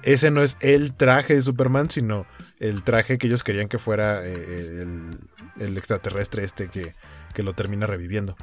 ese 0.04 0.32
no 0.32 0.42
es 0.42 0.58
el 0.60 0.94
traje 0.94 1.36
de 1.36 1.42
Superman, 1.42 1.90
sino 1.90 2.26
el 2.60 2.84
traje 2.84 3.18
que 3.18 3.28
ellos 3.28 3.44
querían 3.44 3.68
que 3.68 3.80
fuera 3.80 4.26
eh, 4.26 4.34
el, 4.34 5.18
el, 5.60 5.78
extraterrestre 5.78 6.44
este 6.44 6.68
que, 6.70 6.94
que 7.34 7.44
lo 7.44 7.54
termina 7.54 7.88
reviviendo. 7.88 8.36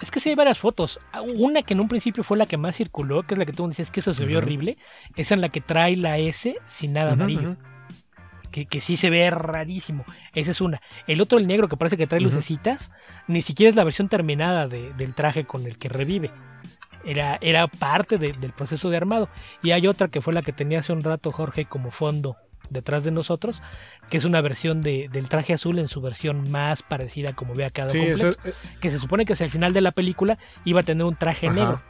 Es 0.00 0.10
que 0.10 0.20
sí 0.20 0.28
hay 0.28 0.34
varias 0.34 0.58
fotos. 0.58 1.00
Una 1.36 1.62
que 1.62 1.72
en 1.74 1.80
un 1.80 1.88
principio 1.88 2.22
fue 2.22 2.36
la 2.36 2.46
que 2.46 2.58
más 2.58 2.76
circuló, 2.76 3.22
que 3.22 3.34
es 3.34 3.38
la 3.38 3.46
que 3.46 3.52
tú 3.52 3.66
decías 3.66 3.90
que 3.90 4.00
eso 4.00 4.12
se 4.12 4.26
vio 4.26 4.38
uh 4.38 4.40
-huh. 4.40 4.44
horrible, 4.44 4.78
es 5.16 5.32
en 5.32 5.40
la 5.40 5.48
que 5.48 5.60
trae 5.60 5.96
la 5.96 6.18
S 6.18 6.54
sin 6.66 6.92
nada 6.92 7.12
uh 7.12 7.14
-huh, 7.14 7.14
amarillo. 7.14 7.50
Uh 7.50 7.54
-huh. 7.54 7.75
Que, 8.56 8.64
que, 8.64 8.80
sí 8.80 8.96
se 8.96 9.10
ve 9.10 9.28
rarísimo. 9.28 10.02
Esa 10.32 10.52
es 10.52 10.62
una. 10.62 10.80
El 11.06 11.20
otro, 11.20 11.38
el 11.38 11.46
negro, 11.46 11.68
que 11.68 11.76
parece 11.76 11.98
que 11.98 12.06
trae 12.06 12.20
uh 12.20 12.22
-huh. 12.22 12.32
lucecitas, 12.32 12.90
ni 13.28 13.42
siquiera 13.42 13.68
es 13.68 13.76
la 13.76 13.84
versión 13.84 14.08
terminada 14.08 14.66
de, 14.66 14.94
del 14.94 15.12
traje 15.12 15.44
con 15.44 15.66
el 15.66 15.76
que 15.76 15.90
revive. 15.90 16.30
Era, 17.04 17.36
era 17.42 17.66
parte 17.66 18.16
de, 18.16 18.32
del 18.32 18.52
proceso 18.52 18.88
de 18.88 18.96
armado. 18.96 19.28
Y 19.62 19.72
hay 19.72 19.86
otra 19.86 20.08
que 20.08 20.22
fue 20.22 20.32
la 20.32 20.40
que 20.40 20.54
tenía 20.54 20.78
hace 20.78 20.94
un 20.94 21.02
rato 21.02 21.32
Jorge 21.32 21.66
como 21.66 21.90
fondo 21.90 22.38
detrás 22.70 23.04
de 23.04 23.10
nosotros, 23.10 23.60
que 24.08 24.16
es 24.16 24.24
una 24.24 24.40
versión 24.40 24.80
de, 24.80 25.10
del 25.12 25.28
traje 25.28 25.52
azul 25.52 25.78
en 25.78 25.86
su 25.86 26.00
versión 26.00 26.50
más 26.50 26.82
parecida 26.82 27.34
como 27.34 27.54
ve 27.54 27.66
acá 27.66 27.90
sí, 27.90 27.98
completo, 27.98 28.30
es, 28.42 28.54
que 28.80 28.90
se 28.90 28.98
supone 28.98 29.26
que 29.26 29.34
hacia 29.34 29.44
el 29.44 29.50
final 29.50 29.74
de 29.74 29.82
la 29.82 29.92
película 29.92 30.38
iba 30.64 30.80
a 30.80 30.82
tener 30.82 31.04
un 31.04 31.14
traje 31.14 31.48
Ajá. 31.48 31.54
negro, 31.54 31.82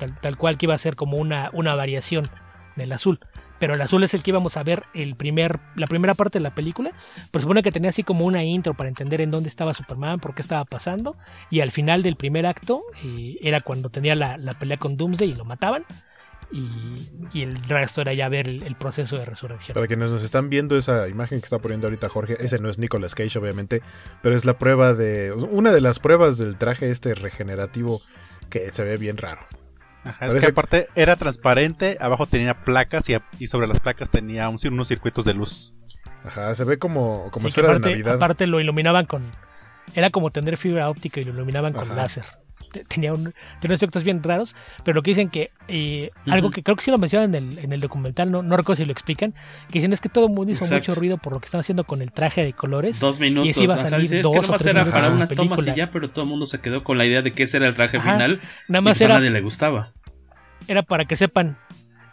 tal, 0.00 0.20
tal, 0.20 0.36
cual 0.36 0.58
que 0.58 0.66
iba 0.66 0.74
a 0.74 0.78
ser 0.78 0.96
como 0.96 1.16
una, 1.16 1.48
una 1.52 1.76
variación 1.76 2.28
del 2.74 2.92
azul 2.92 3.20
pero 3.58 3.74
el 3.74 3.80
azul 3.80 4.02
es 4.04 4.14
el 4.14 4.22
que 4.22 4.30
íbamos 4.30 4.56
a 4.56 4.62
ver 4.62 4.84
el 4.94 5.16
primer, 5.16 5.58
la 5.76 5.86
primera 5.86 6.14
parte 6.14 6.38
de 6.38 6.42
la 6.42 6.54
película. 6.54 6.92
Pero 7.30 7.42
supone 7.42 7.62
que 7.62 7.72
tenía 7.72 7.90
así 7.90 8.02
como 8.02 8.24
una 8.24 8.44
intro 8.44 8.74
para 8.74 8.88
entender 8.88 9.20
en 9.20 9.30
dónde 9.30 9.48
estaba 9.48 9.74
Superman, 9.74 10.20
por 10.20 10.34
qué 10.34 10.42
estaba 10.42 10.64
pasando. 10.64 11.16
Y 11.50 11.60
al 11.60 11.70
final 11.70 12.02
del 12.02 12.16
primer 12.16 12.46
acto 12.46 12.82
eh, 13.04 13.36
era 13.40 13.60
cuando 13.60 13.90
tenía 13.90 14.14
la, 14.14 14.36
la, 14.36 14.54
pelea 14.54 14.76
con 14.76 14.96
Doomsday 14.96 15.30
y 15.30 15.34
lo 15.34 15.44
mataban. 15.44 15.84
Y, 16.50 17.08
y 17.34 17.42
el 17.42 17.62
resto 17.64 18.00
era 18.00 18.14
ya 18.14 18.28
ver 18.30 18.48
el, 18.48 18.62
el, 18.62 18.74
proceso 18.74 19.18
de 19.18 19.26
resurrección. 19.26 19.74
Para 19.74 19.86
quienes 19.86 20.10
nos 20.10 20.22
están 20.22 20.48
viendo 20.48 20.78
esa 20.78 21.06
imagen 21.06 21.40
que 21.40 21.44
está 21.44 21.58
poniendo 21.58 21.88
ahorita 21.88 22.08
Jorge, 22.08 22.38
ese 22.40 22.58
no 22.58 22.70
es 22.70 22.78
Nicolas 22.78 23.14
Cage, 23.14 23.38
obviamente, 23.38 23.82
pero 24.22 24.34
es 24.34 24.46
la 24.46 24.56
prueba 24.56 24.94
de. 24.94 25.32
Una 25.32 25.72
de 25.72 25.82
las 25.82 25.98
pruebas 25.98 26.38
del 26.38 26.56
traje 26.56 26.90
este 26.90 27.14
regenerativo 27.14 28.00
que 28.48 28.70
se 28.70 28.82
ve 28.82 28.96
bien 28.96 29.18
raro. 29.18 29.42
Ajá, 30.04 30.26
es 30.26 30.36
que 30.36 30.46
aparte 30.46 30.88
era 30.94 31.16
transparente, 31.16 31.98
abajo 32.00 32.26
tenía 32.26 32.62
placas 32.62 33.08
y, 33.08 33.16
y 33.38 33.46
sobre 33.48 33.66
las 33.66 33.80
placas 33.80 34.10
tenía 34.10 34.48
un, 34.48 34.58
unos 34.70 34.88
circuitos 34.88 35.24
de 35.24 35.34
luz. 35.34 35.74
Ajá, 36.24 36.54
se 36.54 36.64
ve 36.64 36.78
como, 36.78 37.30
como 37.30 37.42
sí, 37.42 37.46
esfera 37.48 37.68
aparte, 37.68 37.88
de 37.88 37.94
Navidad. 37.94 38.14
Aparte 38.14 38.46
lo 38.46 38.60
iluminaban 38.60 39.06
con... 39.06 39.22
Era 39.94 40.10
como 40.10 40.30
tener 40.30 40.56
fibra 40.56 40.88
óptica 40.90 41.20
y 41.20 41.24
lo 41.24 41.32
iluminaban 41.32 41.74
Ajá. 41.76 41.86
con 41.86 41.96
láser. 41.96 42.24
Tenía, 42.88 43.12
un, 43.14 43.22
tenía 43.22 43.34
unos 43.70 43.82
efectos 43.82 44.02
bien 44.04 44.22
raros, 44.22 44.54
pero 44.84 44.96
lo 44.96 45.02
que 45.02 45.12
dicen 45.12 45.30
que 45.30 45.52
eh, 45.68 46.10
uh 46.26 46.28
-huh. 46.28 46.32
algo 46.34 46.50
que 46.50 46.62
creo 46.62 46.76
que 46.76 46.82
sí 46.82 46.90
lo 46.90 46.98
mencionan 46.98 47.34
en 47.34 47.50
el, 47.52 47.58
en 47.60 47.72
el 47.72 47.80
documental, 47.80 48.30
no, 48.30 48.42
no 48.42 48.56
recuerdo 48.56 48.76
si 48.82 48.84
lo 48.84 48.92
explican, 48.92 49.32
que 49.68 49.74
dicen 49.78 49.92
es 49.92 50.00
que 50.00 50.08
todo 50.08 50.26
el 50.26 50.32
mundo 50.32 50.52
hizo 50.52 50.64
Exacto. 50.64 50.90
mucho 50.90 51.00
ruido 51.00 51.18
por 51.18 51.32
lo 51.32 51.40
que 51.40 51.46
están 51.46 51.60
haciendo 51.60 51.84
con 51.84 52.02
el 52.02 52.12
traje 52.12 52.42
de 52.44 52.52
colores. 52.52 52.98
Dos 53.00 53.20
minutos. 53.20 53.46
Y 53.46 53.50
así 53.52 53.62
iba 53.62 53.74
a 53.74 53.78
salir 53.78 54.12
es 54.12 54.22
dos 54.22 54.32
que 54.32 54.40
nomás 54.40 54.66
o 54.66 54.68
era 54.68 54.82
tres 54.82 54.92
para 54.92 55.08
unas 55.10 55.28
película. 55.30 55.56
tomas 55.56 55.74
y 55.74 55.78
ya, 55.78 55.90
pero 55.90 56.10
todo 56.10 56.24
el 56.24 56.28
mundo 56.30 56.46
se 56.46 56.60
quedó 56.60 56.82
con 56.82 56.98
la 56.98 57.06
idea 57.06 57.22
de 57.22 57.32
que 57.32 57.44
ese 57.44 57.56
era 57.58 57.68
el 57.68 57.74
traje 57.74 57.96
Ajá. 57.98 58.12
final. 58.14 58.40
Nada 58.66 58.80
más 58.82 58.96
y 58.96 58.98
pues 58.98 59.02
era- 59.02 59.14
a 59.14 59.18
nadie 59.18 59.30
le 59.30 59.40
gustaba. 59.40 59.92
era 60.66 60.82
para 60.82 61.04
que 61.06 61.16
sepan, 61.16 61.56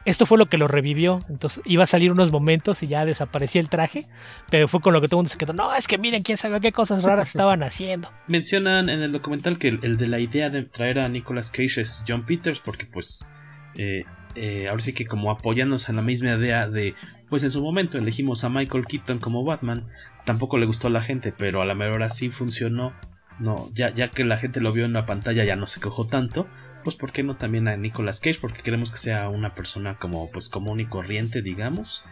esto 0.05 0.25
fue 0.25 0.37
lo 0.37 0.45
que 0.45 0.57
lo 0.57 0.67
revivió. 0.67 1.19
Entonces 1.29 1.61
iba 1.65 1.83
a 1.83 1.87
salir 1.87 2.11
unos 2.11 2.31
momentos 2.31 2.81
y 2.83 2.87
ya 2.87 3.05
desaparecía 3.05 3.59
el 3.59 3.69
traje, 3.69 4.07
pero 4.49 4.67
fue 4.67 4.79
con 4.79 4.93
lo 4.93 5.01
que 5.01 5.07
todo 5.07 5.19
el 5.19 5.23
mundo 5.23 5.31
se 5.31 5.37
quedó. 5.37 5.53
No, 5.53 5.73
es 5.73 5.87
que 5.87 5.97
miren 5.97 6.23
quién 6.23 6.37
sabe 6.37 6.61
qué 6.61 6.71
cosas 6.71 7.03
raras 7.03 7.29
estaban 7.29 7.63
haciendo. 7.63 8.11
Mencionan 8.27 8.89
en 8.89 9.01
el 9.01 9.11
documental 9.11 9.57
que 9.57 9.67
el, 9.67 9.97
de 9.97 10.07
la 10.07 10.19
idea 10.19 10.49
de 10.49 10.63
traer 10.63 10.99
a 10.99 11.09
Nicolas 11.09 11.51
Cage 11.51 11.81
es 11.81 12.03
John 12.07 12.25
Peters, 12.25 12.59
porque 12.59 12.85
pues 12.85 13.27
eh, 13.75 14.03
eh, 14.35 14.67
ahora 14.69 14.81
sí 14.81 14.93
que 14.93 15.05
como 15.05 15.31
apoyándonos 15.31 15.89
en 15.89 15.95
la 15.95 16.01
misma 16.01 16.35
idea 16.35 16.67
de, 16.67 16.93
pues 17.29 17.43
en 17.43 17.49
su 17.49 17.63
momento 17.63 17.97
elegimos 17.97 18.43
a 18.43 18.49
Michael 18.49 18.85
Keaton 18.85 19.19
como 19.19 19.43
Batman, 19.43 19.87
tampoco 20.25 20.57
le 20.57 20.65
gustó 20.65 20.87
a 20.87 20.91
la 20.91 21.01
gente, 21.01 21.33
pero 21.35 21.61
a 21.61 21.65
la 21.65 21.73
mejor 21.73 22.03
así 22.03 22.29
funcionó. 22.29 22.93
No, 23.37 23.69
ya, 23.73 23.93
ya 23.93 24.11
que 24.11 24.23
la 24.23 24.37
gente 24.37 24.61
lo 24.61 24.71
vio 24.71 24.85
en 24.85 24.93
la 24.93 25.05
pantalla 25.05 25.43
ya 25.43 25.57
no 25.57 25.67
se 25.67 25.81
quejó 25.81 26.05
tanto, 26.05 26.47
pues 26.85 26.95
¿por 26.95 27.11
qué 27.11 27.21
no 27.23 27.35
también 27.35 27.67
a 27.67 27.75
Nicolas 27.75 28.21
Cage? 28.21 28.39
Porque 28.39 28.61
queremos 28.61 28.91
que 28.91 28.97
sea 28.97 29.27
una 29.27 29.53
persona 29.55 29.97
como 29.99 30.31
pues 30.31 30.47
común 30.47 30.79
y 30.79 30.85
corriente, 30.85 31.41
digamos. 31.41 32.05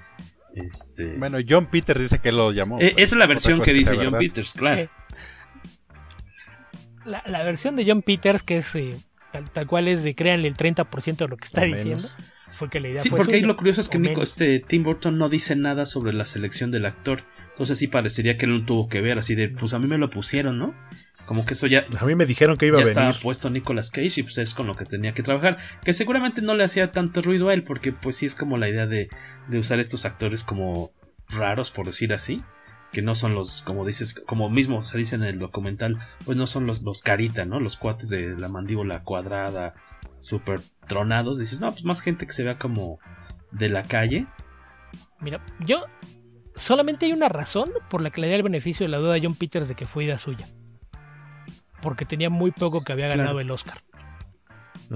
Este... 0.53 1.15
Bueno, 1.17 1.37
John 1.47 1.67
Peters 1.67 2.01
dice 2.01 2.19
que 2.19 2.33
lo 2.33 2.51
llamó. 2.51 2.81
Eh, 2.81 2.89
esa 2.97 3.15
es 3.15 3.19
la 3.19 3.25
versión 3.27 3.61
que 3.61 3.71
dice 3.71 3.91
John 3.95 4.05
verdad. 4.05 4.19
Peters, 4.19 4.53
claro. 4.53 4.83
Sí. 4.83 4.89
La, 7.05 7.23
la 7.25 7.43
versión 7.43 7.75
de 7.75 7.85
John 7.85 8.01
Peters, 8.01 8.43
que 8.43 8.57
es 8.57 8.75
eh, 8.75 8.95
tal, 9.31 9.49
tal 9.51 9.67
cual 9.67 9.87
es 9.87 10.03
de 10.03 10.15
créanle 10.15 10.47
el 10.47 10.55
30% 10.55 11.15
de 11.17 11.27
lo 11.27 11.37
que 11.37 11.45
está 11.45 11.61
O 11.61 11.65
diciendo, 11.65 11.95
menos. 11.97 12.15
fue 12.57 12.69
que 12.69 12.79
la 12.79 12.89
idea 12.89 13.01
Sí, 13.01 13.09
fue 13.09 13.17
porque 13.17 13.35
ahí 13.35 13.41
lo 13.41 13.57
curioso 13.57 13.81
es 13.81 13.89
que 13.89 13.99
Nico- 13.99 14.21
este 14.23 14.59
Tim 14.59 14.83
Burton 14.83 15.17
no 15.17 15.27
dice 15.29 15.55
nada 15.55 15.85
sobre 15.85 16.13
la 16.13 16.25
selección 16.25 16.71
del 16.71 16.85
actor. 16.85 17.23
Entonces 17.51 17.77
sí 17.77 17.87
parecería 17.87 18.37
que 18.37 18.45
él 18.45 18.51
lo 18.59 18.65
tuvo 18.65 18.89
que 18.89 19.01
ver, 19.01 19.19
así 19.19 19.35
de, 19.35 19.49
pues 19.49 19.73
a 19.73 19.79
mí 19.79 19.85
me 19.87 19.97
lo 19.99 20.09
pusieron, 20.09 20.57
¿no? 20.57 20.73
Como 21.25 21.45
que 21.45 21.53
eso 21.53 21.67
ya, 21.67 21.85
A 21.99 22.05
mí 22.05 22.15
me 22.15 22.25
dijeron 22.25 22.57
que 22.57 22.67
iba 22.67 22.77
ya 22.79 22.85
a 22.85 22.87
estaba 22.87 23.07
venir. 23.07 23.21
puesto 23.21 23.49
Nicolas 23.49 23.91
Cage 23.91 24.19
y 24.19 24.23
pues 24.23 24.37
es 24.37 24.53
con 24.53 24.67
lo 24.67 24.75
que 24.75 24.85
tenía 24.85 25.13
que 25.13 25.23
trabajar. 25.23 25.57
Que 25.83 25.93
seguramente 25.93 26.41
no 26.41 26.53
le 26.55 26.63
hacía 26.63 26.91
tanto 26.91 27.21
ruido 27.21 27.49
a 27.49 27.53
él, 27.53 27.63
porque 27.63 27.91
pues 27.93 28.17
sí 28.17 28.25
es 28.25 28.35
como 28.35 28.57
la 28.57 28.67
idea 28.69 28.87
de, 28.87 29.09
de 29.47 29.59
usar 29.59 29.79
estos 29.79 30.05
actores 30.05 30.43
como 30.43 30.91
raros, 31.29 31.71
por 31.71 31.85
decir 31.85 32.13
así. 32.13 32.41
Que 32.91 33.01
no 33.01 33.15
son 33.15 33.33
los, 33.33 33.63
como 33.63 33.85
dices, 33.85 34.13
como 34.13 34.49
mismo 34.49 34.83
se 34.83 34.97
dice 34.99 35.15
en 35.15 35.23
el 35.23 35.39
documental, 35.39 35.97
pues 36.25 36.37
no 36.37 36.45
son 36.45 36.67
los, 36.67 36.83
los 36.83 37.01
carita, 37.01 37.43
¿no? 37.45 37.59
Los 37.59 37.75
cuates 37.77 38.09
de 38.09 38.37
la 38.37 38.49
mandíbula 38.49 39.03
cuadrada, 39.03 39.73
súper 40.19 40.61
tronados. 40.87 41.39
Dices, 41.39 41.59
no, 41.59 41.71
pues 41.71 41.85
más 41.85 42.01
gente 42.01 42.27
que 42.27 42.33
se 42.33 42.43
vea 42.43 42.59
como 42.59 42.99
de 43.51 43.69
la 43.69 43.83
calle. 43.83 44.27
Mira, 45.21 45.43
yo 45.65 45.85
solamente 46.55 47.07
hay 47.07 47.13
una 47.13 47.29
razón 47.29 47.69
por 47.89 48.01
la 48.01 48.11
que 48.11 48.21
le 48.21 48.29
da 48.29 48.35
el 48.35 48.43
beneficio 48.43 48.83
de 48.83 48.89
la 48.89 48.99
duda 48.99 49.15
a 49.15 49.19
John 49.19 49.33
Peters 49.35 49.67
de 49.69 49.75
que 49.75 49.85
fue 49.87 50.03
idea 50.03 50.19
suya. 50.19 50.45
Porque 51.83 52.05
tenía 52.05 52.31
muy 52.31 52.49
poco 52.51 52.83
que 52.83 52.91
había 52.93 53.07
ganado 53.07 53.33
Claro. 53.33 53.39
el 53.41 53.51
Oscar. 53.51 53.77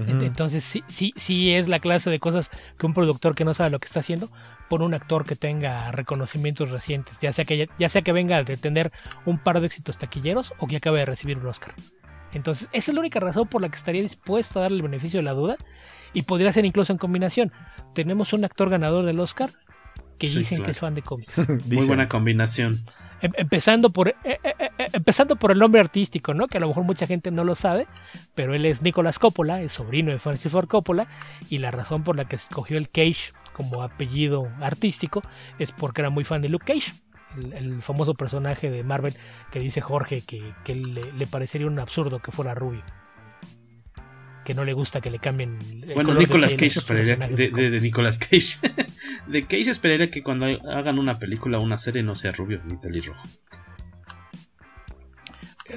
Entonces 0.06 0.62
sí, 0.62 0.84
sí, 0.86 1.12
sí 1.16 1.54
es 1.54 1.66
la 1.66 1.80
clase 1.80 2.08
de 2.08 2.20
cosas 2.20 2.50
que 2.78 2.86
un 2.86 2.94
productor 2.94 3.34
que 3.34 3.44
no 3.44 3.52
sabe 3.52 3.70
lo 3.70 3.80
que 3.80 3.86
está 3.86 3.98
haciendo 4.00 4.28
por 4.68 4.82
un 4.82 4.94
actor 4.94 5.24
que 5.24 5.34
tenga 5.34 5.90
reconocimientos 5.90 6.70
recientes, 6.70 7.18
ya 7.20 7.32
sea 7.32 7.44
que 7.44 7.56
ya, 7.56 7.66
ya 7.80 7.88
sea 7.88 8.02
que 8.02 8.12
venga 8.12 8.44
de 8.44 8.56
tener 8.56 8.92
un 9.24 9.38
par 9.38 9.60
de 9.60 9.66
éxitos 9.66 9.98
taquilleros 9.98 10.52
o 10.58 10.66
que 10.68 10.76
acabe 10.76 11.00
de 11.00 11.06
recibir 11.06 11.38
un 11.38 11.46
Oscar. 11.46 11.74
Entonces, 12.32 12.68
esa 12.72 12.90
es 12.90 12.94
la 12.94 13.00
única 13.00 13.18
razón 13.18 13.48
por 13.48 13.60
la 13.60 13.70
que 13.70 13.76
estaría 13.76 14.02
dispuesto 14.02 14.58
a 14.60 14.62
darle 14.62 14.76
el 14.76 14.82
beneficio 14.82 15.18
de 15.18 15.24
la 15.24 15.32
duda 15.32 15.56
y 16.12 16.22
podría 16.22 16.52
ser 16.52 16.64
incluso 16.64 16.92
en 16.92 16.98
combinación. 16.98 17.52
Tenemos 17.94 18.32
un 18.32 18.44
actor 18.44 18.70
ganador 18.70 19.04
del 19.04 19.18
Oscar 19.18 19.50
que 20.18 20.28
Sí, 20.28 20.38
dicen 20.38 20.58
claro. 20.58 20.64
que 20.66 20.70
es 20.72 20.78
fan 20.78 20.94
de 20.94 21.02
cómics. 21.02 21.38
Muy 21.66 21.86
buena 21.86 22.08
combinación. 22.08 22.80
Em- 23.20 23.32
empezando 23.36 23.90
por 23.90 24.08
eh, 24.08 24.14
eh, 24.24 24.38
eh, 24.44 24.70
eh, 24.78 24.88
empezando 24.92 25.34
por 25.36 25.50
el 25.50 25.58
nombre 25.58 25.80
artístico, 25.80 26.34
¿no? 26.34 26.46
Que 26.46 26.58
a 26.58 26.60
lo 26.60 26.68
mejor 26.68 26.84
mucha 26.84 27.06
gente 27.06 27.30
no 27.32 27.42
lo 27.44 27.54
sabe, 27.56 27.86
pero 28.34 28.54
él 28.54 28.64
es 28.64 28.80
Nicolas 28.82 29.18
Coppola, 29.18 29.60
es 29.62 29.72
sobrino 29.72 30.12
de 30.12 30.18
Francis 30.20 30.52
Ford 30.52 30.68
Coppola 30.68 31.08
y 31.48 31.58
la 31.58 31.70
razón 31.72 32.04
por 32.04 32.14
la 32.16 32.26
que 32.26 32.36
escogió 32.36 32.78
el 32.78 32.90
Cage 32.90 33.32
como 33.54 33.82
apellido 33.82 34.48
artístico 34.60 35.22
es 35.58 35.72
porque 35.72 36.00
era 36.02 36.10
muy 36.10 36.22
fan 36.24 36.42
de 36.42 36.48
Luke 36.48 36.72
Cage, 36.72 36.92
el, 37.42 37.52
el 37.54 37.82
famoso 37.82 38.14
personaje 38.14 38.70
de 38.70 38.84
Marvel 38.84 39.14
que 39.50 39.58
dice 39.58 39.80
Jorge 39.80 40.22
que, 40.22 40.54
que 40.64 40.76
le, 40.76 41.12
le 41.12 41.26
parecería 41.26 41.66
un 41.66 41.80
absurdo 41.80 42.20
que 42.20 42.30
fuera 42.30 42.54
rubio. 42.54 42.84
Que 44.48 44.54
no 44.54 44.64
le 44.64 44.72
gusta 44.72 45.02
que 45.02 45.10
le 45.10 45.18
cambien 45.18 45.58
el 45.82 45.92
Bueno, 45.94 46.14
Nicolas 46.14 46.54
Cage 46.54 46.78
esperaría 46.78 47.16
de, 47.16 47.50
de 47.50 47.70
de-. 47.70 47.80
Nicolas 47.82 48.18
Cage. 48.18 48.56
de 49.26 49.42
Cage 49.42 49.68
esperaría 49.70 50.10
que 50.10 50.22
cuando 50.22 50.46
hagan 50.46 50.98
una 50.98 51.18
película 51.18 51.58
o 51.58 51.62
una 51.62 51.76
serie 51.76 52.02
no 52.02 52.14
sea 52.14 52.32
rubio 52.32 52.62
ni 52.64 52.78
pelirrojo. 52.78 53.28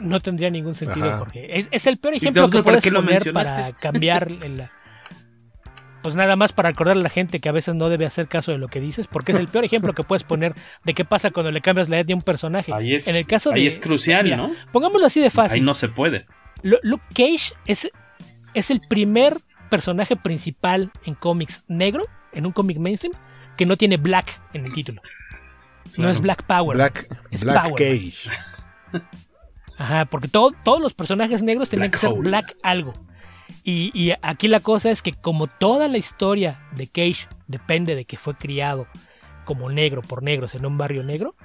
No 0.02 0.22
tendría 0.22 0.50
ningún 0.50 0.74
sentido, 0.74 1.06
Ajá. 1.06 1.20
porque 1.20 1.50
es, 1.52 1.68
es 1.70 1.86
el 1.86 1.98
peor 1.98 2.14
¿Y 2.14 2.18
ejemplo 2.18 2.50
que 2.50 2.64
puedes 2.64 2.86
lo 2.86 3.04
poner 3.04 3.34
para 3.34 3.74
cambiar 3.82 4.32
el- 4.32 4.64
Pues 6.02 6.16
nada 6.16 6.38
más 6.38 6.54
para 6.54 6.70
recordar 6.70 6.96
a 6.96 7.00
la 7.02 7.10
gente 7.10 7.42
que 7.42 7.50
a 7.50 7.52
veces 7.52 7.76
no 7.76 7.90
debe 7.90 8.06
hacer 8.06 8.30
caso 8.30 8.54
de 8.54 8.58
lo 8.58 8.70
que 8.70 8.80
dices, 8.80 9.08
porque 9.08 9.34
es 9.34 9.38
el 9.38 9.50
peor 9.50 9.66
ejemplo 9.66 9.94
que 9.94 10.04
puedes 10.04 10.24
poner 10.24 10.54
de 10.86 10.94
qué 10.94 11.04
pasa 11.04 11.32
cuando 11.32 11.52
le 11.52 11.60
cambias 11.60 11.90
la 11.90 11.98
edad 11.98 12.06
de 12.06 12.14
un 12.14 12.22
personaje. 12.22 12.72
Ahí 12.74 12.96
es, 12.96 13.10
en 13.10 13.18
el 13.18 13.26
caso 13.28 13.52
ahí 13.52 13.64
de, 13.64 13.68
es 13.68 13.80
crucial, 13.80 14.24
Mira, 14.24 14.38
¿no? 14.38 14.54
Pongámoslo 14.72 15.08
así 15.08 15.20
de 15.20 15.30
fácil. 15.30 15.56
Ahí 15.56 15.62
no 15.62 15.74
se 15.74 15.90
puede. 15.90 16.26
Lu- 16.64 16.80
Luke 16.84 17.04
Cage 17.10 17.54
es, 17.66 17.92
es 18.54 18.72
el 18.72 18.82
primer 18.82 19.38
personaje 19.70 20.16
principal 20.16 20.92
en 21.06 21.16
cómics 21.16 21.64
negro, 21.68 22.04
en 22.34 22.46
un 22.46 22.52
cómic 22.52 22.78
mainstream, 22.78 23.14
que 23.58 23.66
no 23.66 23.78
tiene 23.78 23.98
black 23.98 24.40
en 24.54 24.66
el 24.66 24.74
título. 24.74 25.02
No 25.98 26.10
es 26.10 26.22
Black 26.22 26.44
Power. 26.44 26.76
Black, 26.78 27.08
es 27.32 27.44
Black 27.44 27.70
Power. 27.70 27.76
Cage. 27.76 28.30
Ajá, 29.78 30.06
porque 30.06 30.28
todo- 30.28 30.52
todos 30.64 30.80
los 30.82 30.94
personajes 30.94 31.42
negros 31.42 31.70
tenían 31.70 31.90
Black 31.90 32.00
que 32.02 32.08
ser 32.08 32.10
Hole. 32.18 32.22
black 32.30 32.56
algo. 32.64 32.94
Y, 33.64 33.92
y 34.00 34.14
aquí 34.22 34.48
la 34.48 34.60
cosa 34.60 34.92
es 34.92 35.02
que 35.02 35.12
como 35.14 35.48
toda 35.48 35.88
la 35.88 35.98
historia 35.98 36.62
de 36.76 36.88
Cage 36.88 37.28
depende 37.48 37.96
de 37.96 38.06
que 38.06 38.18
fue 38.18 38.36
criado 38.36 38.88
como 39.46 39.70
negro 39.70 40.02
por 40.02 40.24
negros 40.24 40.56
en 40.56 40.66
un 40.66 40.78
barrio 40.78 41.04
negro, 41.04 41.36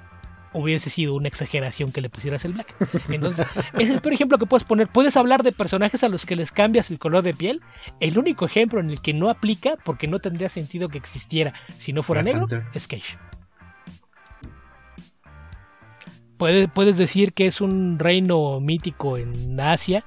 hubiese 0.53 0.89
sido 0.89 1.15
una 1.15 1.27
exageración 1.27 1.91
que 1.91 2.01
le 2.01 2.09
pusieras 2.09 2.45
el 2.45 2.53
black. 2.53 2.73
Entonces, 3.09 3.45
es 3.79 3.89
el 3.89 4.01
peor 4.01 4.13
ejemplo 4.13 4.37
que 4.37 4.45
puedes 4.45 4.63
poner. 4.63 4.87
Puedes 4.87 5.17
hablar 5.17 5.43
de 5.43 5.51
personajes 5.51 6.03
a 6.03 6.09
los 6.09 6.25
que 6.25 6.35
les 6.35 6.51
cambias 6.51 6.91
el 6.91 6.99
color 6.99 7.23
de 7.23 7.33
piel. 7.33 7.61
El 7.99 8.17
único 8.17 8.45
ejemplo 8.45 8.79
en 8.79 8.89
el 8.89 9.01
que 9.01 9.13
no 9.13 9.29
aplica, 9.29 9.75
porque 9.83 10.07
no 10.07 10.19
tendría 10.19 10.49
sentido 10.49 10.89
que 10.89 10.97
existiera 10.97 11.53
si 11.77 11.93
no 11.93 12.03
fuera 12.03 12.23
negro, 12.23 12.47
es 12.73 12.87
Cage. 12.87 13.17
Puedes, 16.37 16.69
puedes 16.69 16.97
decir 16.97 17.33
que 17.33 17.47
es 17.47 17.61
un 17.61 17.97
reino 17.97 18.59
mítico 18.59 19.17
en 19.17 19.59
Asia 19.59 20.03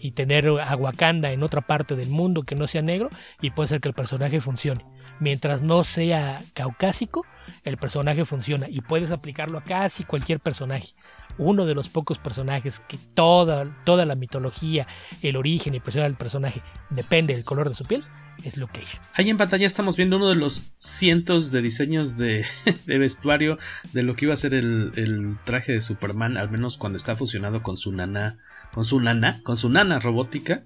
y 0.00 0.12
tener 0.12 0.48
a 0.48 0.76
Wakanda 0.76 1.32
en 1.32 1.42
otra 1.42 1.60
parte 1.60 1.96
del 1.96 2.08
mundo 2.08 2.42
que 2.42 2.54
no 2.54 2.66
sea 2.66 2.82
negro 2.82 3.10
y 3.40 3.50
puede 3.50 3.68
ser 3.68 3.80
que 3.80 3.88
el 3.88 3.94
personaje 3.94 4.40
funcione. 4.40 4.84
Mientras 5.20 5.62
no 5.62 5.84
sea 5.84 6.40
caucásico, 6.54 7.26
el 7.64 7.76
personaje 7.76 8.24
funciona 8.24 8.66
y 8.68 8.80
puedes 8.80 9.10
aplicarlo 9.10 9.58
a 9.58 9.64
casi 9.64 10.04
cualquier 10.04 10.40
personaje. 10.40 10.94
Uno 11.38 11.66
de 11.66 11.74
los 11.74 11.88
pocos 11.88 12.18
personajes 12.18 12.80
que 12.88 12.98
toda, 13.14 13.66
toda 13.84 14.04
la 14.04 14.16
mitología, 14.16 14.86
el 15.22 15.36
origen 15.36 15.74
y 15.74 15.80
persona 15.80 16.04
del 16.04 16.14
personaje 16.14 16.62
depende 16.90 17.34
del 17.34 17.44
color 17.44 17.68
de 17.68 17.74
su 17.74 17.84
piel 17.84 18.02
es 18.44 18.56
Luke 18.56 18.80
Cage. 18.80 18.98
Ahí 19.14 19.30
en 19.30 19.36
pantalla 19.36 19.66
estamos 19.66 19.96
viendo 19.96 20.16
uno 20.16 20.28
de 20.28 20.36
los 20.36 20.72
cientos 20.78 21.50
de 21.50 21.62
diseños 21.62 22.16
de, 22.18 22.44
vestuario 22.86 23.58
de 23.92 24.02
lo 24.02 24.14
que 24.14 24.26
iba 24.26 24.34
a 24.34 24.36
ser 24.36 24.54
el, 24.54 24.92
el 24.96 25.36
traje 25.44 25.72
de 25.72 25.80
Superman, 25.80 26.36
al 26.36 26.50
menos 26.50 26.76
cuando 26.76 26.96
está 26.96 27.16
fusionado 27.16 27.62
con 27.62 27.76
su 27.76 27.92
nana, 27.92 28.38
con 28.72 28.84
su 28.84 29.00
nana, 29.00 29.40
con 29.42 29.56
su 29.56 29.68
nana 29.70 29.98
robótica. 29.98 30.64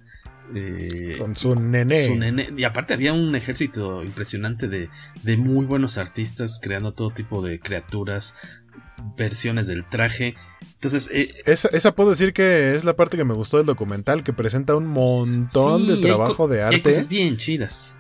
Eh, 0.55 1.17
Con 1.19 1.37
su 1.37 1.55
nené. 1.55 2.07
su 2.07 2.17
nene. 2.17 2.49
Y 2.57 2.65
aparte 2.65 2.95
había 2.95 3.13
un 3.13 3.35
ejército 3.37 4.03
impresionante 4.03 4.69
de, 4.69 4.89
de 5.23 5.37
muy 5.37 5.67
buenos 5.67 5.99
artistas 5.99 6.61
creando 6.63 6.93
todo 6.93 7.11
tipo 7.11 7.43
de 7.43 7.59
criaturas, 7.61 8.37
versiones 9.17 9.67
del 9.67 9.85
traje. 9.89 10.35
Entonces, 10.75 11.09
eh, 11.13 11.33
Esa, 11.47 11.69
esa 11.69 11.95
puedo 11.95 12.11
decir 12.11 12.33
que 12.33 12.75
es 12.75 12.85
la 12.85 12.95
parte 12.97 13.17
que 13.17 13.25
me 13.25 13.35
gustó 13.35 13.57
del 13.59 13.67
documental, 13.67 14.23
que 14.25 14.33
presenta 14.33 14.77
un 14.77 14.87
montón 14.87 15.83
sí, 15.87 15.89
de 15.89 15.97
trabajo 16.03 16.49
de 16.49 16.59
y 16.59 16.61
Hay 16.61 16.65
arte. 16.77 16.83
cosas 16.83 17.09
bien 17.09 17.37
chidas. 17.37 17.95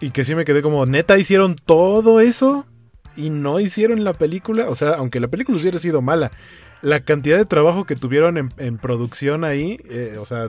Y 0.00 0.10
que 0.10 0.24
sí 0.24 0.34
me 0.34 0.44
quedé 0.44 0.62
como, 0.62 0.86
neta, 0.86 1.18
hicieron 1.18 1.56
todo 1.56 2.20
eso 2.20 2.66
y 3.16 3.28
no 3.30 3.60
hicieron 3.60 4.02
la 4.04 4.14
película. 4.14 4.70
O 4.70 4.74
sea, 4.74 4.90
aunque 4.94 5.20
la 5.20 5.28
película 5.28 5.58
hubiera 5.58 5.78
sido 5.78 6.00
mala, 6.00 6.30
la 6.80 7.00
cantidad 7.00 7.36
de 7.36 7.44
trabajo 7.44 7.84
que 7.84 7.96
tuvieron 7.96 8.38
en, 8.38 8.48
en 8.56 8.78
producción 8.78 9.44
ahí, 9.44 9.78
eh, 9.90 10.16
o 10.18 10.24
sea, 10.24 10.48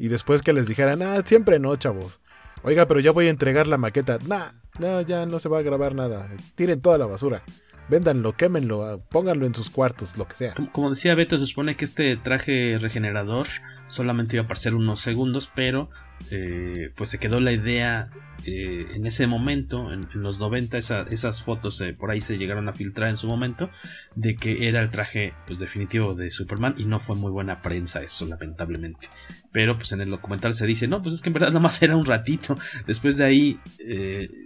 y 0.00 0.08
después 0.08 0.40
que 0.40 0.54
les 0.54 0.66
dijeran, 0.66 1.02
ah, 1.02 1.22
siempre 1.24 1.58
no, 1.58 1.76
chavos. 1.76 2.20
Oiga, 2.62 2.88
pero 2.88 3.00
ya 3.00 3.12
voy 3.12 3.26
a 3.26 3.30
entregar 3.30 3.66
la 3.66 3.76
maqueta. 3.76 4.18
Nah, 4.26 5.02
ya 5.02 5.26
no 5.26 5.38
se 5.38 5.50
va 5.50 5.58
a 5.58 5.62
grabar 5.62 5.94
nada. 5.94 6.30
Tiren 6.54 6.80
toda 6.80 6.96
la 6.96 7.04
basura. 7.04 7.42
Véndanlo, 7.90 8.34
quémenlo, 8.34 8.82
ah, 8.82 8.96
pónganlo 9.10 9.44
en 9.44 9.54
sus 9.54 9.68
cuartos, 9.68 10.16
lo 10.16 10.26
que 10.26 10.36
sea. 10.36 10.54
Como, 10.54 10.72
como 10.72 10.90
decía 10.90 11.14
Beto, 11.14 11.38
se 11.38 11.44
supone 11.44 11.76
que 11.76 11.84
este 11.84 12.16
traje 12.16 12.78
regenerador 12.80 13.46
solamente 13.88 14.36
iba 14.36 14.42
a 14.42 14.44
aparecer 14.46 14.74
unos 14.74 15.00
segundos, 15.00 15.50
pero 15.54 15.90
eh, 16.30 16.90
pues 16.96 17.10
se 17.10 17.18
quedó 17.18 17.40
la 17.40 17.52
idea 17.52 18.10
eh, 18.46 18.86
en 18.94 19.06
ese 19.06 19.26
momento, 19.26 19.92
en, 19.92 20.06
los 20.14 20.38
90, 20.38 20.78
esa- 20.78 21.02
esas 21.10 21.42
fotos 21.42 21.80
eh, 21.80 21.92
por 21.92 22.10
ahí 22.10 22.20
se 22.20 22.38
llegaron 22.38 22.68
a 22.68 22.72
filtrar 22.72 23.08
en 23.10 23.16
su 23.16 23.26
momento, 23.28 23.70
de 24.14 24.36
que 24.36 24.68
era 24.68 24.80
el 24.80 24.90
traje 24.90 25.34
pues 25.46 25.58
definitivo 25.58 26.14
de 26.14 26.30
Superman 26.30 26.74
y 26.78 26.84
no 26.84 27.00
fue 27.00 27.16
muy 27.16 27.30
buena 27.30 27.62
prensa 27.62 28.02
eso, 28.02 28.26
lamentablemente. 28.26 29.08
Pero 29.52 29.76
pues 29.76 29.92
en 29.92 30.00
el 30.00 30.10
documental 30.10 30.54
se 30.54 30.66
dice, 30.66 30.88
no, 30.88 31.02
pues 31.02 31.14
es 31.14 31.22
que 31.22 31.28
en 31.30 31.34
verdad 31.34 31.48
nada 31.48 31.60
más 31.60 31.82
era 31.82 31.96
un 31.96 32.06
ratito. 32.06 32.56
Después 32.86 33.16
de 33.16 33.24
ahí, 33.24 33.60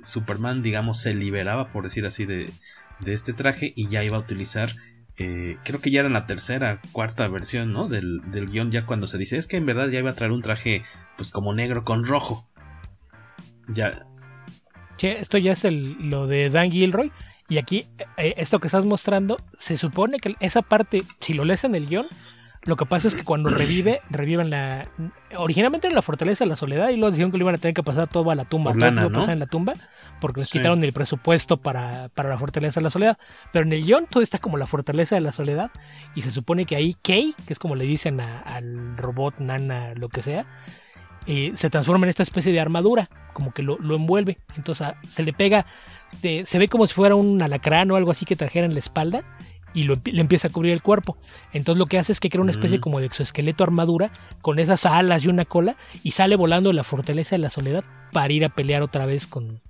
Superman, 0.02 0.62
digamos, 0.62 1.00
se 1.00 1.14
liberaba, 1.14 1.72
por 1.72 1.84
decir 1.84 2.06
así, 2.06 2.24
de, 2.26 2.50
de 3.00 3.12
este 3.12 3.32
traje 3.32 3.72
y 3.76 3.88
ya 3.88 4.04
iba 4.04 4.16
a 4.16 4.20
utilizar 4.20 4.70
eh, 5.16 5.58
creo 5.64 5.80
que 5.80 5.90
ya 5.90 6.00
era 6.00 6.08
la 6.08 6.26
tercera, 6.26 6.80
cuarta 6.92 7.26
versión, 7.28 7.72
¿no? 7.72 7.88
Del, 7.88 8.20
del 8.30 8.46
guion, 8.46 8.70
ya 8.70 8.86
cuando 8.86 9.06
se 9.06 9.18
dice, 9.18 9.38
es 9.38 9.46
que 9.46 9.56
en 9.56 9.66
verdad 9.66 9.88
ya 9.88 9.98
iba 9.98 10.10
a 10.10 10.14
traer 10.14 10.32
un 10.32 10.42
traje, 10.42 10.82
pues 11.16 11.30
como 11.30 11.54
negro 11.54 11.84
con 11.84 12.04
rojo. 12.04 12.48
Ya, 13.68 14.06
Che, 14.96 15.18
esto 15.18 15.38
ya 15.38 15.52
es 15.52 15.64
el, 15.64 15.96
lo 16.08 16.26
de 16.26 16.50
Dan 16.50 16.70
Gilroy. 16.70 17.12
Y 17.48 17.58
aquí, 17.58 17.86
eh, 18.16 18.34
esto 18.38 18.58
que 18.58 18.68
estás 18.68 18.84
mostrando, 18.84 19.36
se 19.58 19.76
supone 19.76 20.18
que 20.18 20.34
esa 20.40 20.62
parte, 20.62 21.02
si 21.20 21.34
lo 21.34 21.44
lees 21.44 21.64
en 21.64 21.74
el 21.74 21.86
guion, 21.86 22.06
lo 22.66 22.76
que 22.76 22.86
pasa 22.86 23.08
es 23.08 23.14
que 23.14 23.24
cuando 23.24 23.50
revive, 23.50 24.00
reviven 24.10 24.48
la. 24.50 24.84
Originalmente 25.36 25.86
era 25.88 25.94
la 25.96 26.02
fortaleza 26.02 26.44
de 26.44 26.48
la 26.50 26.56
soledad 26.56 26.88
y 26.90 26.96
luego 26.96 27.10
dijeron 27.10 27.30
que 27.30 27.36
lo 27.38 27.44
iban 27.44 27.54
a 27.56 27.58
tener 27.58 27.74
que 27.74 27.82
pasar 27.82 28.08
todo 28.08 28.30
a 28.30 28.34
la 28.34 28.44
tumba. 28.46 28.70
Por 28.70 28.80
todo 28.80 28.90
lana, 28.90 29.02
lo 29.02 29.10
¿no? 29.10 29.18
pasar 29.18 29.34
en 29.34 29.40
la 29.40 29.46
tumba 29.46 29.74
porque 30.20 30.40
les 30.40 30.48
Sí. 30.48 30.58
quitaron 30.58 30.82
el 30.82 30.92
presupuesto 30.92 31.56
para, 31.58 32.08
para 32.14 32.28
la 32.30 32.38
fortaleza 32.38 32.80
de 32.80 32.84
la 32.84 32.90
soledad. 32.90 33.18
Pero 33.52 33.66
en 33.66 33.72
el 33.72 33.84
guion 33.84 34.06
todo 34.08 34.22
está 34.22 34.38
como 34.38 34.56
la 34.56 34.66
fortaleza 34.66 35.14
de 35.14 35.20
la 35.20 35.32
soledad 35.32 35.70
y 36.14 36.22
se 36.22 36.30
supone 36.30 36.64
que 36.64 36.76
ahí 36.76 36.94
Kay, 37.02 37.34
que 37.46 37.52
es 37.52 37.58
como 37.58 37.74
le 37.74 37.84
dicen 37.84 38.20
a- 38.20 38.40
al 38.40 38.96
robot, 38.96 39.34
nana, 39.40 39.92
lo 39.94 40.08
que 40.08 40.22
sea, 40.22 40.46
eh, 41.26 41.52
se 41.54 41.70
transforma 41.70 42.06
en 42.06 42.10
esta 42.10 42.22
especie 42.22 42.52
de 42.52 42.60
armadura, 42.60 43.08
como 43.32 43.52
que 43.52 43.62
lo, 43.62 43.78
lo 43.78 43.96
envuelve. 43.96 44.38
Entonces 44.56 44.86
ah, 44.86 44.96
se 45.08 45.22
le 45.22 45.32
pega, 45.32 45.66
de- 46.22 46.44
se 46.46 46.58
ve 46.58 46.68
como 46.68 46.86
si 46.86 46.94
fuera 46.94 47.14
un 47.14 47.42
alacrán 47.42 47.90
o 47.90 47.96
algo 47.96 48.10
así 48.10 48.24
que 48.24 48.36
trajera 48.36 48.66
en 48.66 48.72
la 48.74 48.78
espalda 48.78 49.22
y 49.74 49.84
lo, 49.84 49.96
le 50.04 50.20
empieza 50.20 50.48
a 50.48 50.50
cubrir 50.50 50.72
el 50.72 50.82
cuerpo. 50.82 51.16
Entonces 51.52 51.78
lo 51.78 51.86
que 51.86 51.98
hace 51.98 52.12
es 52.12 52.20
que 52.20 52.30
crea 52.30 52.42
una 52.42 52.52
especie 52.52 52.78
Mm. 52.78 52.80
como 52.80 53.00
de 53.00 53.06
exoesqueleto 53.06 53.64
armadura 53.64 54.10
con 54.40 54.58
esas 54.58 54.86
alas 54.86 55.24
y 55.24 55.28
una 55.28 55.44
cola 55.44 55.76
y 56.02 56.12
sale 56.12 56.36
volando 56.36 56.70
de 56.70 56.74
la 56.74 56.84
fortaleza 56.84 57.34
de 57.34 57.40
la 57.40 57.50
soledad 57.50 57.84
para 58.12 58.32
ir 58.32 58.44
a 58.44 58.48
pelear 58.50 58.82
otra 58.82 59.04
vez 59.06 59.26
con 59.26 59.60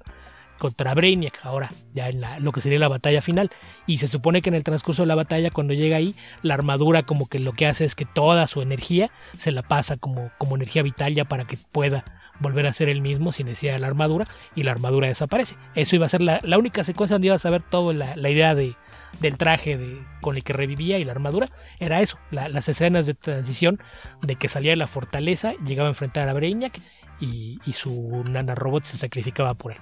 contra 0.58 0.94
Brainiac 0.94 1.40
ahora 1.42 1.68
ya 1.94 2.08
en 2.08 2.20
la- 2.20 2.38
lo 2.38 2.52
que 2.52 2.60
sería 2.60 2.78
la 2.78 2.86
batalla 2.88 3.20
final 3.20 3.50
y 3.86 3.98
se 3.98 4.06
supone 4.06 4.40
que 4.40 4.50
en 4.50 4.54
el 4.54 4.62
transcurso 4.62 5.02
de 5.02 5.06
la 5.08 5.16
batalla 5.16 5.50
cuando 5.50 5.74
llega 5.74 5.96
ahí 5.96 6.14
la 6.42 6.54
armadura 6.54 7.02
como 7.02 7.26
que 7.28 7.40
lo 7.40 7.52
que 7.52 7.66
hace 7.66 7.84
es 7.84 7.94
que 7.96 8.04
toda 8.04 8.46
su 8.46 8.62
energía 8.62 9.10
se 9.36 9.50
la 9.50 9.62
pasa 9.62 9.96
como, 9.96 10.30
como 10.38 10.54
energía 10.54 10.82
vital 10.84 11.12
ya 11.14 11.24
para 11.24 11.44
que 11.44 11.58
pueda 11.72 12.04
volver 12.38 12.66
a 12.68 12.72
ser 12.72 12.88
el 12.88 13.00
mismo 13.00 13.32
sin 13.32 13.46
necesidad 13.46 13.74
de 13.74 13.80
la 13.80 13.88
armadura 13.88 14.26
y 14.54 14.62
la 14.62 14.72
armadura 14.72 15.06
desaparece. 15.08 15.56
Eso 15.74 15.94
iba 15.96 16.06
a 16.06 16.08
ser 16.08 16.20
la, 16.20 16.40
la 16.42 16.56
única 16.58 16.82
secuencia 16.82 17.14
donde 17.16 17.26
ibas 17.28 17.44
a 17.46 17.50
ver 17.50 17.62
toda 17.62 17.92
la, 17.92 18.14
la 18.16 18.30
idea 18.30 18.54
de, 18.54 18.74
del 19.20 19.36
traje 19.38 19.76
de, 19.76 20.02
con 20.20 20.36
el 20.36 20.44
que 20.44 20.52
revivía 20.52 20.98
y 20.98 21.04
la 21.04 21.12
armadura. 21.12 21.48
Era 21.78 22.00
eso, 22.00 22.18
la- 22.30 22.48
las 22.48 22.68
escenas 22.68 23.06
de 23.06 23.14
transición 23.14 23.80
de 24.22 24.36
que 24.36 24.48
salía 24.48 24.70
de 24.72 24.76
la 24.76 24.86
fortaleza, 24.86 25.54
llegaba 25.66 25.88
a 25.88 25.92
enfrentar 25.92 26.28
a 26.28 26.32
Brainiac 26.34 26.78
y, 27.20 27.58
su 27.72 28.22
nanorobot 28.28 28.84
se 28.84 28.96
sacrificaba 28.98 29.54
por 29.54 29.72
él. 29.72 29.78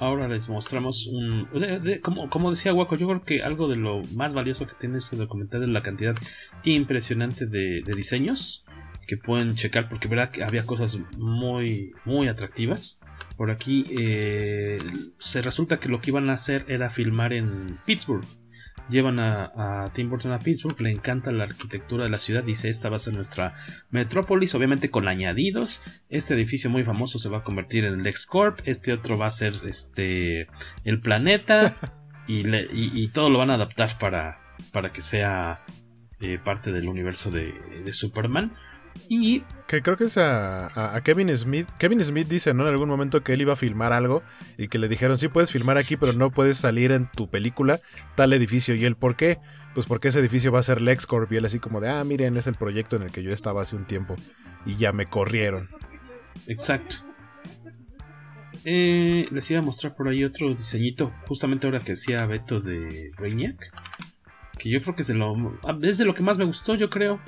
ahora 0.00 0.28
les 0.28 0.48
mostramos 0.48 1.06
un... 1.08 1.48
como, 2.02 2.30
como 2.30 2.50
decía 2.50 2.72
Waco, 2.72 2.96
yo 2.96 3.06
creo 3.08 3.22
que 3.24 3.42
algo 3.42 3.68
de 3.68 3.76
lo 3.76 4.00
más 4.14 4.32
valioso 4.34 4.66
que 4.66 4.74
tiene 4.74 4.98
este 4.98 5.16
documental 5.16 5.64
es 5.64 5.70
la 5.70 5.82
cantidad 5.82 6.14
impresionante 6.64 7.46
de, 7.46 7.82
de 7.84 7.92
diseños 7.94 8.64
que 9.06 9.16
pueden 9.16 9.54
checar 9.56 9.88
porque 9.88 10.06
verá 10.08 10.30
que 10.30 10.44
había 10.44 10.64
cosas 10.66 10.98
muy 11.16 11.92
muy 12.04 12.28
atractivas 12.28 13.00
por 13.38 13.50
aquí 13.50 13.84
eh, 13.98 14.78
se 15.18 15.40
resulta 15.40 15.78
que 15.80 15.88
lo 15.88 16.02
que 16.02 16.10
iban 16.10 16.28
a 16.28 16.34
hacer 16.34 16.66
era 16.68 16.90
filmar 16.90 17.32
en 17.32 17.78
Pittsburgh. 17.86 18.26
Llevan 18.90 19.18
a, 19.18 19.52
a 19.84 19.92
Tim 19.94 20.10
Burton 20.10 20.32
a 20.32 20.38
Pittsburgh 20.38 20.80
le 20.80 20.90
encanta 20.90 21.32
la 21.32 21.44
arquitectura 21.44 22.04
de 22.04 22.10
la 22.10 22.18
ciudad 22.20 22.44
dice 22.44 22.68
esta 22.70 22.88
va 22.88 22.96
a 22.96 23.00
ser 23.00 23.12
nuestra 23.14 23.54
metrópolis 23.90 24.54
obviamente 24.54 24.88
con 24.90 25.08
añadidos 25.08 25.82
este 26.08 26.34
edificio 26.34 26.70
muy 26.70 26.84
famoso 26.84 27.18
se 27.18 27.28
va 27.28 27.38
a 27.38 27.42
convertir 27.42 27.84
en 27.84 27.94
el 27.94 28.02
LexCorp 28.04 28.60
este 28.66 28.92
otro 28.92 29.18
va 29.18 29.26
a 29.26 29.30
ser 29.32 29.54
este 29.66 30.46
el 30.84 31.00
planeta 31.00 31.76
y, 32.28 32.44
le- 32.44 32.68
y- 32.72 32.92
y 32.94 33.08
todo 33.08 33.30
lo 33.30 33.38
van 33.38 33.50
a 33.50 33.54
adaptar 33.54 33.98
para, 33.98 34.40
para 34.72 34.90
que 34.92 35.02
sea 35.02 35.58
eh, 36.20 36.38
parte 36.42 36.70
del 36.72 36.88
universo 36.88 37.30
de, 37.32 37.52
de 37.84 37.92
Superman 37.92 38.52
Y 39.08 39.42
que 39.66 39.82
creo 39.82 39.96
que 39.96 40.04
es 40.04 40.18
a, 40.18 40.94
a, 40.96 41.00
Kevin 41.02 41.34
Smith. 41.36 41.68
Kevin 41.78 42.02
Smith 42.02 42.28
dice, 42.28 42.54
¿no? 42.54 42.64
En 42.64 42.70
algún 42.70 42.88
momento 42.88 43.22
que 43.22 43.32
él 43.32 43.40
iba 43.40 43.52
a 43.52 43.56
filmar 43.56 43.92
algo 43.92 44.22
y 44.56 44.68
que 44.68 44.78
le 44.78 44.88
dijeron, 44.88 45.18
sí 45.18 45.28
puedes 45.28 45.50
filmar 45.50 45.78
aquí, 45.78 45.96
pero 45.96 46.12
no 46.12 46.30
puedes 46.30 46.58
salir 46.58 46.92
en 46.92 47.10
tu 47.10 47.28
película 47.28 47.80
tal 48.14 48.32
edificio. 48.32 48.74
¿Y 48.74 48.84
él 48.84 48.96
por 48.96 49.16
qué? 49.16 49.38
Pues 49.74 49.86
porque 49.86 50.08
ese 50.08 50.18
edificio 50.18 50.52
va 50.52 50.60
a 50.60 50.62
ser 50.62 50.80
LexCorp 50.80 51.30
y 51.32 51.36
él 51.36 51.44
así 51.44 51.58
como 51.58 51.80
de, 51.80 51.88
ah, 51.88 52.02
miren, 52.04 52.36
es 52.36 52.46
el 52.46 52.54
proyecto 52.54 52.96
en 52.96 53.02
el 53.02 53.12
que 53.12 53.22
yo 53.22 53.32
estaba 53.32 53.62
hace 53.62 53.76
un 53.76 53.84
tiempo 53.84 54.16
y 54.66 54.76
ya 54.76 54.92
me 54.92 55.06
corrieron. 55.06 55.68
Exacto. 56.46 56.96
Eh, 58.64 59.24
les 59.30 59.50
iba 59.50 59.60
a 59.60 59.62
mostrar 59.62 59.94
por 59.94 60.08
ahí 60.08 60.24
otro 60.24 60.54
diseñito, 60.54 61.12
justamente 61.26 61.66
ahora 61.66 61.80
que 61.80 61.92
decía 61.92 62.26
Beto 62.26 62.60
de 62.60 63.12
Brainiac, 63.16 63.72
que 64.58 64.68
yo 64.68 64.80
creo 64.82 64.94
que 64.94 65.02
es 65.02 65.08
de 65.08 65.14
lo, 65.14 65.58
es 65.82 65.98
de 65.98 66.04
lo 66.04 66.14
que 66.14 66.22
más 66.22 66.38
me 66.38 66.44
gustó, 66.44 66.74
yo 66.74 66.90
creo 66.90 67.20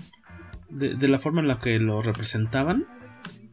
de, 0.71 1.09
la 1.09 1.19
forma 1.19 1.41
en 1.41 1.49
la 1.49 1.59
que 1.59 1.79
lo 1.79 2.03
representaban. 2.03 2.87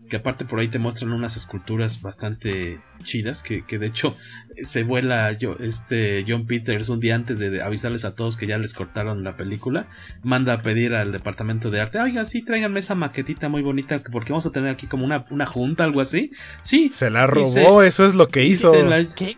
Que 0.09 0.15
aparte 0.15 0.45
por 0.45 0.59
ahí 0.59 0.69
te 0.69 0.79
muestran 0.79 1.11
unas 1.11 1.35
esculturas 1.35 2.01
bastante 2.01 2.79
chidas. 3.03 3.43
Que, 3.43 3.61
de 3.77 3.85
hecho 3.85 4.15
se 4.63 4.83
vuela 4.83 5.33
yo, 5.33 5.57
este 5.59 6.23
John 6.25 6.47
Peters 6.47 6.87
un 6.87 7.01
día 7.01 7.13
antes 7.13 7.39
de 7.39 7.61
avisarles 7.61 8.05
a 8.05 8.15
todos 8.15 8.37
que 8.37 8.47
ya 8.47 8.57
les 8.57 8.73
cortaron 8.73 9.25
la 9.25 9.35
película. 9.35 9.87
Manda 10.23 10.53
a 10.53 10.61
pedir 10.61 10.95
al 10.95 11.11
departamento 11.11 11.71
de 11.71 11.81
arte. 11.81 11.99
Oigan, 11.99 12.25
sí, 12.25 12.41
tráiganme 12.41 12.79
esa 12.79 12.95
maquetita 12.95 13.49
muy 13.49 13.61
bonita. 13.61 14.01
Porque 14.11 14.31
vamos 14.31 14.45
a 14.45 14.51
tener 14.53 14.69
aquí 14.69 14.87
como 14.87 15.03
una, 15.03 15.25
una 15.29 15.45
junta, 15.45 15.83
algo 15.83 15.99
así. 15.99 16.31
Sí. 16.61 16.89
Se 16.91 17.09
la 17.09 17.27
robó, 17.27 17.83
eso 17.83 18.05
es 18.05 18.15
lo 18.15 18.29
que 18.29 18.45
hizo. 18.45 18.71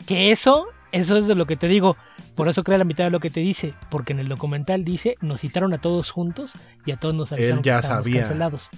que 0.06 0.32
eso 0.32 0.68
eso 0.92 1.18
es 1.18 1.28
de 1.28 1.36
lo 1.36 1.46
que 1.46 1.56
te 1.56 1.68
digo. 1.68 1.98
Por 2.40 2.48
eso 2.48 2.64
crea 2.64 2.78
la 2.78 2.86
mitad 2.86 3.04
de 3.04 3.10
lo 3.10 3.20
que 3.20 3.30
te 3.30 3.42
dice. 3.42 3.74
Porque 3.92 4.14
en 4.14 4.20
el 4.22 4.30
documental 4.30 4.86
dice, 4.86 5.18
nos 5.20 5.42
citaron 5.42 5.74
a 5.74 5.82
todos 5.82 6.10
juntos 6.10 6.54
y 6.86 6.92
a 6.92 6.96
todos 6.96 7.14
nos 7.14 7.34
avisaron 7.34 7.58
Él 7.58 7.64
ya 7.66 7.82
sabía. 7.82 8.22
cancelados. 8.22 8.70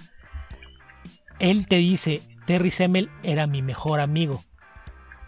Él 1.38 1.68
te 1.68 1.76
dice, 1.76 2.22
Terry 2.44 2.72
Semmel 2.72 3.08
era 3.22 3.46
mi 3.46 3.62
mejor 3.62 4.00
amigo. 4.00 4.42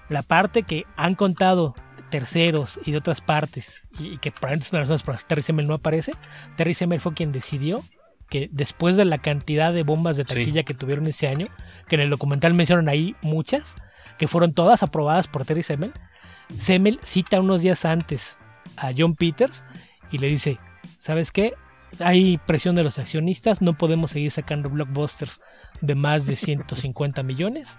La 0.09 0.23
parte 0.23 0.65
que 0.65 0.85
han 0.97 1.15
contado 1.15 1.77
terceros 2.11 2.81
y 2.85 2.91
de 2.91 2.99
otras 2.99 3.21
partes, 3.21 3.87
y, 4.01 4.19
que 4.19 4.33
para 4.33 4.55
es 4.55 4.73
una 4.73 4.81
de 4.81 4.89
las 4.89 5.05
razones 5.05 5.27
Terry 5.27 5.43
Semmel 5.43 5.69
no 5.69 5.75
aparece, 5.75 6.11
Terry 6.57 6.75
Semmel 6.75 7.01
fue 7.01 7.15
quien 7.15 7.31
decidió 7.31 7.85
que 8.29 8.49
después 8.51 8.97
de 8.97 9.05
la 9.05 9.19
cantidad 9.19 9.73
de 9.73 9.85
bombas 9.85 10.17
de 10.17 10.25
taquilla 10.25 10.65
que 10.65 10.75
tuvieron 10.75 11.07
ese 11.07 11.29
año, 11.29 11.47
que 11.87 11.95
en 11.95 12.01
el 12.01 12.11
documental 12.11 12.53
mencionan 12.53 12.89
ahí 12.89 13.15
muchas, 13.23 13.77
que 14.19 14.27
fueron 14.27 14.55
todas 14.55 14.83
aprobadas 14.83 15.29
por 15.29 15.45
Terry 15.45 15.63
Semmel, 15.63 15.93
Semmel 16.59 16.99
cita 17.03 17.41
unos 17.41 17.63
días 17.63 17.85
antes 17.85 18.39
a 18.77 18.93
John 18.97 19.15
Peters 19.15 19.65
y 20.11 20.19
le 20.19 20.29
dice, 20.29 20.59
¿sabes 20.99 21.33
qué? 21.33 21.55
Hay 22.01 22.39
presión 22.39 22.75
de 22.75 22.83
los 22.83 22.99
accionistas, 22.99 23.63
no 23.63 23.75
podemos 23.75 24.11
seguir 24.13 24.31
sacando 24.31 24.69
blockbusters 24.69 25.41
de 25.81 25.95
más 25.95 26.27
de 26.27 26.37
150 26.37 27.23
millones 27.25 27.79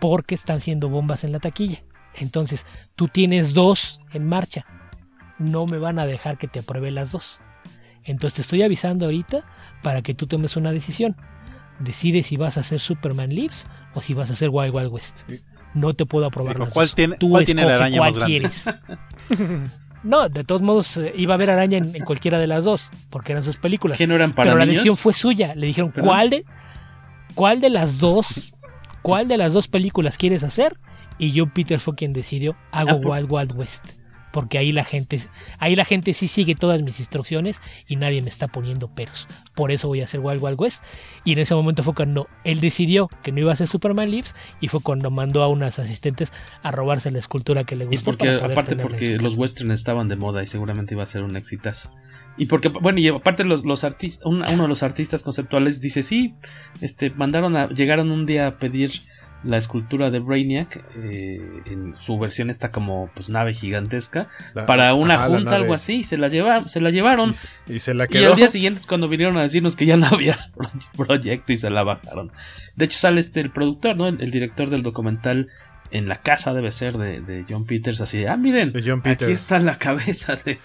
porque 0.00 0.34
están 0.34 0.60
siendo 0.60 0.88
bombas 0.88 1.24
en 1.24 1.32
la 1.32 1.40
taquilla. 1.40 1.82
Entonces, 2.14 2.66
tú 2.94 3.08
tienes 3.08 3.54
dos 3.54 4.00
en 4.12 4.28
marcha. 4.28 4.64
No 5.38 5.66
me 5.66 5.78
van 5.78 5.98
a 5.98 6.06
dejar 6.06 6.36
que 6.36 6.48
te 6.48 6.60
apruebe 6.60 6.90
las 6.90 7.12
dos. 7.12 7.40
Entonces 8.04 8.34
te 8.36 8.42
estoy 8.42 8.62
avisando 8.62 9.04
ahorita 9.04 9.44
para 9.82 10.02
que 10.02 10.14
tú 10.14 10.26
tomes 10.26 10.56
una 10.56 10.72
decisión. 10.72 11.16
Decide 11.78 12.22
si 12.22 12.36
vas 12.36 12.56
a 12.56 12.60
hacer 12.60 12.80
Superman 12.80 13.30
Lives 13.30 13.66
o 13.94 14.02
si 14.02 14.14
vas 14.14 14.30
a 14.30 14.32
hacer 14.32 14.48
Wild 14.50 14.74
Wild 14.74 14.92
West 14.92 15.22
no 15.74 15.94
te 15.94 16.06
puedo 16.06 16.26
aprobar. 16.26 16.68
¿Cuál, 16.70 16.90
tiene, 16.92 17.16
¿cuál 17.18 17.44
tiene 17.44 17.64
la 17.64 17.76
araña 17.76 18.00
más 18.00 18.14
grande? 18.14 18.38
Quieres. 18.38 18.64
no, 20.02 20.28
de 20.28 20.44
todos 20.44 20.62
modos 20.62 20.96
eh, 20.96 21.12
iba 21.16 21.34
a 21.34 21.36
haber 21.36 21.50
araña 21.50 21.78
en, 21.78 22.04
cualquiera 22.04 22.38
de 22.38 22.46
las 22.46 22.64
dos, 22.64 22.90
porque 23.10 23.32
eran 23.32 23.44
sus 23.44 23.56
películas. 23.56 23.98
¿Que 23.98 24.06
no 24.06 24.14
eran 24.14 24.32
para 24.32 24.50
Pero 24.50 24.58
la 24.58 24.66
decisión 24.66 24.96
fue 24.96 25.12
suya. 25.12 25.54
Le 25.54 25.66
dijeron, 25.66 25.92
¿cuál 25.92 26.30
de, 26.30 26.44
¿cuál 27.34 27.60
de 27.60 27.70
las 27.70 27.98
dos? 27.98 28.54
¿Cuál 29.02 29.28
de 29.28 29.36
las 29.36 29.52
dos 29.52 29.68
películas 29.68 30.16
quieres 30.16 30.42
hacer? 30.44 30.76
Y 31.18 31.38
John 31.38 31.50
Peter 31.50 31.80
fue 31.80 31.94
quien 31.94 32.12
decidió, 32.12 32.56
hago 32.70 32.90
ah, 32.90 33.00
Wild 33.02 33.30
Wild 33.30 33.52
West 33.56 33.97
porque 34.38 34.56
ahí 34.56 34.70
la 34.70 34.84
gente 34.84 35.20
ahí 35.58 35.74
la 35.74 35.84
gente 35.84 36.14
sí 36.14 36.28
sigue 36.28 36.54
todas 36.54 36.80
mis 36.80 37.00
instrucciones 37.00 37.60
y 37.88 37.96
nadie 37.96 38.22
me 38.22 38.28
está 38.28 38.46
poniendo 38.46 38.86
peros. 38.86 39.26
Por 39.56 39.72
eso 39.72 39.88
voy 39.88 40.00
a 40.00 40.04
hacer 40.04 40.20
Wild 40.20 40.40
Wild 40.40 40.60
West 40.60 40.84
y 41.24 41.32
en 41.32 41.40
ese 41.40 41.56
momento 41.56 41.82
fue 41.82 41.92
cuando 41.92 42.28
él 42.44 42.60
decidió 42.60 43.08
que 43.24 43.32
no 43.32 43.40
iba 43.40 43.50
a 43.50 43.54
hacer 43.54 43.66
Superman 43.66 44.12
Lives 44.12 44.36
y 44.60 44.68
fue 44.68 44.80
cuando 44.80 45.10
mandó 45.10 45.42
a 45.42 45.48
unas 45.48 45.80
asistentes 45.80 46.32
a 46.62 46.70
robarse 46.70 47.10
la 47.10 47.18
escultura 47.18 47.64
que 47.64 47.74
le 47.74 47.86
gustó. 47.86 48.12
Y 48.12 48.14
porque 48.14 48.28
aparte 48.30 48.76
porque 48.76 49.18
los 49.18 49.36
westerns 49.36 49.72
estaban 49.72 50.06
de 50.06 50.14
moda 50.14 50.40
y 50.40 50.46
seguramente 50.46 50.94
iba 50.94 51.02
a 51.02 51.06
ser 51.06 51.24
un 51.24 51.36
exitazo. 51.36 51.92
Y 52.36 52.46
porque, 52.46 52.68
bueno, 52.68 53.00
y 53.00 53.08
aparte 53.08 53.42
los, 53.42 53.64
los 53.64 53.82
artistas, 53.82 54.24
uno 54.24 54.44
de 54.46 54.68
los 54.68 54.84
artistas 54.84 55.24
conceptuales 55.24 55.80
dice, 55.80 56.04
sí, 56.04 56.36
este, 56.80 57.10
mandaron 57.10 57.56
a, 57.56 57.68
llegaron 57.70 58.12
un 58.12 58.24
día 58.24 58.46
a 58.46 58.58
pedir 58.58 58.92
la 59.44 59.56
escultura 59.56 60.10
de 60.10 60.18
Brainiac 60.18 60.82
eh, 60.96 61.62
en 61.66 61.94
su 61.94 62.18
versión 62.18 62.50
está 62.50 62.70
como 62.70 63.08
pues 63.14 63.28
nave 63.28 63.54
gigantesca 63.54 64.28
para 64.66 64.94
una 64.94 65.18
junta 65.18 65.56
algo 65.56 65.74
así 65.74 66.02
se 66.02 66.18
la 66.18 66.28
llevaron 66.28 66.68
se 66.68 66.80
la 66.80 66.90
llevaron. 66.90 67.30
Y, 67.66 67.78
se 67.78 67.94
la 67.94 68.06
quedó. 68.06 68.22
y 68.22 68.26
al 68.26 68.36
día 68.36 68.48
siguiente 68.48 68.80
es 68.80 68.86
cuando 68.86 69.08
vinieron 69.08 69.36
a 69.38 69.42
decirnos 69.42 69.76
que 69.76 69.86
ya 69.86 69.96
no 69.96 70.06
había 70.06 70.38
proyecto 70.96 71.52
y 71.52 71.56
se 71.56 71.70
la 71.70 71.84
bajaron. 71.84 72.32
De 72.74 72.84
hecho 72.86 72.98
sale 72.98 73.20
este 73.20 73.40
el 73.40 73.50
productor 73.50 73.96
no 73.96 74.08
el, 74.08 74.30
director 74.30 74.70
del 74.70 74.82
documental 74.82 75.48
en 75.90 76.08
la 76.08 76.20
casa 76.20 76.52
debe 76.52 76.72
ser 76.72 76.98
de, 76.98 77.44
John 77.48 77.64
Peters 77.64 78.00
así 78.00 78.26
ah 78.26 78.36
miren 78.36 78.72
aquí 79.04 79.32
está 79.32 79.58
la 79.58 79.78
cabeza 79.78 80.36
de 80.36 80.58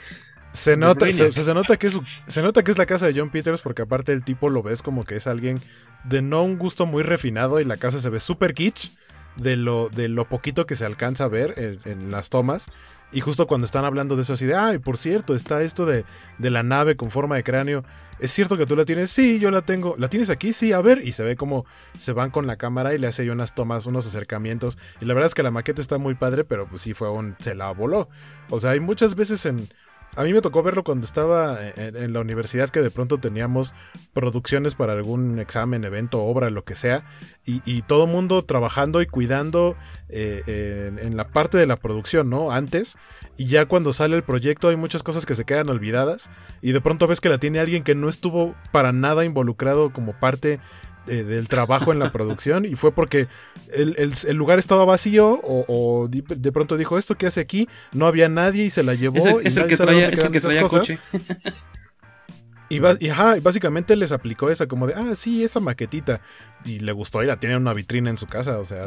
se 0.54 0.78
nota, 0.78 1.12
se, 1.12 1.54
nota 1.54 1.78
que 1.78 1.88
es, 1.88 2.00
se 2.28 2.42
nota 2.42 2.64
que 2.64 2.72
es 2.72 2.78
la 2.78 2.86
casa 2.86 3.08
de 3.08 3.20
John 3.20 3.32
Peters 3.32 3.62
porque 3.62 3.82
aparte 3.82 4.14
el 4.14 4.24
tipo 4.24 4.50
lo 4.50 4.64
ves 4.64 4.82
como 4.82 5.04
que 5.04 5.16
es 5.16 5.28
alguien 5.28 5.60
de 6.04 6.22
no 6.22 6.44
un 6.44 6.58
gusto 6.58 6.86
muy 6.86 7.04
refinado 7.04 7.60
y 7.60 7.66
la 7.66 7.78
casa 7.78 8.00
se 8.00 8.10
ve 8.10 8.20
súper 8.20 8.54
kitsch 8.54 8.92
de 9.36 9.56
lo, 9.56 9.90
de 9.90 10.08
lo 10.08 10.26
poquito 10.26 10.66
que 10.66 10.76
se 10.76 10.86
alcanza 10.86 11.24
a 11.24 11.28
ver 11.28 11.82
en, 11.86 12.12
las 12.12 12.30
tomas. 12.30 12.68
Y 13.12 13.22
justo 13.22 13.48
cuando 13.48 13.66
están 13.66 13.86
hablando 13.86 14.16
de 14.16 14.24
eso 14.24 14.34
así 14.34 14.46
de, 14.46 14.56
ay, 14.56 14.80
por 14.80 14.98
cierto, 14.98 15.36
está 15.36 15.64
esto 15.64 15.86
de, 15.86 16.06
de, 16.38 16.50
la 16.50 16.64
nave 16.64 16.96
con 16.96 17.12
forma 17.12 17.36
de 17.36 17.44
cráneo. 17.44 17.84
¿Es 18.20 18.32
cierto 18.32 18.58
que 18.58 18.66
tú 18.66 18.76
la 18.76 18.86
tienes? 18.86 19.12
Sí, 19.12 19.40
yo 19.40 19.52
la 19.52 19.62
tengo. 19.62 19.96
¿La 19.98 20.08
tienes 20.08 20.30
aquí? 20.30 20.54
Sí, 20.54 20.72
a 20.72 20.82
ver. 20.82 21.06
Y 21.06 21.12
se 21.12 21.24
ve 21.24 21.36
como 21.36 21.66
se 21.98 22.14
van 22.14 22.32
con 22.32 22.48
la 22.48 22.58
cámara 22.58 22.94
y 22.94 22.98
le 22.98 23.08
hace 23.08 23.30
unas 23.30 23.54
tomas, 23.54 23.86
unos 23.86 24.08
acercamientos. 24.08 24.78
Y 25.02 25.06
la 25.06 25.14
verdad 25.14 25.28
es 25.28 25.36
que 25.36 25.44
la 25.44 25.52
maqueta 25.52 25.82
está 25.82 25.98
muy 25.98 26.16
padre, 26.16 26.44
pero 26.44 26.68
pues 26.68 26.82
sí 26.82 26.94
fue 26.94 27.10
un... 27.10 27.36
se 27.40 27.56
la 27.56 27.72
voló. 27.72 28.10
O 28.50 28.60
sea, 28.60 28.72
hay 28.72 28.80
muchas 28.80 29.16
veces 29.16 29.46
en 29.46 29.68
a 30.16 30.24
mí 30.24 30.34
me 30.34 30.42
tocó 30.42 30.62
verlo 30.64 30.84
cuando 30.84 31.06
estaba 31.06 31.60
en, 31.76 32.14
la 32.14 32.22
universidad 32.22 32.70
que 32.70 32.82
de 32.82 32.92
pronto 32.92 33.18
teníamos 33.18 33.74
producciones 34.14 34.76
para 34.76 34.94
algún 34.94 35.40
examen, 35.40 35.84
evento, 35.84 36.24
obra, 36.24 36.50
lo 36.50 36.64
que 36.64 36.76
sea, 36.76 37.04
y, 37.46 37.82
todo 37.84 38.08
mundo 38.08 38.44
trabajando 38.44 39.02
y 39.02 39.08
cuidando 39.08 39.76
eh, 40.10 40.92
en, 41.02 41.18
la 41.18 41.28
parte 41.28 41.58
de 41.58 41.66
la 41.66 41.78
producción, 41.78 42.30
¿no? 42.30 42.52
Antes, 42.52 42.98
y 43.38 43.46
ya 43.46 43.66
cuando 43.66 43.92
sale 43.92 44.16
el 44.16 44.24
proyecto 44.24 44.70
hay 44.70 44.76
muchas 44.76 45.04
cosas 45.04 45.26
que 45.26 45.36
se 45.36 45.46
quedan 45.46 45.70
olvidadas, 45.70 46.30
y 46.62 46.72
de 46.72 46.82
pronto 46.82 47.08
ves 47.08 47.20
que 47.20 47.30
la 47.30 47.40
tiene 47.40 47.60
alguien 47.60 47.84
que 47.84 47.96
no 47.96 48.08
estuvo 48.08 48.56
para 48.72 48.92
nada 48.92 49.26
involucrado 49.26 49.92
como 49.92 50.14
parte 50.14 50.60
del 51.06 51.48
trabajo 51.48 51.92
en 51.92 52.00
la 52.00 52.12
producción 52.12 52.66
y 52.66 52.76
fue 52.76 52.94
porque 52.94 53.28
el, 53.74 54.36
lugar 54.36 54.60
estaba 54.60 54.86
vacío 54.86 55.40
o, 55.44 56.08
de 56.10 56.52
pronto 56.52 56.78
dijo 56.78 56.98
esto 56.98 57.16
que 57.16 57.28
hace 57.28 57.42
aquí 57.42 57.68
no 57.92 58.08
había 58.08 58.30
nadie 58.30 58.66
y 58.66 58.70
se 58.70 58.84
la 58.84 58.94
llevó 58.94 59.40
es 59.42 59.58
el, 59.58 59.68
que 59.68 59.76
traía, 59.76 60.12
coche. 60.68 61.00
Y, 62.70 62.80
básicamente 62.80 63.96
les 63.96 64.12
aplicó 64.12 64.50
esa 64.50 64.68
como 64.68 64.88
de 64.88 64.94
ah 64.96 65.14
sí 65.16 65.44
esa 65.44 65.60
maquetita 65.60 66.22
y 66.66 66.80
le 66.80 66.92
gustó 66.92 67.22
y 67.22 67.28
la 67.28 67.38
tiene 67.38 67.56
en 67.56 67.62
una 67.62 67.74
vitrina 67.74 68.10
en 68.10 68.18
su 68.18 68.26
casa 68.26 68.58
o 68.58 68.66
sea 68.66 68.86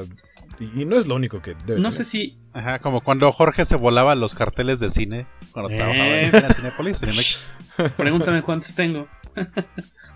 y, 0.58 0.86
no 0.86 0.96
es 0.96 1.06
lo 1.06 1.14
único 1.14 1.42
que 1.42 1.54
debe 1.66 1.80
no 1.80 1.92
sé 1.92 2.04
si 2.04 2.38
ajá 2.54 2.78
como 2.80 3.02
cuando 3.02 3.30
Jorge 3.30 3.64
se 3.64 3.76
volaba 3.76 4.14
los 4.14 4.34
carteles 4.34 4.80
de 4.80 4.90
cine 4.90 5.26
cuando 5.52 5.68
trabajaba 5.68 6.20
en 6.20 6.32
la 6.32 6.54
Cinepolis 6.54 7.50
pregúntame 7.96 8.42
cuántos 8.42 8.74
tengo 8.74 9.06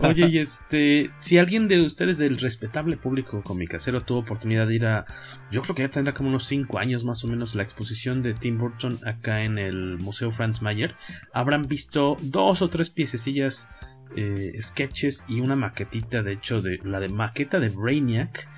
Oye, 0.00 0.28
y 0.28 0.38
este, 0.38 1.10
si 1.20 1.38
alguien 1.38 1.68
de 1.68 1.80
ustedes 1.80 2.18
del 2.18 2.38
respetable 2.38 2.96
público 2.96 3.42
comicacero 3.42 4.00
tuvo 4.00 4.20
oportunidad 4.20 4.66
de 4.66 4.74
ir 4.74 4.86
a, 4.86 5.06
yo 5.50 5.62
creo 5.62 5.74
que 5.74 5.82
ya 5.82 5.90
tendrá 5.90 6.12
como 6.12 6.28
unos 6.28 6.46
5 6.46 6.78
años 6.78 7.04
más 7.04 7.24
o 7.24 7.28
menos 7.28 7.54
la 7.54 7.62
exposición 7.62 8.22
de 8.22 8.34
Tim 8.34 8.58
Burton 8.58 8.98
acá 9.06 9.44
en 9.44 9.58
el 9.58 9.98
Museo 9.98 10.30
Franz 10.30 10.62
Mayer, 10.62 10.94
habrán 11.32 11.62
visto 11.62 12.16
dos 12.20 12.62
o 12.62 12.68
tres 12.68 12.90
piececillas, 12.90 13.70
eh, 14.16 14.56
sketches 14.60 15.24
y 15.28 15.40
una 15.40 15.56
maquetita, 15.56 16.22
de 16.22 16.32
hecho, 16.32 16.62
de 16.62 16.78
la 16.84 17.00
de 17.00 17.08
maqueta 17.08 17.58
de 17.58 17.68
Brainiac. 17.70 18.48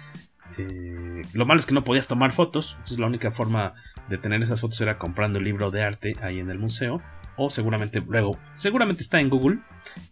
Eh, 0.59 1.23
lo 1.33 1.47
malo 1.47 1.61
es 1.61 1.67
que 1.67 1.75
no 1.75 1.85
podías 1.85 2.09
tomar 2.09 2.33
fotos, 2.33 2.75
entonces 2.79 2.99
la 2.99 3.07
única 3.07 3.31
forma 3.31 3.75
de 4.09 4.19
tener 4.19 4.43
esas 4.43 4.61
fotos 4.61 4.81
era 4.81 4.99
comprando 4.99 5.39
el 5.39 5.45
libro 5.45 5.71
de 5.71 5.83
arte 5.83 6.15
ahí 6.21 6.41
en 6.41 6.51
el 6.51 6.59
museo 6.59 7.03
o 7.39 7.51
seguramente 7.51 8.03
luego, 8.07 8.37
seguramente 8.57 9.03
está 9.03 9.21
en 9.21 9.31
Google. 9.31 9.61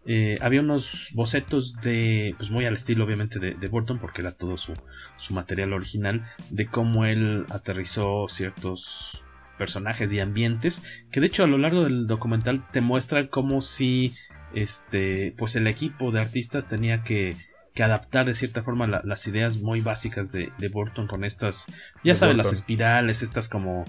Eh, 0.07 0.39
había 0.41 0.61
unos 0.61 1.11
bocetos 1.13 1.77
de, 1.83 2.35
pues 2.39 2.51
muy 2.51 2.65
al 2.65 2.77
estilo 2.77 3.05
obviamente 3.05 3.39
de, 3.39 3.69
Burton, 3.69 3.99
porque 3.99 4.23
era 4.23 4.33
todo 4.33 4.57
su, 4.57 4.75
su, 5.17 5.35
material 5.35 5.73
original, 5.73 6.25
de 6.51 6.67
cómo 6.67 7.05
él 7.05 7.45
aterrizó 7.51 8.27
ciertos 8.29 9.25
personajes 9.59 10.13
y 10.13 10.21
ambientes, 10.21 10.85
que 11.11 11.21
de 11.21 11.27
hecho 11.27 11.43
a 11.43 11.49
lo 11.49 11.59
largo 11.59 11.83
del 11.83 12.07
documental 12.07 12.65
te 12.73 12.81
muestran 12.81 13.27
como 13.27 13.61
si 13.61 14.15
este, 14.55 15.35
pues 15.37 15.57
el 15.57 15.67
equipo 15.67 16.13
de 16.13 16.21
artistas 16.21 16.69
tenía 16.69 17.03
que, 17.03 17.35
que 17.75 17.83
adaptar 17.83 18.27
de 18.27 18.35
cierta 18.35 18.63
forma 18.63 18.87
la, 18.87 19.03
las 19.05 19.27
ideas 19.27 19.59
muy 19.59 19.81
básicas 19.81 20.31
de, 20.31 20.53
de 20.59 20.69
Burton 20.69 21.09
con 21.09 21.25
estas, 21.25 21.67
ya 22.05 22.15
sabes, 22.15 22.37
las 22.37 22.53
espirales, 22.53 23.23
estas 23.23 23.49
como 23.49 23.85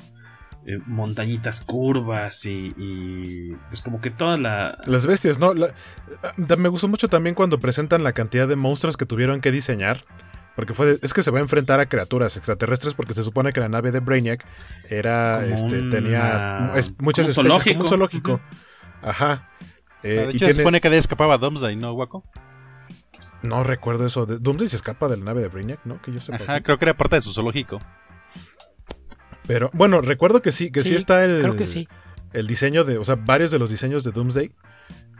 eh, 0.67 0.79
montañitas 0.85 1.61
curvas 1.61 2.45
y, 2.45 2.73
y, 2.77 3.55
pues 3.69 3.81
como 3.81 4.01
que 4.01 4.11
toda 4.11 4.37
la... 4.37 4.77
Las 4.85 5.07
bestias, 5.07 5.39
¿no? 5.39 5.53
La- 5.53 5.73
ah, 6.23 6.55
me 6.57 6.67
gustó 6.69 6.87
mucho 6.87 7.07
también 7.07 7.33
cuando 7.35 7.57
presentan 7.59 8.03
la 8.03 8.11
cantidad 8.13 8.47
de 8.47 8.55
monstruos 8.57 8.97
que 8.97 9.05
tuvieron 9.05 9.39
que 9.41 9.51
diseñar. 9.51 10.03
Porque 10.57 10.73
fue 10.73 10.85
de- 10.87 10.99
es 11.03 11.13
que 11.13 11.23
se 11.23 11.31
va 11.31 11.37
a 11.37 11.41
enfrentar 11.41 11.79
a 11.79 11.85
criaturas 11.87 12.35
extraterrestres 12.35 12.95
porque 12.95 13.13
se 13.13 13.23
supone 13.23 13.53
que 13.53 13.59
la 13.59 13.69
nave 13.69 13.91
de 13.91 13.99
Brainiac 14.01 14.45
era, 14.89 15.39
Como 15.41 15.55
este, 15.55 15.81
una- 15.81 15.89
tenía 15.89 16.71
es- 16.75 16.99
muchas 16.99 17.33
como 17.35 17.47
un 17.49 17.51
especies, 17.57 17.75
como 17.75 17.83
un 17.83 17.89
zoológico. 17.89 18.29
zoológico. 18.39 18.41
Ajá. 19.01 19.47
Eh, 20.03 20.09
de 20.09 20.23
y 20.33 20.37
tiene- 20.37 20.53
se 20.53 20.59
supone 20.61 20.81
que 20.81 20.89
de 20.89 20.95
ahí 20.95 20.99
escapaba 20.99 21.37
Doomsday, 21.37 21.75
¿no, 21.75 21.93
Waco? 21.93 22.23
No 23.43 23.63
recuerdo 23.63 24.05
eso. 24.05 24.25
De, 24.25 24.39
Doomsday 24.39 24.67
se 24.67 24.75
escapa 24.77 25.07
de 25.07 25.17
la 25.17 25.25
nave 25.25 25.41
de 25.41 25.47
Brainiac, 25.47 25.79
¿no? 25.85 26.01
Que 26.01 26.11
yo 26.11 26.19
sepa. 26.19 26.43
Ajá, 26.43 26.57
sí. 26.57 26.63
creo 26.63 26.77
que 26.79 26.85
era 26.85 26.97
parte 26.97 27.15
de 27.17 27.21
su 27.21 27.31
zoológico. 27.33 27.79
Pero 29.47 29.69
bueno, 29.73 30.01
recuerdo 30.01 30.41
que 30.41 30.51
sí, 30.51 30.71
que 30.71 30.83
sí, 30.83 30.89
Sí, 30.89 30.95
está 30.95 31.23
el, 31.25 31.41
creo 31.41 31.55
que 31.55 31.65
sí. 31.65 31.87
el 32.33 32.47
diseño 32.47 32.83
de, 32.83 32.97
o 32.97 33.05
sea, 33.05 33.15
varios 33.15 33.49
de 33.51 33.59
los 33.59 33.69
diseños 33.69 34.03
de 34.03 34.11
Doomsday. 34.11 34.51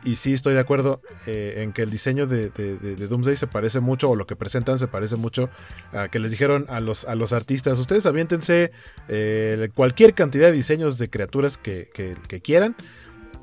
Y 0.04 0.16
sí 0.16 0.32
estoy 0.32 0.54
de 0.54 0.60
acuerdo 0.60 1.02
eh, 1.26 1.56
en 1.64 1.74
que 1.74 1.82
el 1.82 1.90
diseño 1.90 2.28
de, 2.28 2.50
de- 2.52 2.78
de- 2.78 2.96
de 2.96 3.08
Doomsday 3.08 3.36
se 3.36 3.48
parece 3.48 3.80
mucho, 3.80 4.10
o 4.12 4.16
lo 4.16 4.28
que 4.28 4.36
presentan 4.36 4.78
se 4.80 4.88
parece 4.88 5.16
mucho 5.16 5.50
a 5.92 6.08
que 6.08 6.20
les 6.20 6.32
dijeron 6.32 6.66
a 6.70 6.80
los, 6.80 7.04
a 7.06 7.16
los 7.16 7.34
artistas, 7.34 7.78
ustedes 7.80 8.06
aviéntense 8.06 8.72
eh, 9.10 9.70
cualquier 9.76 10.14
cantidad 10.14 10.48
de 10.48 10.54
diseños 10.54 10.98
de 10.98 11.10
criaturas 11.10 11.58
que, 11.58 11.90
que- 11.94 12.16
que 12.28 12.40
quieran. 12.42 12.76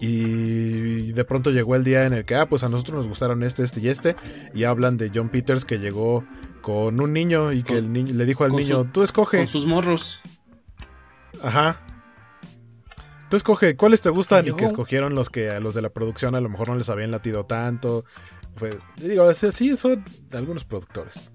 Y 0.00 1.12
de 1.12 1.24
pronto 1.24 1.50
llegó 1.50 1.76
el 1.76 1.84
día 1.84 2.04
en 2.06 2.12
el 2.12 2.24
que, 2.24 2.34
ah, 2.34 2.46
pues 2.48 2.62
a 2.64 2.68
nosotros 2.68 2.96
nos 2.98 3.08
gustaron 3.08 3.42
este, 3.42 3.62
este 3.64 3.80
y 3.80 3.88
este. 3.88 4.16
Y 4.54 4.64
hablan 4.64 4.96
de 4.96 5.10
John 5.14 5.28
Peters 5.28 5.64
que 5.64 5.78
llegó 5.78 6.24
con 6.62 7.00
un 7.00 7.12
niño 7.12 7.52
y 7.52 7.62
que 7.62 7.74
Con- 7.74 7.76
el 7.76 7.92
niño 7.92 8.14
le 8.14 8.24
dijo 8.26 8.44
al 8.44 8.52
niño, 8.52 8.82
su- 8.82 8.88
tú 8.90 9.02
escoge. 9.02 9.38
Con 9.38 9.48
sus 9.48 9.66
morros. 9.66 10.22
Ajá. 11.42 11.80
Tú 13.30 13.36
escoge, 13.36 13.76
¿cuáles 13.76 14.00
te 14.02 14.10
gustan? 14.10 14.46
Y 14.46 14.52
que 14.56 14.64
escogieron 14.66 15.14
los 15.14 15.30
que 15.30 15.50
a 15.50 15.60
los 15.60 15.74
de 15.74 15.82
la 15.82 15.90
producción 15.90 16.34
a 16.34 16.40
lo 16.40 16.48
mejor 16.48 16.68
no 16.68 16.76
les 16.76 16.88
habían 16.88 17.10
latido 17.10 17.44
tanto. 17.46 18.04
Digo, 18.96 19.32
sí, 19.34 19.76
son 19.76 20.04
algunos 20.32 20.64
productores. 20.64 21.30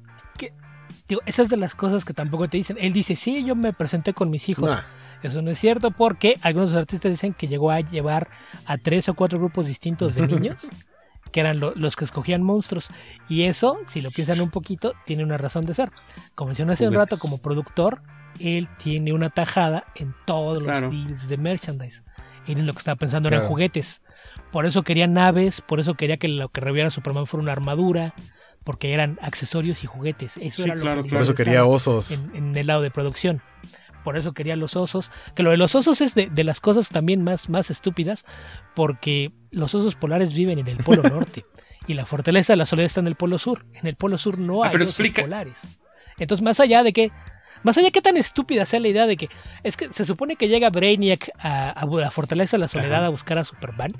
Digo, 1.07 1.21
esas 1.25 1.49
de 1.49 1.57
las 1.57 1.73
cosas 1.73 2.05
que 2.05 2.13
tampoco 2.13 2.47
te 2.47 2.57
dicen. 2.57 2.77
Él 2.79 2.93
dice, 2.93 3.15
sí, 3.15 3.43
yo 3.43 3.55
me 3.55 3.73
presenté 3.73 4.13
con 4.13 4.29
mis 4.29 4.47
hijos. 4.47 4.69
Nah. 4.69 4.81
Eso 5.23 5.41
no 5.41 5.49
es 5.49 5.57
cierto 5.59 5.89
porque 5.89 6.35
algunos 6.43 6.71
artistas 6.73 7.11
dicen 7.11 7.33
que 7.33 7.47
llegó 7.47 7.71
a 7.71 7.79
llevar 7.79 8.29
a 8.65 8.77
tres 8.77 9.09
o 9.09 9.15
cuatro 9.15 9.39
grupos 9.39 9.65
distintos 9.65 10.13
de 10.13 10.27
niños, 10.27 10.67
que 11.31 11.39
eran 11.39 11.59
lo- 11.59 11.73
los 11.75 11.95
que 11.95 12.05
escogían 12.05 12.43
monstruos. 12.43 12.89
Y 13.27 13.43
eso, 13.43 13.79
si 13.87 14.01
lo 14.01 14.11
piensan 14.11 14.39
un 14.39 14.51
poquito, 14.51 14.93
tiene 15.07 15.23
una 15.23 15.37
razón 15.39 15.65
de 15.65 15.73
ser. 15.73 15.89
Como 16.35 16.49
mencioné 16.49 16.73
hace 16.73 16.87
un 16.87 16.93
rato, 16.93 17.17
como 17.17 17.39
productor, 17.39 18.03
él 18.39 18.67
tiene 18.77 19.13
una 19.13 19.29
tajada 19.29 19.85
en 19.95 20.13
todos 20.25 20.63
Claro. 20.63 20.91
los 20.91 21.05
deals 21.07 21.27
de 21.29 21.37
merchandise. 21.37 22.03
Él 22.47 22.57
en 22.59 22.65
lo 22.65 22.73
que 22.73 22.79
estaba 22.79 22.95
pensando 22.95 23.27
eran 23.27 23.41
Claro. 23.41 23.49
juguetes. 23.49 24.01
Por 24.51 24.65
eso 24.65 24.83
quería 24.83 25.07
naves, 25.07 25.61
por 25.61 25.79
eso 25.79 25.93
quería 25.95 26.17
que 26.17 26.27
lo 26.27 26.49
que 26.49 26.61
reviera 26.61 26.89
Superman 26.89 27.27
fuera 27.27 27.43
una 27.43 27.51
armadura, 27.51 28.13
porque 28.63 28.93
eran 28.93 29.17
accesorios 29.21 29.83
y 29.83 29.87
juguetes. 29.87 30.37
Eso 30.37 30.63
Sí, 30.63 30.69
era 30.69 30.75
lo 30.95 31.03
que 31.03 31.09
Por 31.09 31.21
eso 31.21 31.33
quería 31.35 31.65
osos. 31.65 32.11
en, 32.11 32.35
en 32.35 32.57
el 32.57 32.67
lado 32.67 32.81
de 32.81 32.91
producción. 32.91 33.41
Por 34.03 34.17
eso 34.17 34.31
quería 34.33 34.55
los 34.55 34.75
osos. 34.75 35.11
Que 35.35 35.43
lo 35.43 35.51
de 35.51 35.57
los 35.57 35.75
osos 35.75 36.01
es 36.01 36.15
de, 36.15 36.27
de 36.29 36.43
las 36.43 36.59
cosas 36.61 36.89
también 36.89 37.23
más, 37.23 37.49
más 37.49 37.69
estúpidas, 37.69 38.25
porque 38.75 39.31
los 39.51 39.75
osos 39.75 39.95
polares 39.95 40.33
viven 40.33 40.59
en 40.59 40.67
el 40.67 40.77
Polo 40.77 41.03
Norte 41.09 41.45
y 41.87 41.93
la 41.93 42.05
fortaleza 42.05 42.53
de 42.53 42.57
la 42.57 42.65
soledad 42.65 42.85
está 42.87 42.99
en 43.01 43.07
el 43.07 43.15
Polo 43.15 43.37
Sur. 43.37 43.65
En 43.73 43.87
el 43.87 43.95
Polo 43.95 44.17
Sur 44.17 44.37
no 44.39 44.63
Ah, 44.63 44.67
hay 44.67 44.71
pero 44.73 44.85
osos 44.85 44.93
explica. 44.99 45.21
polares. 45.23 45.79
Entonces, 46.17 46.43
más 46.43 46.59
allá 46.59 46.83
de 46.83 46.93
que. 46.93 47.11
Más 47.63 47.77
allá 47.77 47.87
de 47.87 47.91
que 47.91 48.01
tan 48.01 48.15
estúpida 48.17 48.65
sea 48.65 48.79
la 48.79 48.87
idea 48.87 49.05
de 49.05 49.17
que 49.17 49.29
es 49.63 49.75
que 49.77 49.91
se 49.91 50.05
supone 50.05 50.35
que 50.37 50.47
llega 50.47 50.69
Brainiac 50.69 51.31
a, 51.39 51.69
a 51.71 51.85
la 51.85 52.09
fortaleza 52.11 52.57
de 52.57 52.61
la 52.61 52.67
soledad 52.67 52.97
Ajá. 52.99 53.05
a 53.07 53.09
buscar 53.09 53.37
a 53.37 53.43
Superman 53.43 53.91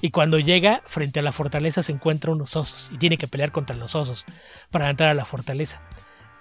y 0.00 0.10
cuando 0.10 0.38
llega 0.40 0.82
frente 0.86 1.20
a 1.20 1.22
la 1.22 1.32
fortaleza 1.32 1.82
se 1.82 1.92
encuentra 1.92 2.32
unos 2.32 2.56
osos 2.56 2.90
y 2.92 2.98
tiene 2.98 3.16
que 3.16 3.28
pelear 3.28 3.52
contra 3.52 3.76
los 3.76 3.94
osos 3.94 4.24
para 4.70 4.90
entrar 4.90 5.10
a 5.10 5.14
la 5.14 5.24
fortaleza 5.24 5.80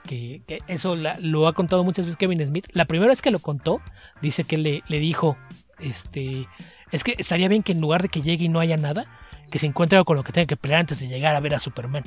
que, 0.05 0.41
que 0.47 0.59
eso 0.67 0.95
la- 0.95 1.17
lo 1.21 1.47
ha 1.47 1.53
contado 1.53 1.83
muchas 1.83 2.05
veces 2.05 2.17
Kevin 2.17 2.45
Smith. 2.45 2.65
La 2.73 2.85
primera 2.85 3.09
vez 3.09 3.21
que 3.21 3.31
lo 3.31 3.39
contó, 3.39 3.79
dice 4.21 4.43
que 4.43 4.57
le, 4.57 4.83
le 4.87 4.99
dijo, 4.99 5.37
este, 5.79 6.47
es 6.91 7.03
que 7.03 7.15
estaría 7.17 7.47
bien 7.47 7.63
que 7.63 7.71
en 7.73 7.81
lugar 7.81 8.01
de 8.01 8.09
que 8.09 8.21
llegue 8.21 8.45
y 8.45 8.49
no 8.49 8.59
haya 8.59 8.77
nada, 8.77 9.05
que 9.49 9.59
se 9.59 9.67
encuentre 9.67 10.03
con 10.03 10.17
lo 10.17 10.23
que 10.23 10.31
tenga 10.33 10.47
que 10.47 10.57
pelear 10.57 10.79
antes 10.81 10.99
de 10.99 11.07
llegar 11.07 11.35
a 11.35 11.39
ver 11.39 11.55
a 11.55 11.59
Superman. 11.59 12.03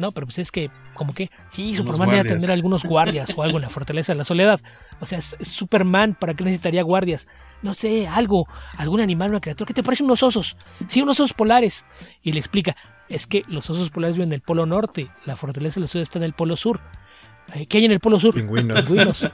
No, 0.00 0.12
pero 0.12 0.26
pues 0.26 0.38
es 0.38 0.50
que, 0.50 0.70
como 0.94 1.12
que, 1.12 1.30
sí, 1.48 1.74
Superman 1.74 2.10
debe 2.10 2.24
tener 2.24 2.50
algunos 2.50 2.82
guardias 2.84 3.32
o 3.36 3.42
algo 3.42 3.58
en 3.58 3.62
la 3.62 3.70
fortaleza 3.70 4.12
de 4.12 4.18
la 4.18 4.24
soledad. 4.24 4.60
O 5.00 5.06
sea, 5.06 5.18
es, 5.18 5.36
Superman, 5.42 6.16
¿para 6.18 6.34
qué 6.34 6.42
necesitaría 6.44 6.82
guardias? 6.82 7.28
No 7.62 7.74
sé, 7.74 8.08
algo, 8.08 8.46
algún 8.78 9.00
animal, 9.00 9.30
una 9.30 9.40
criatura. 9.40 9.68
¿Qué 9.68 9.74
te 9.74 9.82
parecen 9.82 10.06
unos 10.06 10.22
osos? 10.22 10.56
Sí, 10.88 11.02
unos 11.02 11.20
osos 11.20 11.34
polares. 11.34 11.84
Y 12.22 12.32
le 12.32 12.38
explica, 12.38 12.74
es 13.08 13.26
que 13.26 13.42
los 13.48 13.68
osos 13.68 13.90
polares 13.90 14.16
viven 14.16 14.30
en 14.30 14.34
el 14.34 14.40
polo 14.40 14.64
norte, 14.64 15.10
la 15.26 15.36
fortaleza 15.36 15.74
de 15.74 15.82
la 15.82 15.86
soledad 15.86 16.02
está 16.04 16.18
en 16.18 16.24
el 16.24 16.32
polo 16.32 16.56
sur. 16.56 16.80
Eh, 17.54 17.66
¿Qué 17.66 17.78
hay 17.78 17.84
en 17.84 17.92
el 17.92 18.00
polo 18.00 18.18
sur? 18.18 18.34
Pingüinos. 18.34 18.88
Pingüinos. 18.88 19.30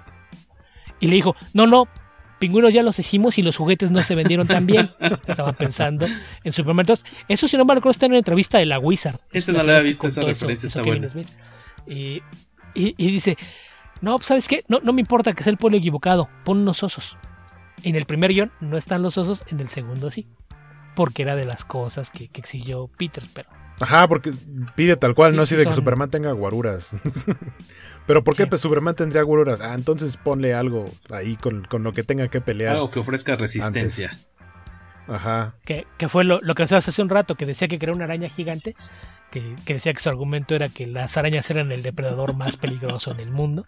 Y 0.99 1.07
le 1.07 1.17
dijo, 1.17 1.37
no, 1.55 1.67
no, 1.67 1.85
pingüinos 2.47 2.73
ya 2.73 2.83
los 2.83 2.99
hicimos 2.99 3.39
y 3.39 3.43
los 3.43 3.57
juguetes 3.57 3.91
no 3.91 4.01
se 4.03 4.15
vendieron 4.15 4.47
tan 4.47 4.67
bien. 4.67 4.91
Estaba 5.27 5.53
pensando 5.53 6.07
en 6.45 6.53
Superman. 6.53 6.85
Entonces, 6.85 7.05
eso 7.29 7.49
si 7.49 7.57
no 7.57 7.65
me 7.65 7.75
recuerdo 7.75 7.91
está 7.93 8.07
en 8.07 8.13
una 8.13 8.19
entrevista 8.19 8.59
de 8.59 8.67
la 8.67 8.79
Wizard. 8.79 9.19
Esa 9.33 9.51
Es 9.53 9.57
no 9.57 9.63
la 9.65 9.77
había 9.77 9.85
visto, 9.85 10.07
esa 10.07 10.23
referencia 10.23 10.67
está 10.69 10.83
Kevin 10.83 11.09
buena. 11.13 11.29
Y, 11.87 12.23
y 12.75 13.11
dice, 13.11 13.37
no, 14.01 14.17
pues, 14.17 14.27
¿sabes 14.27 14.49
qué? 14.49 14.65
No, 14.69 14.81
no 14.81 14.93
me 14.93 15.01
importa 15.01 15.33
que 15.33 15.43
sea 15.43 15.51
el 15.51 15.57
pueblo 15.57 15.79
equivocado, 15.79 16.29
pon 16.45 16.59
unos 16.59 16.83
osos. 16.83 17.17
En 17.83 17.97
el 17.97 18.07
primer 18.07 18.33
guion 18.33 18.53
no 18.61 18.77
están 18.77 19.03
los 19.03 19.19
osos, 19.19 19.45
en 19.51 19.61
el 19.61 19.69
segundo 19.69 20.11
sí. 20.11 20.27
Porque 20.95 21.23
era 21.23 21.37
de 21.37 21.45
las 21.45 21.65
cosas 21.65 22.11
que, 22.11 22.29
que 22.29 22.41
exigió 22.41 22.89
Peter, 22.97 23.25
pero 23.35 23.49
Ajá, 23.81 24.09
porque 24.09 24.33
pide 24.75 24.97
tal 24.97 25.15
cual, 25.15 25.33
Sí, 25.33 25.37
no 25.37 25.43
así 25.43 25.55
sí 25.55 25.59
de 25.59 25.67
que 25.67 25.73
Superman 25.73 26.11
tenga 26.11 26.33
guaruras. 26.33 26.93
Pero 28.07 28.23
¿por 28.25 28.37
qué 28.37 28.45
Sí. 28.45 28.49
pues, 28.49 28.61
Superman 28.61 28.95
tendría 28.95 29.23
guaruras? 29.23 29.61
Ah, 29.61 29.75
entonces 29.75 30.17
ponle 30.17 30.55
algo 30.55 30.91
ahí 31.11 31.37
con, 31.37 31.65
con 31.65 31.83
lo 31.83 31.93
que 31.93 32.03
tenga 32.05 32.29
que 32.29 32.41
pelear. 32.41 32.77
Algo 32.77 32.91
que 32.91 33.01
ofrezca 33.01 33.35
resistencia. 33.35 34.17
Ajá. 35.09 35.55
que, 35.65 35.87
que 35.99 36.09
fue 36.09 36.25
lo, 36.25 36.41
lo 36.41 36.55
que 36.55 36.65
decías 36.65 36.89
hace 36.89 37.01
un 37.03 37.09
rato, 37.09 37.37
que 37.37 37.47
decía 37.47 37.69
que 37.69 37.79
creó 37.79 37.95
una 37.95 38.05
araña 38.07 38.29
gigante, 38.29 38.75
que, 39.31 39.55
que 39.65 39.75
decía 39.75 39.93
que 39.93 40.01
su 40.01 40.09
argumento 40.09 40.55
era 40.57 40.69
que 40.69 40.87
las 40.87 41.17
arañas 41.17 41.49
eran 41.51 41.71
el 41.71 41.83
depredador 41.83 42.35
más 42.35 42.57
peligroso 42.57 43.13
en 43.13 43.21
el 43.21 43.31
mundo. 43.31 43.65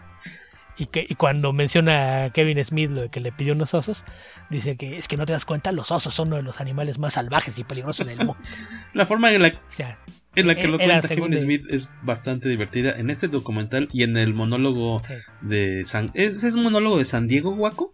Y 0.78 0.86
que 0.86 1.04
y 1.08 1.14
cuando 1.16 1.52
menciona 1.52 2.24
a 2.24 2.30
Kevin 2.30 2.64
Smith 2.64 2.90
lo 2.90 3.02
de 3.02 3.08
que 3.08 3.18
le 3.20 3.32
pidió 3.32 3.52
unos 3.54 3.74
osos, 3.74 4.04
dice 4.48 4.76
que 4.76 4.96
es 4.96 5.08
que 5.08 5.16
no 5.16 5.26
te 5.26 5.32
das 5.32 5.44
cuenta, 5.44 5.72
los 5.72 5.90
osos 5.90 6.14
son 6.14 6.28
uno 6.28 6.36
de 6.36 6.42
los 6.42 6.60
animales 6.60 6.98
más 6.98 7.14
salvajes 7.14 7.58
y 7.58 7.64
peligrosos 7.64 8.06
del 8.06 8.16
mundo. 8.18 8.36
La 8.94 9.04
forma 9.04 9.32
en 9.32 9.42
la, 9.42 9.48
O 9.48 9.52
sea, 9.68 9.98
en 10.36 10.46
la 10.46 10.54
que 10.54 10.68
lo 10.68 10.78
cuenta 10.78 11.08
Kevin 11.08 11.30
de- 11.32 11.38
Smith 11.38 11.64
es 11.68 11.90
bastante 12.02 12.48
divertida. 12.48 12.92
En 12.92 13.10
este 13.10 13.26
documental 13.28 13.88
y 13.92 14.04
en 14.04 14.16
el 14.16 14.34
monólogo 14.34 15.00
Sí. 15.00 15.14
de 15.42 15.84
San... 15.84 16.10
¿Es, 16.14 16.44
es 16.44 16.54
un 16.54 16.62
monólogo 16.62 16.98
de 16.98 17.04
San 17.04 17.26
Diego, 17.26 17.54
Guaco? 17.56 17.92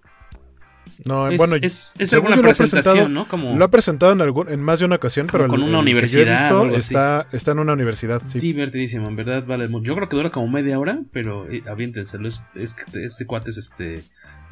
No, 1.06 1.28
Es- 1.28 1.38
bueno, 1.38 1.54
es- 1.56 1.94
es 1.98 2.08
según 2.10 2.32
alguna 2.32 2.48
presentación, 2.48 3.12
¿no? 3.12 3.26
Como- 3.28 3.56
Lo 3.56 3.64
ha 3.64 3.70
presentado 3.70 4.12
en, 4.12 4.20
algún, 4.20 4.48
en 4.48 4.60
más 4.60 4.78
de 4.78 4.84
una 4.84 4.96
ocasión, 4.96 5.26
pero 5.30 5.44
el- 5.44 5.50
con 5.50 5.62
una 5.62 5.80
el 5.80 5.84
que 5.84 5.90
yo 6.06 6.20
he 6.20 6.22
universidad 6.22 6.64
visto 6.64 6.76
está, 6.76 7.26
está 7.32 7.52
en 7.52 7.58
una 7.58 7.72
universidad, 7.72 8.22
sí. 8.26 8.38
Divertidísimo, 8.38 9.08
en 9.08 9.16
verdad 9.16 9.44
vale. 9.46 9.68
Yo 9.82 9.94
creo 9.96 10.08
que 10.08 10.16
dura 10.16 10.30
como 10.30 10.48
media 10.48 10.78
hora, 10.78 11.00
pero 11.12 11.50
eh, 11.50 11.62
aviéntenselo. 11.68 12.28
Es, 12.28 12.42
este 12.54 13.26
cuate 13.26 13.50
es 13.50 13.56
este 13.58 14.02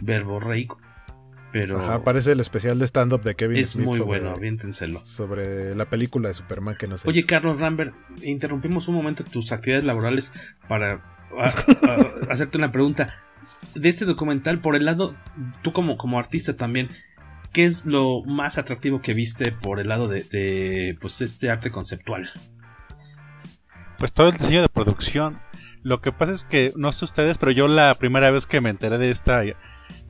verborreico. 0.01 0.79
Pero 1.53 1.79
Ajá, 1.79 2.03
parece 2.03 2.33
el 2.33 2.41
especial 2.41 2.79
de 2.79 2.87
stand-up 2.87 3.21
de 3.23 3.35
Kevin 3.35 3.59
es 3.59 3.73
Smith 3.73 3.87
muy 3.87 3.99
sobre, 3.99 4.21
bueno, 4.21 4.31
aviéntenselo. 4.35 5.05
sobre 5.05 5.75
la 5.75 5.85
película 5.85 6.29
de 6.29 6.35
Superman 6.35 6.77
que 6.79 6.87
no 6.87 6.97
sé. 6.97 7.07
Oye, 7.07 7.25
Carlos 7.27 7.61
Rambert, 7.61 7.95
interrumpimos 8.23 8.89
un 8.89 8.95
momento 8.95 9.23
tus 9.23 9.53
actividades 9.53 9.85
laborales 9.85 10.33
para 10.67 11.03
a- 11.39 11.49
a- 11.49 11.53
hacerte 12.33 12.57
una 12.57 12.73
pregunta. 12.73 13.13
De 13.75 13.89
este 13.89 14.05
documental, 14.05 14.61
por 14.61 14.77
el 14.77 14.85
lado, 14.85 15.17
tú 15.63 15.73
como, 15.73 15.97
como 15.97 16.19
artista 16.19 16.57
también, 16.57 16.89
¿qué 17.53 17.65
es 17.65 17.87
lo 17.87 18.23
más 18.25 18.59
atractivo 18.59 19.01
que 19.01 19.15
viste 19.15 19.53
por 19.53 19.81
el 19.81 19.89
lado 19.89 20.09
de, 20.09 20.25
de, 20.25 20.97
pues 21.01 21.21
este 21.21 21.51
arte 21.51 21.71
conceptual? 21.71 22.31
Pues 23.99 24.13
todo 24.13 24.29
el 24.29 24.37
diseño 24.37 24.63
de 24.63 24.69
producción. 24.69 25.41
Lo 25.83 26.01
que 26.01 26.13
pasa 26.13 26.33
es 26.33 26.45
que, 26.45 26.73
no 26.77 26.93
sé 26.93 27.05
ustedes, 27.05 27.39
pero 27.39 27.53
yo 27.53 27.69
la 27.69 27.95
primera 27.95 28.31
vez 28.31 28.47
que 28.47 28.61
me 28.61 28.71
enteré 28.71 28.99
de 28.99 29.11
esta 29.11 29.43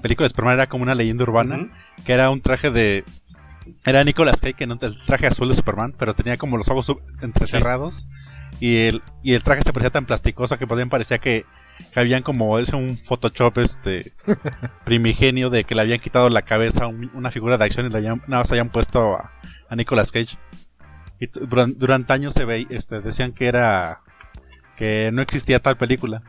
película 0.03 0.25
de 0.25 0.31
Superman 0.31 0.55
era 0.55 0.69
como 0.69 0.83
una 0.83 0.95
leyenda 0.95 1.25
urbana, 1.25 1.71
que 2.05 2.13
era 2.13 2.31
un 2.31 2.41
traje 2.41 2.71
de... 2.71 3.05
Era 3.85 4.03
Nicolas 4.03 4.41
Cage, 4.41 4.55
que 4.55 4.67
no, 4.67 4.77
el 4.81 4.97
traje 5.07 5.29
azul 5.29 5.49
de 5.49 5.55
Superman, 5.55 5.95
pero 5.97 6.15
tenía 6.15 6.37
como 6.37 6.57
los 6.59 6.69
ojos 6.69 6.97
entrecerrados. 7.23 8.09
Y, 8.61 8.77
el, 8.79 9.03
y 9.23 9.35
el 9.35 9.43
traje 9.43 9.63
se 9.63 9.73
parecía 9.73 9.91
tan 9.91 10.05
plasticoso 10.05 10.59
que 10.59 10.67
también 10.67 10.89
parecía 10.89 11.19
que, 11.19 11.47
que 11.93 12.01
habían 12.01 12.23
como 12.23 12.59
es 12.59 12.71
un 12.71 12.97
Photoshop 12.99 13.59
este 13.59 14.13
primigenio 14.85 15.51
de 15.51 15.65
que 15.65 15.75
le 15.75 15.83
habían 15.83 15.99
quitado 16.01 16.29
la 16.31 16.43
cabeza 16.43 16.85
a 16.85 16.89
un- 16.89 17.11
una 17.15 17.31
figura 17.31 17.59
de 17.59 17.65
acción 17.65 17.87
y 17.87 17.91
le 17.91 17.99
habían, 17.99 18.23
nada 18.27 18.43
más 18.43 18.51
habían 18.51 18.71
puesto 18.71 19.15
a, 19.17 19.33
a 19.69 19.77
Nicolas 19.77 20.11
Cage. 20.13 20.37
Y 21.21 21.27
durante, 21.29 21.79
durante 21.79 22.13
años 22.13 22.35
se 22.35 22.45
ve, 22.45 22.67
este, 22.71 23.01
decían 23.01 23.33
que 23.33 23.47
era 23.47 24.01
que 24.77 25.11
no 25.13 25.23
existía 25.23 25.61
tal 25.61 25.77
película. 25.77 26.23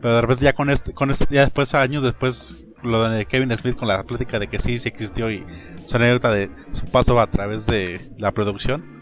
Pero 0.00 0.14
de 0.14 0.20
repente 0.20 0.44
ya 0.44 0.52
con 0.52 0.70
este, 0.70 0.92
con 0.92 1.10
este, 1.10 1.26
ya 1.30 1.40
después, 1.42 1.74
años 1.74 2.02
después, 2.02 2.64
lo 2.82 3.08
de 3.08 3.24
Kevin 3.26 3.56
Smith 3.56 3.74
con 3.76 3.88
la 3.88 4.04
plática 4.04 4.38
de 4.38 4.46
que 4.48 4.60
sí, 4.60 4.78
sí 4.78 4.88
existió 4.88 5.30
y 5.30 5.44
su 5.86 5.96
anécdota 5.96 6.30
de 6.30 6.50
su 6.72 6.84
paso 6.86 7.18
a 7.18 7.26
través 7.28 7.66
de 7.66 8.00
la 8.18 8.30
producción. 8.32 9.00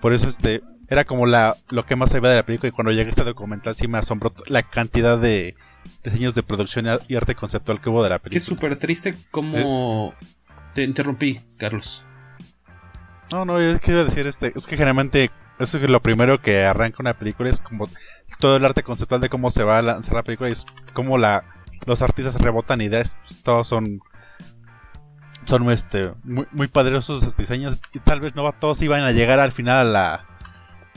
Por 0.00 0.12
eso 0.14 0.28
este 0.28 0.62
era 0.92 1.04
como 1.04 1.24
la 1.24 1.56
lo 1.70 1.86
que 1.86 1.96
más 1.96 2.12
ve 2.12 2.28
de 2.28 2.36
la 2.36 2.44
película 2.44 2.68
y 2.68 2.72
cuando 2.72 2.92
llegué 2.92 3.06
a 3.06 3.10
este 3.10 3.24
documental 3.24 3.74
sí 3.74 3.88
me 3.88 3.96
asombró 3.96 4.32
la 4.46 4.62
cantidad 4.62 5.18
de 5.18 5.54
diseños 6.04 6.34
de 6.34 6.42
producción 6.42 6.86
y 7.08 7.16
arte 7.16 7.34
conceptual 7.34 7.80
que 7.80 7.88
hubo 7.88 8.02
de 8.02 8.10
la 8.10 8.18
película. 8.18 8.32
Que 8.32 8.38
es 8.38 8.44
súper 8.44 8.78
triste 8.78 9.14
como... 9.30 10.14
Te 10.74 10.84
interrumpí, 10.84 11.40
Carlos. 11.56 12.04
No, 13.30 13.44
no, 13.44 13.60
yo 13.60 13.80
quiero 13.80 14.04
decir, 14.04 14.26
este, 14.26 14.52
es 14.54 14.66
que 14.66 14.76
generalmente 14.76 15.30
eso 15.58 15.78
es 15.78 15.88
lo 15.88 16.02
primero 16.02 16.40
que 16.42 16.64
arranca 16.64 16.98
una 17.00 17.14
película, 17.14 17.48
es 17.48 17.60
como 17.60 17.88
todo 18.38 18.56
el 18.56 18.64
arte 18.64 18.82
conceptual 18.82 19.20
de 19.22 19.30
cómo 19.30 19.48
se 19.48 19.64
va 19.64 19.78
a 19.78 19.82
lanzar 19.82 20.14
la 20.14 20.22
película 20.22 20.50
y 20.50 20.52
es 20.52 20.66
como 20.92 21.16
la, 21.16 21.44
los 21.86 22.02
artistas 22.02 22.34
rebotan 22.34 22.82
ideas, 22.82 23.16
pues, 23.24 23.42
todos 23.42 23.66
son 23.66 24.00
son 25.44 25.68
este 25.72 26.12
muy, 26.22 26.46
muy 26.52 26.68
poderosos 26.68 27.22
esos 27.22 27.36
diseños 27.36 27.80
y 27.92 27.98
tal 27.98 28.20
vez 28.20 28.36
no 28.36 28.50
todos 28.52 28.80
iban 28.82 29.02
a 29.02 29.10
llegar 29.10 29.40
al 29.40 29.50
final 29.50 29.88
a 29.88 29.90
la, 29.90 30.31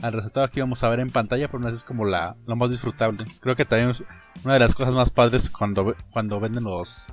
al 0.02 0.12
resultado 0.12 0.48
que 0.50 0.60
íbamos 0.60 0.82
a 0.82 0.88
ver 0.88 1.00
en 1.00 1.10
pantalla, 1.10 1.48
pero 1.48 1.60
no 1.60 1.68
es 1.68 1.82
como 1.82 2.04
la, 2.04 2.36
lo 2.46 2.56
más 2.56 2.70
disfrutable. 2.70 3.24
Creo 3.40 3.56
que 3.56 3.64
también 3.64 3.90
es 3.90 4.02
una 4.44 4.54
de 4.54 4.60
las 4.60 4.74
cosas 4.74 4.94
más 4.94 5.10
padres 5.10 5.50
cuando, 5.50 5.94
cuando 6.10 6.40
venden 6.40 6.64
los, 6.64 7.12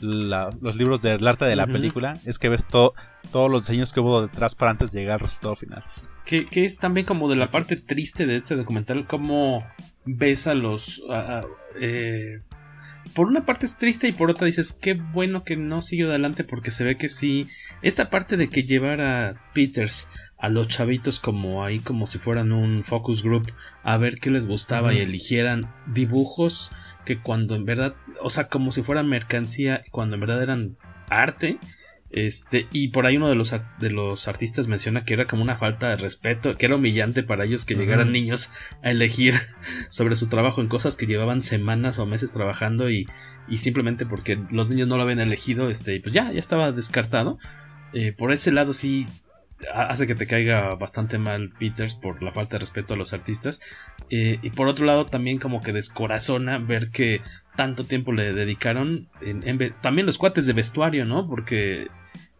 los 0.00 0.76
libros 0.76 1.02
del 1.02 1.26
arte 1.26 1.44
de 1.44 1.56
la 1.56 1.66
película 1.66 2.18
es 2.24 2.38
que 2.38 2.48
ves 2.48 2.64
todo, 2.66 2.94
todos 3.32 3.50
los 3.50 3.66
diseños 3.66 3.92
que 3.92 4.00
hubo 4.00 4.22
detrás 4.22 4.54
para 4.54 4.70
antes 4.70 4.92
de 4.92 5.00
llegar 5.00 5.14
al 5.14 5.20
resultado 5.20 5.56
final. 5.56 5.84
Que, 6.24 6.44
que, 6.44 6.64
es 6.64 6.78
también 6.78 7.06
como 7.06 7.28
de 7.28 7.36
la 7.36 7.50
parte 7.50 7.76
triste 7.76 8.26
de 8.26 8.36
este 8.36 8.54
documental, 8.54 9.06
cómo 9.06 9.64
ves 10.04 10.46
a 10.46 10.54
los... 10.54 11.02
eh, 11.80 12.40
por 13.14 13.26
una 13.26 13.44
parte 13.44 13.66
es 13.66 13.76
triste 13.76 14.08
y 14.08 14.12
por 14.12 14.30
otra 14.30 14.46
dices, 14.46 14.72
qué 14.72 14.94
bueno 14.94 15.42
que 15.42 15.56
no 15.56 15.82
siguió 15.82 16.10
adelante 16.10 16.44
porque 16.44 16.70
se 16.70 16.84
ve 16.84 16.96
que 16.96 17.08
sí. 17.08 17.46
Esta 17.82 18.10
parte 18.10 18.36
de 18.36 18.48
que 18.48 18.62
llevara 18.62 19.50
Peters 19.52 20.08
a 20.40 20.48
los 20.48 20.68
chavitos 20.68 21.20
como 21.20 21.64
ahí, 21.64 21.80
como 21.80 22.06
si 22.06 22.18
fueran 22.18 22.52
un 22.52 22.82
focus 22.82 23.22
group, 23.22 23.52
a 23.82 23.98
ver 23.98 24.18
qué 24.18 24.30
les 24.30 24.46
gustaba 24.46 24.88
uh 24.88 24.92
-huh. 24.92 24.96
y 24.96 25.00
eligieran 25.00 25.72
dibujos 25.86 26.70
que 27.04 27.20
cuando 27.20 27.54
en 27.54 27.64
verdad, 27.64 27.94
o 28.22 28.30
sea, 28.30 28.48
como 28.48 28.72
si 28.72 28.82
fueran 28.82 29.08
mercancía, 29.08 29.82
cuando 29.90 30.14
en 30.14 30.20
verdad 30.20 30.42
eran 30.42 30.76
arte. 31.10 31.58
Este, 32.12 32.66
y 32.72 32.88
por 32.88 33.06
ahí 33.06 33.18
uno 33.18 33.28
de 33.28 33.36
los, 33.36 33.54
de 33.78 33.90
los 33.90 34.26
artistas 34.26 34.66
menciona 34.66 35.04
que 35.04 35.14
era 35.14 35.26
como 35.26 35.44
una 35.44 35.56
falta 35.56 35.90
de 35.90 35.96
respeto, 35.96 36.54
que 36.54 36.66
era 36.66 36.74
humillante 36.74 37.22
para 37.22 37.44
ellos 37.44 37.64
que 37.64 37.74
uh 37.74 37.76
-huh. 37.76 37.80
llegaran 37.80 38.10
niños 38.10 38.50
a 38.82 38.90
elegir 38.90 39.34
sobre 39.90 40.16
su 40.16 40.28
trabajo 40.28 40.60
en 40.60 40.68
cosas 40.68 40.96
que 40.96 41.06
llevaban 41.06 41.42
semanas 41.42 42.00
o 42.00 42.06
meses 42.06 42.32
trabajando 42.32 42.90
y, 42.90 43.06
y 43.48 43.58
simplemente 43.58 44.06
porque 44.06 44.42
los 44.50 44.70
niños 44.70 44.88
no 44.88 44.96
lo 44.96 45.04
habían 45.04 45.20
elegido, 45.20 45.70
este, 45.70 46.00
pues 46.00 46.12
ya, 46.12 46.32
ya 46.32 46.40
estaba 46.40 46.72
descartado. 46.72 47.38
Eh, 47.92 48.12
por 48.12 48.32
ese 48.32 48.50
lado 48.50 48.72
sí 48.72 49.06
hace 49.72 50.06
que 50.06 50.14
te 50.14 50.26
caiga 50.26 50.74
bastante 50.74 51.18
mal 51.18 51.50
Peters 51.58 51.94
por 51.94 52.22
la 52.22 52.32
falta 52.32 52.56
de 52.56 52.60
respeto 52.60 52.94
a 52.94 52.96
los 52.96 53.12
artistas. 53.12 53.60
Eh, 54.10 54.38
y 54.42 54.50
por 54.50 54.68
otro 54.68 54.86
lado, 54.86 55.06
también 55.06 55.38
como 55.38 55.60
que 55.60 55.72
descorazona 55.72 56.58
ver 56.58 56.90
que 56.90 57.20
tanto 57.56 57.84
tiempo 57.84 58.12
le 58.12 58.32
dedicaron. 58.32 59.08
En, 59.20 59.74
también 59.82 60.06
los 60.06 60.18
cuates 60.18 60.46
de 60.46 60.52
vestuario, 60.52 61.04
¿no? 61.04 61.28
Porque 61.28 61.88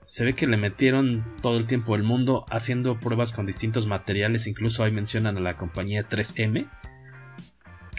se 0.06 0.24
ve 0.24 0.32
que 0.32 0.47
le 0.47 0.56
metieron 0.56 1.24
todo 1.40 1.59
el 1.59 1.66
tiempo 1.66 1.94
el 1.94 2.02
mundo 2.02 2.44
haciendo 2.51 2.98
pruebas 2.98 3.32
con 3.32 3.47
distintos 3.47 3.86
materiales. 3.86 4.47
Incluso 4.47 4.82
ahí 4.82 4.90
mencionan 4.90 5.36
a 5.36 5.40
la 5.40 5.56
compañía 5.56 6.09
3M. 6.09 6.68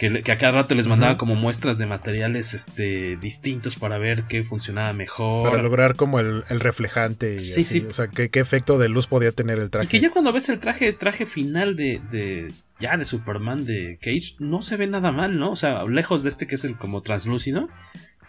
Que, 0.02 0.24
que 0.24 0.32
a 0.32 0.36
cada 0.36 0.62
rato 0.62 0.74
les 0.74 0.88
mandaba 0.88 1.12
uh 1.12 1.14
-huh. 1.14 1.18
como 1.18 1.36
muestras 1.36 1.78
de 1.78 1.86
materiales 1.86 2.54
este, 2.54 3.16
distintos 3.18 3.76
para 3.76 3.98
ver 3.98 4.24
qué 4.24 4.42
funcionaba 4.42 4.92
mejor. 4.92 5.48
Para 5.48 5.62
lograr 5.62 5.94
como 5.94 6.18
el, 6.18 6.42
el 6.48 6.58
reflejante. 6.58 7.36
Y 7.36 7.38
sí, 7.38 7.60
así. 7.60 7.80
sí. 7.80 7.86
O 7.88 7.92
sea, 7.92 8.08
¿qué, 8.08 8.28
qué, 8.28 8.40
efecto 8.40 8.78
de 8.78 8.88
luz 8.88 9.06
podía 9.06 9.30
tener 9.30 9.60
el 9.60 9.70
traje. 9.70 9.86
Y 9.86 9.88
que 9.88 10.00
ya 10.00 10.10
cuando 10.10 10.32
ves 10.32 10.48
el 10.48 10.58
traje, 10.58 10.92
traje 10.92 11.24
final 11.24 11.76
de, 11.76 12.00
de, 12.10 12.52
ya 12.80 12.96
de 12.96 13.04
Superman 13.04 13.64
de 13.64 14.00
Cage, 14.02 14.34
no 14.40 14.60
se 14.60 14.76
ve 14.76 14.88
nada 14.88 15.12
mal, 15.12 15.38
¿no? 15.38 15.52
O 15.52 15.56
sea, 15.56 15.84
lejos 15.84 16.24
de 16.24 16.30
este 16.30 16.48
que 16.48 16.56
es 16.56 16.64
el 16.64 16.76
como 16.76 17.02
translúcido. 17.02 17.68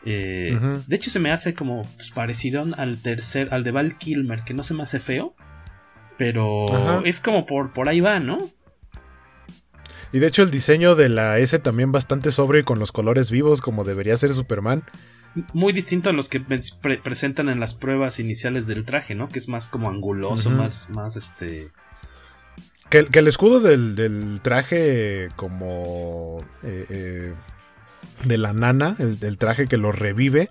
Eh, 0.06 0.56
uh 0.56 0.64
-huh. 0.64 0.86
De 0.86 0.96
hecho, 0.96 1.10
se 1.10 1.20
me 1.20 1.32
hace 1.32 1.56
como 1.56 1.82
pues, 1.96 2.12
parecido 2.12 2.64
al 2.78 3.02
tercer, 3.02 3.48
al 3.52 3.64
de 3.64 3.72
Val 3.72 3.98
Kilmer, 3.98 4.44
que 4.44 4.54
no 4.54 4.64
se 4.64 4.76
me 4.76 4.84
hace 4.84 5.00
feo. 5.00 5.34
Pero 6.20 6.72
Ajá. 6.72 7.02
es 7.04 7.20
como 7.20 7.48
por, 7.48 7.74
por 7.74 7.90
ahí 7.90 8.00
va, 8.00 8.20
¿no? 8.20 8.38
Y 10.14 10.20
de 10.20 10.28
hecho 10.28 10.44
el 10.44 10.52
diseño 10.52 10.94
de 10.96 11.10
la 11.10 11.40
S 11.40 11.58
también 11.60 11.92
bastante 11.92 12.32
sobre 12.32 12.60
y 12.60 12.64
con 12.64 12.78
los 12.78 12.92
colores 12.92 13.32
vivos 13.32 13.62
como 13.62 13.84
debería 13.84 14.16
ser 14.16 14.32
Superman. 14.32 14.84
Muy 15.54 15.74
distinto 15.74 16.12
a 16.12 16.14
los 16.14 16.30
que 16.30 16.40
pre 16.40 16.98
presentan 17.00 17.50
en 17.50 17.60
las 17.60 17.74
pruebas 17.74 18.20
iniciales 18.20 18.68
del 18.68 18.86
traje, 18.86 19.16
¿no? 19.16 19.28
Que 19.28 19.40
es 19.40 19.50
más 19.50 19.68
como 19.68 19.90
anguloso, 19.90 20.50
uh 20.50 20.54
-huh. 20.54 20.58
más, 20.58 20.90
más 20.92 21.16
este... 21.16 21.72
Que, 22.90 23.08
que 23.08 23.20
el 23.20 23.28
escudo 23.28 23.60
del, 23.60 23.96
del, 23.96 24.40
traje 24.42 25.30
como... 25.36 26.38
Eh, 26.62 26.86
eh, 26.90 27.34
de 28.24 28.38
la 28.38 28.54
nana, 28.54 28.96
el, 29.00 29.18
el, 29.22 29.38
traje 29.40 29.68
que 29.68 29.78
lo 29.78 29.92
revive, 29.92 30.50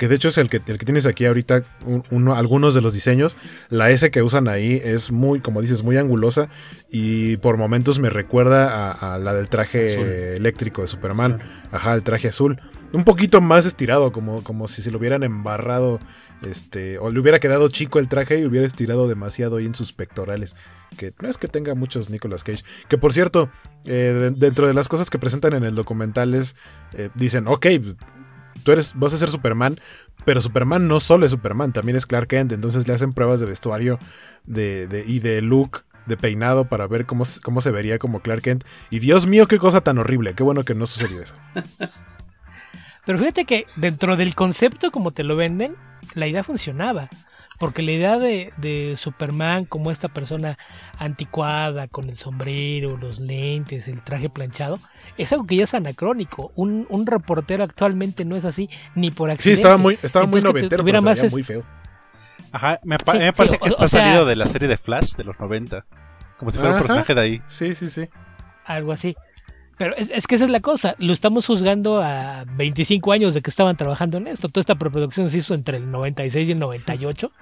que 0.00 0.08
de 0.08 0.14
hecho 0.14 0.28
es 0.28 0.38
el 0.38 0.48
que, 0.48 0.62
el 0.66 0.78
que 0.78 0.86
tienes 0.86 1.04
aquí 1.04 1.26
ahorita, 1.26 1.62
un, 1.84 2.02
uno, 2.10 2.34
algunos 2.34 2.74
de 2.74 2.80
los 2.80 2.94
diseños. 2.94 3.36
La 3.68 3.90
S 3.90 4.10
que 4.10 4.22
usan 4.22 4.48
ahí 4.48 4.80
es 4.82 5.10
muy, 5.12 5.40
como 5.40 5.60
dices, 5.60 5.82
muy 5.82 5.98
angulosa 5.98 6.48
y 6.90 7.36
por 7.36 7.58
momentos 7.58 7.98
me 7.98 8.08
recuerda 8.08 8.92
a, 8.92 9.16
a 9.16 9.18
la 9.18 9.34
del 9.34 9.48
traje 9.48 9.92
azul. 9.92 10.06
eléctrico 10.06 10.80
de 10.80 10.88
Superman. 10.88 11.42
Ajá, 11.70 11.92
el 11.92 12.02
traje 12.02 12.28
azul. 12.28 12.58
Un 12.94 13.04
poquito 13.04 13.42
más 13.42 13.66
estirado, 13.66 14.10
como, 14.10 14.42
como 14.42 14.68
si 14.68 14.80
se 14.80 14.90
lo 14.90 14.96
hubieran 14.96 15.22
embarrado. 15.22 16.00
Este, 16.48 16.96
o 16.98 17.10
le 17.10 17.20
hubiera 17.20 17.38
quedado 17.38 17.68
chico 17.68 17.98
el 17.98 18.08
traje 18.08 18.38
y 18.38 18.46
hubiera 18.46 18.66
estirado 18.66 19.06
demasiado 19.06 19.58
ahí 19.58 19.66
en 19.66 19.74
sus 19.74 19.92
pectorales. 19.92 20.56
Que 20.96 21.12
no 21.20 21.28
es 21.28 21.36
que 21.36 21.46
tenga 21.46 21.74
muchos 21.74 22.08
Nicolas 22.08 22.42
Cage. 22.42 22.64
Que 22.88 22.96
por 22.96 23.12
cierto, 23.12 23.50
eh, 23.84 24.32
dentro 24.34 24.66
de 24.66 24.72
las 24.72 24.88
cosas 24.88 25.10
que 25.10 25.18
presentan 25.18 25.52
en 25.52 25.64
el 25.64 25.74
documental 25.74 26.32
es, 26.32 26.56
eh, 26.94 27.10
dicen, 27.14 27.46
ok, 27.48 27.66
tú 28.62 28.72
eres, 28.72 28.92
vas 28.94 29.12
a 29.12 29.18
ser 29.18 29.28
Superman, 29.28 29.80
pero 30.24 30.40
Superman 30.40 30.88
no 30.88 31.00
solo 31.00 31.24
es 31.24 31.32
Superman, 31.32 31.72
también 31.72 31.96
es 31.96 32.06
Clark 32.06 32.28
Kent, 32.28 32.52
entonces 32.52 32.86
le 32.86 32.94
hacen 32.94 33.12
pruebas 33.12 33.40
de 33.40 33.46
vestuario 33.46 33.98
de, 34.44 35.04
y 35.06 35.20
de 35.20 35.42
look, 35.42 35.84
de 36.06 36.16
peinado 36.16 36.66
para 36.66 36.86
ver 36.86 37.06
cómo, 37.06 37.24
cómo 37.42 37.60
se 37.60 37.70
vería 37.70 37.98
como 37.98 38.20
Clark 38.20 38.42
Kent. 38.42 38.64
Y 38.90 38.98
Dios 38.98 39.26
mío, 39.26 39.46
qué 39.46 39.58
cosa 39.58 39.80
tan 39.80 39.98
horrible, 39.98 40.34
qué 40.34 40.42
bueno 40.42 40.64
que 40.64 40.74
no 40.74 40.86
sucedió 40.86 41.20
eso. 41.20 41.34
Pero 43.06 43.18
fíjate 43.18 43.44
que 43.44 43.66
dentro 43.76 44.16
del 44.16 44.34
concepto 44.34 44.90
como 44.90 45.12
te 45.12 45.24
lo 45.24 45.36
venden, 45.36 45.74
la 46.14 46.26
idea 46.26 46.44
funcionaba. 46.44 47.08
Porque 47.60 47.82
la 47.82 47.92
idea 47.92 48.18
de, 48.18 48.54
de, 48.56 48.94
Superman 48.96 49.66
como 49.66 49.90
esta 49.90 50.08
persona 50.08 50.56
anticuada, 50.98 51.88
con 51.88 52.08
el 52.08 52.16
sombrero, 52.16 52.96
los 52.96 53.20
lentes, 53.20 53.86
el 53.86 54.02
traje 54.02 54.30
planchado, 54.30 54.78
es 55.18 55.30
algo 55.34 55.46
que 55.46 55.56
ya 55.56 55.64
es 55.64 55.74
anacrónico. 55.74 56.52
Un, 56.56 56.86
un 56.88 57.06
reportero 57.06 57.62
actualmente 57.62 58.24
no 58.24 58.34
es 58.34 58.46
así, 58.46 58.70
ni 58.94 59.10
por 59.10 59.28
accidente. 59.28 59.42
Sí, 59.42 59.60
estaba 59.60 59.76
muy, 59.76 59.98
estaba 60.02 60.24
muy 60.24 60.40
noventero, 60.40 60.82
pero 60.82 61.02
más 61.02 61.22
es... 61.22 61.32
muy 61.32 61.42
feo. 61.42 61.62
Ajá, 62.50 62.80
me, 62.82 62.96
pa 62.96 63.12
sí, 63.12 63.18
me 63.18 63.32
parece 63.34 63.56
sí, 63.56 63.60
que 63.62 63.68
está 63.68 63.84
o 63.84 63.88
salido 63.88 64.20
sea... 64.20 64.24
de 64.24 64.36
la 64.36 64.46
serie 64.46 64.66
de 64.66 64.78
Flash 64.78 65.16
de 65.16 65.24
los 65.24 65.38
90. 65.38 65.84
Como 66.38 66.52
si 66.52 66.58
fuera 66.58 66.70
Ajá. 66.70 66.80
un 66.80 66.86
personaje 66.86 67.14
de 67.14 67.20
ahí. 67.20 67.42
Sí, 67.46 67.74
sí, 67.74 67.90
sí. 67.90 68.08
Algo 68.64 68.92
así. 68.92 69.14
Pero 69.80 69.96
es, 69.96 70.10
es, 70.10 70.26
que 70.26 70.34
esa 70.34 70.44
es 70.44 70.50
la 70.50 70.60
cosa, 70.60 70.94
lo 70.98 71.14
estamos 71.14 71.46
juzgando 71.46 72.02
a 72.02 72.44
25 72.44 73.12
años 73.12 73.32
de 73.32 73.40
que 73.40 73.48
estaban 73.48 73.78
trabajando 73.78 74.18
en 74.18 74.26
esto. 74.26 74.50
Toda 74.50 74.60
esta 74.60 74.74
preproducción 74.74 75.30
se 75.30 75.38
hizo 75.38 75.54
entre 75.54 75.78
el 75.78 75.90
96 75.90 76.50
y 76.50 76.52
el 76.52 76.58
98. 76.58 77.32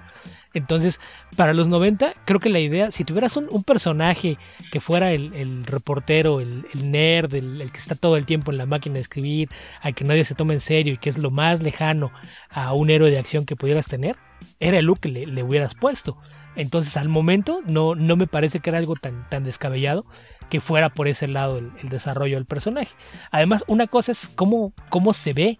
Entonces, 0.53 1.01
para 1.35 1.51
los 1.51 1.67
90, 1.67 2.13
creo 2.23 2.39
que 2.39 2.47
la 2.47 2.59
idea, 2.59 2.91
si 2.91 3.03
tuvieras 3.03 3.35
un, 3.35 3.47
un 3.51 3.65
personaje 3.65 4.37
que 4.71 4.79
fuera 4.79 5.11
el, 5.11 5.33
el 5.33 5.65
reportero, 5.65 6.39
el, 6.39 6.63
nerd, 6.81 7.33
el, 7.33 7.59
el, 7.61 7.73
que 7.73 7.77
está 7.77 7.95
todo 7.95 8.15
el 8.15 8.25
tiempo 8.25 8.51
en 8.51 8.57
la 8.57 8.65
máquina 8.65 8.93
de 8.95 9.01
escribir, 9.01 9.49
al 9.81 9.93
que 9.93 10.05
nadie 10.05 10.23
se 10.23 10.33
toma 10.33 10.53
en 10.53 10.61
serio 10.61 10.93
y 10.93 10.97
que 10.97 11.09
es 11.09 11.17
lo 11.17 11.31
más 11.31 11.61
lejano 11.61 12.09
a 12.49 12.71
un 12.71 12.89
héroe 12.89 13.11
de 13.11 13.19
acción 13.19 13.45
que 13.45 13.57
pudieras 13.57 13.87
tener, 13.87 14.15
era 14.61 14.79
el 14.79 14.85
look 14.85 15.01
que 15.01 15.09
le, 15.09 15.25
le 15.25 15.43
hubieras 15.43 15.75
puesto. 15.75 16.15
Entonces, 16.55 16.95
al 16.95 17.09
momento, 17.09 17.59
no, 17.67 17.95
no 17.95 18.15
me 18.15 18.27
parece 18.27 18.61
que 18.61 18.69
era 18.69 18.79
algo 18.79 18.95
tan, 18.95 19.27
tan 19.27 19.43
descabellado 19.43 20.05
que 20.49 20.59
fuera 20.59 20.89
por 20.89 21.07
ese 21.07 21.27
lado 21.27 21.57
el, 21.57 21.71
el, 21.81 21.89
desarrollo 21.89 22.35
del 22.35 22.45
personaje. 22.45 22.91
Además, 23.31 23.63
una 23.67 23.87
cosa 23.87 24.11
es 24.11 24.29
cómo, 24.29 24.73
cómo 24.89 25.13
se 25.13 25.33
ve 25.33 25.57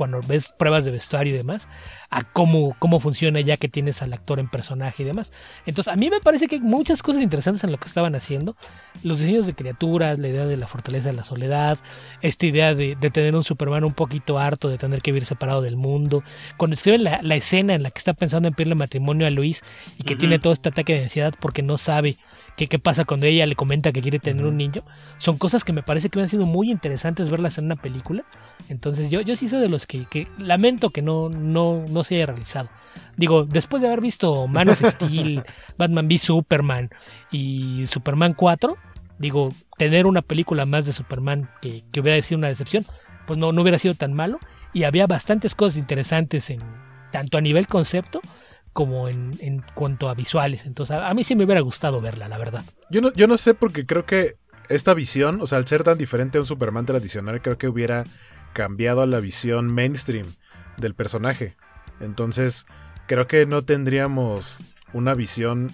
cuando 0.00 0.20
ves 0.26 0.54
pruebas 0.56 0.84
de 0.84 0.92
vestuario 0.92 1.34
y 1.34 1.36
demás. 1.36 1.68
a 2.08 2.24
cómo, 2.24 2.74
cómo 2.78 2.98
funciona 3.00 3.38
ya 3.40 3.56
que 3.56 3.68
tienes 3.68 4.02
al 4.02 4.12
actor 4.12 4.40
en 4.40 4.48
personaje 4.48 5.02
y 5.02 5.06
demás. 5.06 5.32
Entonces, 5.66 5.92
a 5.92 5.96
mí 5.96 6.10
me 6.10 6.20
parece 6.20 6.48
que 6.48 6.56
hay 6.56 6.60
muchas 6.60 7.02
cosas 7.02 7.22
interesantes 7.22 7.62
en 7.64 7.70
lo 7.70 7.78
que 7.78 7.86
estaban 7.86 8.14
haciendo. 8.14 8.56
Los 9.04 9.20
diseños 9.20 9.46
de 9.46 9.52
criaturas, 9.52 10.18
la 10.18 10.28
idea 10.28 10.46
de 10.46 10.56
la 10.56 10.66
fortaleza 10.66 11.10
de 11.10 11.16
la 11.16 11.22
soledad, 11.22 11.78
esta 12.22 12.46
idea 12.46 12.74
de, 12.74 12.96
de 12.96 13.10
tener 13.10 13.36
un 13.36 13.44
Superman 13.44 13.84
un 13.84 13.92
poquito 13.92 14.38
harto 14.38 14.68
de 14.68 14.78
tener 14.78 15.02
que 15.02 15.12
vivir 15.12 15.26
separado 15.26 15.60
del 15.60 15.76
mundo. 15.76 16.24
Cuando 16.56 16.74
escriben 16.74 17.04
la, 17.04 17.20
la 17.22 17.36
escena 17.36 17.74
en 17.74 17.82
la 17.82 17.90
que 17.90 17.98
está 17.98 18.14
pensando 18.14 18.48
en 18.48 18.54
pedirle 18.54 18.74
matrimonio 18.74 19.26
a 19.26 19.30
Luis 19.30 19.62
y 19.98 20.04
que 20.04 20.16
tiene 20.16 20.38
todo 20.38 20.52
este 20.52 20.70
ataque 20.70 20.94
de 20.94 21.02
ansiedad 21.04 21.34
porque 21.38 21.62
no 21.62 21.76
sabe 21.76 22.16
qué, 22.56 22.66
qué 22.68 22.78
pasa 22.78 23.04
cuando 23.04 23.26
ella 23.26 23.46
le 23.46 23.54
comenta 23.54 23.92
que 23.92 24.02
quiere 24.02 24.18
tener 24.18 24.44
un 24.44 24.56
niño, 24.56 24.82
son 25.18 25.38
cosas 25.38 25.64
que 25.64 25.72
me 25.72 25.82
parece 25.82 26.08
que 26.08 26.20
han 26.20 26.28
sido 26.28 26.46
muy 26.46 26.70
interesantes 26.70 27.30
verlas 27.30 27.58
en 27.58 27.66
una 27.66 27.76
película. 27.76 28.24
Entonces 28.68 29.10
yo, 29.10 29.20
yo 29.20 29.36
sí 29.36 29.48
soy 29.48 29.60
de 29.60 29.68
los 29.68 29.86
que, 29.86 30.06
que 30.06 30.26
lamento 30.38 30.90
que 30.90 31.02
no, 31.02 31.28
no, 31.28 31.84
no 31.88 32.04
se 32.04 32.16
haya 32.16 32.26
realizado. 32.26 32.68
Digo, 33.16 33.44
después 33.44 33.82
de 33.82 33.88
haber 33.88 34.00
visto 34.00 34.46
Man 34.46 34.68
of 34.68 34.82
Steel, 34.84 35.44
Batman 35.78 36.06
v 36.06 36.18
Superman 36.18 36.90
y 37.30 37.86
Superman 37.86 38.34
4, 38.34 38.76
digo, 39.18 39.50
tener 39.76 40.06
una 40.06 40.22
película 40.22 40.66
más 40.66 40.86
de 40.86 40.92
Superman 40.92 41.48
que, 41.60 41.82
que 41.92 42.00
hubiera 42.00 42.20
sido 42.22 42.38
una 42.38 42.48
decepción, 42.48 42.84
pues 43.26 43.38
no, 43.38 43.52
no 43.52 43.62
hubiera 43.62 43.78
sido 43.78 43.94
tan 43.94 44.12
malo. 44.12 44.38
Y 44.72 44.84
había 44.84 45.06
bastantes 45.06 45.54
cosas 45.54 45.78
interesantes 45.78 46.48
en 46.50 46.60
tanto 47.10 47.38
a 47.38 47.40
nivel 47.40 47.66
concepto 47.66 48.20
como 48.80 49.10
en, 49.10 49.62
cuanto 49.74 50.08
a 50.08 50.14
visuales. 50.14 50.64
Entonces 50.64 50.96
a, 50.96 51.10
a 51.10 51.12
mí 51.12 51.22
sí 51.22 51.36
me 51.36 51.44
hubiera 51.44 51.60
gustado 51.60 52.00
verla, 52.00 52.28
la 52.28 52.38
verdad. 52.38 52.64
Yo 52.90 53.02
no, 53.02 53.12
yo 53.12 53.26
no 53.26 53.36
sé 53.36 53.52
porque 53.52 53.84
creo 53.84 54.06
que 54.06 54.36
esta 54.70 54.94
visión, 54.94 55.42
o 55.42 55.46
sea, 55.46 55.58
al 55.58 55.66
ser 55.66 55.84
tan 55.84 55.98
diferente 55.98 56.38
a 56.38 56.40
un 56.40 56.46
Superman 56.46 56.86
tradicional, 56.86 57.42
creo 57.42 57.58
que 57.58 57.68
hubiera 57.68 58.04
cambiado 58.54 59.02
a 59.02 59.06
la 59.06 59.20
visión 59.20 59.66
mainstream 59.70 60.26
del 60.78 60.94
personaje. 60.94 61.56
Entonces, 62.00 62.64
creo 63.06 63.26
que 63.26 63.44
no 63.44 63.66
tendríamos 63.66 64.60
una 64.94 65.12
visión 65.12 65.70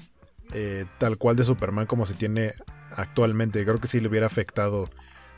eh, 0.52 0.86
tal 0.98 1.16
cual 1.16 1.36
de 1.36 1.44
Superman 1.44 1.86
como 1.86 2.06
se 2.06 2.14
tiene 2.14 2.54
actualmente. 2.96 3.62
Creo 3.62 3.78
que 3.78 3.86
sí 3.86 4.00
le 4.00 4.08
hubiera 4.08 4.26
afectado 4.26 4.90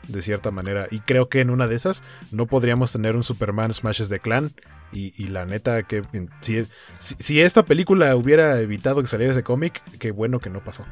de 0.07 0.23
cierta 0.23 0.49
manera. 0.49 0.87
Y 0.89 1.01
creo 1.01 1.29
que 1.29 1.41
en 1.41 1.51
una 1.51 1.67
de 1.67 1.75
esas 1.75 2.01
no 2.31 2.47
podríamos 2.47 2.91
tener 2.91 3.15
un 3.15 3.23
Superman 3.23 3.71
Smashes 3.71 4.09
de 4.09 4.19
Clan. 4.19 4.53
Y, 4.91 5.27
la 5.27 5.45
neta, 5.45 5.83
que 5.83 6.01
si 6.41 7.41
esta 7.41 7.63
película 7.63 8.15
hubiera 8.15 8.59
evitado 8.59 9.01
que 9.01 9.07
saliera 9.07 9.31
ese 9.31 9.43
cómic, 9.43 9.81
qué 9.99 10.11
bueno 10.11 10.39
que 10.39 10.49
no 10.49 10.63
pasó. 10.63 10.83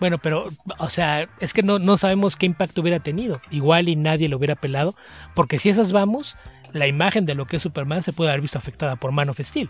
Bueno, 0.00 0.18
pero, 0.18 0.48
o 0.78 0.90
sea, 0.90 1.28
es 1.40 1.52
que 1.52 1.62
no, 1.62 1.78
no 1.78 1.96
sabemos 1.98 2.36
qué 2.36 2.46
impacto 2.46 2.80
hubiera 2.80 3.00
tenido. 3.00 3.40
Igual 3.50 3.88
y 3.88 3.96
nadie 3.96 4.28
lo 4.28 4.38
hubiera 4.38 4.54
pelado. 4.54 4.94
Porque 5.34 5.58
si 5.58 5.68
esas 5.68 5.92
vamos, 5.92 6.36
la 6.72 6.86
imagen 6.86 7.26
de 7.26 7.34
lo 7.34 7.46
que 7.46 7.56
es 7.56 7.62
Superman 7.62 8.02
se 8.02 8.12
puede 8.14 8.30
haber 8.30 8.40
visto 8.40 8.56
afectada 8.58 8.96
por 8.96 9.12
Man 9.12 9.28
of 9.28 9.40
Steel. 9.40 9.68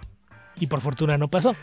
Y 0.59 0.68
por 0.68 0.81
fortuna 0.81 1.18
no 1.18 1.28
pasó. 1.28 1.56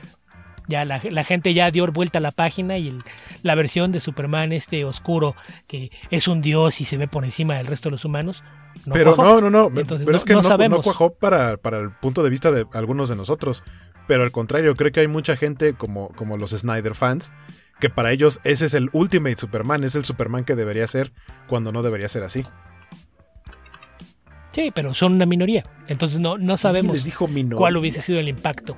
Ya 0.67 0.83
la, 0.83 1.01
la 1.09 1.23
gente 1.23 1.53
ya 1.53 1.71
dio 1.71 1.87
vuelta 1.93 2.19
a 2.19 2.21
la 2.21 2.31
página 2.31 2.77
y 2.77 2.89
el- 2.89 3.03
la 3.41 3.55
versión 3.55 3.93
de 3.93 4.01
Superman 4.01 4.51
este 4.51 4.83
oscuro, 4.83 5.33
que 5.67 5.91
es 6.11 6.27
un 6.27 6.41
dios 6.41 6.81
y 6.81 6.85
se 6.85 6.97
ve 6.97 7.07
por 7.07 7.23
encima 7.23 7.55
del 7.55 7.67
resto 7.67 7.87
de 7.87 7.91
los 7.91 8.03
humanos. 8.03 8.43
No 8.85 8.93
pero 8.93 9.15
cuajó. 9.15 9.41
no, 9.41 9.49
no, 9.49 9.69
no. 9.71 9.79
Entonces, 9.79 10.05
pero 10.05 10.17
es 10.17 10.25
que 10.25 10.33
no, 10.33 10.41
no 10.41 10.81
cuajó 10.81 11.13
para, 11.13 11.57
para 11.57 11.79
el 11.79 11.91
punto 11.91 12.23
de 12.23 12.29
vista 12.29 12.51
de 12.51 12.65
algunos 12.73 13.09
de 13.09 13.15
nosotros. 13.15 13.63
Pero 14.07 14.23
al 14.23 14.31
contrario, 14.31 14.75
creo 14.75 14.91
que 14.91 15.01
hay 15.01 15.07
mucha 15.07 15.35
gente 15.35 15.73
como, 15.73 16.09
como 16.09 16.37
los 16.37 16.51
Snyder 16.51 16.95
fans 16.95 17.31
que 17.79 17.89
para 17.89 18.11
ellos 18.11 18.39
ese 18.43 18.65
es 18.65 18.73
el 18.73 18.89
Ultimate 18.91 19.37
Superman, 19.37 19.83
es 19.83 19.95
el 19.95 20.03
Superman 20.03 20.43
que 20.43 20.55
debería 20.55 20.87
ser 20.87 21.11
cuando 21.47 21.71
no 21.71 21.83
debería 21.83 22.07
ser 22.09 22.23
así. 22.23 22.43
Sí, 24.51 24.71
pero 24.73 24.93
son 24.93 25.13
una 25.13 25.25
minoría. 25.25 25.63
Entonces 25.87 26.19
no, 26.19 26.37
no 26.37 26.57
sabemos 26.57 26.95
les 26.95 27.03
dijo 27.03 27.27
minoría? 27.27 27.59
cuál 27.59 27.77
hubiese 27.77 28.01
sido 28.01 28.19
el 28.19 28.29
impacto. 28.29 28.75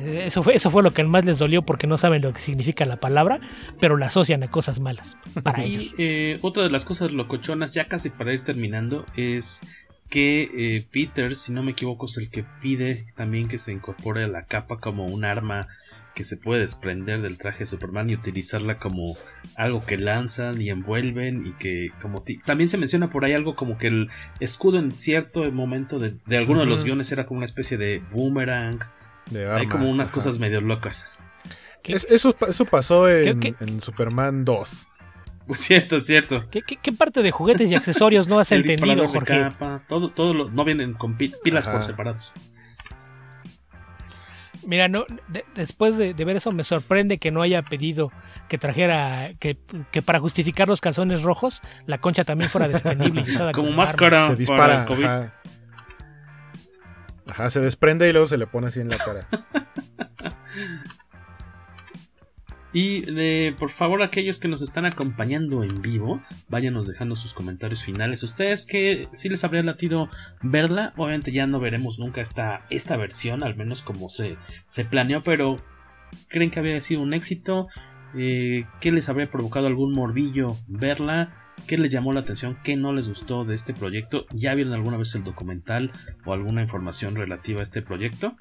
Eso 0.00 0.42
fue, 0.42 0.54
eso 0.54 0.70
fue 0.70 0.82
lo 0.82 0.92
que 0.92 1.04
más 1.04 1.24
les 1.24 1.38
dolió 1.38 1.62
porque 1.62 1.86
no 1.86 1.98
saben 1.98 2.22
lo 2.22 2.32
que 2.32 2.40
significa 2.40 2.84
la 2.84 2.96
palabra, 2.96 3.40
pero 3.78 3.96
la 3.96 4.06
asocian 4.06 4.42
a 4.42 4.50
cosas 4.50 4.80
malas 4.80 5.16
para 5.42 5.62
ellos. 5.64 5.92
Eh, 5.98 6.38
otra 6.42 6.64
de 6.64 6.70
las 6.70 6.84
cosas 6.84 7.12
locochonas, 7.12 7.74
ya 7.74 7.86
casi 7.86 8.10
para 8.10 8.32
ir 8.32 8.42
terminando, 8.42 9.04
es 9.16 9.62
que 10.08 10.42
eh, 10.42 10.86
Peter, 10.90 11.34
si 11.36 11.52
no 11.52 11.62
me 11.62 11.72
equivoco, 11.72 12.06
es 12.06 12.18
el 12.18 12.30
que 12.30 12.44
pide 12.60 13.06
también 13.16 13.48
que 13.48 13.58
se 13.58 13.72
incorpore 13.72 14.24
a 14.24 14.28
la 14.28 14.44
capa 14.44 14.78
como 14.78 15.06
un 15.06 15.24
arma 15.24 15.68
que 16.14 16.24
se 16.24 16.36
puede 16.36 16.60
desprender 16.60 17.22
del 17.22 17.38
traje 17.38 17.60
de 17.60 17.66
Superman 17.66 18.10
y 18.10 18.14
utilizarla 18.14 18.78
como 18.78 19.16
algo 19.56 19.84
que 19.86 19.96
lanzan 19.96 20.60
y 20.60 20.68
envuelven 20.70 21.46
y 21.46 21.52
que 21.52 21.88
como 22.02 22.22
también 22.44 22.68
se 22.68 22.76
menciona 22.76 23.08
por 23.08 23.24
ahí 23.24 23.32
algo 23.32 23.54
como 23.56 23.78
que 23.78 23.86
el 23.88 24.08
escudo 24.40 24.78
en 24.78 24.92
cierto 24.92 25.50
momento 25.52 25.98
de, 25.98 26.14
de 26.26 26.36
alguno 26.36 26.60
de 26.60 26.66
los 26.66 26.84
guiones 26.84 27.10
era 27.12 27.24
como 27.26 27.38
una 27.38 27.46
especie 27.46 27.78
de 27.78 28.02
boomerang 28.12 28.78
De 29.30 29.50
hay 29.50 29.66
como 29.68 29.88
unas 29.88 30.08
ajá. 30.08 30.14
cosas 30.16 30.38
medio 30.38 30.60
locas 30.60 31.08
Es- 31.84 32.06
eso, 32.10 32.36
eso 32.46 32.64
pasó 32.66 33.08
en, 33.08 33.40
¿Qué- 33.40 33.54
en 33.60 33.80
Superman 33.80 34.44
2. 34.44 34.88
Pues 35.46 35.58
cierto 35.66 35.98
cierto 36.00 36.48
¿Qué, 36.50 36.62
qué, 36.62 36.76
qué 36.76 36.92
parte 36.92 37.22
de 37.22 37.30
juguetes 37.32 37.70
y 37.70 37.74
accesorios 37.74 38.28
no 38.28 38.38
has 38.38 38.52
el 38.52 38.58
entendido, 38.60 39.02
disparador 39.06 39.06
de 39.12 39.18
Jorge? 39.18 39.56
capa, 39.58 39.82
todo, 39.88 40.10
todo 40.10 40.34
lo- 40.34 40.50
no 40.50 40.64
vienen 40.64 40.92
con 40.94 41.16
pi- 41.16 41.32
pilas 41.42 41.66
Ajá. 41.66 41.78
por 41.78 41.86
separados. 41.86 42.32
Mira, 44.66 44.88
no, 44.88 45.04
de- 45.28 45.44
después 45.54 45.96
de, 45.96 46.14
de 46.14 46.24
ver 46.24 46.36
eso 46.36 46.50
me 46.52 46.64
sorprende 46.64 47.18
que 47.18 47.30
no 47.30 47.42
haya 47.42 47.62
pedido 47.62 48.10
que 48.48 48.58
trajera, 48.58 49.32
que, 49.40 49.58
que 49.90 50.02
para 50.02 50.20
justificar 50.20 50.68
los 50.68 50.80
calzones 50.80 51.22
rojos, 51.22 51.60
la 51.86 51.98
concha 51.98 52.24
también 52.24 52.50
fuera 52.50 52.68
desprendible. 52.68 53.24
Como 53.52 53.70
máscara. 53.72 54.22
Se 54.22 54.28
para 54.28 54.36
dispara. 54.38 54.80
el 54.82 54.86
COVID. 54.88 55.04
Ajá. 55.04 55.32
Ajá, 57.30 57.50
se 57.50 57.60
desprende 57.60 58.08
y 58.08 58.12
luego 58.12 58.26
se 58.26 58.36
le 58.36 58.46
pone 58.46 58.66
así 58.66 58.80
en 58.80 58.88
la 58.90 58.98
cara. 58.98 59.26
Y 62.72 63.02
eh, 63.18 63.54
por 63.58 63.70
favor, 63.70 64.02
aquellos 64.02 64.38
que 64.38 64.48
nos 64.48 64.62
están 64.62 64.86
acompañando 64.86 65.62
en 65.62 65.82
vivo, 65.82 66.22
váyanos 66.48 66.88
dejando 66.88 67.14
sus 67.14 67.34
comentarios 67.34 67.82
finales. 67.82 68.22
Ustedes 68.22 68.66
que 68.66 69.06
si 69.12 69.28
les 69.28 69.44
habría 69.44 69.62
latido 69.62 70.08
verla, 70.42 70.92
obviamente 70.96 71.32
ya 71.32 71.46
no 71.46 71.60
veremos 71.60 71.98
nunca 71.98 72.22
esta, 72.22 72.64
esta 72.70 72.96
versión, 72.96 73.42
al 73.42 73.56
menos 73.56 73.82
como 73.82 74.08
se, 74.08 74.36
se 74.66 74.84
planeó, 74.84 75.22
pero 75.22 75.56
¿creen 76.28 76.50
que 76.50 76.60
había 76.60 76.80
sido 76.80 77.02
un 77.02 77.12
éxito? 77.12 77.68
Eh, 78.16 78.64
¿Qué 78.80 78.92
les 78.92 79.08
habría 79.08 79.30
provocado 79.30 79.66
algún 79.66 79.92
morbillo 79.92 80.56
verla? 80.66 81.30
¿Qué 81.66 81.76
les 81.78 81.92
llamó 81.92 82.12
la 82.12 82.20
atención? 82.20 82.58
¿Qué 82.64 82.76
no 82.76 82.92
les 82.92 83.08
gustó 83.08 83.44
de 83.44 83.54
este 83.54 83.74
proyecto? 83.74 84.26
¿Ya 84.30 84.54
vieron 84.54 84.72
alguna 84.72 84.96
vez 84.96 85.14
el 85.14 85.24
documental 85.24 85.92
o 86.24 86.32
alguna 86.32 86.62
información 86.62 87.16
relativa 87.16 87.60
a 87.60 87.62
este 87.62 87.82
proyecto? 87.82 88.36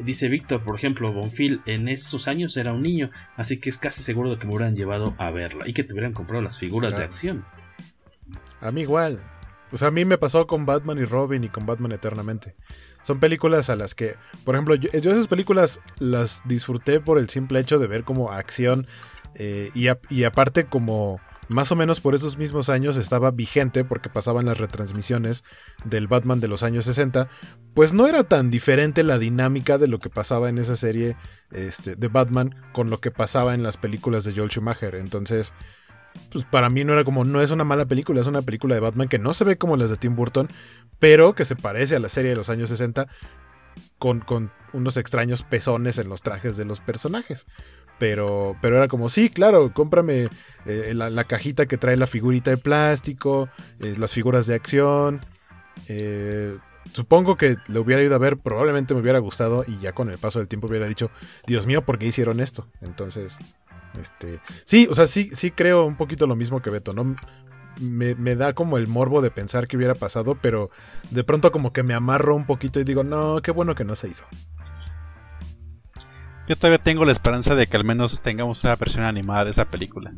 Dice 0.00 0.28
Víctor, 0.28 0.62
por 0.64 0.76
ejemplo, 0.76 1.12
Bonfil 1.12 1.60
en 1.66 1.88
esos 1.88 2.26
años 2.28 2.56
era 2.56 2.72
un 2.72 2.82
niño, 2.82 3.10
así 3.36 3.60
que 3.60 3.70
es 3.70 3.78
casi 3.78 4.02
seguro 4.02 4.30
de 4.30 4.38
que 4.38 4.46
me 4.46 4.54
hubieran 4.54 4.74
llevado 4.74 5.14
a 5.18 5.30
verla 5.30 5.68
y 5.68 5.72
que 5.72 5.84
te 5.84 5.92
hubieran 5.92 6.12
comprado 6.12 6.42
las 6.42 6.58
figuras 6.58 6.96
de 6.96 7.04
acción. 7.04 7.44
A 8.60 8.70
mí 8.70 8.82
igual. 8.82 9.22
O 9.72 9.76
sea, 9.76 9.88
a 9.88 9.90
mí 9.90 10.04
me 10.04 10.18
pasó 10.18 10.46
con 10.46 10.66
Batman 10.66 10.98
y 10.98 11.04
Robin 11.04 11.44
y 11.44 11.48
con 11.48 11.66
Batman 11.66 11.92
Eternamente. 11.92 12.54
Son 13.02 13.20
películas 13.20 13.70
a 13.70 13.76
las 13.76 13.94
que, 13.94 14.14
por 14.44 14.54
ejemplo, 14.54 14.74
yo, 14.76 14.90
yo 14.98 15.10
esas 15.12 15.28
películas 15.28 15.80
las 15.98 16.42
disfruté 16.46 17.00
por 17.00 17.18
el 17.18 17.28
simple 17.28 17.60
hecho 17.60 17.78
de 17.78 17.86
ver 17.86 18.04
como 18.04 18.30
acción 18.30 18.86
eh, 19.34 19.70
y, 19.74 19.88
a- 19.88 19.98
y 20.10 20.24
aparte 20.24 20.64
como 20.66 21.20
más 21.48 21.70
o 21.72 21.76
menos 21.76 22.00
por 22.00 22.14
esos 22.14 22.38
mismos 22.38 22.68
años 22.68 22.96
estaba 22.96 23.30
vigente 23.30 23.84
porque 23.84 24.08
pasaban 24.08 24.46
las 24.46 24.58
retransmisiones 24.58 25.44
del 25.84 26.08
Batman 26.08 26.40
de 26.40 26.48
los 26.48 26.62
años 26.62 26.84
60, 26.84 27.28
pues 27.74 27.92
no 27.92 28.06
era 28.06 28.24
tan 28.24 28.50
diferente 28.50 29.02
la 29.02 29.18
dinámica 29.18 29.78
de 29.78 29.88
lo 29.88 29.98
que 29.98 30.10
pasaba 30.10 30.48
en 30.48 30.58
esa 30.58 30.76
serie 30.76 31.16
este, 31.50 31.96
de 31.96 32.08
Batman 32.08 32.54
con 32.72 32.90
lo 32.90 33.00
que 33.00 33.10
pasaba 33.10 33.54
en 33.54 33.62
las 33.62 33.76
películas 33.76 34.24
de 34.24 34.32
Joel 34.34 34.50
Schumacher. 34.50 34.94
Entonces, 34.94 35.52
pues 36.30 36.44
para 36.44 36.70
mí 36.70 36.84
no 36.84 36.92
era 36.92 37.04
como, 37.04 37.24
no 37.24 37.40
es 37.40 37.50
una 37.50 37.64
mala 37.64 37.86
película, 37.86 38.20
es 38.20 38.26
una 38.26 38.42
película 38.42 38.74
de 38.74 38.80
Batman 38.80 39.08
que 39.08 39.18
no 39.18 39.34
se 39.34 39.44
ve 39.44 39.58
como 39.58 39.76
las 39.76 39.90
de 39.90 39.96
Tim 39.96 40.16
Burton, 40.16 40.48
pero 40.98 41.34
que 41.34 41.44
se 41.44 41.56
parece 41.56 41.96
a 41.96 42.00
la 42.00 42.08
serie 42.08 42.30
de 42.30 42.36
los 42.36 42.50
años 42.50 42.68
60 42.70 43.06
con, 43.98 44.20
con 44.20 44.52
unos 44.72 44.96
extraños 44.96 45.42
pezones 45.42 45.98
en 45.98 46.08
los 46.08 46.22
trajes 46.22 46.56
de 46.56 46.64
los 46.64 46.80
personajes. 46.80 47.46
Pero, 47.98 48.56
pero 48.60 48.76
era 48.76 48.88
como, 48.88 49.08
sí, 49.08 49.30
claro, 49.30 49.72
cómprame 49.72 50.28
eh, 50.66 50.92
la, 50.94 51.24
cajita 51.24 51.66
que 51.66 51.78
trae 51.78 51.96
la 51.96 52.06
figurita 52.06 52.50
de 52.50 52.56
plástico, 52.56 53.48
eh, 53.80 53.94
las 53.96 54.12
figuras 54.12 54.46
de 54.46 54.54
acción. 54.54 55.20
eh, 55.88 56.56
supongo 56.92 57.36
que 57.36 57.56
le 57.68 57.78
hubiera 57.78 58.02
ido 58.02 58.14
a 58.14 58.18
ver, 58.18 58.36
probablemente 58.38 58.94
me 58.94 59.00
hubiera 59.00 59.18
gustado 59.18 59.64
y 59.66 59.78
ya 59.78 59.92
con 59.92 60.10
el 60.10 60.18
paso 60.18 60.38
del 60.38 60.48
tiempo 60.48 60.66
hubiera 60.66 60.86
dicho, 60.86 61.10
Dios 61.46 61.66
mío, 61.66 61.82
¿por 61.82 61.98
qué 61.98 62.06
hicieron 62.06 62.40
esto? 62.40 62.68
Entonces, 62.82 63.38
este, 64.00 64.40
sí, 64.64 64.86
o 64.90 64.94
sea, 64.94 65.06
sí, 65.06 65.30
sí 65.32 65.50
creo 65.50 65.86
un 65.86 65.96
poquito 65.96 66.26
lo 66.26 66.36
mismo 66.36 66.60
que 66.60 66.70
Beto, 66.70 66.92
¿no? 66.92 67.14
Me, 67.80 68.14
me 68.14 68.36
da 68.36 68.52
como 68.52 68.78
el 68.78 68.86
morbo 68.86 69.20
de 69.20 69.30
pensar 69.30 69.66
que 69.66 69.76
hubiera 69.76 69.94
pasado, 69.94 70.36
pero 70.40 70.70
de 71.10 71.24
pronto 71.24 71.50
como 71.50 71.72
que 71.72 71.82
me 71.82 71.94
amarro 71.94 72.36
un 72.36 72.46
poquito 72.46 72.78
y 72.78 72.84
digo, 72.84 73.02
no, 73.02 73.40
qué 73.42 73.50
bueno 73.50 73.74
que 73.74 73.84
no 73.84 73.96
se 73.96 74.08
hizo. 74.08 74.24
Yo 76.48 76.56
todavía 76.56 76.78
tengo 76.78 77.04
la 77.04 77.12
esperanza 77.12 77.54
de 77.54 77.66
que 77.66 77.76
al 77.76 77.84
menos 77.84 78.20
tengamos 78.20 78.62
una 78.64 78.76
versión 78.76 79.04
animada 79.04 79.44
de 79.44 79.50
esa 79.52 79.64
película. 79.66 80.12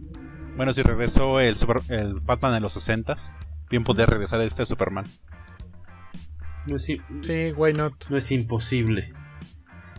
Bueno, 0.56 0.72
si 0.72 0.82
regresó 0.82 1.38
el, 1.40 1.56
Super- 1.56 1.82
el 1.88 2.14
Batman 2.20 2.54
en 2.54 2.62
los 2.62 2.76
60s, 2.76 3.34
bien 3.70 3.84
podría 3.84 4.06
regresar 4.06 4.40
este 4.40 4.66
Superman. 4.66 5.04
No 6.66 6.76
es, 6.76 6.84
sí, 6.84 7.00
why 7.56 7.72
not? 7.72 8.08
No 8.10 8.16
es 8.16 8.32
imposible. 8.32 9.12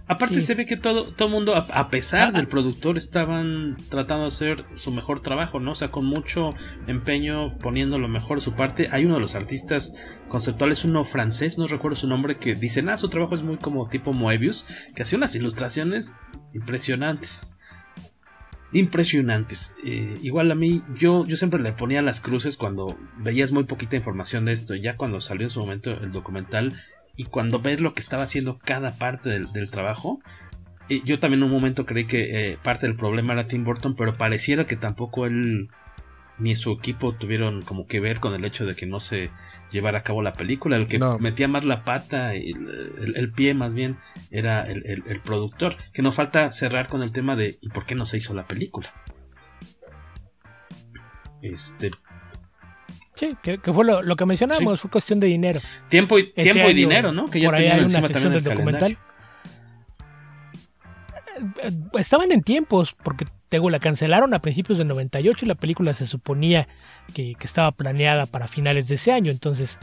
Aparte 0.10 0.36
sí. 0.36 0.42
se 0.42 0.56
ve 0.56 0.66
que 0.66 0.78
todo 0.78 1.12
todo 1.14 1.28
mundo, 1.28 1.54
a, 1.56 1.90
pesar 1.90 2.32
del 2.32 2.48
productor, 2.48 2.98
estaban 2.98 3.76
tratando 3.90 4.24
de 4.24 4.28
hacer 4.30 4.66
su 4.76 4.92
mejor 4.92 5.20
trabajo, 5.20 5.60
¿no? 5.60 5.72
O 5.72 5.76
sea, 5.76 5.92
con 5.92 6.06
mucho 6.06 6.52
empeño, 6.88 7.58
poniendo 7.58 8.00
lo 8.00 8.08
mejor 8.08 8.38
de 8.38 8.42
su 8.42 8.54
parte. 8.54 8.88
Hay 8.92 9.04
uno 9.04 9.16
de 9.16 9.22
los 9.22 9.36
artistas 9.36 9.94
conceptuales, 10.30 10.86
uno 10.86 11.04
francés, 11.04 11.58
no 11.58 11.68
recuerdo 11.68 11.98
su 11.98 12.08
nombre, 12.08 12.38
que 12.38 12.56
dice, 12.56 12.86
ah, 12.88 12.96
su 12.96 13.10
trabajo 13.10 13.36
es 13.36 13.44
muy 13.44 13.58
como 13.58 13.90
tipo 13.90 14.14
Moebius, 14.14 14.66
que 14.96 15.04
hacía 15.04 15.18
unas 15.18 15.36
ilustraciones 15.36 16.16
impresionantes. 16.54 17.58
Impresionantes. 18.72 19.76
Eh, 19.86 20.18
igual 20.22 20.52
a 20.52 20.56
mí, 20.56 20.84
yo, 20.96 21.26
yo 21.26 21.36
siempre 21.36 21.62
le 21.62 21.74
ponía 21.74 22.02
las 22.02 22.22
cruces 22.22 22.56
cuando 22.56 22.98
veías 23.18 23.52
muy 23.52 23.66
poquita 23.66 23.98
información 23.98 24.46
de 24.46 24.54
esto. 24.54 24.74
Ya 24.76 24.96
cuando 24.96 25.20
salió 25.20 25.48
en 25.48 25.50
su 25.50 25.60
momento 25.60 25.92
el 25.92 26.12
documental, 26.12 26.74
y 27.18 27.26
cuando 27.26 27.60
ves 27.60 27.82
lo 27.82 27.94
que 27.94 28.02
estaba 28.02 28.24
haciendo 28.24 28.56
cada 28.64 28.98
parte 28.98 29.30
del, 29.30 29.70
trabajo, 29.72 30.22
yo 30.88 31.20
también 31.20 31.42
en 31.42 31.48
un 31.48 31.52
momento 31.52 31.86
creí 31.86 32.06
que 32.06 32.52
eh, 32.52 32.58
parte 32.64 32.88
del 32.88 32.96
problema 32.96 33.34
era 33.34 33.48
Tim 33.48 33.66
Burton, 33.66 33.96
pero 33.96 34.16
pareciera 34.18 34.66
que 34.66 34.78
tampoco 34.78 35.26
él 35.26 35.68
ni 36.40 36.56
su 36.56 36.72
equipo 36.72 37.14
tuvieron 37.14 37.64
como 37.64 37.88
que 37.88 38.00
ver 38.00 38.20
con 38.20 38.36
el 38.36 38.46
hecho 38.46 38.66
de 38.66 38.76
que 38.76 38.86
no 38.86 39.00
se 39.00 39.32
llevara 39.72 40.00
a 40.00 40.04
cabo 40.04 40.22
la 40.22 40.34
película. 40.34 40.78
El 40.78 40.86
que 40.86 41.00
metía 41.20 41.48
más 41.48 41.66
la 41.66 41.84
pata, 41.84 42.36
el, 42.36 43.14
el, 43.16 43.32
pie 43.32 43.56
más 43.56 43.74
bien, 43.74 43.98
era 44.30 44.62
el, 44.62 44.84
el, 44.86 45.20
productor. 45.22 45.76
Que 45.94 46.04
nos 46.04 46.14
falta 46.14 46.52
cerrar 46.52 46.88
con 46.88 47.02
el 47.02 47.12
tema 47.12 47.36
de 47.36 47.58
¿y 47.62 47.70
por 47.70 47.86
qué 47.86 47.96
no 47.96 48.06
se 48.06 48.18
hizo 48.18 48.36
la 48.36 48.46
película? 48.46 48.94
Este, 51.42 51.92
Sí, 53.18 53.36
que, 53.42 53.58
fue 53.74 53.84
lo, 53.84 54.16
que 54.16 54.26
mencionamos, 54.28 54.80
fue 54.80 54.92
cuestión 54.92 55.20
de 55.20 55.26
dinero. 55.26 55.60
Tiempo 55.90 56.20
y, 56.20 56.28
tiempo 56.28 56.70
y 56.70 56.74
dinero, 56.76 57.12
¿no? 57.12 57.26
Que 57.26 57.40
ya 57.40 57.48
por 57.48 57.56
ahí 57.56 57.66
hay 57.66 57.80
una 57.80 57.90
sección 57.90 58.32
del 58.32 58.44
documental. 58.44 58.92
Eh, 61.64 61.72
estaban 61.98 62.32
en 62.32 62.44
tiempos, 62.44 62.96
porque 63.04 63.26
tengo 63.50 63.72
la 63.72 63.80
cancelaron 63.80 64.36
a 64.36 64.40
principios 64.40 64.78
del 64.78 64.88
98 64.90 65.46
y 65.46 65.48
la 65.48 65.56
película 65.56 65.96
se 65.96 66.06
suponía 66.06 66.68
que, 67.16 67.36
estaba 67.42 67.72
planeada 67.72 68.28
para 68.28 68.48
finales 68.48 68.88
de 68.88 68.96
ese 68.96 69.12
año, 69.12 69.32
entonces 69.32 69.80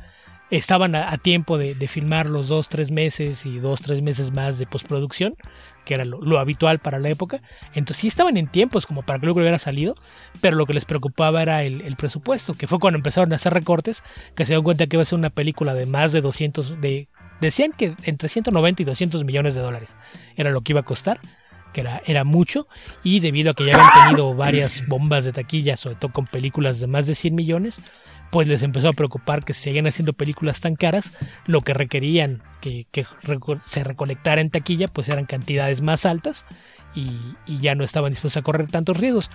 estaban 0.50 0.94
a, 0.94 1.18
tiempo 1.18 1.58
de, 1.58 1.74
de, 1.74 1.88
filmar 1.88 2.30
los 2.30 2.46
dos, 2.46 2.68
tres 2.68 2.92
meses 2.92 3.46
y 3.46 3.58
dos, 3.58 3.80
tres 3.80 4.00
meses 4.00 4.30
más 4.30 4.60
de 4.60 4.66
postproducción 4.66 5.34
que 5.84 5.94
era 5.94 6.04
lo, 6.04 6.38
habitual 6.38 6.78
para 6.78 6.98
la 6.98 7.08
época. 7.08 7.40
Entonces 7.74 7.98
sí 7.98 8.06
estaban 8.08 8.36
en 8.36 8.46
tiempos 8.46 8.86
como 8.86 9.02
para 9.02 9.18
que 9.18 9.26
luego 9.26 9.40
hubiera 9.40 9.58
salido, 9.58 9.94
pero 10.40 10.56
lo 10.56 10.66
que 10.66 10.74
les 10.74 10.84
preocupaba 10.84 11.42
era 11.42 11.62
el, 11.62 11.96
presupuesto, 11.96 12.54
que 12.54 12.66
fue 12.66 12.78
cuando 12.78 12.98
empezaron 12.98 13.32
a 13.32 13.36
hacer 13.36 13.54
recortes, 13.54 14.02
que 14.34 14.44
se 14.44 14.52
dieron 14.52 14.64
cuenta 14.64 14.86
que 14.86 14.96
iba 14.96 15.02
a 15.02 15.06
ser 15.06 15.18
una 15.18 15.30
película 15.30 15.74
de 15.74 15.86
más 15.86 16.12
de 16.12 16.20
200, 16.20 16.80
de, 16.80 17.08
decían 17.40 17.72
que 17.72 17.94
entre 18.04 18.28
190 18.28 18.82
y 18.82 18.84
200 18.84 19.24
millones 19.24 19.54
de 19.54 19.60
dólares 19.60 19.94
era 20.36 20.50
lo 20.50 20.62
que 20.62 20.72
iba 20.72 20.80
a 20.80 20.84
costar 20.84 21.20
que 21.72 21.80
era, 21.80 22.00
era 22.06 22.22
mucho, 22.22 22.68
y 23.02 23.18
debido 23.18 23.50
a 23.50 23.54
que 23.54 23.66
ya 23.66 23.74
habían 23.74 24.06
tenido 24.06 24.34
varias 24.36 24.86
bombas 24.86 25.24
de 25.24 25.32
taquilla, 25.32 25.76
sobre 25.76 25.96
todo 25.96 26.12
con 26.12 26.26
películas 26.26 26.78
de 26.78 26.86
más 26.86 27.06
de 27.06 27.16
100 27.16 27.34
millones, 27.34 27.80
pues 28.30 28.48
les 28.48 28.62
empezó 28.62 28.88
a 28.88 28.92
preocupar 28.92 29.44
que 29.44 29.52
se 29.52 29.62
seguían 29.62 29.86
haciendo 29.86 30.12
películas 30.12 30.60
tan 30.60 30.74
caras, 30.74 31.16
lo 31.46 31.60
que 31.60 31.74
requerían 31.74 32.42
que, 32.60 32.86
se 33.66 33.84
recolectara 33.84 34.40
en 34.40 34.50
taquilla, 34.50 34.88
pues 34.88 35.08
eran 35.08 35.26
cantidades 35.26 35.80
más 35.80 36.06
altas 36.06 36.44
y, 36.94 37.16
y, 37.46 37.58
ya 37.60 37.74
no 37.74 37.84
estaban 37.84 38.12
dispuestos 38.12 38.40
a 38.40 38.44
correr 38.44 38.70
tantos 38.70 38.96
riesgos. 38.96 39.30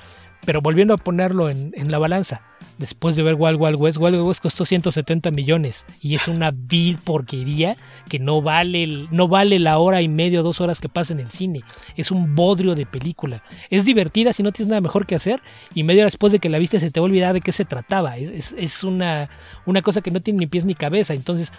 Pero 0.45 0.61
volviendo 0.61 0.93
a 0.93 0.97
ponerlo 0.97 1.49
en, 1.49 1.91
la 1.91 1.99
balanza, 1.99 2.41
después 2.77 3.15
de 3.15 3.23
ver 3.23 3.35
Wild 3.35 3.59
Wild 3.59 3.75
West, 3.75 3.97
Wild 3.99 4.21
West 4.21 4.41
costó 4.41 4.63
170 4.63 5.31
millones 5.31 5.85
y 6.01 6.15
es 6.15 6.27
una 6.27 6.51
vil 6.51 6.97
porquería 6.97 7.75
que 8.09 8.19
no 8.19 8.41
vale, 8.41 9.07
no 9.11 9.27
vale 9.27 9.59
la 9.59 9.79
hora 9.79 10.01
y 10.01 10.07
media 10.07 10.39
o 10.39 10.43
dos 10.43 10.61
horas 10.61 10.79
que 10.79 10.87
pasa 10.87 11.13
en 11.13 11.19
el 11.19 11.29
cine. 11.29 11.61
Es 11.97 12.09
un 12.09 12.35
bodrio 12.35 12.73
de 12.75 12.85
película. 12.85 13.43
Es 13.69 13.85
divertida 13.85 14.33
si 14.33 14.41
no 14.41 14.51
tienes 14.51 14.69
nada 14.69 14.81
mejor 14.81 15.05
que 15.05 15.15
hacer 15.15 15.41
y 15.75 15.83
media 15.83 16.03
hora 16.03 16.07
después 16.07 16.31
de 16.31 16.39
que 16.39 16.49
la 16.49 16.57
viste 16.57 16.79
se 16.79 16.89
te 16.89 16.99
va 16.99 17.05
a 17.05 17.09
olvidar 17.09 17.33
de 17.33 17.41
qué 17.41 17.51
se 17.51 17.65
trataba. 17.65 18.17
Es, 18.17 18.83
una, 18.83 19.29
una 19.65 19.81
cosa 19.81 20.01
que 20.01 20.11
no 20.11 20.21
tiene 20.21 20.39
ni 20.39 20.47
pies 20.47 20.63
ni 20.63 20.73
cabeza. 20.73 21.13
Entonces, 21.13 21.51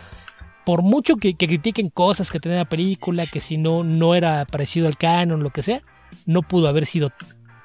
por 0.65 0.83
mucho 0.83 1.17
que, 1.17 1.35
critiquen 1.35 1.91
cosas 1.91 2.31
que 2.31 2.41
tenía 2.41 2.59
la 2.59 2.69
película, 2.69 3.27
que 3.27 3.41
si 3.41 3.57
no, 3.57 3.85
no 3.85 4.15
era 4.15 4.45
parecido 4.47 4.87
al 4.87 4.97
canon, 4.97 5.43
lo 5.43 5.51
que 5.51 5.63
sea, 5.63 5.83
no 6.27 6.43
pudo 6.43 6.69
haber 6.69 6.87
sido 6.87 7.13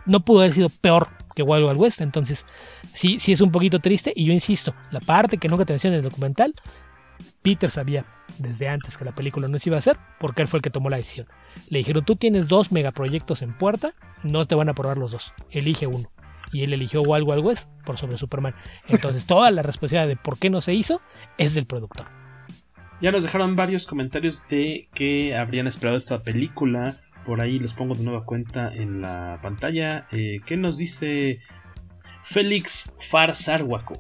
no 0.06 0.24
pudo 0.24 0.40
haber 0.40 0.54
sido 0.54 0.70
peor 0.70 1.10
que 1.36 1.44
Wild 1.44 1.66
Wild 1.66 1.80
West. 1.80 2.02
Entonces, 2.02 2.46
sí, 2.94 3.20
sí 3.20 3.32
es 3.32 3.42
un 3.42 3.52
poquito 3.52 3.80
triste. 3.80 4.14
Y 4.16 4.26
yo 4.26 4.34
insisto, 4.34 4.74
la 4.92 5.00
parte 5.00 5.38
que 5.38 5.48
nunca 5.48 5.66
te 5.66 5.74
mencioné 5.74 5.98
en 5.98 6.04
el 6.06 6.10
documental, 6.10 6.54
Peter 7.42 7.70
sabía 7.70 8.06
desde 8.40 8.68
antes 8.68 8.98
que 8.98 9.06
la 9.06 9.14
película 9.14 9.48
no 9.48 9.60
se 9.60 9.70
iba 9.70 9.78
a 9.78 9.80
hacer, 9.80 9.98
porque 10.20 10.42
él 10.42 10.48
fue 10.48 10.58
el 10.58 10.64
que 10.64 10.70
tomó 10.70 10.90
la 10.90 10.98
decisión. 10.98 11.28
Le 11.70 11.80
dijeron, 11.80 12.04
tú 12.04 12.16
tienes 12.16 12.48
dos 12.48 12.72
megaproyectos 12.72 13.42
en 13.42 13.58
puerta, 13.58 13.94
no 14.24 14.48
te 14.48 14.56
van 14.56 14.68
a 14.68 14.72
aprobar 14.72 14.98
los 14.98 15.12
dos, 15.12 15.34
elige 15.52 15.88
uno. 15.88 16.10
Y 16.52 16.64
él 16.64 16.74
eligió 16.74 17.02
Wild 17.02 17.28
Wild 17.28 17.46
West 17.46 17.70
por 17.86 17.98
sobre 17.98 18.18
Superman. 18.18 18.56
Entonces, 18.88 19.26
toda 19.28 19.52
la 19.52 19.62
responsabilidad 19.62 20.08
de 20.08 20.16
por 20.16 20.38
qué 20.38 20.50
no 20.50 20.62
se 20.62 20.74
hizo 20.74 21.02
es 21.38 21.54
del 21.54 21.66
productor. 21.66 22.08
Ya 23.02 23.12
nos 23.12 23.24
dejaron 23.24 23.56
varios 23.56 23.86
comentarios 23.86 24.48
de 24.48 24.88
que 24.94 25.36
habrían 25.36 25.68
esperado 25.68 25.98
esta 25.98 26.24
película 26.24 26.96
por 27.26 27.42
ahí 27.42 27.60
les 27.60 27.74
pongo 27.74 27.96
de 27.96 28.04
nueva 28.04 28.24
cuenta 28.24 28.74
en 28.74 29.02
la 29.02 29.40
pantalla. 29.42 30.08
Eh, 30.12 30.40
¿Qué 30.46 30.58
nos 30.58 30.78
dice 30.78 31.40
Félix 32.24 32.96
Farsarhuaco? 33.02 33.98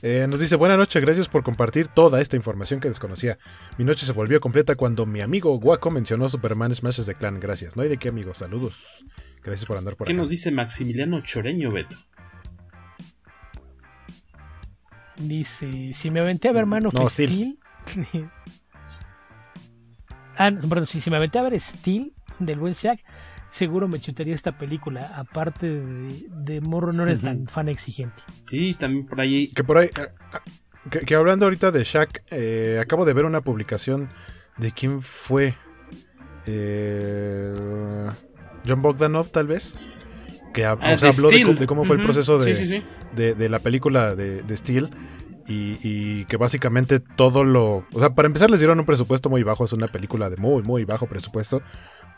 Eh, 0.00 0.26
nos 0.28 0.38
dice, 0.38 0.54
buena 0.54 0.76
noche, 0.76 1.00
gracias 1.00 1.28
por 1.28 1.42
compartir 1.42 1.88
toda 1.88 2.20
esta 2.20 2.36
información 2.36 2.78
que 2.78 2.88
desconocía. 2.88 3.36
Mi 3.78 3.84
noche 3.84 4.06
se 4.06 4.12
volvió 4.12 4.40
completa 4.40 4.76
cuando 4.76 5.06
mi 5.06 5.20
amigo 5.20 5.58
Guaco 5.58 5.90
mencionó 5.90 6.28
Superman 6.28 6.74
Smashes 6.74 7.06
de 7.06 7.14
Clan. 7.14 7.40
Gracias. 7.40 7.76
No 7.76 7.82
hay 7.82 7.88
de 7.88 7.96
qué, 7.96 8.08
amigo. 8.08 8.32
Saludos. 8.32 9.04
Gracias 9.42 9.66
por 9.66 9.76
andar 9.76 9.96
por 9.96 10.06
¿Qué 10.06 10.12
acá. 10.12 10.16
¿Qué 10.16 10.22
nos 10.22 10.30
dice 10.30 10.52
Maximiliano 10.52 11.20
Choreño, 11.22 11.72
Beto? 11.72 11.96
Dice, 15.16 15.92
si 15.94 16.10
me 16.10 16.20
aventé 16.20 16.48
a 16.48 16.52
ver 16.52 16.60
hermano 16.60 16.90
no, 16.92 17.10
Steel. 17.10 17.58
Ah, 20.38 20.52
perdón, 20.68 20.86
si, 20.86 21.10
me 21.10 21.16
aventé 21.16 21.38
a 21.38 21.42
ver 21.42 21.58
Steel 21.60 22.12
del 22.38 22.60
buen 22.60 22.74
Shaq, 22.74 23.00
seguro 23.50 23.88
me 23.88 23.98
chutaría 23.98 24.34
esta 24.34 24.56
película. 24.56 25.10
Aparte 25.16 25.66
de, 25.66 26.60
Morro, 26.60 26.92
no 26.92 27.02
eres 27.02 27.20
tan 27.22 27.48
fan 27.48 27.68
exigente. 27.68 28.22
Sí, 28.48 28.74
también 28.78 29.06
por 29.06 29.20
ahí. 29.20 29.48
Que 29.48 29.64
por 29.64 29.78
ahí. 29.78 29.90
Ah, 29.96 30.08
ah, 30.32 30.42
que, 30.90 31.14
hablando 31.14 31.44
ahorita 31.46 31.72
de 31.72 31.82
Shaq, 31.82 32.22
eh, 32.30 32.78
acabo 32.80 33.04
de 33.04 33.12
ver 33.12 33.24
una 33.24 33.40
publicación 33.40 34.08
de 34.56 34.70
quién 34.70 35.02
fue. 35.02 35.54
Eh, 36.46 37.52
John 38.66 38.80
Bogdanov, 38.80 39.30
tal 39.30 39.48
vez. 39.48 39.78
Que 40.54 40.64
habló 40.64 40.86
de, 41.28 41.66
cómo 41.66 41.84
fue 41.84 41.96
el 41.96 42.02
proceso 42.02 42.38
de, 42.38 42.82
de, 43.14 43.48
la 43.48 43.58
película 43.58 44.16
de, 44.16 44.42
de 44.42 44.56
Steel 44.56 44.90
y, 45.48 46.24
que 46.26 46.36
básicamente 46.36 47.00
todo 47.00 47.42
lo... 47.42 47.84
O 47.92 47.98
sea, 47.98 48.10
para 48.10 48.26
empezar 48.26 48.50
les 48.50 48.60
dieron 48.60 48.78
un 48.78 48.86
presupuesto 48.86 49.30
muy 49.30 49.42
bajo, 49.42 49.64
es 49.64 49.72
una 49.72 49.88
película 49.88 50.28
de 50.28 50.36
muy, 50.36 50.62
muy 50.62 50.84
bajo 50.84 51.06
presupuesto, 51.06 51.62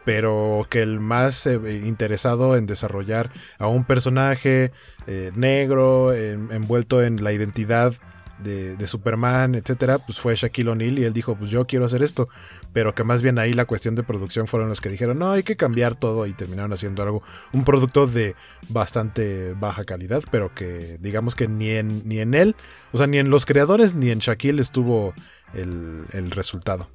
pero 0.04 0.66
que 0.68 0.82
el 0.82 0.98
más 0.98 1.46
eh, 1.46 1.82
interesado 1.84 2.56
en 2.56 2.66
desarrollar 2.66 3.30
a 3.58 3.68
un 3.68 3.84
personaje 3.84 4.72
eh, 5.06 5.30
negro, 5.34 6.12
envuelto 6.12 7.02
en 7.02 7.22
la 7.22 7.32
identidad 7.32 7.94
de, 8.42 8.86
Superman, 8.86 9.54
etcétera, 9.54 9.98
pues 9.98 10.18
fue 10.18 10.34
Shaquille 10.34 10.70
O'Neal 10.70 10.98
y 10.98 11.04
él 11.04 11.12
dijo, 11.12 11.36
pues 11.36 11.50
yo 11.50 11.66
quiero 11.66 11.84
hacer 11.84 12.02
esto, 12.02 12.28
pero 12.72 12.94
que 12.94 13.04
más 13.04 13.22
bien 13.22 13.38
ahí 13.38 13.52
la 13.52 13.64
cuestión 13.64 13.94
de 13.94 14.02
producción 14.02 14.46
fueron 14.46 14.68
los 14.68 14.80
que 14.80 14.88
dijeron, 14.88 15.18
no, 15.18 15.30
hay 15.30 15.42
que 15.42 15.56
cambiar 15.56 15.94
todo 15.94 16.26
y 16.26 16.32
terminaron 16.32 16.72
haciendo 16.72 17.02
algo, 17.02 17.22
un 17.52 17.64
producto 17.64 18.06
de 18.06 18.34
bastante 18.68 19.54
baja 19.54 19.84
calidad, 19.84 20.22
pero 20.30 20.54
que 20.54 20.98
digamos 21.00 21.34
que 21.34 21.48
ni 21.48 21.70
en, 21.70 22.06
ni 22.08 22.20
en 22.20 22.34
él, 22.34 22.56
o 22.92 22.98
sea, 22.98 23.06
ni 23.06 23.18
en 23.18 23.30
los 23.30 23.46
creadores 23.46 23.94
ni 23.94 24.10
en 24.10 24.18
Shaquille 24.18 24.60
estuvo 24.60 25.14
el, 25.54 26.30
resultado. 26.30 26.88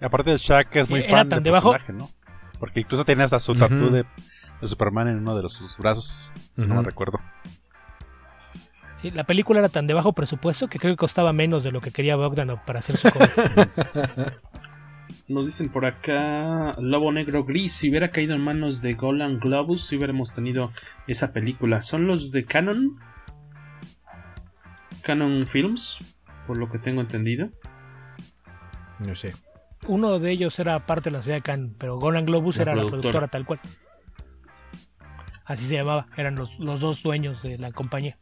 aparte 0.00 0.30
de 0.30 0.36
Shaq 0.36 0.76
es 0.76 0.90
muy 0.90 1.02
fan 1.02 1.28
del 1.28 1.42
personaje, 1.42 1.92
¿no? 1.92 2.10
Porque 2.58 2.80
incluso 2.80 3.04
tiene 3.04 3.22
hasta 3.22 3.40
su 3.40 3.54
tatu 3.54 3.90
de, 3.90 4.04
Superman 4.62 5.08
en 5.08 5.18
uno 5.18 5.36
de 5.36 5.42
los, 5.42 5.52
sus 5.52 5.76
brazos, 5.76 6.32
si 6.56 6.66
no 6.66 6.76
me 6.76 6.82
recuerdo 6.82 7.20
la 9.02 9.24
película 9.24 9.60
era 9.60 9.68
tan 9.68 9.86
de 9.86 9.94
bajo 9.94 10.12
presupuesto 10.12 10.68
que 10.68 10.78
creo 10.78 10.92
que 10.92 10.98
costaba 10.98 11.32
menos 11.32 11.62
de 11.64 11.70
lo 11.70 11.80
que 11.80 11.90
quería 11.90 12.16
Bogdanov 12.16 12.64
para 12.64 12.80
hacer 12.80 12.96
su 12.96 13.08
Nos 15.28 15.46
dicen 15.46 15.70
por 15.70 15.84
acá 15.86 16.72
Lobo 16.78 17.12
Negro 17.12 17.44
Gris. 17.44 17.72
Si 17.72 17.90
hubiera 17.90 18.10
caído 18.10 18.34
en 18.34 18.42
manos 18.44 18.80
de 18.80 18.94
Golan 18.94 19.40
Globus, 19.40 19.84
si 19.86 19.96
hubiéramos 19.96 20.32
tenido 20.32 20.72
esa 21.08 21.32
película. 21.32 21.82
¿Son 21.82 22.06
los 22.06 22.30
de 22.30 22.44
Canon? 22.44 22.98
Canon 25.02 25.46
Films, 25.46 25.98
por 26.46 26.56
lo 26.56 26.70
que 26.70 26.78
tengo 26.78 27.00
entendido. 27.00 27.50
No 29.00 29.16
sé. 29.16 29.34
Uno 29.88 30.18
de 30.18 30.30
ellos 30.30 30.58
era 30.58 30.86
parte 30.86 31.10
de 31.10 31.16
la 31.16 31.22
ciudad 31.22 31.38
de 31.38 31.42
Canon, 31.42 31.74
pero 31.76 31.98
Golan 31.98 32.24
Globus 32.24 32.58
era 32.58 32.74
la 32.74 32.86
productora 32.86 33.28
tal 33.28 33.44
cual. 33.44 33.60
Así 35.44 35.64
se 35.64 35.76
llamaba, 35.76 36.06
eran 36.16 36.36
los, 36.36 36.58
los 36.58 36.80
dos 36.80 37.02
dueños 37.02 37.42
de 37.42 37.58
la 37.58 37.72
compañía. 37.72 38.16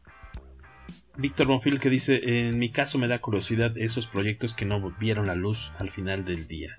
Víctor 1.17 1.47
Bonfil 1.47 1.79
que 1.79 1.89
dice, 1.89 2.19
en 2.23 2.59
mi 2.59 2.71
caso 2.71 2.97
me 2.97 3.07
da 3.07 3.19
curiosidad 3.19 3.77
esos 3.77 4.07
proyectos 4.07 4.53
que 4.53 4.65
no 4.65 4.91
vieron 4.99 5.27
la 5.27 5.35
luz 5.35 5.71
al 5.79 5.91
final 5.91 6.25
del 6.25 6.47
día. 6.47 6.77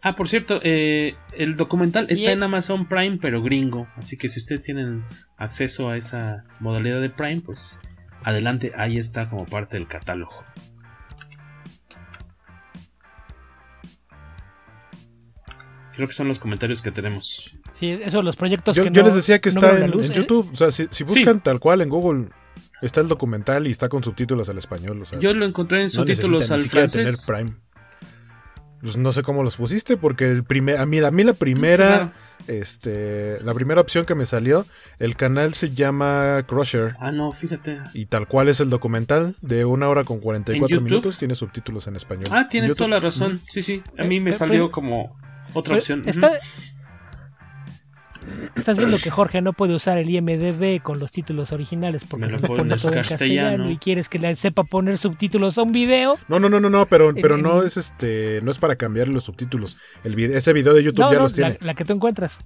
Ah, 0.00 0.14
por 0.14 0.28
cierto, 0.28 0.60
eh, 0.62 1.16
el 1.36 1.56
documental 1.56 2.06
está 2.08 2.30
en 2.30 2.42
Amazon 2.42 2.86
Prime, 2.86 3.18
pero 3.20 3.42
gringo. 3.42 3.88
Así 3.96 4.16
que 4.16 4.28
si 4.28 4.38
ustedes 4.38 4.62
tienen 4.62 5.04
acceso 5.36 5.88
a 5.88 5.96
esa 5.96 6.44
modalidad 6.60 7.00
de 7.00 7.10
Prime, 7.10 7.40
pues 7.40 7.80
adelante, 8.22 8.72
ahí 8.76 8.98
está 8.98 9.28
como 9.28 9.44
parte 9.44 9.76
del 9.76 9.88
catálogo. 9.88 10.44
Creo 15.96 16.06
que 16.06 16.14
son 16.14 16.28
los 16.28 16.38
comentarios 16.38 16.80
que 16.80 16.92
tenemos. 16.92 17.57
Sí, 17.78 17.90
eso, 18.02 18.22
los 18.22 18.36
proyectos 18.36 18.74
yo, 18.76 18.84
que 18.84 18.90
Yo 18.90 19.02
no, 19.02 19.06
les 19.08 19.14
decía 19.16 19.38
que 19.40 19.50
no 19.50 19.60
está 19.60 19.74
en, 19.74 19.80
la 19.82 19.86
luz, 19.86 20.06
en 20.06 20.12
¿eh? 20.12 20.14
YouTube. 20.16 20.50
O 20.52 20.56
sea, 20.56 20.70
si, 20.72 20.88
si 20.90 21.04
buscan 21.04 21.40
tal 21.42 21.60
cual 21.60 21.80
en 21.80 21.88
Google, 21.88 22.26
está 22.82 23.00
el 23.00 23.08
documental 23.08 23.66
y 23.68 23.70
está 23.70 23.88
con 23.88 24.02
subtítulos 24.02 24.48
al 24.48 24.58
español. 24.58 25.00
O 25.02 25.06
sea, 25.06 25.18
Yo 25.20 25.32
lo 25.32 25.46
encontré 25.46 25.78
en 25.78 25.84
no 25.84 25.90
subtítulos 25.90 26.50
al 26.50 26.62
francés. 26.62 27.26
tener 27.26 27.44
Prime. 27.46 27.56
Pues 28.80 28.96
no 28.96 29.10
sé 29.12 29.22
cómo 29.24 29.42
los 29.42 29.56
pusiste, 29.56 29.96
porque 29.96 30.28
el 30.30 30.44
primer, 30.44 30.78
a, 30.78 30.86
mí, 30.86 31.00
a 31.00 31.10
mí 31.10 31.24
la 31.24 31.32
primera, 31.32 32.12
este, 32.46 33.38
la 33.42 33.52
primera 33.52 33.80
opción 33.80 34.04
que 34.06 34.14
me 34.14 34.24
salió, 34.24 34.66
el 35.00 35.16
canal 35.16 35.54
se 35.54 35.74
llama 35.74 36.44
Crusher. 36.46 36.94
Ah, 37.00 37.10
no, 37.10 37.32
fíjate. 37.32 37.78
Y 37.92 38.06
tal 38.06 38.28
cual 38.28 38.48
es 38.48 38.60
el 38.60 38.70
documental, 38.70 39.34
de 39.40 39.64
una 39.64 39.88
hora 39.88 40.04
con 40.04 40.20
44 40.20 40.68
YouTube? 40.76 40.84
minutos, 40.84 41.18
tiene 41.18 41.34
subtítulos 41.34 41.88
en 41.88 41.96
español. 41.96 42.26
Ah, 42.30 42.46
tienes 42.48 42.76
toda 42.76 42.90
la 42.90 43.00
razón. 43.00 43.40
Sí, 43.48 43.62
sí. 43.62 43.82
A 43.98 44.04
mí 44.04 44.20
me 44.20 44.30
Eh, 44.30 44.34
salió 44.34 44.66
eh, 44.66 44.70
como 44.70 45.16
otra 45.54 45.74
opción. 45.76 46.02
está-. 46.06 46.38
Estás 48.56 48.76
viendo 48.76 48.98
que 48.98 49.10
Jorge 49.10 49.40
no 49.42 49.52
puede 49.52 49.74
usar 49.74 49.98
el 49.98 50.10
IMDB 50.10 50.82
con 50.82 50.98
los 50.98 51.12
títulos 51.12 51.52
originales 51.52 52.04
porque 52.04 52.26
se 52.26 52.32
lo 52.32 52.38
lo 52.40 52.48
pone 52.48 52.76
todo 52.76 52.92
en 52.92 52.98
castellano. 52.98 53.02
castellano 53.50 53.70
y 53.70 53.76
quieres 53.78 54.08
que 54.08 54.18
le 54.18 54.34
sepa 54.36 54.64
poner 54.64 54.98
subtítulos 54.98 55.58
a 55.58 55.62
un 55.62 55.72
video. 55.72 56.18
No, 56.28 56.38
no, 56.40 56.48
no, 56.48 56.60
no, 56.60 56.70
no, 56.70 56.86
pero, 56.86 57.10
En- 57.10 57.16
pero 57.16 57.36
no 57.36 57.62
es 57.62 57.76
este, 57.76 58.40
no 58.42 58.50
es 58.50 58.58
para 58.58 58.76
cambiar 58.76 59.08
los 59.08 59.24
subtítulos. 59.24 59.78
El 60.04 60.14
vide- 60.16 60.36
ese 60.36 60.52
video 60.52 60.74
de 60.74 60.82
YouTube 60.84 61.04
No, 61.04 61.10
ya 61.12 61.16
no, 61.18 61.22
los 61.24 61.32
la, 61.38 61.50
tiene. 61.50 61.58
la 61.66 61.74
que 61.74 61.84
tú 61.84 61.92
encuentras. 61.92 62.38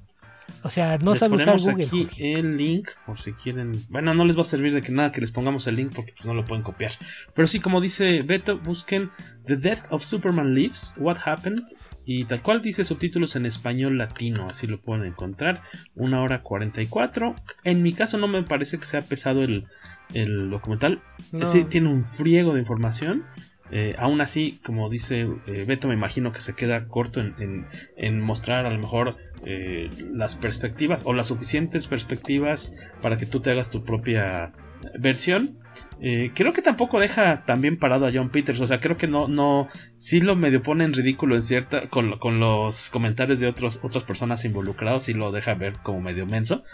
O 0.65 0.71
sea, 0.71 0.97
no 0.99 1.11
les 1.11 1.21
sabe 1.21 1.37
usar 1.37 1.59
Google. 1.59 1.85
aquí 1.87 2.05
Jorge. 2.05 2.33
el 2.35 2.57
link 2.57 2.89
por 3.07 3.19
si 3.19 3.33
quieren. 3.33 3.73
Bueno, 3.89 4.15
no 4.15 4.25
les 4.25 4.37
va 4.37 4.43
a 4.43 4.45
servir 4.45 4.73
de 4.73 4.81
que 4.81 4.93
nada 4.93 5.11
que 5.13 5.21
les 5.21 5.33
pongamos 5.33 5.67
el 5.67 5.77
link 5.77 5.93
porque 5.95 6.13
pues, 6.13 6.25
no 6.27 6.35
lo 6.35 6.45
pueden 6.45 6.63
copiar. 6.63 6.93
Pero 7.35 7.49
sí, 7.49 7.59
como 7.61 7.81
dice 7.81 8.23
Beto, 8.23 8.59
busquen 8.59 9.11
The 9.47 9.57
Death 9.57 9.85
of 9.91 10.03
Superman 10.05 10.55
Lives, 10.55 10.95
What 10.99 11.19
Happened. 11.25 11.63
Y 12.05 12.25
tal 12.25 12.43
cual 12.43 12.63
dice 12.63 12.83
subtítulos 12.83 13.37
en 13.37 13.47
español 13.47 13.97
latino, 13.97 14.49
así 14.51 14.67
lo 14.67 14.81
pueden 14.81 15.05
encontrar. 15.05 15.63
Una 15.95 16.21
hora 16.21 16.43
44. 16.43 17.37
En 17.63 17.83
mi 17.83 17.93
caso 17.93 18.19
no 18.19 18.27
me 18.27 18.43
parece 18.43 18.79
que 18.81 18.87
sea 18.87 19.03
pesado 19.03 19.45
el, 19.45 19.67
el 20.13 20.51
documental. 20.51 21.01
No. 21.31 21.47
Sí, 21.47 21.63
tiene 21.65 21.89
un 21.91 22.03
friego 22.03 22.55
de 22.55 22.61
información. 22.61 23.25
Eh, 23.71 23.95
aún 23.99 24.21
así, 24.21 24.59
como 24.67 24.91
dice 24.91 25.29
eh, 25.47 25.65
Beto, 25.67 25.87
me 25.89 25.95
imagino 25.95 26.33
que 26.33 26.41
se 26.41 26.55
queda 26.57 26.89
corto 26.89 27.21
en, 27.21 27.35
en- 27.39 27.67
en 27.97 28.21
mostrar 28.21 28.67
a 28.67 28.71
lo 28.71 28.79
mejor 28.81 29.17
eh, 29.45 29.91
las 30.13 30.37
perspectivas 30.37 31.03
o 31.05 31.13
las 31.13 31.29
suficientes 31.29 31.87
perspectivas 31.87 32.77
para 33.01 33.17
que 33.17 33.27
tú 33.27 33.41
te 33.41 33.51
hagas 33.51 33.71
tu 33.71 33.85
propia 33.85 34.53
versión. 34.99 35.59
Eh, 36.01 36.33
creo 36.35 36.53
que 36.53 36.63
tampoco 36.63 37.01
deja 37.01 37.45
tan 37.45 37.61
bien 37.61 37.79
parado 37.79 38.07
a 38.07 38.13
John 38.13 38.31
Peters. 38.31 38.61
O 38.61 38.67
sea, 38.67 38.81
creo 38.81 38.97
que 38.97 39.07
no, 39.07 39.29
no, 39.29 39.69
sí 39.99 40.21
lo 40.21 40.37
medio 40.37 40.63
pone 40.63 40.85
en 40.85 40.93
ridículo 40.93 41.35
en 41.35 41.43
cierta, 41.43 41.89
con, 41.89 42.19
con 42.19 42.41
los 42.41 42.91
comentarios 42.91 43.41
de 43.41 43.47
otros, 43.47 43.81
otras 43.83 44.05
personas 44.05 44.45
involucrados, 44.45 45.05
sí 45.05 45.15
lo 45.15 45.33
deja 45.33 45.55
ver 45.55 45.75
como 45.83 46.01
medio 46.01 46.27
menso. 46.27 46.65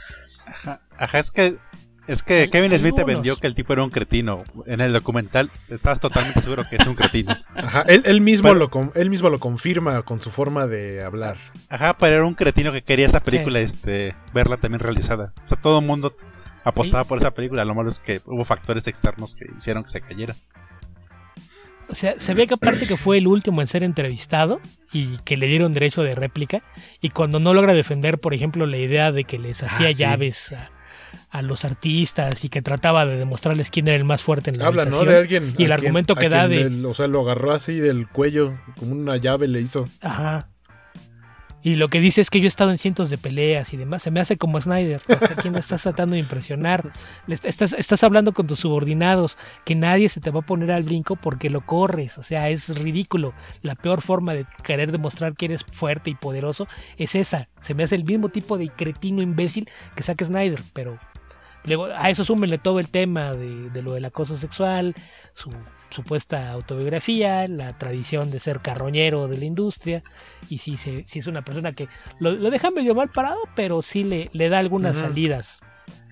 Ajá, 0.47 1.19
es 1.19 1.31
que 1.31 1.57
es 2.09 2.23
que 2.25 2.43
Al- 2.43 2.51
Kevin 2.51 2.77
Smith 2.77 2.95
te 2.97 3.05
vendió 3.05 3.37
que 3.37 3.47
el 3.47 3.55
tipo 3.55 3.73
era 3.73 3.85
un 3.85 3.91
cretino. 3.91 4.43
En 4.67 4.81
el 4.81 4.93
documental 4.93 5.51
estás 5.69 6.01
totalmente 6.01 6.41
seguro 6.41 6.65
que 6.69 6.75
es 6.77 6.87
un 6.87 6.95
cretino. 6.97 7.37
Ajá, 7.55 7.83
él, 7.87 8.03
él 8.07 8.21
mismo 8.21 8.49
Pero- 8.49 8.59
lo 8.59 8.71
con- 8.71 8.91
él 8.97 9.11
mismo 9.11 9.31
lo 9.31 9.39
confirma 9.39 10.03
con 10.03 10.21
su 10.21 10.31
forma 10.31 10.67
de 10.67 11.05
hablar. 11.05 11.37
Ajá, 11.69 11.97
pero 11.97 12.17
era 12.17 12.25
un 12.27 12.35
cretino 12.35 12.73
que 12.73 12.83
quería 12.83 13.07
esa 13.07 13.21
película 13.21 13.61
este 13.61 14.17
verla 14.35 14.57
también 14.57 14.81
realizada. 14.81 15.33
O 15.45 15.49
sea, 15.49 15.61
todo 15.61 15.79
el 15.79 15.87
mundo 15.87 16.13
apostaba 16.65 17.05
por 17.05 17.19
esa 17.19 17.33
película. 17.33 17.65
Lo 17.65 17.75
malo 17.75 17.89
es 17.89 17.99
que 17.99 18.21
hubo 18.25 18.45
factores 18.45 18.87
externos 18.89 19.35
que 19.35 19.47
hicieron 19.57 19.85
que 19.85 19.91
se 19.91 20.01
cayera. 20.01 20.35
O 21.91 21.95
sea, 21.95 22.19
se 22.19 22.35
ve 22.35 22.47
que 22.47 22.53
aparte 22.55 22.87
que 22.87 22.99
fue 22.99 23.17
el 23.17 23.27
último 23.27 23.63
en 23.63 23.67
ser 23.67 23.83
entrevistado 23.83 24.61
y 24.93 25.17
que 25.25 25.39
le 25.39 25.47
dieron 25.47 25.73
derecho 25.73 26.03
de 26.03 26.15
réplica. 26.15 26.63
Y 27.01 27.09
cuando 27.11 27.41
no 27.41 27.55
logra 27.55 27.73
defender, 27.73 28.19
por 28.19 28.35
ejemplo, 28.35 28.67
la 28.67 28.77
idea 28.77 29.11
de 29.11 29.25
que 29.25 29.39
les 29.39 29.63
hacía 29.63 29.87
Ah, 29.87 29.93
sí. 29.93 29.97
llaves 29.97 30.53
a, 30.53 30.71
a 31.31 31.43
los 31.43 31.65
artistas 31.65 32.45
y 32.45 32.49
que 32.49 32.63
trataba 32.63 33.07
de 33.07 33.17
demostrarles 33.17 33.71
quién 33.71 33.89
era 33.89 33.97
el 33.97 34.05
más 34.05 34.23
fuerte 34.23 34.51
en 34.51 34.59
la 34.59 34.67
Habla, 34.67 34.85
¿no? 34.85 34.97
habitación. 34.99 35.09
De 35.09 35.17
alguien. 35.19 35.43
Y 35.45 35.47
el 35.49 35.55
quien- 35.57 35.73
argumento 35.73 36.15
que 36.15 36.29
da 36.29 36.49
de. 36.49 36.85
o 36.87 36.95
sea, 36.95 37.07
lo 37.07 37.21
agarró 37.21 37.53
así 37.53 37.79
del 37.81 38.09
cuello, 38.09 38.59
como 38.79 38.93
una 38.93 39.17
llave 39.17 39.49
le 39.49 39.61
hizo. 39.61 39.89
Ajá. 40.01 40.49
Y 41.63 41.75
lo 41.75 41.89
que 41.89 42.01
dice 42.01 42.21
es 42.21 42.31
que 42.31 42.41
yo 42.41 42.45
he 42.45 42.49
estado 42.49 42.71
en 42.71 42.79
cientos 42.79 43.11
de 43.11 43.19
peleas 43.19 43.73
y 43.73 43.77
demás. 43.77 44.03
Se 44.03 44.11
me 44.11 44.21
hace 44.21 44.37
como 44.37 44.61
Snyder. 44.61 45.03
O 45.09 45.19
sea, 45.19 45.37
¿quién 45.37 45.57
estás 45.57 45.83
tratando 45.83 46.15
de 46.15 46.21
impresionar? 46.21 46.93
Estás, 47.27 47.73
estás 47.73 48.05
hablando 48.05 48.33
con 48.33 48.47
tus 48.47 48.61
subordinados. 48.61 49.37
Que 49.65 49.75
nadie 49.75 50.09
se 50.09 50.21
te 50.21 50.31
va 50.31 50.41
a 50.41 50.47
poner 50.47 50.71
al 50.71 50.85
brinco 50.85 51.17
porque 51.17 51.51
lo 51.51 51.67
corres. 51.67 52.17
O 52.19 52.23
sea, 52.23 52.49
es 52.49 52.69
ridículo. 52.79 53.35
La 53.63 53.75
peor 53.75 54.03
forma 54.03 54.35
de 54.35 54.47
querer 54.63 54.93
demostrar 54.93 55.35
que 55.35 55.47
eres 55.47 55.65
fuerte 55.65 56.11
y 56.11 56.15
poderoso 56.15 56.69
es 56.97 57.15
esa. 57.15 57.49
Se 57.61 57.75
me 57.75 57.83
hace 57.83 57.97
el 57.97 58.05
mismo 58.05 58.29
tipo 58.29 58.57
de 58.57 58.69
cretino 58.69 59.21
imbécil 59.21 59.69
que 59.97 60.03
saca 60.05 60.25
Snyder. 60.25 60.61
Pero 60.73 60.99
a 61.97 62.09
eso 62.09 62.25
súmenle 62.25 62.59
todo 62.59 62.79
el 62.79 62.89
tema 62.89 63.33
de, 63.33 63.71
de 63.71 63.83
lo 63.83 63.93
del 63.93 64.05
acoso 64.05 64.37
sexual, 64.37 64.95
su 65.35 65.51
supuesta 65.91 66.51
autobiografía, 66.51 67.47
la 67.49 67.73
tradición 67.77 68.31
de 68.31 68.41
ser 68.41 68.61
carroñero 68.61 69.27
de 69.29 69.39
la 69.39 69.45
industria, 69.47 70.03
y 70.49 70.59
sí, 70.59 70.77
se- 70.77 71.05
sí 71.05 71.19
es 71.21 71.27
una 71.27 71.43
persona 71.43 71.73
que 71.73 71.89
lo, 72.21 72.33
lo 72.33 72.51
deja 72.51 72.71
medio 72.71 72.95
mal 72.95 73.09
parado, 73.09 73.39
pero 73.57 73.83
sí 73.83 74.05
le, 74.05 74.29
le 74.33 74.49
da 74.49 74.59
algunas 74.59 74.97
salidas 74.99 75.61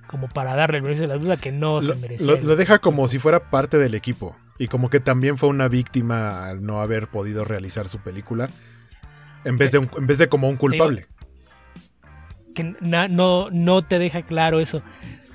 como 0.06 0.28
para 0.28 0.54
darle 0.54 0.78
el 0.78 0.82
beneficio 0.82 1.08
de 1.08 1.14
la 1.16 1.20
duda 1.22 1.36
que 1.36 1.52
no 1.52 1.80
Lo, 1.80 1.94
se 1.94 2.00
merecía. 2.00 2.26
lo- 2.26 2.40
lo 2.40 2.56
deja 2.56 2.78
como 2.78 3.08
si 3.08 3.18
fuera 3.18 3.50
parte 3.50 3.76
del 3.78 3.94
equipo. 3.94 4.36
Y 4.58 4.68
como 4.68 4.88
que 4.88 5.00
también 5.00 5.36
fue 5.36 5.48
una 5.50 5.68
víctima 5.68 6.48
al 6.48 6.64
no 6.64 6.80
haber 6.80 7.08
podido 7.08 7.44
realizar 7.44 7.88
su 7.88 7.98
película. 7.98 8.48
En 9.44 9.58
vez 9.58 9.70
de, 9.72 9.78
un- 9.78 9.90
en 9.98 10.06
vez 10.06 10.16
de 10.18 10.28
como 10.28 10.48
un 10.48 10.56
culpable. 10.56 11.06
que 12.54 12.74
na- 12.80 13.08
no, 13.08 13.50
no 13.50 13.84
te 13.84 13.98
deja 13.98 14.22
claro 14.22 14.60
eso. 14.60 14.80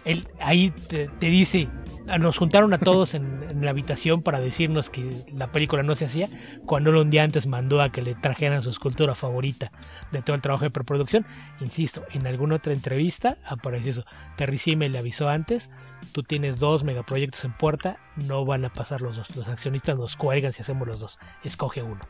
Él, 0.06 0.28
ahí 0.40 0.72
te, 0.72 1.08
te 1.08 1.28
dice, 1.28 1.68
ah, 2.08 2.18
nos 2.18 2.38
juntaron 2.38 2.74
a 2.74 2.80
todos 2.80 3.14
en, 3.14 3.44
en 3.50 3.64
la 3.64 3.72
habitación 3.72 4.22
para 4.22 4.40
decirnos 4.40 4.90
que 4.90 5.26
la 5.34 5.52
película 5.52 5.84
no 5.84 5.96
se 5.96 6.06
hacía, 6.06 6.30
cuando 6.66 6.90
él 6.90 6.98
un 6.98 7.10
día 7.10 7.24
antes 7.24 7.48
mandó 7.48 7.82
a 7.82 7.92
que 7.92 8.02
le 8.02 8.16
trajeran 8.16 8.62
su 8.62 8.70
escultura 8.70 9.16
favorita 9.16 9.72
de 10.12 10.22
todo 10.22 10.36
el 10.36 10.42
trabajo 10.42 10.64
de 10.64 10.72
preproducción. 10.72 11.26
Insisto, 11.60 12.04
en 12.12 12.28
alguna 12.28 12.56
otra 12.56 12.74
entrevista 12.74 13.38
aparece 13.46 13.92
eso. 13.92 14.06
Terry 14.36 14.58
Sime 14.58 14.90
le 14.90 14.98
avisó 14.98 15.30
antes, 15.30 15.70
tú 16.12 16.24
tienes 16.24 16.60
dos 16.60 16.84
megaproyectos 16.84 17.46
en 17.46 17.54
puerta, 17.54 17.98
no 18.16 18.46
van 18.46 18.66
a 18.66 18.74
pasar 18.74 19.02
los 19.02 19.18
dos, 19.18 19.36
los 19.36 19.48
accionistas 19.48 19.98
nos 19.98 20.16
cuelgan 20.16 20.54
si 20.54 20.62
hacemos 20.62 20.88
los 20.88 21.00
dos, 21.00 21.20
escoge 21.44 21.82
uno. 21.82 22.02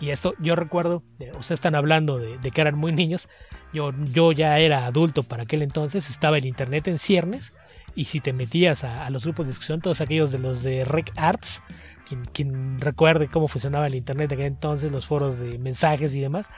Y 0.00 0.10
esto, 0.10 0.34
yo 0.40 0.56
recuerdo, 0.56 1.04
eh, 1.20 1.30
ustedes 1.30 1.52
están 1.58 1.74
hablando 1.74 2.18
de, 2.18 2.50
que 2.50 2.60
eran 2.60 2.76
muy 2.76 2.92
niños. 2.92 3.28
Yo, 3.72 3.92
yo 4.12 4.32
ya 4.32 4.58
era 4.58 4.86
adulto 4.86 5.22
para 5.22 5.44
aquel 5.44 5.62
entonces, 5.62 6.10
estaba 6.10 6.38
el 6.38 6.46
internet 6.46 6.88
en 6.88 6.98
ciernes. 6.98 7.54
Y 7.94 8.06
si 8.06 8.20
te 8.20 8.32
metías 8.32 8.82
a, 8.82 9.08
los 9.10 9.22
grupos 9.22 9.46
de 9.46 9.52
discusión, 9.52 9.80
todos 9.80 10.00
aquellos 10.00 10.32
de 10.32 10.38
los 10.40 10.64
de 10.64 10.84
Rec 10.84 11.12
Arts, 11.16 11.62
quien, 12.08 12.24
quien 12.24 12.80
recuerde 12.80 13.28
cómo 13.28 13.46
funcionaba 13.46 13.86
el 13.86 13.94
internet 13.94 14.30
de 14.30 14.34
aquel 14.34 14.46
entonces, 14.46 14.90
los 14.90 15.06
foros 15.06 15.38
de 15.38 15.58
mensajes 15.58 16.12
y 16.14 16.20
demás, 16.20 16.50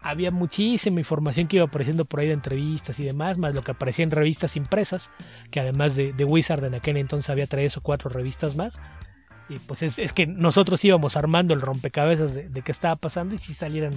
había 0.00 0.30
muchísima 0.30 1.00
información 1.00 1.48
que 1.48 1.56
iba 1.56 1.64
apareciendo 1.64 2.04
por 2.04 2.20
ahí 2.20 2.26
de 2.26 2.34
entrevistas 2.34 2.98
y 3.00 3.04
demás, 3.04 3.38
más 3.38 3.54
lo 3.54 3.62
que 3.62 3.70
aparecía 3.70 4.02
en 4.02 4.10
revistas 4.10 4.56
impresas, 4.56 5.10
que 5.50 5.60
además 5.60 5.96
de, 5.96 6.12
de 6.12 6.24
Wizard 6.24 6.64
en 6.64 6.74
aquel 6.74 6.98
entonces 6.98 7.30
había 7.30 7.46
tres 7.46 7.78
o 7.78 7.80
cuatro 7.80 8.10
revistas 8.10 8.56
más. 8.56 8.78
Pues 9.66 9.82
es, 9.82 10.12
que 10.12 10.26
nosotros 10.26 10.84
íbamos 10.84 11.16
armando 11.16 11.54
el 11.54 11.60
rompecabezas 11.60 12.34
de, 12.34 12.62
qué 12.62 12.72
estaba 12.72 12.96
pasando 12.96 13.34
y 13.34 13.38
si 13.38 13.54
salieran 13.54 13.92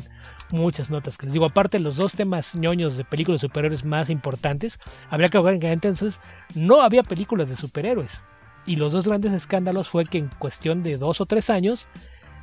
muchas 0.52 0.90
notas. 0.90 1.18
Que 1.18 1.26
les 1.26 1.34
digo, 1.34 1.45
aparte 1.45 1.80
los 1.80 1.95
dos 1.98 2.14
temas 2.14 2.56
ñoños 2.56 2.98
de 2.98 3.06
películas 3.06 3.41
de 3.41 3.48
superhéroes 3.48 3.86
más 3.86 4.10
importantes, 4.10 4.80
habría 5.10 5.30
que 5.30 5.40
ver 5.40 5.60
que 5.60 5.72
entonces 5.72 6.19
no 6.53 6.82
había 6.82 7.03
películas 7.03 7.49
de 7.49 7.56
superhéroes. 7.56 8.23
Y 8.65 8.77
los 8.77 8.94
dos 8.94 9.07
grandes 9.07 9.34
escándalos 9.34 9.90
fue 9.90 10.06
que 10.06 10.18
en 10.18 10.30
cuestión 10.40 10.82
de 10.82 10.98
dos 10.98 11.22
o 11.22 11.26
tres 11.26 11.49
años 11.49 11.88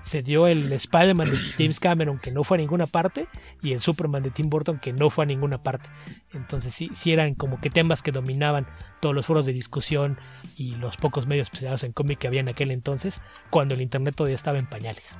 se 0.02 0.22
dio 0.22 0.46
el 0.46 0.72
Spider-Man 0.72 1.30
de 1.30 1.36
James 1.58 1.80
Cameron 1.80 2.18
que 2.18 2.30
no 2.32 2.44
fue 2.44 2.56
a 2.56 2.60
ninguna 2.60 2.86
parte 2.86 3.28
y 3.62 3.72
el 3.72 3.80
Superman 3.80 4.22
de 4.22 4.30
Tim 4.30 4.50
Burton 4.50 4.78
que 4.78 4.92
no 4.92 5.10
fue 5.10 5.24
a 5.24 5.26
ninguna 5.26 5.62
parte. 5.62 5.88
Entonces 6.32 6.74
sí, 6.74 6.90
sí 6.94 7.12
eran 7.12 7.34
como 7.34 7.60
que 7.60 7.70
temas 7.70 8.02
que 8.02 8.12
dominaban 8.12 8.66
todos 9.00 9.14
los 9.14 9.26
foros 9.26 9.46
de 9.46 9.52
discusión 9.52 10.18
y 10.56 10.76
los 10.76 10.96
pocos 10.96 11.26
medios 11.26 11.46
especializados 11.46 11.84
en 11.84 11.92
cómic 11.92 12.18
que 12.18 12.26
había 12.26 12.40
en 12.40 12.48
aquel 12.48 12.70
entonces, 12.70 13.20
cuando 13.50 13.74
el 13.74 13.80
internet 13.80 14.14
todavía 14.14 14.36
estaba 14.36 14.58
en 14.58 14.66
pañales. 14.66 15.18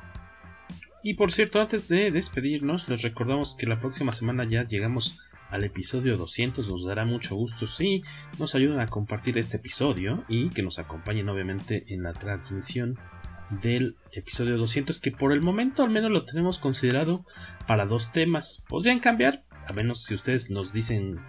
Y 1.04 1.14
por 1.14 1.32
cierto, 1.32 1.60
antes 1.60 1.88
de 1.88 2.10
despedirnos, 2.10 2.88
les 2.88 3.02
recordamos 3.02 3.56
que 3.56 3.66
la 3.66 3.80
próxima 3.80 4.12
semana 4.12 4.46
ya 4.48 4.66
llegamos 4.66 5.20
al 5.50 5.64
episodio 5.64 6.16
200. 6.16 6.68
Nos 6.68 6.84
dará 6.84 7.04
mucho 7.04 7.34
gusto 7.34 7.66
si 7.66 8.02
nos 8.38 8.54
ayudan 8.54 8.80
a 8.80 8.86
compartir 8.86 9.36
este 9.36 9.58
episodio 9.58 10.24
y 10.28 10.48
que 10.50 10.62
nos 10.62 10.78
acompañen 10.78 11.28
obviamente 11.28 11.84
en 11.88 12.02
la 12.02 12.12
transmisión 12.12 12.98
del 13.60 13.96
episodio 14.12 14.56
200 14.56 15.00
que 15.00 15.10
por 15.10 15.32
el 15.32 15.42
momento 15.42 15.82
al 15.82 15.90
menos 15.90 16.10
lo 16.10 16.24
tenemos 16.24 16.58
considerado 16.58 17.24
para 17.66 17.86
dos 17.86 18.12
temas. 18.12 18.64
Podrían 18.68 19.00
cambiar, 19.00 19.44
a 19.68 19.72
menos 19.72 20.04
si 20.04 20.14
ustedes 20.14 20.50
nos 20.50 20.72
dicen, 20.72 21.20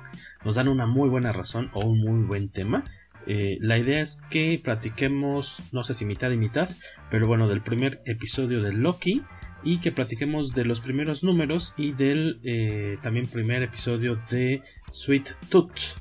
nos 0.45 0.55
dan 0.55 0.67
una 0.67 0.85
muy 0.85 1.09
buena 1.09 1.31
razón 1.31 1.69
o 1.73 1.81
un 1.81 1.99
muy 1.99 2.23
buen 2.23 2.49
tema. 2.49 2.83
Eh, 3.25 3.57
la 3.61 3.77
idea 3.77 4.01
es 4.01 4.21
que 4.29 4.59
platiquemos, 4.61 5.61
no 5.71 5.83
sé 5.83 5.93
si 5.93 6.05
mitad 6.05 6.31
y 6.31 6.37
mitad, 6.37 6.69
pero 7.09 7.27
bueno, 7.27 7.47
del 7.47 7.61
primer 7.61 8.01
episodio 8.05 8.61
de 8.61 8.73
Loki 8.73 9.23
y 9.63 9.77
que 9.77 9.91
platiquemos 9.91 10.53
de 10.53 10.65
los 10.65 10.81
primeros 10.81 11.23
números 11.23 11.73
y 11.77 11.93
del 11.93 12.39
eh, 12.43 12.97
también 13.01 13.27
primer 13.27 13.63
episodio 13.63 14.19
de 14.29 14.61
Sweet 14.91 15.29
Tooth, 15.49 15.97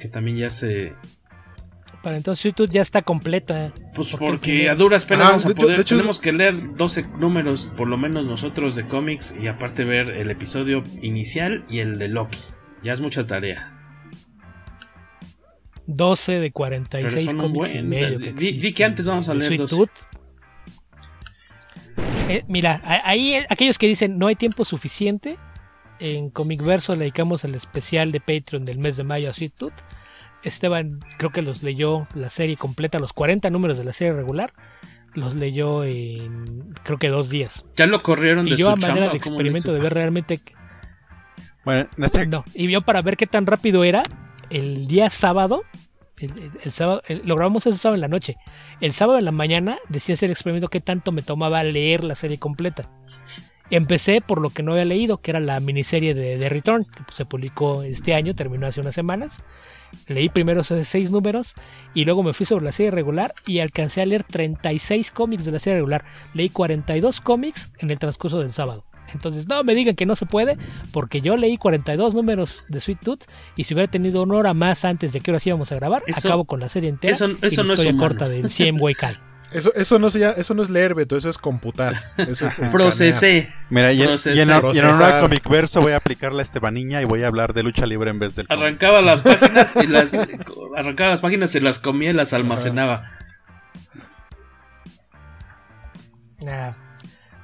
que 0.00 0.08
también 0.08 0.36
ya 0.36 0.50
se... 0.50 0.94
Para 2.06 2.18
entonces 2.18 2.40
Sweet 2.40 2.54
Tooth 2.54 2.70
ya 2.70 2.82
está 2.82 3.02
completa. 3.02 3.72
Pues 3.92 4.14
porque, 4.16 4.68
a 4.70 4.76
duras 4.76 5.04
penas 5.04 5.24
Ah, 5.26 5.28
vamos 5.30 5.44
a 5.44 5.48
hecho- 5.48 5.56
poder- 5.56 5.74
de 5.74 5.82
hecho- 5.82 5.96
tenemos 5.96 6.20
que 6.20 6.30
leer 6.32 6.76
12 6.76 7.02
números, 7.18 7.72
por 7.76 7.88
lo 7.88 7.96
menos 7.98 8.24
nosotros 8.24 8.76
de 8.76 8.86
cómics, 8.86 9.34
y 9.42 9.48
aparte 9.48 9.82
ver 9.82 10.10
el 10.10 10.30
episodio 10.30 10.84
inicial 11.02 11.64
y 11.68 11.80
el 11.80 11.98
de 11.98 12.06
Loki. 12.06 12.38
Ya 12.84 12.92
es 12.92 13.00
mucha 13.00 13.26
tarea. 13.26 13.72
12 15.88 16.34
de 16.34 16.38
Pero 16.42 16.52
46 16.52 17.24
son 17.24 17.34
un 17.34 17.40
cómics 17.40 17.70
y 17.70 17.72
buen- 17.78 17.88
medio. 17.88 18.18
di- 18.20 18.24
que 18.26 18.32
di, 18.34 18.48
existen 18.50 18.74
que 18.74 18.84
antes 18.84 19.06
vamos 19.08 19.28
a 19.28 19.34
leer 19.34 19.48
Sweet 19.56 19.60
12. 19.62 19.76
Tooth. 19.76 19.90
Eh, 22.28 22.44
mira, 22.46 22.80
ahí 22.84 23.34
eh, 23.34 23.46
aquellos 23.48 23.78
que 23.78 23.88
dicen 23.88 24.16
no 24.16 24.28
hay 24.28 24.36
tiempo 24.36 24.64
suficiente, 24.64 25.38
en 25.98 26.30
Comic 26.30 26.62
Verso 26.62 26.92
le 26.92 27.00
dedicamos 27.00 27.42
el 27.42 27.56
especial 27.56 28.12
de 28.12 28.20
Patreon 28.20 28.64
del 28.64 28.78
mes 28.78 28.96
de 28.96 29.02
mayo 29.02 29.28
a 29.28 29.32
Sweet 29.32 29.54
Tooth. 29.56 29.74
Esteban 30.46 31.00
creo 31.18 31.30
que 31.30 31.42
los 31.42 31.62
leyó 31.62 32.06
la 32.14 32.30
serie 32.30 32.56
completa, 32.56 32.98
los 32.98 33.12
40 33.12 33.50
números 33.50 33.78
de 33.78 33.84
la 33.84 33.92
serie 33.92 34.12
regular, 34.14 34.52
los 35.14 35.34
leyó 35.34 35.84
en 35.84 36.74
creo 36.84 36.98
que 36.98 37.08
dos 37.08 37.28
días. 37.28 37.64
Ya 37.76 37.86
lo 37.86 38.02
corrieron 38.02 38.46
Y 38.46 38.50
de 38.50 38.56
yo 38.56 38.66
su 38.66 38.72
a 38.72 38.76
manera 38.76 38.94
chamba, 39.06 39.12
de 39.12 39.18
¿o 39.18 39.20
cómo 39.20 39.36
le 39.36 39.48
experimento 39.48 39.72
de 39.72 39.80
ver 39.80 39.94
realmente 39.94 40.40
Bueno, 41.64 41.88
no, 42.28 42.44
y 42.54 42.70
yo 42.70 42.80
para 42.80 43.02
ver 43.02 43.16
qué 43.16 43.26
tan 43.26 43.44
rápido 43.46 43.82
era, 43.84 44.02
el 44.50 44.86
día 44.86 45.10
sábado, 45.10 45.62
el, 46.18 46.30
el- 46.30 46.50
el 46.62 46.70
sábado, 46.72 47.02
el- 47.08 47.22
lo 47.24 47.34
grabamos 47.34 47.66
ese 47.66 47.78
sábado 47.78 47.96
en 47.96 48.00
la 48.02 48.08
noche. 48.08 48.36
El 48.80 48.92
sábado 48.92 49.18
en 49.18 49.24
la 49.24 49.32
mañana 49.32 49.78
decía 49.88 50.14
hacer 50.14 50.28
el 50.28 50.32
experimento 50.32 50.68
qué 50.68 50.80
tanto 50.80 51.10
me 51.12 51.22
tomaba 51.22 51.62
leer 51.64 52.04
la 52.04 52.14
serie 52.14 52.38
completa. 52.38 52.84
Empecé 53.68 54.20
por 54.20 54.40
lo 54.40 54.50
que 54.50 54.62
no 54.62 54.72
había 54.72 54.84
leído, 54.84 55.18
que 55.20 55.32
era 55.32 55.40
la 55.40 55.58
miniserie 55.58 56.14
de, 56.14 56.38
de 56.38 56.48
Return, 56.48 56.84
que 56.84 57.02
se 57.12 57.24
publicó 57.24 57.82
este 57.82 58.14
año, 58.14 58.32
terminó 58.34 58.66
hace 58.68 58.80
unas 58.80 58.94
semanas. 58.94 59.42
Leí 60.08 60.28
primero 60.28 60.60
esos 60.60 60.86
seis 60.86 61.10
números 61.10 61.54
y 61.94 62.04
luego 62.04 62.22
me 62.22 62.32
fui 62.32 62.46
sobre 62.46 62.64
la 62.64 62.72
serie 62.72 62.90
regular 62.90 63.34
y 63.46 63.58
alcancé 63.60 64.02
a 64.02 64.06
leer 64.06 64.22
36 64.24 65.10
cómics 65.10 65.44
de 65.44 65.52
la 65.52 65.58
serie 65.58 65.78
regular. 65.78 66.04
Leí 66.34 66.48
42 66.48 67.20
cómics 67.20 67.72
en 67.78 67.90
el 67.90 67.98
transcurso 67.98 68.38
del 68.40 68.52
sábado. 68.52 68.84
Entonces, 69.12 69.46
no 69.46 69.62
me 69.62 69.74
digan 69.76 69.94
que 69.94 70.04
no 70.04 70.16
se 70.16 70.26
puede, 70.26 70.58
porque 70.92 71.20
yo 71.20 71.36
leí 71.36 71.58
42 71.58 72.14
números 72.14 72.66
de 72.68 72.80
Sweet 72.80 72.98
Tooth 73.00 73.24
y 73.54 73.64
si 73.64 73.72
hubiera 73.72 73.90
tenido 73.90 74.22
una 74.22 74.36
hora 74.36 74.52
más 74.54 74.84
antes 74.84 75.12
de 75.12 75.20
que 75.20 75.30
ahora 75.30 75.38
sí 75.40 75.48
íbamos 75.50 75.70
a 75.70 75.76
grabar, 75.76 76.02
Eso- 76.08 76.28
acabo 76.28 76.44
con 76.44 76.58
la 76.60 76.68
serie 76.68 76.88
entera. 76.88 77.14
eso- 77.14 77.28
y 77.30 77.46
eso 77.46 77.62
no 77.62 77.72
es 77.74 77.78
historia 77.80 77.92
humano. 77.92 78.08
corta 78.08 78.28
del 78.28 78.50
100 78.50 78.78
Cal. 78.98 79.18
Eso, 79.56 79.72
eso, 79.74 79.98
no 79.98 80.10
se 80.10 80.18
llama- 80.18 80.34
eso 80.36 80.54
no 80.54 80.62
es 80.62 80.70
leer, 80.70 80.94
Beto, 80.94 81.16
eso 81.16 81.30
es 81.30 81.38
computar. 81.38 81.94
Eso 82.18 82.46
es. 82.46 82.60
Procesé. 82.72 83.48
Mira, 83.70 83.92
y, 83.92 84.00
en- 84.02 84.08
Procesé. 84.08 84.36
y 84.36 84.40
en, 84.42 84.50
y. 84.50 85.20
Comic 85.20 85.48
Verso 85.48 85.80
voy 85.80 85.92
a 85.92 85.96
aplicar 85.96 86.32
la 86.32 86.42
Estebaniña 86.42 87.00
y 87.00 87.06
voy 87.06 87.22
a 87.22 87.28
hablar 87.28 87.54
de 87.54 87.62
lucha 87.62 87.86
libre 87.86 88.10
en 88.10 88.18
vez 88.18 88.34
del. 88.36 88.46
Arrancaba 88.50 89.00
las 89.00 89.22
páginas 89.22 89.74
y 89.82 89.86
las 89.86 90.12
arrancaba 90.76 91.10
las 91.10 91.20
páginas, 91.22 91.50
se 91.50 91.60
las 91.60 91.78
comía 91.78 92.10
y 92.10 92.12
las 92.12 92.32
almacenaba. 92.34 93.10
Nah, 96.40 96.72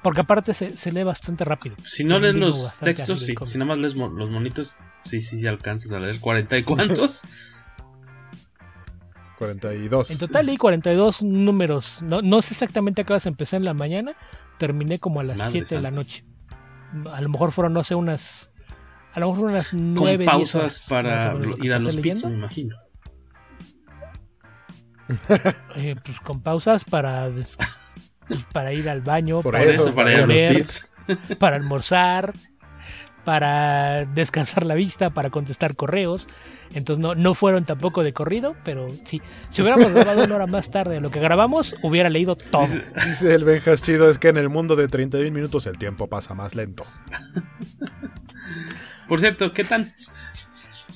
porque 0.03 0.21
aparte 0.21 0.53
se, 0.55 0.77
se 0.77 0.93
lee 0.93 1.03
bastante 1.05 1.45
rápido. 1.45 1.77
Si 1.85 2.05
no 2.05 2.19
lees 2.19 2.35
los 2.35 2.79
textos, 2.79 3.21
sí, 3.21 3.35
si 3.45 3.59
nada 3.59 3.69
más 3.71 3.79
lees 3.79 3.95
mo- 3.95 4.11
los 4.11 4.31
monitos, 4.31 4.77
sí, 5.05 5.23
sí, 5.23 5.39
sí 5.41 5.47
alcanzas 5.47 5.93
a 5.93 5.99
leer 5.99 6.21
cuarenta 6.21 6.57
y 6.59 6.63
cuantos. 6.63 7.23
42. 9.47 10.11
En 10.11 10.19
total 10.19 10.47
leí 10.47 10.57
42 10.57 11.23
números. 11.23 12.01
No, 12.03 12.23
no 12.23 12.41
sé 12.43 12.55
exactamente 12.55 13.03
a 13.03 13.05
qué 13.05 13.13
horas 13.13 13.27
empecé 13.27 13.57
en 13.57 13.65
la 13.65 13.75
mañana. 13.75 14.15
Terminé 14.59 14.99
como 14.99 15.21
a 15.21 15.25
las 15.25 15.39
Madre 15.39 15.53
7 15.53 15.75
de 15.77 15.81
la 15.81 15.91
noche. 15.91 16.25
A 17.13 17.21
lo 17.21 17.29
mejor 17.29 17.53
fueron, 17.53 17.73
no 17.73 17.83
sé, 17.85 17.95
unas. 17.95 18.51
A 19.15 19.21
lo 19.21 19.27
mejor 19.27 19.37
fueron 19.41 19.55
unas 19.55 19.75
9 19.75 19.95
Con 20.01 20.19
10 20.19 20.31
pausas 20.31 20.91
horas, 20.93 21.27
para 21.27 21.57
ir 21.63 21.73
a 21.73 21.79
los 21.79 21.97
pits, 21.97 22.25
me 22.25 22.35
imagino. 22.35 22.77
Eh, 25.77 25.97
pues 26.03 26.21
con 26.21 26.41
pausas 26.43 26.85
para 26.85 27.29
des- 27.31 27.59
pues, 28.29 28.45
para 28.53 28.73
ir 28.73 28.89
al 28.89 29.01
baño, 29.03 29.43
Por 29.43 29.53
para, 29.53 29.65
eso, 29.65 29.95
para 29.95 30.13
ir 30.13 30.19
a 30.19 30.27
los 30.27 30.37
comer, 30.37 30.57
pits. 30.57 30.89
para 31.39 31.57
almorzar, 31.57 32.33
para 33.25 34.05
descansar 34.07 34.65
la 34.67 34.75
vista, 34.75 35.11
para 35.11 35.31
contestar 35.31 35.77
correos. 35.77 36.29
Entonces 36.75 37.01
no, 37.03 37.15
no 37.15 37.35
fueron 37.35 37.65
tampoco 37.65 38.03
de 38.03 38.13
corrido, 38.13 38.57
pero 38.65 38.89
sí. 39.05 39.21
Si 39.51 39.63
hubiéramos 39.63 39.93
grabado 39.95 40.25
una 40.25 40.35
hora 40.37 40.47
más 40.47 40.71
tarde 40.71 40.95
de 40.95 41.01
lo 41.01 41.11
que 41.11 41.21
grabamos, 41.21 41.77
hubiera 41.83 42.09
leído 42.11 42.35
todo. 42.37 42.63
Dice- 42.63 42.85
Dice 43.07 43.35
el 43.35 43.45
Benjas 43.45 43.83
chido, 43.83 44.09
es 44.09 44.19
que 44.19 44.29
en 44.29 44.37
el 44.39 44.49
mundo 44.49 44.75
de 44.77 44.89
31 44.89 45.31
minutos 45.33 45.67
el 45.67 45.79
tiempo 45.79 46.07
pasa 46.09 46.35
más 46.35 46.55
lento. 46.55 46.85
Por 49.09 49.21
cierto, 49.21 49.53
¿qué 49.53 49.65
tan? 49.65 49.93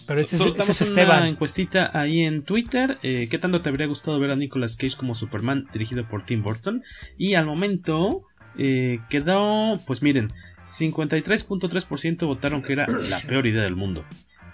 Pero 0.06 0.20
ese 0.20 0.36
ese 0.36 0.44
es 0.46 0.80
una 0.90 1.02
Esteban. 1.02 1.26
encuestita 1.26 1.90
ahí 1.92 2.20
en 2.22 2.42
Twitter. 2.44 2.98
eh, 3.02 3.26
¿Qué 3.30 3.38
tanto 3.38 3.60
te 3.60 3.68
habría 3.68 3.86
gustado 3.86 4.18
ver 4.20 4.30
a 4.30 4.36
Nicolas 4.36 4.76
Cage 4.76 4.96
como 4.96 5.14
Superman 5.14 5.66
dirigido 5.72 6.06
por 6.06 6.22
Tim 6.24 6.42
Burton? 6.42 6.82
Y 7.18 7.34
al 7.34 7.44
momento 7.44 8.22
eh, 8.56 9.00
quedó, 9.10 9.72
pues 9.86 10.02
miren, 10.02 10.30
53.3% 10.66 12.26
votaron 12.26 12.62
que 12.62 12.72
era 12.72 12.86
la 12.86 13.20
peor 13.20 13.46
idea 13.46 13.62
del 13.62 13.76
mundo. 13.76 14.04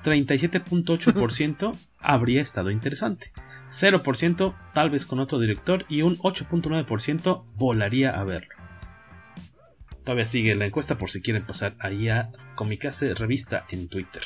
37.8% 0.05 1.76
habría 1.98 2.43
estado 2.43 2.70
interesante. 2.70 3.32
0% 3.70 4.55
tal 4.74 4.90
vez 4.90 5.06
con 5.06 5.20
otro 5.20 5.39
director 5.39 5.86
y 5.89 6.02
un 6.02 6.18
8.9% 6.18 7.44
volaría 7.56 8.10
a 8.10 8.24
verlo. 8.24 8.55
Todavía 10.05 10.26
sigue 10.26 10.55
la 10.55 10.66
encuesta 10.66 10.98
por 10.98 11.10
si 11.10 11.22
quieren 11.22 11.47
pasar 11.47 11.76
ahí 11.78 12.09
a 12.09 12.30
Comicase 12.56 13.14
Revista 13.14 13.64
en 13.70 13.89
Twitter 13.89 14.22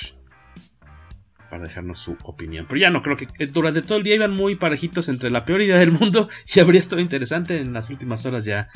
para 1.51 1.63
dejarnos 1.63 2.01
su 2.01 2.17
opinión. 2.25 2.67
Pero 2.69 2.81
ya 2.81 2.91
no 2.91 3.03
creo 3.03 3.17
que 3.17 3.29
eh, 3.39 3.47
durante 3.47 3.83
todo 3.83 3.99
el 3.99 4.05
día 4.05 4.17
iban 4.17 4.33
muy 4.33 4.57
parejitos 4.57 5.09
entre 5.09 5.31
la 5.31 5.45
peor 5.45 5.63
idea 5.63 5.79
del 5.79 5.93
mundo 5.93 6.29
y 6.55 6.61
habría 6.61 6.81
estado 6.81 7.01
interesante. 7.01 7.61
En 7.61 7.73
las 7.73 7.91
últimas 7.91 8.27
horas 8.27 8.45
ya 8.45 8.69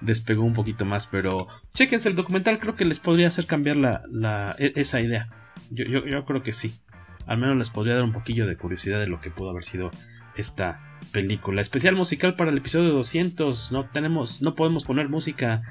despegó 0.00 0.44
un 0.44 0.54
poquito 0.54 0.84
más, 0.84 1.06
pero 1.06 1.48
chequense 1.74 2.08
el 2.08 2.16
documental, 2.16 2.58
creo 2.58 2.76
que 2.76 2.84
les 2.84 2.98
podría 2.98 3.28
hacer 3.28 3.46
cambiar 3.46 3.76
la, 3.76 4.02
la- 4.10 4.54
e- 4.58 4.72
esa 4.76 5.00
idea. 5.00 5.28
Yo, 5.70 5.84
yo, 5.84 6.06
yo 6.06 6.24
creo 6.24 6.42
que 6.42 6.52
sí. 6.52 6.74
Al 7.26 7.38
menos 7.38 7.56
les 7.56 7.70
podría 7.70 7.94
dar 7.94 8.04
un 8.04 8.12
poquillo 8.12 8.46
de 8.46 8.56
curiosidad 8.56 8.98
de 9.00 9.06
lo 9.08 9.20
que 9.20 9.30
pudo 9.30 9.50
haber 9.50 9.64
sido 9.64 9.90
esta 10.36 10.80
película. 11.12 11.60
Especial 11.60 11.94
musical 11.94 12.36
para 12.36 12.50
el 12.50 12.58
episodio 12.58 12.90
200. 12.92 13.72
No 13.72 13.84
tenemos, 13.90 14.40
no 14.40 14.54
podemos 14.54 14.84
poner 14.84 15.08
música. 15.08 15.62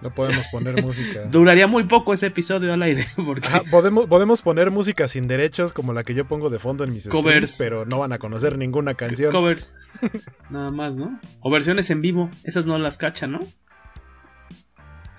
No 0.00 0.12
podemos 0.14 0.46
poner 0.50 0.82
música. 0.82 1.24
Duraría 1.26 1.66
muy 1.66 1.84
poco 1.84 2.12
ese 2.14 2.26
episodio 2.28 2.72
al 2.72 2.82
aire. 2.82 3.06
Porque 3.16 3.46
Ajá, 3.46 3.62
podemos, 3.70 4.06
podemos 4.06 4.40
poner 4.42 4.70
música 4.70 5.06
sin 5.06 5.28
derechos 5.28 5.72
como 5.72 5.92
la 5.92 6.02
que 6.02 6.14
yo 6.14 6.26
pongo 6.26 6.48
de 6.50 6.58
fondo 6.58 6.82
en 6.84 6.92
mis 6.94 7.08
Covers. 7.08 7.50
streams, 7.52 7.58
pero 7.58 7.84
no 7.84 7.98
van 7.98 8.12
a 8.12 8.18
conocer 8.18 8.56
ninguna 8.56 8.94
canción. 8.94 9.32
covers. 9.32 9.78
Nada 10.50 10.70
más, 10.70 10.96
¿no? 10.96 11.20
O 11.40 11.50
versiones 11.50 11.90
en 11.90 12.00
vivo. 12.00 12.30
Esas 12.44 12.64
no 12.66 12.78
las 12.78 12.96
cachan, 12.96 13.32
¿no? 13.32 13.40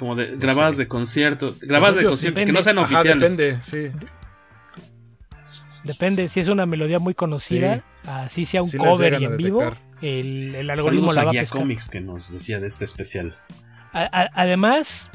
Como 0.03 0.15
de 0.15 0.35
grabadas 0.35 0.75
sé. 0.75 0.83
de 0.83 0.87
conciertos. 0.89 1.59
Grabadas 1.61 1.95
de 1.95 2.03
conciertos 2.03 2.43
que 2.43 2.51
no 2.51 2.61
sean 2.61 2.77
Ajá, 2.79 2.93
oficiales. 2.93 3.37
depende, 3.37 3.61
sí. 3.61 3.89
Depende, 5.83 6.29
si 6.29 6.39
es 6.39 6.47
una 6.47 6.65
melodía 6.65 6.99
muy 6.99 7.13
conocida, 7.13 7.83
así 8.05 8.45
sea 8.45 8.61
un 8.63 8.71
cover 8.71 9.21
y 9.21 9.25
en 9.25 9.37
vivo, 9.37 9.61
el, 10.01 10.55
el 10.55 10.69
algoritmo 10.69 11.11
Saludos 11.11 11.15
la 11.15 11.21
a 11.21 11.23
va 11.25 11.29
a 11.29 11.31
Guía 11.33 11.41
pescar. 11.41 11.61
Comics 11.61 11.87
que 11.89 12.01
nos 12.01 12.31
decía 12.31 12.59
de 12.59 12.67
este 12.67 12.85
especial. 12.85 13.33
A- 13.91 14.03
a- 14.03 14.29
además, 14.33 15.09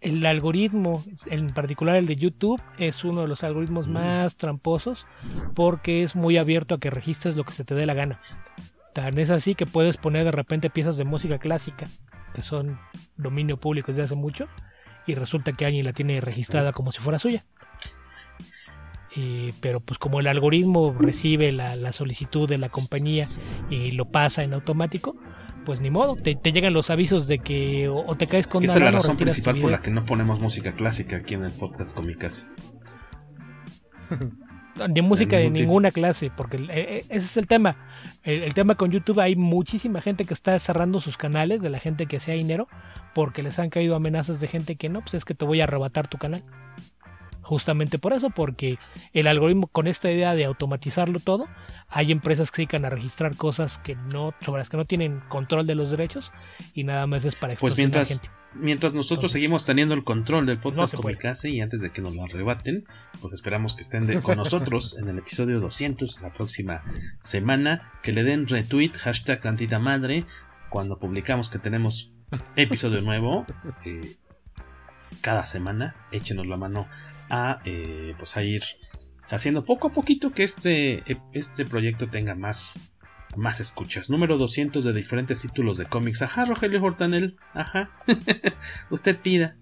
el 0.00 0.24
algoritmo, 0.24 1.04
en 1.26 1.52
particular 1.52 1.96
el 1.96 2.06
de 2.06 2.16
YouTube, 2.16 2.60
es 2.78 3.04
uno 3.04 3.22
de 3.22 3.28
los 3.28 3.44
algoritmos 3.44 3.88
Mm. 3.88 3.92
más 3.92 4.36
tramposos 4.36 5.06
porque 5.54 6.02
es 6.02 6.16
muy 6.16 6.38
abierto 6.38 6.74
a 6.74 6.80
que 6.80 6.88
registres 6.90 7.36
lo 7.36 7.44
que 7.44 7.52
se 7.52 7.64
te 7.64 7.74
dé 7.74 7.84
la 7.84 7.94
gana. 7.94 8.20
Tan 8.94 9.18
es 9.18 9.30
así 9.30 9.54
que 9.54 9.66
puedes 9.66 9.98
poner 9.98 10.24
de 10.24 10.32
repente 10.32 10.70
piezas 10.70 10.96
de 10.96 11.04
música 11.04 11.38
clásica 11.38 11.86
que 12.40 12.46
son 12.46 12.78
dominio 13.16 13.58
público 13.58 13.88
desde 13.88 14.02
hace 14.02 14.14
mucho 14.14 14.48
y 15.06 15.14
resulta 15.14 15.52
que 15.52 15.66
alguien 15.66 15.84
la 15.84 15.92
tiene 15.92 16.20
registrada 16.20 16.72
como 16.72 16.90
si 16.90 17.00
fuera 17.00 17.18
suya. 17.18 17.44
Eh, 19.16 19.52
pero 19.60 19.80
pues 19.80 19.98
como 19.98 20.20
el 20.20 20.26
algoritmo 20.26 20.94
recibe 20.98 21.52
la, 21.52 21.74
la 21.76 21.92
solicitud 21.92 22.48
de 22.48 22.58
la 22.58 22.68
compañía 22.68 23.26
y 23.68 23.90
lo 23.92 24.06
pasa 24.06 24.44
en 24.44 24.54
automático, 24.54 25.16
pues 25.66 25.80
ni 25.80 25.90
modo, 25.90 26.16
te, 26.16 26.36
te 26.36 26.52
llegan 26.52 26.72
los 26.72 26.90
avisos 26.90 27.26
de 27.26 27.40
que 27.40 27.88
o, 27.88 28.06
o 28.06 28.16
te 28.16 28.26
caes 28.26 28.46
con 28.46 28.64
esa 28.64 28.74
es 28.74 28.82
la 28.82 28.92
razón 28.92 29.16
principal 29.16 29.60
por 29.60 29.70
la 29.70 29.82
que 29.82 29.90
no 29.90 30.04
ponemos 30.06 30.40
música 30.40 30.72
clásica 30.72 31.16
aquí 31.16 31.34
en 31.34 31.44
el 31.44 31.52
podcast 31.52 31.94
Comicase. 31.94 32.46
de 34.88 35.02
música 35.02 35.36
de, 35.36 35.50
ninguna 35.50 35.90
clase, 35.90 36.30
porque 36.36 36.56
ese 37.08 37.16
es 37.16 37.36
el 37.36 37.46
tema. 37.46 37.76
El, 38.22 38.42
el, 38.42 38.54
tema 38.54 38.74
con 38.74 38.90
YouTube, 38.90 39.20
hay 39.20 39.36
muchísima 39.36 40.00
gente 40.00 40.24
que 40.24 40.34
está 40.34 40.58
cerrando 40.58 41.00
sus 41.00 41.16
canales, 41.16 41.62
de 41.62 41.70
la 41.70 41.78
gente 41.78 42.06
que 42.06 42.20
sea 42.20 42.34
dinero, 42.34 42.68
porque 43.14 43.42
les 43.42 43.58
han 43.58 43.70
caído 43.70 43.96
amenazas 43.96 44.40
de 44.40 44.48
gente 44.48 44.76
que 44.76 44.88
no, 44.88 45.00
pues 45.00 45.14
es 45.14 45.24
que 45.24 45.34
te 45.34 45.44
voy 45.44 45.60
a 45.60 45.64
arrebatar 45.64 46.08
tu 46.08 46.18
canal. 46.18 46.42
Justamente 47.42 47.98
por 47.98 48.12
eso, 48.12 48.30
porque 48.30 48.78
el 49.12 49.26
algoritmo 49.26 49.66
con 49.66 49.88
esta 49.88 50.08
idea 50.10 50.34
de 50.34 50.44
automatizarlo 50.44 51.18
todo, 51.18 51.48
hay 51.88 52.12
empresas 52.12 52.50
que 52.50 52.56
se 52.56 52.62
dedican 52.62 52.84
a 52.84 52.90
registrar 52.90 53.36
cosas 53.36 53.78
que 53.78 53.96
no, 53.96 54.34
sobre 54.40 54.60
las 54.60 54.70
que 54.70 54.76
no 54.76 54.84
tienen 54.84 55.20
control 55.28 55.66
de 55.66 55.74
los 55.74 55.90
derechos 55.90 56.30
y 56.74 56.84
nada 56.84 57.08
más 57.08 57.24
es 57.24 57.34
para 57.34 57.56
pues 57.56 57.76
mientras, 57.76 58.08
gente. 58.08 58.39
Mientras 58.54 58.94
nosotros 58.94 59.18
Entonces, 59.18 59.32
seguimos 59.32 59.64
teniendo 59.64 59.94
el 59.94 60.02
control 60.02 60.46
del 60.46 60.58
podcast 60.58 60.94
no 60.94 61.50
y 61.50 61.60
antes 61.60 61.80
de 61.80 61.90
que 61.90 62.02
nos 62.02 62.14
lo 62.16 62.24
arrebaten, 62.24 62.84
pues 63.20 63.32
esperamos 63.32 63.74
que 63.74 63.82
estén 63.82 64.06
de, 64.06 64.20
con 64.20 64.36
nosotros 64.38 64.98
en 64.98 65.08
el 65.08 65.18
episodio 65.18 65.60
200 65.60 66.20
la 66.20 66.32
próxima 66.32 66.82
semana, 67.22 67.92
que 68.02 68.12
le 68.12 68.24
den 68.24 68.48
retweet, 68.48 68.92
hashtag 68.98 69.40
tantita 69.40 69.78
madre, 69.78 70.24
cuando 70.68 70.98
publicamos 70.98 71.48
que 71.48 71.58
tenemos 71.58 72.12
episodio 72.56 73.00
nuevo. 73.02 73.46
Eh, 73.84 74.16
cada 75.20 75.44
semana, 75.44 75.94
échenos 76.12 76.46
la 76.46 76.56
mano 76.56 76.86
a, 77.28 77.60
eh, 77.64 78.14
pues 78.18 78.36
a 78.36 78.42
ir 78.42 78.62
haciendo 79.28 79.64
poco 79.64 79.88
a 79.88 79.92
poquito 79.92 80.32
que 80.32 80.42
este, 80.42 81.04
este 81.32 81.64
proyecto 81.64 82.08
tenga 82.08 82.34
más, 82.34 82.89
más 83.36 83.60
escuchas. 83.60 84.10
Número 84.10 84.38
200 84.38 84.84
de 84.84 84.92
diferentes 84.92 85.42
títulos 85.42 85.78
de 85.78 85.86
cómics. 85.86 86.22
Ajá, 86.22 86.44
Rogelio 86.44 86.82
Hortanel. 86.82 87.36
Ajá. 87.54 87.90
Usted 88.90 89.18
pida. 89.18 89.56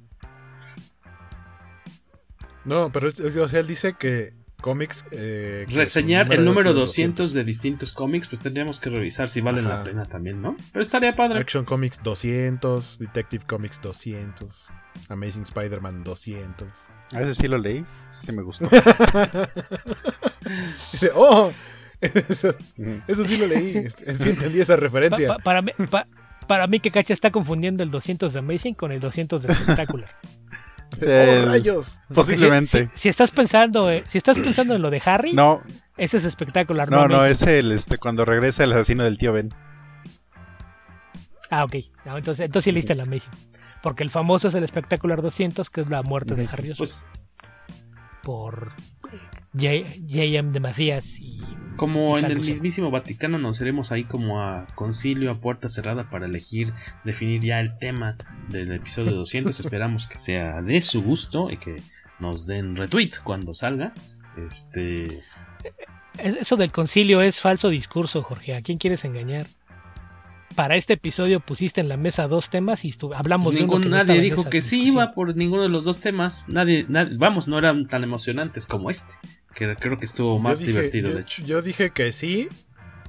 No, 2.65 2.91
pero 2.93 3.09
o 3.09 3.49
sea, 3.49 3.61
él 3.61 3.67
dice 3.67 3.95
que 3.99 4.35
cómics. 4.61 5.07
Eh, 5.11 5.65
que 5.69 5.75
Reseñar 5.75 6.33
el 6.33 6.45
número 6.45 6.75
200, 6.75 7.33
de 7.33 7.45
distintos 7.45 7.93
cómics, 7.93 8.29
pues 8.29 8.41
tendríamos 8.41 8.81
que 8.81 8.91
revisar 8.91 9.31
si 9.31 9.41
valen 9.41 9.69
la 9.69 9.85
pena 9.85 10.05
también, 10.05 10.43
¿no? 10.43 10.57
Pero 10.73 10.83
estaría 10.83 11.13
padre. 11.13 11.39
Action 11.39 11.65
Comics 11.65 12.03
200, 12.03 12.99
Detective 12.99 13.45
Comics 13.47 13.81
200, 13.81 14.67
Amazing 15.09 15.43
Spider-Man 15.43 16.03
200. 16.05 16.69
A 17.15 17.23
ese 17.23 17.35
sí 17.35 17.49
lo 17.49 17.57
leí, 17.59 17.85
sí 18.11 18.33
me 18.33 18.43
gustó. 18.43 18.69
Dice, 20.93 21.11
oh, 21.15 21.53
eso, 22.01 22.55
eso, 23.07 23.25
sí 23.25 23.37
lo 23.37 23.47
leí, 23.47 23.89
sí 24.15 24.29
entendí 24.29 24.61
esa 24.61 24.77
referencia. 24.77 25.29
Pa, 25.29 25.37
pa, 25.37 25.43
para, 25.43 25.63
mí, 25.63 25.73
pa, 25.91 26.07
para 26.47 26.67
mí 26.67 26.81
que 26.81 26.91
Cacha 26.91 27.13
está 27.13 27.31
confundiendo 27.31 27.83
el 27.83 27.91
200 27.91 28.33
de 28.33 28.39
Amazing 28.39 28.75
con 28.75 28.93
el 28.93 29.01
200 29.01 29.43
de 29.43 29.55
Spectacular. 29.55 30.11
El... 31.01 31.45
¡Oh, 31.45 31.47
rayos! 31.53 32.01
Posiblemente. 32.13 32.85
Si, 32.85 32.89
si, 32.89 32.99
si, 33.03 33.09
estás 33.11 33.31
pensando, 33.31 33.91
eh, 33.91 34.05
si 34.09 34.19
estás 34.19 34.39
pensando 34.39 34.75
en 34.75 34.81
lo 34.81 34.91
de 34.91 35.03
Harry, 35.05 35.35
no. 35.35 35.63
ese 35.99 36.17
es 36.17 36.25
espectacular. 36.25 36.91
No, 36.91 37.07
no, 37.07 37.19
no 37.19 37.25
es 37.27 37.43
el 37.43 37.73
este 37.73 37.99
cuando 37.99 38.25
regresa 38.25 38.65
el 38.65 38.73
asesino 38.73 39.05
del 39.05 39.19
tío 39.19 39.35
Ben. 39.35 39.51
Ah, 41.51 41.65
ok. 41.65 41.75
No, 42.05 42.17
entonces, 42.17 42.47
entonces 42.47 42.65
sí 42.65 42.73
leíste 42.73 42.95
el 42.95 43.01
Amazing. 43.01 43.31
Porque 43.83 44.03
el 44.03 44.11
famoso 44.11 44.49
es 44.49 44.55
el 44.55 44.67
Spectacular 44.67 45.23
200, 45.23 45.71
que 45.71 45.83
es 45.83 45.91
la 45.91 46.03
muerte 46.03 46.35
de 46.35 46.49
Harry 46.51 46.75
pues, 46.77 47.07
por 48.23 48.73
J.M. 49.55 50.53
de 50.53 50.61
Macías 50.61 51.19
y 51.19 51.41
como 51.77 52.19
y 52.19 52.25
en 52.25 52.31
el 52.33 52.41
mismísimo 52.41 52.91
Vaticano 52.91 53.39
nos 53.39 53.61
iremos 53.61 53.93
ahí 53.93 54.05
como 54.05 54.43
a 54.43 54.67
concilio 54.75 55.31
a 55.31 55.41
puerta 55.41 55.69
cerrada 55.69 56.11
para 56.11 56.27
elegir 56.27 56.73
definir 57.05 57.41
ya 57.41 57.61
el 57.61 57.79
tema 57.79 58.17
del 58.49 58.73
episodio 58.73 59.15
200 59.15 59.59
esperamos 59.61 60.07
que 60.07 60.19
sea 60.19 60.61
de 60.61 60.81
su 60.81 61.03
gusto 61.03 61.51
y 61.51 61.57
que 61.57 61.77
nos 62.19 62.47
den 62.47 62.77
retweet 62.77 63.13
cuando 63.23 63.55
salga 63.55 63.93
este 64.37 65.23
eso 66.19 66.57
del 66.57 66.73
concilio 66.73 67.23
es 67.23 67.41
falso 67.41 67.69
discurso 67.69 68.23
Jorge 68.23 68.55
a 68.55 68.63
quién 68.63 68.79
quieres 68.79 69.05
engañar 69.05 69.47
para 70.59 70.75
este 70.75 70.95
episodio 70.95 71.39
pusiste 71.39 71.81
en 71.81 71.89
la 71.89 71.97
mesa 71.97 72.27
dos 72.27 72.51
temas 72.51 72.85
y 72.85 72.93
hablamos 73.15 73.55
Ningún, 73.55 73.83
de 73.83 73.87
uno 73.87 73.97
que 73.97 74.05
no 74.05 74.13
Nadie 74.13 74.21
dijo 74.21 74.51
que 74.51 74.61
sí 74.61 74.89
iba 74.89 75.13
por 75.13 75.37
ninguno 75.37 75.63
de 75.63 75.69
los 75.69 75.85
dos 75.85 76.01
temas. 76.01 76.47
Nadie, 76.49 76.85
nadie, 76.89 77.17
vamos, 77.17 77.47
no 77.47 77.59
eran 77.59 77.87
tan 77.87 78.03
emocionantes 78.03 78.67
como 78.67 78.91
este. 78.91 79.15
Que 79.59 79.75
creo 79.75 79.99
que 79.99 80.05
estuvo 80.05 80.39
más 80.39 80.61
dije, 80.61 80.71
divertido, 80.71 81.09
yo, 81.09 81.15
de 81.17 81.21
hecho. 81.23 81.43
Yo 81.45 81.63
dije 81.63 81.91
que 81.91 82.13
sí, 82.13 82.47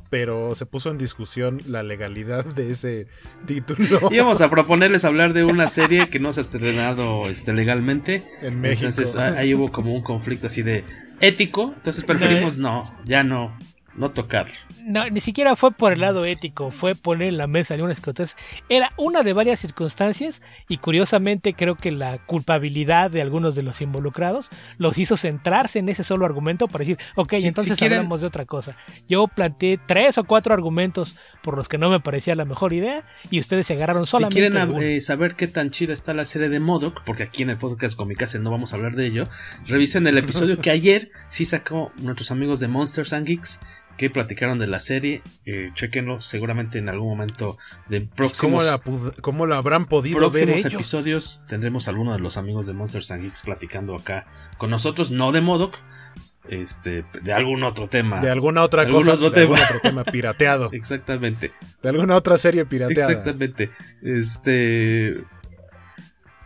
pero 0.10 0.56
se 0.56 0.66
puso 0.66 0.90
en 0.90 0.98
discusión 0.98 1.60
la 1.68 1.84
legalidad 1.84 2.44
de 2.44 2.72
ese 2.72 3.06
título. 3.46 4.10
Íbamos 4.12 4.42
a 4.42 4.50
proponerles 4.50 5.06
hablar 5.06 5.34
de 5.34 5.44
una 5.44 5.68
serie 5.68 6.10
que 6.10 6.20
no 6.20 6.34
se 6.34 6.40
ha 6.40 6.42
estrenado 6.50 7.30
este, 7.30 7.54
legalmente. 7.54 8.24
En 8.42 8.62
México. 8.62 8.88
Entonces 8.88 9.16
ahí 9.16 9.54
hubo 9.54 9.72
como 9.72 9.94
un 9.94 10.02
conflicto 10.02 10.48
así 10.48 10.64
de 10.64 10.84
ético. 11.20 11.72
Entonces 11.76 12.04
preferimos 12.04 12.58
no, 12.58 12.84
ya 13.06 13.24
no 13.24 13.56
no 14.00 14.10
tocar. 14.12 14.48
No, 14.86 15.08
ni 15.10 15.22
siquiera 15.22 15.56
fue 15.56 15.72
por 15.72 15.94
el 15.94 16.00
lado 16.02 16.26
ético, 16.26 16.72
fue 16.72 16.96
poner 16.96 17.28
en 17.28 17.38
la 17.38 17.46
mesa 17.48 17.76
algunas 17.76 18.02
cosas. 18.02 18.36
Era 18.70 18.92
una 18.98 19.22
de 19.24 19.34
varias 19.34 19.60
circunstancias 19.60 20.42
y 20.68 20.78
curiosamente 20.78 21.54
creo 21.54 21.76
que 21.76 21.92
la 21.92 22.18
culpabilidad 22.26 23.12
de 23.12 23.22
algunos 23.22 23.56
de 23.56 23.64
los 23.64 23.82
involucrados 23.82 24.50
los 24.78 24.98
hizo 24.98 25.18
centrarse 25.18 25.80
en 25.80 25.90
ese 25.90 26.04
solo 26.04 26.26
argumento 26.26 26.68
para 26.68 26.80
decir, 26.80 26.98
ok, 27.16 27.34
Si- 27.36 27.48
entonces 27.48 27.74
si 27.78 27.80
quieren- 27.80 28.00
hablamos 28.00 28.22
de 28.22 28.28
otra 28.28 28.46
cosa. 28.46 28.76
Yo 29.08 29.28
planteé 29.28 29.80
tres 29.86 30.18
o 30.18 30.24
cuatro 30.24 30.54
argumentos 30.54 31.18
por 31.44 31.56
los 31.56 31.68
que 31.70 31.78
no 31.78 31.90
me 31.90 32.00
parecía 32.00 32.36
la 32.36 32.46
mejor 32.46 32.74
idea 32.74 33.04
y 33.30 33.40
ustedes 33.40 33.68
se 33.68 33.74
agarraron 33.74 34.06
Si 34.06 34.12
solamente 34.12 34.40
quieren 34.40 34.68
de 34.68 34.74
uno. 34.74 34.82
eh, 34.82 35.02
saber 35.02 35.36
qué 35.36 35.48
tan 35.48 35.72
chida 35.72 35.94
está 35.94 36.14
la 36.14 36.26
serie 36.26 36.50
de 36.50 36.60
Modoc, 36.60 37.04
porque 37.06 37.24
aquí 37.24 37.44
en 37.44 37.50
el 37.50 37.58
podcast 37.58 37.98
Comicase 37.98 38.40
no 38.40 38.50
vamos 38.50 38.72
a 38.74 38.78
hablar 38.78 38.96
de 38.96 39.08
ello, 39.08 39.26
revisen 39.68 40.08
el 40.08 40.18
episodio 40.18 40.58
que 40.62 40.70
ayer 40.72 41.12
sí 41.28 41.44
sacó 41.46 41.92
nuestros 41.98 42.32
amigos 42.32 42.60
de 42.60 42.68
Monsters 42.70 43.14
and 43.14 43.28
Geeks 43.28 43.60
que 44.00 44.10
platicaron 44.10 44.58
de 44.58 44.66
la 44.66 44.80
serie. 44.80 45.22
Eh, 45.46 45.70
chequenlo, 45.76 46.22
seguramente 46.22 46.80
en 46.80 46.90
algún 46.90 47.10
momento 47.10 47.58
de 47.88 48.00
¿Cómo 48.00 48.16
próximos, 48.16 48.66
la, 48.66 48.80
pud- 48.80 49.14
cómo 49.22 49.46
la 49.46 49.58
habrán 49.58 49.86
podido 49.86 50.18
ver 50.32 50.46
próximos 50.46 50.60
ellos? 50.62 50.74
episodios 50.74 51.44
tendremos 51.48 51.88
a 51.88 51.92
alguno 51.92 52.14
de 52.14 52.20
los 52.20 52.38
amigos 52.38 52.66
de 52.66 52.74
Monsters 52.74 53.12
and 53.12 53.22
Geeks 53.24 53.44
platicando 53.44 53.96
acá 53.96 54.26
con 54.58 54.72
nosotros, 54.72 55.12
no 55.12 55.32
de 55.32 55.42
Modoc, 55.42 55.76
este, 56.50 57.06
de 57.22 57.34
algún 57.34 57.62
otro 57.64 57.88
tema. 57.90 58.22
De 58.22 58.32
alguna 58.32 58.64
otra 58.64 58.88
cosa, 58.88 59.14
otro 59.14 59.30
de 59.30 59.42
algún 59.42 59.60
otro 59.60 59.80
tema 59.82 60.04
pirateado. 60.04 60.70
Exactamente. 60.74 61.52
De 61.84 61.90
alguna 61.90 62.16
otra 62.16 62.38
serie 62.40 62.66
pirateada. 62.66 63.12
Exactamente. 63.12 63.70
Este. 64.02 65.24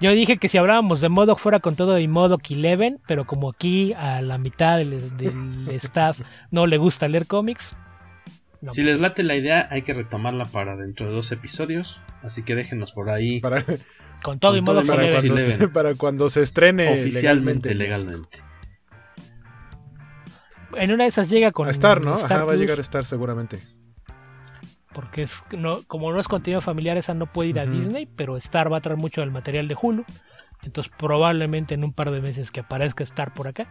Yo 0.04 0.12
dije 0.12 0.36
que 0.36 0.50
si 0.50 0.58
hablábamos 0.58 1.00
de 1.00 1.08
Modoc 1.08 1.40
fuera 1.40 1.62
con 1.62 1.78
todo 1.78 1.98
y 1.98 2.10
Modoc 2.10 2.42
11, 2.52 2.98
pero 3.08 3.26
como 3.26 3.50
aquí 3.50 3.94
a 3.94 4.22
la 4.22 4.38
mitad 4.38 4.78
del, 4.78 5.16
del 5.16 5.70
staff 5.82 6.20
no 6.52 6.68
le 6.68 6.78
gusta 6.78 7.08
leer 7.08 7.26
cómics. 7.26 7.74
no, 8.60 8.70
Si 8.70 8.84
les 8.84 9.00
late 9.00 9.24
la 9.24 9.38
idea, 9.38 9.70
hay 9.72 9.84
que 9.84 9.94
retomarla 9.94 10.44
para 10.44 10.76
dentro 10.76 11.08
de 11.08 11.14
dos 11.14 11.32
episodios. 11.32 12.02
Así 12.22 12.44
que 12.44 12.54
déjenos 12.54 12.92
por 12.92 13.10
ahí 13.10 13.40
Para, 13.40 13.64
con 14.22 14.40
todo 14.40 14.58
y 14.58 14.60
con 14.62 14.76
Modoc 14.76 14.88
para, 14.88 15.10
cuando 15.10 15.40
se, 15.40 15.68
para 15.70 15.96
cuando 15.96 16.30
se 16.30 16.42
estrene 16.42 17.00
oficialmente, 17.00 17.74
legalmente. 17.74 18.40
legalmente. 18.40 18.54
En 20.76 20.92
una 20.92 21.06
de 21.06 21.10
esas 21.12 21.30
llega 21.30 21.54
con 21.54 21.70
A 21.70 21.72
Star, 21.72 22.04
¿no? 22.04 22.16
Star 22.16 22.40
Ajá, 22.40 22.44
va 22.44 22.52
a 22.52 22.56
llegar 22.58 22.78
a 22.78 22.82
Star 22.82 23.06
seguramente. 23.06 23.62
Porque 24.94 25.24
es, 25.24 25.44
no, 25.58 25.82
como 25.88 26.12
no 26.12 26.20
es 26.20 26.28
contenido 26.28 26.62
familiar, 26.62 26.98
esa 26.98 27.14
no 27.14 27.26
puede 27.26 27.50
ir 27.50 27.60
a. 27.60 27.66
Disney, 27.66 28.06
pero 28.16 28.38
Star 28.38 28.72
va 28.72 28.78
a 28.78 28.82
traer 28.82 28.98
mucho 29.00 29.22
del 29.22 29.32
material 29.32 29.68
de 29.68 29.76
Hulu. 29.82 30.06
Entonces 30.64 30.92
probablemente 30.98 31.74
en 31.74 31.84
un 31.84 31.92
par 31.94 32.12
de 32.12 32.22
meses 32.22 32.52
que 32.52 32.62
aparezca 32.62 33.04
Star 33.04 33.34
por 33.34 33.48
acá, 33.48 33.68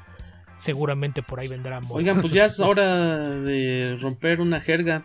seguramente 0.58 1.22
por 1.22 1.40
ahí 1.40 1.48
vendrá 1.48 1.80
Modoc. 1.80 1.96
Oigan, 1.96 2.20
pues 2.20 2.32
ya 2.32 2.44
es 2.44 2.60
hora 2.60 3.18
de 3.28 3.96
romper 4.00 4.40
una 4.40 4.60
jerga. 4.60 5.04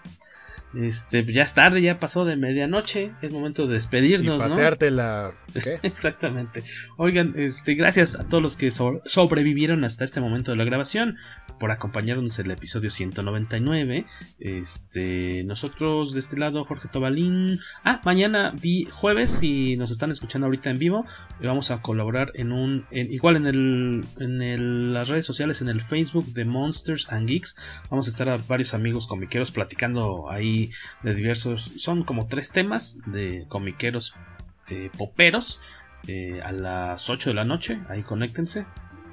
Este, 0.76 1.24
ya 1.32 1.44
es 1.44 1.54
tarde, 1.54 1.82
ya 1.82 1.98
pasó 1.98 2.26
de 2.26 2.36
medianoche. 2.36 3.12
Es 3.22 3.32
momento 3.32 3.64
de 3.68 3.70
Y 3.70 3.74
despedirnos, 3.76 4.42
¿no? 4.44 4.50
patearte 4.50 4.92
la... 4.92 5.32
¿Qué? 5.64 5.80
Exactamente. 5.82 6.62
Oigan, 6.98 7.34
este, 7.38 7.74
gracias 7.76 8.16
a 8.20 8.28
todos 8.28 8.44
los 8.44 8.58
que 8.58 8.70
so- 8.70 9.02
sobrevivieron 9.06 9.86
hasta 9.86 10.04
este 10.04 10.20
momento 10.20 10.52
de 10.52 10.58
la 10.58 10.66
grabación 10.66 11.16
por 11.60 11.72
acompañarnos 11.72 12.38
en 12.40 12.46
el 12.46 12.52
episodio 12.52 12.92
199. 12.92 14.06
Este, 14.40 15.44
nosotros 15.46 16.14
de 16.14 16.20
este 16.20 16.38
lado, 16.38 16.64
Jorge 16.66 16.88
Tobalín. 16.88 17.60
Ah, 17.84 18.02
mañana 18.06 18.54
vi 18.60 18.86
jueves, 18.92 19.32
si 19.32 19.78
nos 19.78 19.92
están 19.92 20.12
escuchando 20.12 20.46
ahorita 20.48 20.70
en 20.70 20.80
vivo, 20.80 21.06
eh, 21.42 21.48
vamos 21.48 21.72
a 21.72 21.82
colaborar 21.82 22.32
en 22.36 22.52
un, 22.52 22.86
igual 22.92 23.36
en 23.36 23.48
el, 23.48 24.06
en 24.20 24.42
el- 24.42 24.94
las 24.94 25.10
redes 25.10 25.26
sociales, 25.26 25.62
en 25.62 25.70
el 25.70 25.82
Facebook 25.82 26.26
de 26.34 26.46
Monsters 26.46 27.12
and 27.12 27.28
Geeks. 27.28 27.58
Vamos 27.90 28.08
a 28.08 28.12
estar 28.12 28.30
a 28.30 28.38
varios 28.48 28.74
amigos 28.74 29.08
comiqueros 29.08 29.52
platicando 29.52 30.30
ahí 30.30 30.72
de 31.04 31.14
diversos, 31.14 31.72
son 31.78 32.04
como 32.04 32.28
tres 32.28 32.52
temas 32.52 33.00
de 33.06 33.46
comiqueros 33.48 34.16
eh, 34.70 34.90
poperos 34.98 35.62
eh, 36.08 36.42
a 36.44 36.52
las 36.52 37.10
8 37.10 37.30
de 37.30 37.34
la 37.34 37.46
noche. 37.46 37.80
Ahí 37.90 38.04
conéctense. 38.04 38.66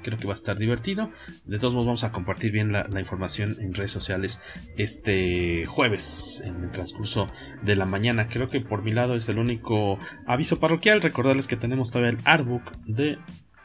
Creo 0.05 0.19
que 0.19 0.27
va 0.27 0.33
a 0.33 0.35
estar 0.35 0.55
divertido. 0.55 1.09
De 1.45 1.57
todos 1.57 1.73
modos, 1.73 1.87
vamos 1.87 2.03
a 2.03 2.11
compartir 2.11 2.51
bien 2.51 2.71
la, 2.71 2.99
información 2.99 3.57
en 3.59 3.73
redes 3.73 3.91
sociales 3.91 4.39
este 4.77 5.65
jueves, 5.65 6.43
en 6.45 6.65
el 6.65 6.69
transcurso 6.69 7.25
de 7.63 7.75
la 7.75 7.87
mañana. 7.87 8.27
Creo 8.27 8.47
que 8.47 8.61
por 8.61 8.83
mi 8.83 8.91
lado 8.91 9.15
es 9.15 9.27
el 9.29 9.39
único 9.39 9.97
aviso 10.27 10.59
parroquial. 10.59 11.01
Recordarles 11.01 11.47
que 11.47 11.55
tenemos 11.55 11.89
todavía 11.89 12.19
el 12.19 12.23
artbook 12.23 12.71
de 12.85 13.17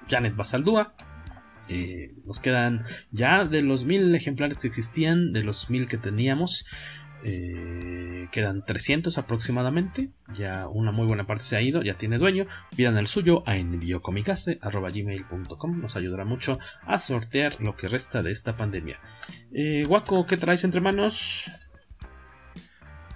Janet 0.09 0.35
Basaldúa. 0.35 0.95
Eh, 1.69 2.15
nos 2.25 2.41
quedan 2.41 2.85
ya 3.11 3.45
de 3.45 3.61
los 3.61 3.85
mil 3.85 4.15
ejemplares 4.15 4.57
que 4.57 4.69
existían, 4.69 5.35
de 5.35 5.43
los 5.43 5.69
mil 5.69 5.89
que 5.89 5.99
teníamos, 5.99 6.65
eh, 7.25 8.29
quedan 8.33 8.65
300 8.65 9.19
aproximadamente. 9.19 10.11
Ya 10.35 10.67
una 10.69 10.91
muy 10.93 11.07
buena 11.07 11.27
parte 11.27 11.45
se 11.45 11.57
ha 11.57 11.63
ido, 11.63 11.83
ya 11.83 11.95
tiene 11.95 12.19
dueño. 12.19 12.47
Pidan 12.77 12.97
el 12.97 13.07
suyo 13.07 13.43
a 13.47 13.57
enviocomicase.gmail.com. 13.57 15.81
Nos 15.81 15.97
ayudará 15.97 16.25
mucho 16.25 16.59
a 16.87 16.99
sortear 16.99 17.61
lo 17.61 17.77
que 17.77 17.89
resta 17.89 18.23
de 18.23 18.33
esta 18.33 18.57
pandemia. 18.57 18.99
Eh, 19.53 19.85
Guaco, 19.87 20.27
¿qué 20.27 20.37
traes 20.37 20.65
entre 20.65 20.81
manos? 20.81 21.51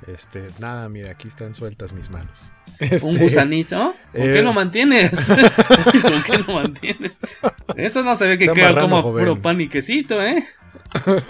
Este, 0.06 0.44
nada, 0.60 0.86
mira, 0.90 1.12
aquí 1.12 1.28
están 1.28 1.54
sueltas 1.54 1.94
mis 1.94 2.10
manos. 2.10 2.50
¿Un 2.80 2.88
Este, 2.90 3.18
gusanito? 3.18 3.94
¿Con 4.12 4.22
eh, 4.22 4.32
qué 4.34 4.42
lo 4.42 4.52
mantienes? 4.52 5.32
¿Con 6.02 6.22
qué 6.24 6.38
lo 6.46 6.52
mantienes? 6.54 7.20
Eso 7.76 8.02
no 8.02 8.14
se 8.14 8.26
ve 8.26 8.36
que 8.36 8.48
queda 8.48 8.78
como 8.78 9.00
joven. 9.00 9.24
puro 9.24 9.40
pan 9.40 9.58
y 9.62 9.68
quesito, 9.68 10.22
¿eh? 10.22 10.44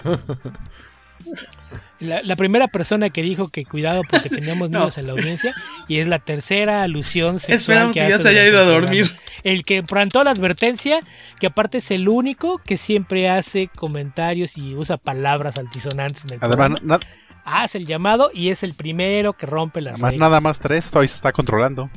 La, 1.99 2.21
la 2.23 2.35
primera 2.35 2.67
persona 2.67 3.09
que 3.09 3.21
dijo 3.21 3.47
que 3.47 3.63
cuidado 3.65 4.01
porque 4.09 4.29
teníamos 4.29 4.69
No. 4.69 4.79
niños 4.79 4.97
en 4.97 5.07
la 5.07 5.13
audiencia 5.13 5.53
y 5.87 5.99
es 5.99 6.07
la 6.07 6.19
tercera 6.19 6.83
alusión 6.83 7.39
sexual 7.39 7.55
Esperamos 7.57 7.93
que 7.93 7.99
ya 8.01 8.15
hace 8.15 8.19
se 8.23 8.29
haya 8.29 8.45
ido 8.45 8.57
a 8.57 8.69
programa. 8.69 8.85
dormir. 8.87 9.17
El 9.43 9.63
que 9.63 9.81
plantó 9.83 10.23
la 10.23 10.31
advertencia, 10.31 10.99
que 11.39 11.47
aparte 11.47 11.77
es 11.77 11.91
el 11.91 12.09
único 12.09 12.57
que 12.57 12.77
siempre 12.77 13.29
hace 13.29 13.69
comentarios 13.75 14.57
y 14.57 14.75
usa 14.75 14.97
palabras 14.97 15.57
altisonantes 15.57 16.25
en 16.25 16.33
el 16.33 16.39
Además, 16.41 16.81
na- 16.83 16.99
Hace 17.47 17.77
el 17.77 17.85
llamado 17.85 18.31
y 18.33 18.49
es 18.49 18.63
el 18.63 18.73
primero 18.73 19.33
que 19.33 19.45
rompe 19.45 19.79
las 19.79 19.93
además, 19.93 20.11
reglas. 20.13 20.29
nada 20.29 20.41
más 20.41 20.59
tres, 20.59 20.89
todavía 20.89 21.07
se 21.09 21.15
está 21.15 21.31
controlando. 21.31 21.91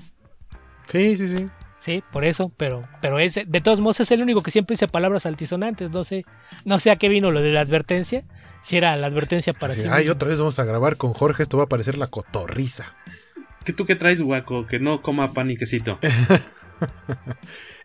Sí, 0.86 1.16
sí, 1.16 1.26
sí. 1.28 1.46
Sí, 1.80 2.02
por 2.12 2.24
eso, 2.24 2.50
pero, 2.56 2.88
pero 3.00 3.18
es, 3.20 3.34
de 3.34 3.60
todos 3.60 3.80
modos 3.80 4.00
es 4.00 4.10
el 4.10 4.20
único 4.20 4.42
que 4.42 4.50
siempre 4.50 4.74
dice 4.74 4.88
palabras 4.88 5.26
altisonantes, 5.26 5.90
no 5.90 6.02
sé, 6.04 6.24
no 6.64 6.78
sé 6.80 6.90
a 6.90 6.96
qué 6.96 7.08
vino 7.08 7.30
lo 7.30 7.40
de 7.40 7.52
la 7.52 7.60
advertencia, 7.60 8.24
si 8.62 8.76
era 8.76 8.96
la 8.96 9.06
advertencia 9.06 9.52
para 9.52 9.74
sí 9.74 9.82
Ay, 9.88 10.00
mismo. 10.00 10.14
otra 10.14 10.28
vez 10.28 10.38
vamos 10.38 10.58
a 10.58 10.64
grabar 10.64 10.96
con 10.96 11.12
Jorge, 11.14 11.42
esto 11.42 11.56
va 11.56 11.64
a 11.64 11.68
parecer 11.68 11.96
la 11.96 12.08
cotorriza. 12.08 12.94
¿Qué 13.64 13.72
tú 13.72 13.86
qué 13.86 13.94
traes, 13.94 14.20
Guaco? 14.22 14.66
Que 14.66 14.80
no 14.80 15.02
coma 15.02 15.32
pan 15.32 15.50
y 15.50 15.56
quesito. 15.56 15.98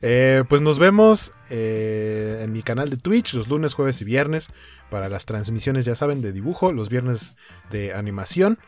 Eh, 0.05 0.43
pues 0.49 0.61
nos 0.61 0.79
vemos 0.79 1.31
eh, 1.49 2.41
en 2.43 2.51
mi 2.51 2.61
canal 2.61 2.89
de 2.89 2.97
Twitch 2.97 3.35
los 3.35 3.47
lunes, 3.47 3.73
jueves 3.73 4.01
y 4.01 4.03
viernes 4.03 4.49
para 4.89 5.07
las 5.07 5.25
transmisiones, 5.25 5.85
ya 5.85 5.95
saben, 5.95 6.21
de 6.21 6.33
dibujo, 6.33 6.73
los 6.73 6.89
viernes 6.89 7.35
de 7.71 7.93
animación. 7.93 8.59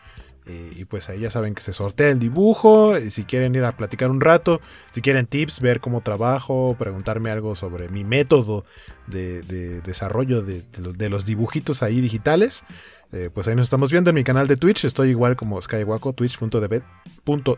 Eh, 0.47 0.73
y 0.77 0.85
pues 0.85 1.09
ahí 1.09 1.21
ya 1.21 1.31
saben 1.31 1.55
que 1.55 1.61
se 1.61 1.73
sortea 1.73 2.09
el 2.09 2.19
dibujo. 2.19 2.97
y 2.97 3.09
si 3.09 3.23
quieren 3.23 3.55
ir 3.55 3.63
a 3.63 3.75
platicar 3.75 4.11
un 4.11 4.21
rato, 4.21 4.61
si 4.91 5.01
quieren 5.01 5.25
tips, 5.25 5.59
ver 5.59 5.79
cómo 5.79 6.01
trabajo, 6.01 6.75
preguntarme 6.77 7.31
algo 7.31 7.55
sobre 7.55 7.89
mi 7.89 8.03
método 8.03 8.63
de, 9.07 9.41
de 9.41 9.81
desarrollo 9.81 10.41
de, 10.43 10.63
los, 11.09 11.25
dibujitos 11.25 11.81
ahí 11.83 11.99
digitales. 12.01 12.63
eh, 13.11 13.29
pues 13.33 13.47
ahí 13.47 13.55
nos 13.55 13.67
estamos 13.67 13.91
viendo 13.91 14.09
en 14.11 14.15
mi 14.15 14.23
canal 14.23 14.47
de 14.47 14.57
Twitch. 14.57 14.85
Estoy 14.85 15.09
igual 15.09 15.35
como 15.35 15.61
Skywaco, 15.61 16.13
twitch.tv 16.13 16.83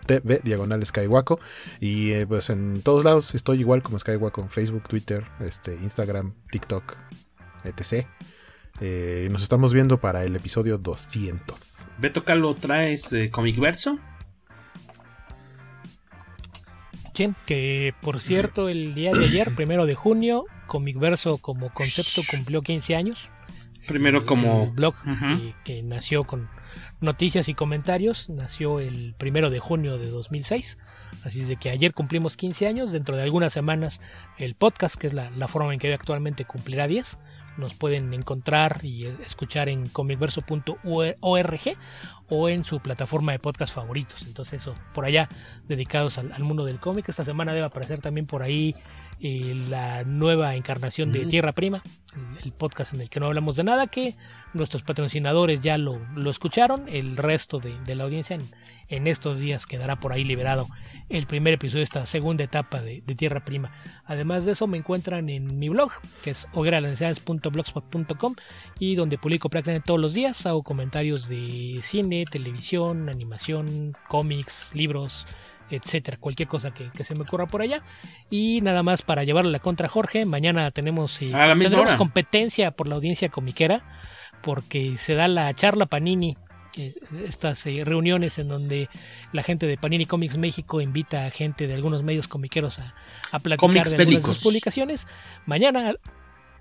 .tv, 0.05 0.41
diagonal 0.43 0.85
Skywaco. 0.85 1.39
Y 1.81 2.11
eh, 2.11 2.25
pues 2.27 2.49
en 2.49 2.81
todos 2.83 3.03
lados 3.03 3.35
estoy 3.35 3.59
igual 3.59 3.83
como 3.83 3.99
Skywaco 3.99 4.41
en 4.41 4.49
Facebook, 4.49 4.83
Twitter, 4.87 5.25
este, 5.41 5.75
Instagram, 5.75 6.33
TikTok, 6.51 6.95
etc. 7.65 8.07
Y 8.79 9.29
nos 9.29 9.41
estamos 9.41 9.73
viendo 9.73 9.99
para 9.99 10.23
el 10.23 10.35
episodio 10.35 10.77
200. 10.77 11.66
Beto 11.99 12.23
Calo, 12.23 12.53
¿traes 12.55 13.11
eh, 13.13 13.31
Comic 13.31 13.59
Verso? 13.59 13.99
Sí, 17.13 17.33
que 17.47 17.95
por 18.01 18.21
cierto, 18.21 18.69
el 18.69 18.93
día 18.93 19.11
de 19.11 19.25
ayer, 19.25 19.53
primero 19.55 19.87
de 19.87 19.95
junio, 19.95 20.45
Comic 20.67 20.99
Verso 20.99 21.39
como 21.39 21.73
concepto 21.73 22.21
cumplió 22.29 22.61
15 22.61 22.95
años. 22.95 23.31
Primero 23.87 24.25
como... 24.25 24.65
El 24.65 24.71
blog 24.71 24.95
eh, 25.07 25.55
que 25.63 25.81
nació 25.81 26.23
con 26.23 26.47
noticias 27.01 27.49
y 27.49 27.55
comentarios, 27.55 28.29
nació 28.29 28.79
el 28.79 29.15
primero 29.17 29.49
de 29.49 29.59
junio 29.59 29.97
de 29.97 30.09
2006. 30.09 30.77
Así 31.23 31.41
es 31.41 31.47
de 31.47 31.55
que 31.55 31.71
ayer 31.71 31.93
cumplimos 31.93 32.37
15 32.37 32.67
años, 32.67 32.91
dentro 32.91 33.15
de 33.15 33.23
algunas 33.23 33.53
semanas 33.53 33.99
el 34.37 34.53
podcast, 34.53 34.95
que 34.95 35.07
es 35.07 35.13
la, 35.13 35.31
la 35.31 35.47
forma 35.47 35.73
en 35.73 35.79
que 35.79 35.87
hoy 35.87 35.93
actualmente 35.93 36.45
cumplirá 36.45 36.85
10. 36.85 37.17
Nos 37.57 37.73
pueden 37.73 38.13
encontrar 38.13 38.79
y 38.83 39.05
escuchar 39.05 39.69
en 39.69 39.87
comicverso.org 39.87 41.77
o 42.29 42.49
en 42.49 42.63
su 42.63 42.79
plataforma 42.79 43.31
de 43.31 43.39
podcast 43.39 43.73
favoritos. 43.73 44.23
Entonces 44.27 44.61
eso, 44.61 44.75
por 44.93 45.05
allá, 45.05 45.27
dedicados 45.67 46.17
al, 46.17 46.31
al 46.33 46.43
mundo 46.43 46.65
del 46.65 46.79
cómic. 46.79 47.09
Esta 47.09 47.25
semana 47.25 47.53
debe 47.53 47.65
aparecer 47.65 47.99
también 47.99 48.27
por 48.27 48.43
ahí 48.43 48.75
eh, 49.19 49.55
la 49.69 50.03
nueva 50.03 50.55
encarnación 50.55 51.11
de. 51.11 51.25
Tierra 51.25 51.51
Prima, 51.51 51.81
el, 52.15 52.45
el 52.45 52.51
podcast 52.51 52.93
en 52.93 53.01
el 53.01 53.09
que 53.09 53.19
no 53.19 53.25
hablamos 53.25 53.55
de 53.55 53.63
nada, 53.63 53.87
que 53.87 54.13
nuestros 54.53 54.83
patrocinadores 54.83 55.61
ya 55.61 55.77
lo, 55.77 55.99
lo 56.15 56.29
escucharon, 56.29 56.87
el 56.87 57.17
resto 57.17 57.59
de, 57.59 57.79
de 57.79 57.95
la 57.95 58.03
audiencia 58.03 58.35
en, 58.35 58.43
en 58.89 59.07
estos 59.07 59.39
días 59.39 59.65
quedará 59.65 59.99
por 59.99 60.13
ahí 60.13 60.23
liberado 60.23 60.67
el 61.09 61.25
primer 61.25 61.53
episodio 61.53 61.79
de 61.79 61.85
esta 61.85 62.05
segunda 62.05 62.43
etapa 62.43 62.81
de, 62.81 63.01
de 63.05 63.15
Tierra 63.15 63.45
Prima. 63.45 63.71
Además 64.05 64.45
de 64.45 64.53
eso 64.53 64.67
me 64.67 64.77
encuentran 64.77 65.29
en 65.29 65.57
mi 65.59 65.69
blog, 65.69 65.91
que 66.23 66.31
es 66.31 66.47
hogueralanceadas.blogspot.com 66.53 68.35
y 68.79 68.95
donde 68.95 69.17
publico 69.17 69.49
prácticamente 69.49 69.87
todos 69.87 69.99
los 69.99 70.13
días, 70.13 70.45
hago 70.45 70.63
comentarios 70.63 71.27
de 71.27 71.79
cine, 71.81 72.25
televisión, 72.29 73.09
animación, 73.09 73.95
cómics, 74.09 74.71
libros, 74.73 75.27
etcétera, 75.69 76.17
cualquier 76.17 76.47
cosa 76.47 76.73
que, 76.73 76.89
que 76.91 77.03
se 77.03 77.15
me 77.15 77.21
ocurra 77.21 77.45
por 77.47 77.61
allá. 77.61 77.83
Y 78.29 78.61
nada 78.61 78.83
más 78.83 79.01
para 79.01 79.23
llevarle 79.23 79.51
la 79.51 79.59
contra 79.59 79.87
Jorge, 79.87 80.25
mañana 80.25 80.71
tenemos, 80.71 81.21
eh, 81.21 81.31
competencia 81.97 82.71
por 82.71 82.87
la 82.87 82.95
audiencia 82.95 83.29
comiquera, 83.29 83.83
porque 84.41 84.97
se 84.97 85.15
da 85.15 85.27
la 85.27 85.53
charla 85.53 85.85
Panini, 85.85 86.37
estas 87.25 87.65
eh, 87.65 87.83
reuniones 87.83 88.39
en 88.39 88.47
donde 88.47 88.89
la 89.33 89.43
gente 89.43 89.67
de 89.67 89.77
Panini 89.77 90.05
Comics 90.05 90.37
México 90.37 90.81
invita 90.81 91.25
a 91.25 91.29
gente 91.29 91.67
de 91.67 91.73
algunos 91.73 92.03
medios 92.03 92.27
comiqueros 92.27 92.79
a, 92.79 92.95
a 93.31 93.39
platicar 93.39 93.87
de 93.87 93.95
algunas 93.95 94.23
de 94.23 94.33
sus 94.33 94.43
publicaciones. 94.43 95.07
Mañana 95.45 95.95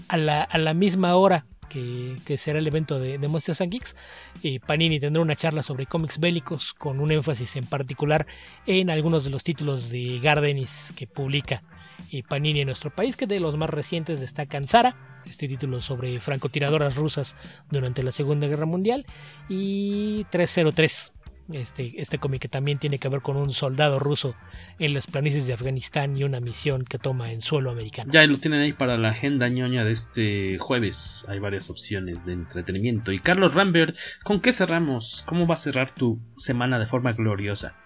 a 0.09 0.17
la, 0.17 0.43
a 0.43 0.59
la 0.59 0.75
misma 0.75 1.17
hora 1.17 1.47
que, 1.69 2.17
que 2.25 2.39
será 2.39 2.59
el 2.59 2.67
evento 2.67 2.99
de, 2.99 3.19
de 3.19 3.29
Monsters 3.29 3.61
and 3.61 3.73
Geeks, 3.73 3.97
eh, 4.43 4.61
Panini 4.61 5.01
tendrá 5.01 5.23
una 5.23 5.37
charla 5.37 5.63
sobre 5.63 5.87
cómics 5.87 6.19
bélicos 6.19 6.73
con 6.75 7.01
un 7.01 7.11
énfasis 7.11 7.57
en 7.57 7.67
particular 7.67 8.27
en 8.67 8.91
algunos 8.91 9.25
de 9.25 9.31
los 9.31 9.45
títulos 9.45 9.91
de 9.91 10.21
Gardenis 10.21 10.93
que 10.97 11.07
publica 11.07 11.63
eh, 12.11 12.23
Panini 12.23 12.61
en 12.61 12.67
nuestro 12.67 12.91
país, 12.91 13.17
que 13.17 13.27
de 13.27 13.41
los 13.41 13.57
más 13.57 13.71
recientes 13.71 14.21
destacan 14.21 14.67
Sara, 14.67 15.23
este 15.27 15.49
título 15.49 15.81
sobre 15.81 16.21
francotiradoras 16.21 16.97
rusas 16.97 17.37
durante 17.71 18.03
la 18.03 18.13
Segunda 18.13 18.47
Guerra 18.47 18.67
Mundial, 18.67 19.05
y 19.49 20.25
303, 20.31 21.13
este, 21.53 22.01
este 22.01 22.19
cómic 22.19 22.43
que 22.43 22.49
también 22.49 22.79
tiene 22.79 22.99
que 22.99 23.09
ver 23.09 23.21
con 23.21 23.37
un 23.37 23.53
soldado 23.53 23.99
ruso 23.99 24.35
en 24.79 24.95
las 24.95 25.07
planicies 25.07 25.47
de 25.47 25.53
Afganistán 25.53 26.17
y 26.17 26.25
una 26.25 26.41
misión 26.41 26.85
que 26.85 26.99
toma 26.99 27.33
en 27.33 27.41
suelo 27.41 27.71
americano. 27.71 28.13
Ya 28.13 28.27
lo 28.27 28.39
tienen 28.39 28.61
ahí 28.61 28.73
para 28.73 28.97
la 28.97 29.11
agenda 29.11 29.49
ñoña 29.49 29.85
de 29.85 29.93
este 29.93 30.59
jueves. 30.59 31.25
Hay 31.29 31.39
varias 31.39 31.71
opciones 31.71 32.25
de 32.25 32.33
entretenimiento. 32.33 33.13
Y 33.13 33.21
Carlos 33.21 33.55
Rambert, 33.55 33.97
¿con 34.25 34.41
qué 34.41 34.53
cerramos? 34.53 35.23
¿Cómo 35.27 35.47
va 35.47 35.55
a 35.55 35.59
cerrar 35.59 35.95
tu 35.95 36.19
semana 36.37 36.79
de 36.79 36.87
forma 36.87 37.13
gloriosa? 37.13 37.77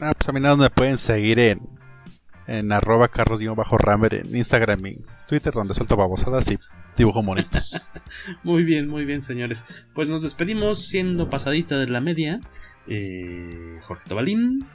Ah, 0.00 0.12
pues 0.16 0.28
a 0.28 0.32
mí 0.32 0.40
nada 0.40 0.56
me 0.56 0.70
pueden 0.70 0.96
seguir 0.96 1.38
en, 1.38 1.60
en 2.50 2.72
arroba 2.72 3.08
carlos-ramber 3.08 4.14
en 4.14 4.36
Instagram 4.36 4.84
y 4.84 4.96
Twitter, 5.28 5.52
donde 5.52 5.72
suelto 5.72 5.96
babosadas 5.96 6.50
y 6.50 6.58
dibujo 6.96 7.22
monitos. 7.22 7.88
Muy 8.42 8.64
bien, 8.64 8.88
muy 8.88 9.04
bien, 9.04 9.22
señores. 9.22 9.64
Pues 9.94 10.10
nos 10.10 10.24
despedimos 10.24 10.88
siendo 10.88 11.30
pasadita 11.30 11.78
de 11.78 11.86
la 11.86 12.00
media. 12.00 12.40
Eh, 12.88 13.78
Jorge 13.82 14.08
Tobalín, 14.08 14.66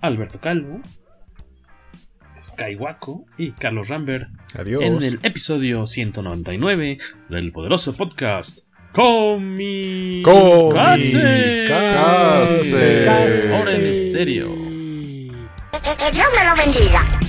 Alberto 0.00 0.40
Calvo, 0.40 0.80
Skywaco 2.38 3.26
y 3.36 3.52
Carlos 3.52 3.88
Rambert. 3.88 4.28
Adiós. 4.54 4.82
En 4.82 5.02
el 5.02 5.18
episodio 5.24 5.86
199 5.86 6.98
del 7.28 7.50
poderoso 7.50 7.92
podcast. 7.92 8.60
Comi 8.92 10.22
Comicase. 10.22 11.66
Ahora 13.52 13.72
en 13.72 13.86
estéreo. 13.86 14.69
Dios 16.12 16.28
me 16.34 16.44
lo 16.44 16.56
bendiga. 16.56 17.19